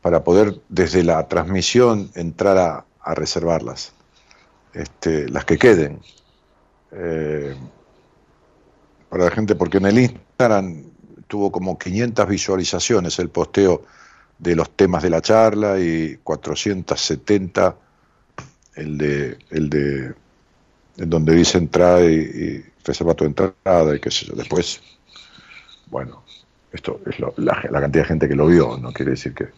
para 0.00 0.24
poder 0.24 0.58
desde 0.68 1.02
la 1.02 1.26
transmisión 1.28 2.10
entrar 2.14 2.56
a, 2.56 2.84
a 3.00 3.14
reservarlas, 3.14 3.92
este, 4.72 5.28
las 5.28 5.44
que 5.44 5.58
queden. 5.58 6.00
Eh, 6.92 7.54
para 9.08 9.24
la 9.24 9.30
gente, 9.30 9.54
porque 9.54 9.78
en 9.78 9.86
el 9.86 9.98
Instagram 9.98 10.84
tuvo 11.28 11.52
como 11.52 11.78
500 11.78 12.28
visualizaciones 12.28 13.18
el 13.18 13.28
posteo 13.28 13.82
de 14.38 14.54
los 14.54 14.70
temas 14.70 15.02
de 15.02 15.10
la 15.10 15.20
charla 15.20 15.78
y 15.78 16.18
470 16.22 17.76
el 18.74 18.98
de, 18.98 19.38
el 19.50 19.70
de 19.70 20.14
en 20.98 21.10
donde 21.10 21.34
dice 21.34 21.58
entrada 21.58 22.04
y, 22.04 22.14
y 22.14 22.64
reserva 22.84 23.14
tu 23.14 23.24
entrada 23.24 23.94
y 23.94 24.00
qué 24.00 24.10
sé 24.10 24.26
yo. 24.26 24.34
Después, 24.34 24.80
bueno, 25.90 26.22
esto 26.72 27.00
es 27.06 27.18
lo, 27.18 27.34
la, 27.36 27.62
la, 27.70 27.80
cantidad 27.80 28.04
de 28.04 28.08
gente 28.08 28.28
que 28.28 28.34
lo 28.34 28.46
vio, 28.46 28.76
no 28.78 28.92
quiere 28.92 29.12
decir 29.12 29.34
que... 29.34 29.48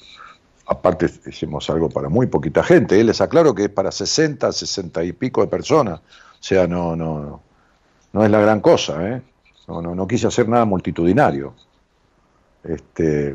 Aparte 0.71 1.07
hicimos 1.27 1.71
algo 1.71 1.89
para 1.89 2.11
muy 2.11 2.27
poquita 2.27 2.63
gente, 2.63 3.01
¿eh? 3.01 3.05
les 3.05 3.23
aclaro 3.23 3.55
que 3.55 3.65
es 3.65 3.71
para 3.71 3.91
60, 3.91 4.53
60 4.53 5.03
y 5.03 5.13
pico 5.15 5.41
de 5.41 5.47
personas, 5.47 6.01
o 6.01 6.43
sea, 6.43 6.67
no, 6.67 6.95
no, 6.95 7.21
no, 7.21 7.43
no 8.13 8.25
es 8.25 8.31
la 8.31 8.39
gran 8.39 8.61
cosa, 8.61 9.09
¿eh? 9.09 9.23
no, 9.67 9.81
no, 9.81 9.95
no 9.95 10.07
quise 10.07 10.27
hacer 10.27 10.47
nada 10.47 10.67
multitudinario. 10.67 11.55
Este, 12.63 13.35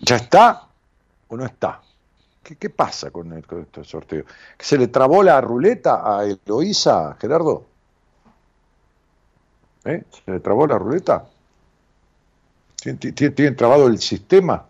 ¿Ya 0.00 0.16
está 0.16 0.66
o 1.28 1.36
no 1.36 1.44
está? 1.44 1.82
¿Qué, 2.42 2.56
qué 2.56 2.70
pasa 2.70 3.10
con, 3.10 3.32
el, 3.32 3.46
con 3.46 3.60
este 3.60 3.84
sorteo? 3.84 4.24
¿Se 4.58 4.78
le 4.78 4.88
trabó 4.88 5.22
la 5.22 5.40
ruleta 5.40 6.02
a 6.04 6.24
Eloísa, 6.24 7.16
Gerardo? 7.20 7.66
¿Eh? 9.84 10.02
¿Se 10.10 10.30
le 10.30 10.40
trabó 10.40 10.66
la 10.66 10.78
ruleta? 10.78 11.26
¿Tienen, 12.80 12.98
tienen, 13.14 13.56
trabado 13.56 13.86
el 13.86 13.98
sistema? 13.98 14.66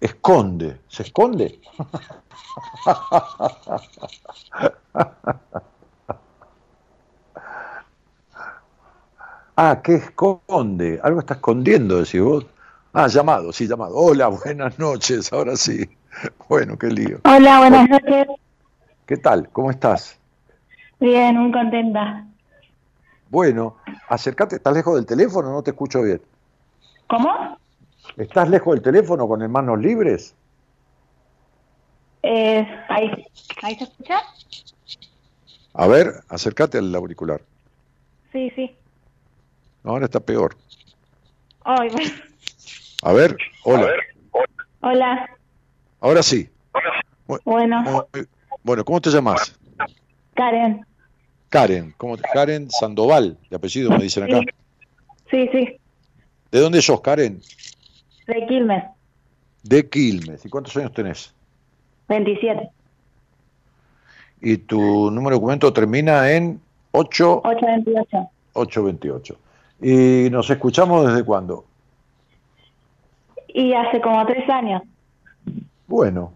Esconde, 0.00 0.80
¿se 0.88 1.02
esconde? 1.02 1.60
Ah, 9.62 9.82
¿qué 9.84 9.96
esconde? 9.96 10.98
Algo 11.02 11.20
está 11.20 11.34
escondiendo, 11.34 11.98
decís 11.98 12.22
vos. 12.22 12.46
Ah, 12.94 13.08
llamado, 13.08 13.52
sí, 13.52 13.68
llamado. 13.68 13.94
Hola, 13.94 14.28
buenas 14.44 14.78
noches, 14.78 15.30
ahora 15.34 15.54
sí. 15.54 15.86
Bueno, 16.48 16.78
qué 16.78 16.86
lío. 16.86 17.20
Hola, 17.24 17.58
buenas 17.58 17.90
noches. 17.90 18.26
¿Qué 19.04 19.18
tal? 19.18 19.50
¿Cómo 19.50 19.70
estás? 19.70 20.18
Bien, 20.98 21.36
muy 21.36 21.52
contenta. 21.52 22.26
Bueno, 23.28 23.76
acércate, 24.08 24.56
¿estás 24.56 24.72
lejos 24.72 24.94
del 24.94 25.04
teléfono? 25.04 25.52
No 25.52 25.62
te 25.62 25.72
escucho 25.72 26.00
bien. 26.00 26.22
¿Cómo? 27.06 27.58
¿Estás 28.16 28.48
lejos 28.48 28.76
del 28.76 28.82
teléfono 28.82 29.28
con 29.28 29.52
manos 29.52 29.78
libres? 29.78 30.34
Eh, 32.22 32.66
¿ahí, 32.88 33.10
¿Ahí 33.60 33.74
se 33.74 33.84
escucha? 33.84 34.22
A 35.74 35.86
ver, 35.86 36.14
acércate 36.30 36.78
al 36.78 36.94
auricular. 36.94 37.42
Sí, 38.32 38.50
sí. 38.56 38.74
Ahora 39.84 40.04
está 40.06 40.20
peor. 40.20 40.56
Ay, 41.64 41.88
bueno. 41.90 42.10
A 43.02 43.12
ver, 43.12 43.36
hola. 43.64 43.88
Hola. 44.80 45.30
Ahora 46.00 46.22
sí. 46.22 46.48
Bueno, 47.44 48.06
Bueno, 48.62 48.84
¿cómo 48.84 49.00
te 49.00 49.10
llamas? 49.10 49.58
Karen. 50.34 50.84
Karen. 51.48 51.94
¿Cómo 51.96 52.16
te- 52.16 52.24
Karen 52.32 52.70
Sandoval, 52.70 53.38
de 53.48 53.56
apellido 53.56 53.90
me 53.90 54.02
dicen 54.02 54.24
acá. 54.24 54.40
Sí, 55.30 55.48
sí. 55.52 55.76
¿De 56.50 56.60
dónde 56.60 56.82
sos, 56.82 57.00
Karen? 57.00 57.40
De 58.26 58.46
Quilmes. 58.46 58.84
De 59.62 59.88
Quilmes. 59.88 60.44
¿Y 60.44 60.48
cuántos 60.48 60.76
años 60.76 60.92
tenés? 60.92 61.32
27. 62.08 62.68
Y 64.42 64.56
tu 64.58 65.10
número 65.10 65.30
de 65.36 65.40
documento 65.40 65.72
termina 65.72 66.30
en 66.32 66.60
8, 66.92 67.38
828. 67.44 68.30
828. 68.54 69.38
¿Y 69.82 70.28
nos 70.30 70.48
escuchamos 70.50 71.06
desde 71.06 71.24
cuándo? 71.24 71.64
Y 73.48 73.72
hace 73.72 74.00
como 74.00 74.24
tres 74.26 74.48
años. 74.48 74.82
Bueno. 75.86 76.32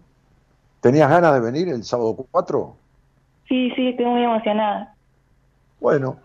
¿Tenías 0.81 1.09
ganas 1.09 1.33
de 1.33 1.39
venir 1.39 1.69
el 1.69 1.83
sábado 1.83 2.15
4? 2.29 2.75
Sí, 3.47 3.71
sí, 3.75 3.89
estoy 3.89 4.05
muy 4.05 4.23
emocionada. 4.23 4.93
Bueno. 5.79 6.17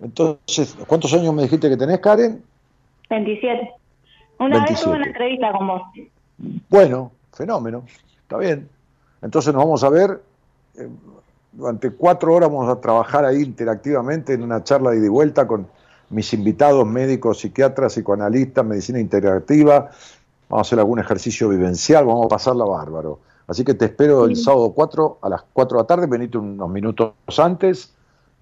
Entonces, 0.00 0.76
¿cuántos 0.86 1.12
años 1.12 1.34
me 1.34 1.42
dijiste 1.42 1.68
que 1.68 1.76
tenés, 1.76 1.98
Karen? 1.98 2.42
27. 3.10 3.72
Una 4.38 4.60
vez 4.60 4.64
27. 4.64 4.84
tuve 4.84 4.96
una 4.96 5.06
entrevista 5.06 5.52
con 5.52 5.66
vos. 5.66 5.82
Bueno, 6.68 7.12
fenómeno, 7.32 7.84
está 8.22 8.38
bien. 8.38 8.68
Entonces 9.22 9.52
nos 9.52 9.64
vamos 9.64 9.82
a 9.82 9.88
ver, 9.88 10.22
eh, 10.76 10.88
durante 11.52 11.90
cuatro 11.90 12.34
horas 12.34 12.48
vamos 12.48 12.68
a 12.68 12.80
trabajar 12.80 13.24
ahí 13.24 13.42
interactivamente 13.42 14.34
en 14.34 14.42
una 14.42 14.62
charla 14.62 14.90
de 14.90 14.98
ida 14.98 15.06
y 15.06 15.08
vuelta 15.08 15.46
con 15.46 15.66
mis 16.10 16.32
invitados 16.32 16.86
médicos, 16.86 17.40
psiquiatras, 17.40 17.92
psicoanalistas, 17.94 18.64
medicina 18.64 18.98
interactiva, 18.98 19.90
vamos 20.48 20.66
a 20.66 20.68
hacer 20.68 20.78
algún 20.78 20.98
ejercicio 20.98 21.48
vivencial, 21.48 22.06
vamos 22.06 22.26
a 22.26 22.28
pasarla 22.28 22.64
bárbaro. 22.64 23.20
Así 23.46 23.64
que 23.64 23.74
te 23.74 23.86
espero 23.86 24.24
el 24.26 24.36
Sí. 24.36 24.42
sábado 24.44 24.72
4 24.74 25.18
a 25.22 25.28
las 25.28 25.42
4 25.52 25.78
de 25.78 25.82
la 25.82 25.86
tarde, 25.86 26.06
venite 26.06 26.38
unos 26.38 26.68
minutos 26.70 27.12
antes, 27.38 27.94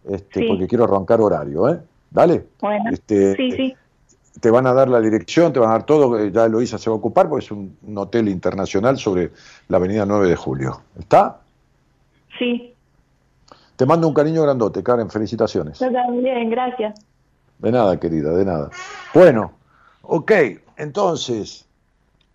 este, 0.09 0.41
Sí. 0.41 0.47
porque 0.49 0.67
quiero 0.67 0.85
arrancar 0.85 1.21
horario, 1.21 1.69
¿eh? 1.69 1.81
Dale. 2.11 2.47
Bueno, 2.61 2.91
Este, 2.93 3.35
sí, 3.37 3.51
sí. 3.53 3.77
te 4.41 4.51
van 4.51 4.67
a 4.67 4.73
dar 4.73 4.89
la 4.89 5.01
dirección, 5.01 5.53
te 5.53 5.59
van 5.61 5.71
a 5.71 5.73
dar 5.73 5.87
todo, 5.87 6.25
ya 6.27 6.45
Eloisa 6.45 6.79
se 6.79 6.91
va 6.91 6.95
a 6.95 6.99
ocupar, 6.99 7.29
porque 7.29 7.45
es 7.45 7.51
un, 7.51 7.77
un 7.87 7.99
hotel 7.99 8.29
internacional 8.29 8.97
sobre 8.99 9.33
la 9.69 9.77
avenida 9.79 10.05
9 10.07 10.29
de 10.29 10.37
julio. 10.37 10.81
¿Está? 10.99 11.41
Sí. 12.39 12.73
Te 13.77 13.85
mando 13.87 14.09
un 14.09 14.15
cariño 14.15 14.43
grandote, 14.43 14.83
Karen, 14.83 15.11
felicitaciones. 15.11 15.79
Yo 15.79 15.93
también, 15.93 16.49
gracias. 16.51 16.99
De 17.59 17.73
nada, 17.73 17.99
querida, 17.99 18.33
de 18.33 18.45
nada. 18.45 18.71
Bueno, 19.15 19.53
ok, 20.03 20.33
entonces, 20.77 21.65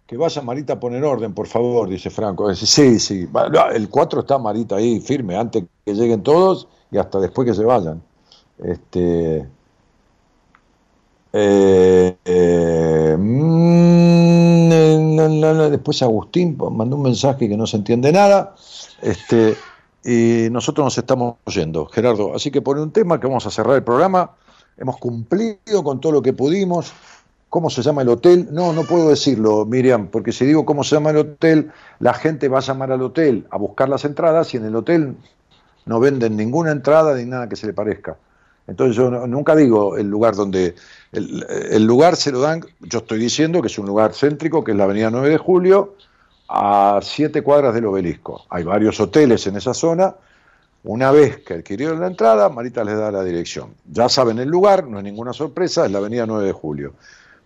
que 0.07 0.17
vaya 0.17 0.41
Marita 0.41 0.73
a 0.73 0.79
poner 0.79 1.03
orden, 1.03 1.33
por 1.33 1.47
favor, 1.47 1.87
dice 1.87 2.09
Franco. 2.09 2.49
Dice, 2.49 2.65
sí, 2.65 2.99
sí, 2.99 3.29
el 3.73 3.89
4 3.89 4.21
está 4.21 4.37
Marita 4.37 4.75
ahí 4.75 4.99
firme, 4.99 5.37
antes 5.37 5.63
que 5.85 5.93
lleguen 5.93 6.23
todos 6.23 6.67
y 6.91 6.97
hasta 6.97 7.19
después 7.19 7.47
que 7.47 7.53
se 7.53 7.63
vayan. 7.63 8.01
Este, 8.57 9.47
eh, 11.33 12.17
eh, 12.25 13.15
mm, 13.17 14.71
eh, 14.71 15.69
después 15.69 16.01
Agustín 16.01 16.57
mandó 16.71 16.97
un 16.97 17.03
mensaje 17.03 17.47
que 17.47 17.55
no 17.55 17.65
se 17.65 17.77
entiende 17.77 18.11
nada. 18.11 18.55
Este, 19.01 19.55
y 20.03 20.49
nosotros 20.51 20.85
nos 20.85 20.97
estamos 20.97 21.35
yendo, 21.45 21.85
Gerardo. 21.85 22.35
Así 22.35 22.51
que 22.51 22.61
pone 22.61 22.81
un 22.81 22.91
tema 22.91 23.19
que 23.19 23.27
vamos 23.27 23.45
a 23.45 23.51
cerrar 23.51 23.75
el 23.75 23.83
programa. 23.83 24.31
Hemos 24.81 24.97
cumplido 24.97 25.83
con 25.83 26.01
todo 26.01 26.11
lo 26.11 26.21
que 26.23 26.33
pudimos. 26.33 26.91
¿Cómo 27.49 27.69
se 27.69 27.83
llama 27.83 28.01
el 28.01 28.09
hotel? 28.09 28.47
No, 28.51 28.73
no 28.73 28.83
puedo 28.83 29.09
decirlo, 29.09 29.63
Miriam, 29.65 30.07
porque 30.07 30.31
si 30.31 30.43
digo 30.45 30.65
cómo 30.65 30.83
se 30.83 30.95
llama 30.95 31.11
el 31.11 31.17
hotel, 31.17 31.71
la 31.99 32.13
gente 32.15 32.47
va 32.49 32.57
a 32.57 32.61
llamar 32.61 32.91
al 32.91 33.01
hotel 33.03 33.45
a 33.51 33.57
buscar 33.57 33.89
las 33.89 34.05
entradas 34.05 34.53
y 34.53 34.57
en 34.57 34.65
el 34.65 34.75
hotel 34.75 35.15
no 35.85 35.99
venden 35.99 36.35
ninguna 36.35 36.71
entrada 36.71 37.15
ni 37.15 37.25
nada 37.25 37.47
que 37.47 37.55
se 37.55 37.67
le 37.67 37.73
parezca. 37.73 38.17
Entonces 38.65 38.95
yo 38.95 39.11
no- 39.11 39.27
nunca 39.27 39.55
digo 39.55 39.97
el 39.97 40.09
lugar 40.09 40.35
donde... 40.35 40.73
El, 41.11 41.45
el 41.69 41.83
lugar 41.85 42.15
se 42.15 42.31
lo 42.31 42.39
dan, 42.39 42.61
yo 42.79 42.99
estoy 42.99 43.19
diciendo 43.19 43.61
que 43.61 43.67
es 43.67 43.77
un 43.77 43.85
lugar 43.85 44.13
céntrico, 44.13 44.63
que 44.63 44.71
es 44.71 44.77
la 44.77 44.85
avenida 44.85 45.11
9 45.11 45.29
de 45.29 45.37
Julio, 45.37 45.95
a 46.49 46.99
siete 47.03 47.43
cuadras 47.43 47.73
del 47.75 47.85
obelisco. 47.85 48.45
Hay 48.49 48.63
varios 48.63 48.99
hoteles 48.99 49.45
en 49.45 49.57
esa 49.57 49.73
zona, 49.73 50.15
Una 50.83 51.11
vez 51.11 51.37
que 51.37 51.55
adquirieron 51.55 51.99
la 51.99 52.07
entrada, 52.07 52.49
Marita 52.49 52.83
les 52.83 52.97
da 52.97 53.11
la 53.11 53.23
dirección. 53.23 53.75
Ya 53.91 54.09
saben 54.09 54.39
el 54.39 54.49
lugar, 54.49 54.87
no 54.87 54.97
es 54.97 55.03
ninguna 55.03 55.31
sorpresa, 55.31 55.85
es 55.85 55.91
la 55.91 55.99
avenida 55.99 56.25
9 56.25 56.45
de 56.45 56.53
julio. 56.53 56.93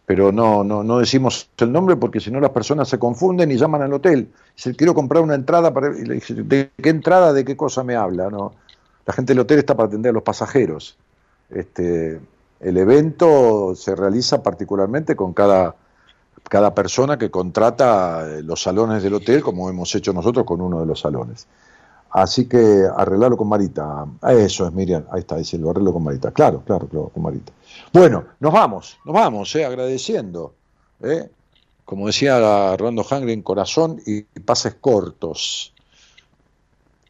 Pero 0.06 0.32
no, 0.32 0.64
no, 0.64 0.84
no 0.84 0.99
decimos 0.99 1.49
el 1.57 1.72
nombre 1.72 1.95
porque 1.95 2.20
si 2.20 2.32
no 2.32 2.40
las 2.40 2.52
personas 2.52 2.88
se 2.88 2.99
confunden 2.99 3.52
y 3.52 3.57
llaman 3.57 3.82
al 3.82 3.94
hotel. 3.94 4.30
Si 4.56 4.74
quiero 4.74 4.94
comprar 4.94 5.24
una 5.24 5.36
entrada, 5.36 5.74
para, 5.74 5.90
¿de 5.90 6.72
qué 6.82 6.90
entrada, 6.90 7.34
de 7.34 7.44
qué 7.44 7.57
cosa 7.57 7.84
me 7.84 7.95
habla? 7.95 8.30
La 9.06 9.14
gente 9.14 9.34
del 9.34 9.41
hotel 9.41 9.60
está 9.60 9.76
para 9.76 9.88
atender 9.88 10.12
a 10.12 10.14
los 10.14 10.24
pasajeros. 10.24 10.95
Este, 11.49 12.20
el 12.60 12.78
evento 12.78 13.74
se 13.76 13.95
realiza 13.95 14.41
particularmente 14.41 15.16
con 15.16 15.34
cada, 15.34 15.76
cada 16.49 16.74
persona 16.74 17.18
que 17.18 17.30
contrata 17.30 18.28
eh, 18.28 18.44
los 18.44 18.62
salones 18.62 19.03
del 19.03 19.16
hotel, 19.16 19.41
como 19.41 19.70
hemos 19.70 19.94
hecho 19.95 20.14
nosotros 20.14 20.45
con 20.45 20.62
uno 20.62 20.80
de 20.80 20.86
los 20.86 20.99
salones. 20.99 21.48
Así 22.16 22.48
que 22.48 22.88
arreglarlo 22.96 23.36
con 23.36 23.50
Marita. 23.50 24.06
Eso 24.30 24.66
es, 24.66 24.72
Miriam. 24.72 25.04
Ahí 25.12 25.20
está, 25.20 25.36
dice, 25.36 25.58
lo 25.58 25.72
arreglo 25.72 25.92
con 25.92 26.02
Marita. 26.02 26.32
Claro, 26.32 26.64
claro, 26.66 26.88
claro, 26.88 27.10
con 27.10 27.22
Marita. 27.22 27.52
Bueno, 27.92 28.24
nos 28.40 28.54
vamos, 28.54 28.98
nos 29.04 29.14
vamos, 29.14 29.54
eh, 29.58 29.66
agradeciendo. 29.66 30.54
Eh. 31.02 31.30
Como 31.84 32.08
decía 32.08 32.78
Rolando 32.78 33.06
en 33.12 33.42
corazón 33.42 34.02
y 34.06 34.22
pases 34.40 34.76
cortos. 34.76 35.74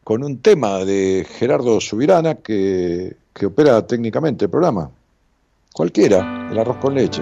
Con 0.04 0.24
un 0.24 0.40
tema 0.40 0.80
de 0.80 1.28
Gerardo 1.38 1.80
Subirana 1.80 2.36
que, 2.36 3.16
que 3.32 3.46
opera 3.46 3.86
técnicamente 3.86 4.46
el 4.46 4.52
programa. 4.52 4.90
Cualquiera, 5.72 6.50
el 6.52 6.58
arroz 6.58 6.78
con 6.78 6.96
leche. 6.96 7.22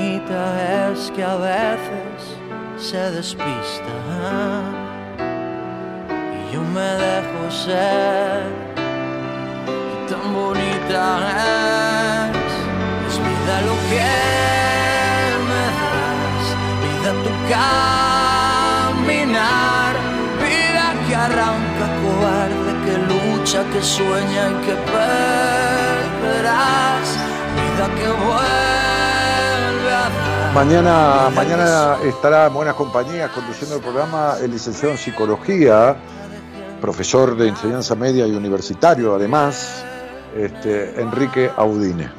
es 0.29 1.11
que 1.11 1.23
a 1.23 1.35
veces 1.35 2.37
se 2.77 3.11
despista 3.11 3.83
y 6.37 6.53
yo 6.53 6.61
me 6.61 6.81
dejo 6.81 7.51
ser. 7.51 8.43
Y 9.67 10.09
tan 10.09 10.33
bonita 10.33 11.03
es, 12.31 12.53
es 13.07 13.15
vida 13.19 13.55
lo 13.67 13.75
que 13.89 14.11
me 15.49 15.65
das, 15.77 16.45
vida 16.83 17.11
tu 17.23 17.31
caminar, 19.09 19.93
vida 20.43 20.85
que 21.07 21.13
arranca 21.15 21.85
cobarde, 22.01 22.71
que 22.85 22.95
lucha, 23.11 23.59
que 23.71 23.81
sueña 23.81 24.43
y 24.49 24.53
que 24.65 24.75
perderás, 26.15 27.07
vida 27.55 27.85
que 27.95 28.09
vuelve. 28.25 29.00
Mañana, 30.53 31.29
mañana 31.33 31.95
estará 32.03 32.47
en 32.47 32.53
buenas 32.53 32.75
compañías 32.75 33.31
conduciendo 33.31 33.77
el 33.77 33.81
programa 33.81 34.35
el 34.41 34.51
licenciado 34.51 34.91
en 34.91 34.97
psicología, 34.97 35.95
profesor 36.81 37.37
de 37.37 37.47
enseñanza 37.47 37.95
media 37.95 38.27
y 38.27 38.31
universitario 38.31 39.15
además, 39.15 39.81
este, 40.35 40.99
Enrique 40.99 41.49
Audine. 41.55 42.09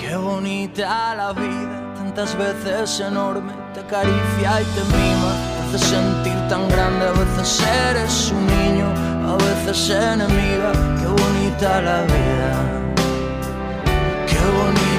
Qué 0.00 0.14
bonita 0.14 1.16
la 1.16 1.32
vida, 1.32 1.94
tantas 1.96 2.36
veces 2.38 3.00
enorme, 3.00 3.52
te 3.74 3.80
acaricia 3.80 4.62
y 4.62 4.64
te 4.64 4.84
mima, 4.96 5.32
te 5.70 5.76
hace 5.76 5.84
sentir 5.84 6.48
tan 6.48 6.68
grande, 6.68 7.06
a 7.06 7.12
veces 7.12 7.66
eres 7.90 8.30
un 8.30 8.46
niño, 8.46 8.86
a 9.28 9.36
veces 9.36 9.90
enemiga, 9.90 10.70
qué 11.00 11.08
bonita 11.08 11.82
la 11.82 12.02
vida. 12.02 12.95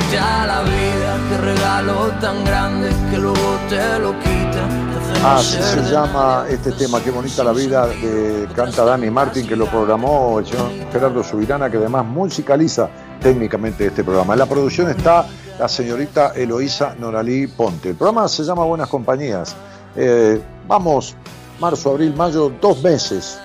Bonita 0.07 0.47
la 0.47 0.61
vida, 0.61 1.17
qué 1.29 1.37
regalo 1.37 2.11
tan 2.21 2.45
grande 2.45 2.89
que 3.11 3.17
luego 3.17 3.57
te 3.67 3.99
lo 3.99 4.17
quita. 4.19 5.35
Así 5.35 5.61
se 5.61 5.81
llama 5.91 6.45
este 6.49 6.71
tema, 6.71 7.03
Qué 7.03 7.11
bonita 7.11 7.43
la 7.43 7.51
vida, 7.51 7.89
que 7.89 8.47
canta 8.55 8.85
Dani 8.85 9.09
Martín, 9.09 9.45
que 9.45 9.57
lo 9.57 9.65
programó 9.65 10.39
el 10.39 10.45
señor 10.45 10.69
Gerardo 10.93 11.21
Subirana, 11.25 11.69
que 11.69 11.75
además 11.75 12.05
musicaliza 12.05 12.87
técnicamente 13.19 13.87
este 13.87 14.05
programa. 14.05 14.31
En 14.31 14.39
la 14.39 14.45
producción 14.45 14.89
está 14.89 15.25
la 15.59 15.67
señorita 15.67 16.31
Eloísa 16.33 16.95
Noralí 16.97 17.47
Ponte. 17.47 17.89
El 17.89 17.95
programa 17.95 18.29
se 18.29 18.43
llama 18.43 18.63
Buenas 18.63 18.87
Compañías. 18.87 19.57
Eh, 19.97 20.41
vamos, 20.69 21.17
marzo, 21.59 21.91
abril, 21.91 22.13
mayo, 22.15 22.49
dos 22.61 22.81
meses 22.81 23.37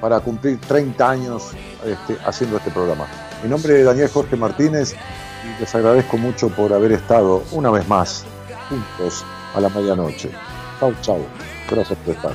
para 0.00 0.18
cumplir 0.18 0.60
30 0.62 1.08
años 1.08 1.50
este, 1.84 2.18
haciendo 2.26 2.56
este 2.56 2.72
programa. 2.72 3.06
Mi 3.44 3.48
nombre 3.48 3.78
es 3.78 3.86
Daniel 3.86 4.08
Jorge 4.08 4.34
Martínez 4.34 4.96
les 5.58 5.74
agradezco 5.74 6.16
mucho 6.16 6.48
por 6.48 6.72
haber 6.72 6.92
estado 6.92 7.42
una 7.52 7.70
vez 7.70 7.86
más 7.88 8.24
juntos 8.68 9.24
a 9.54 9.60
la 9.60 9.68
medianoche. 9.68 10.30
Chau, 10.80 10.92
chau. 11.00 11.26
Gracias 11.70 11.98
por 12.04 12.14
estar. 12.14 12.32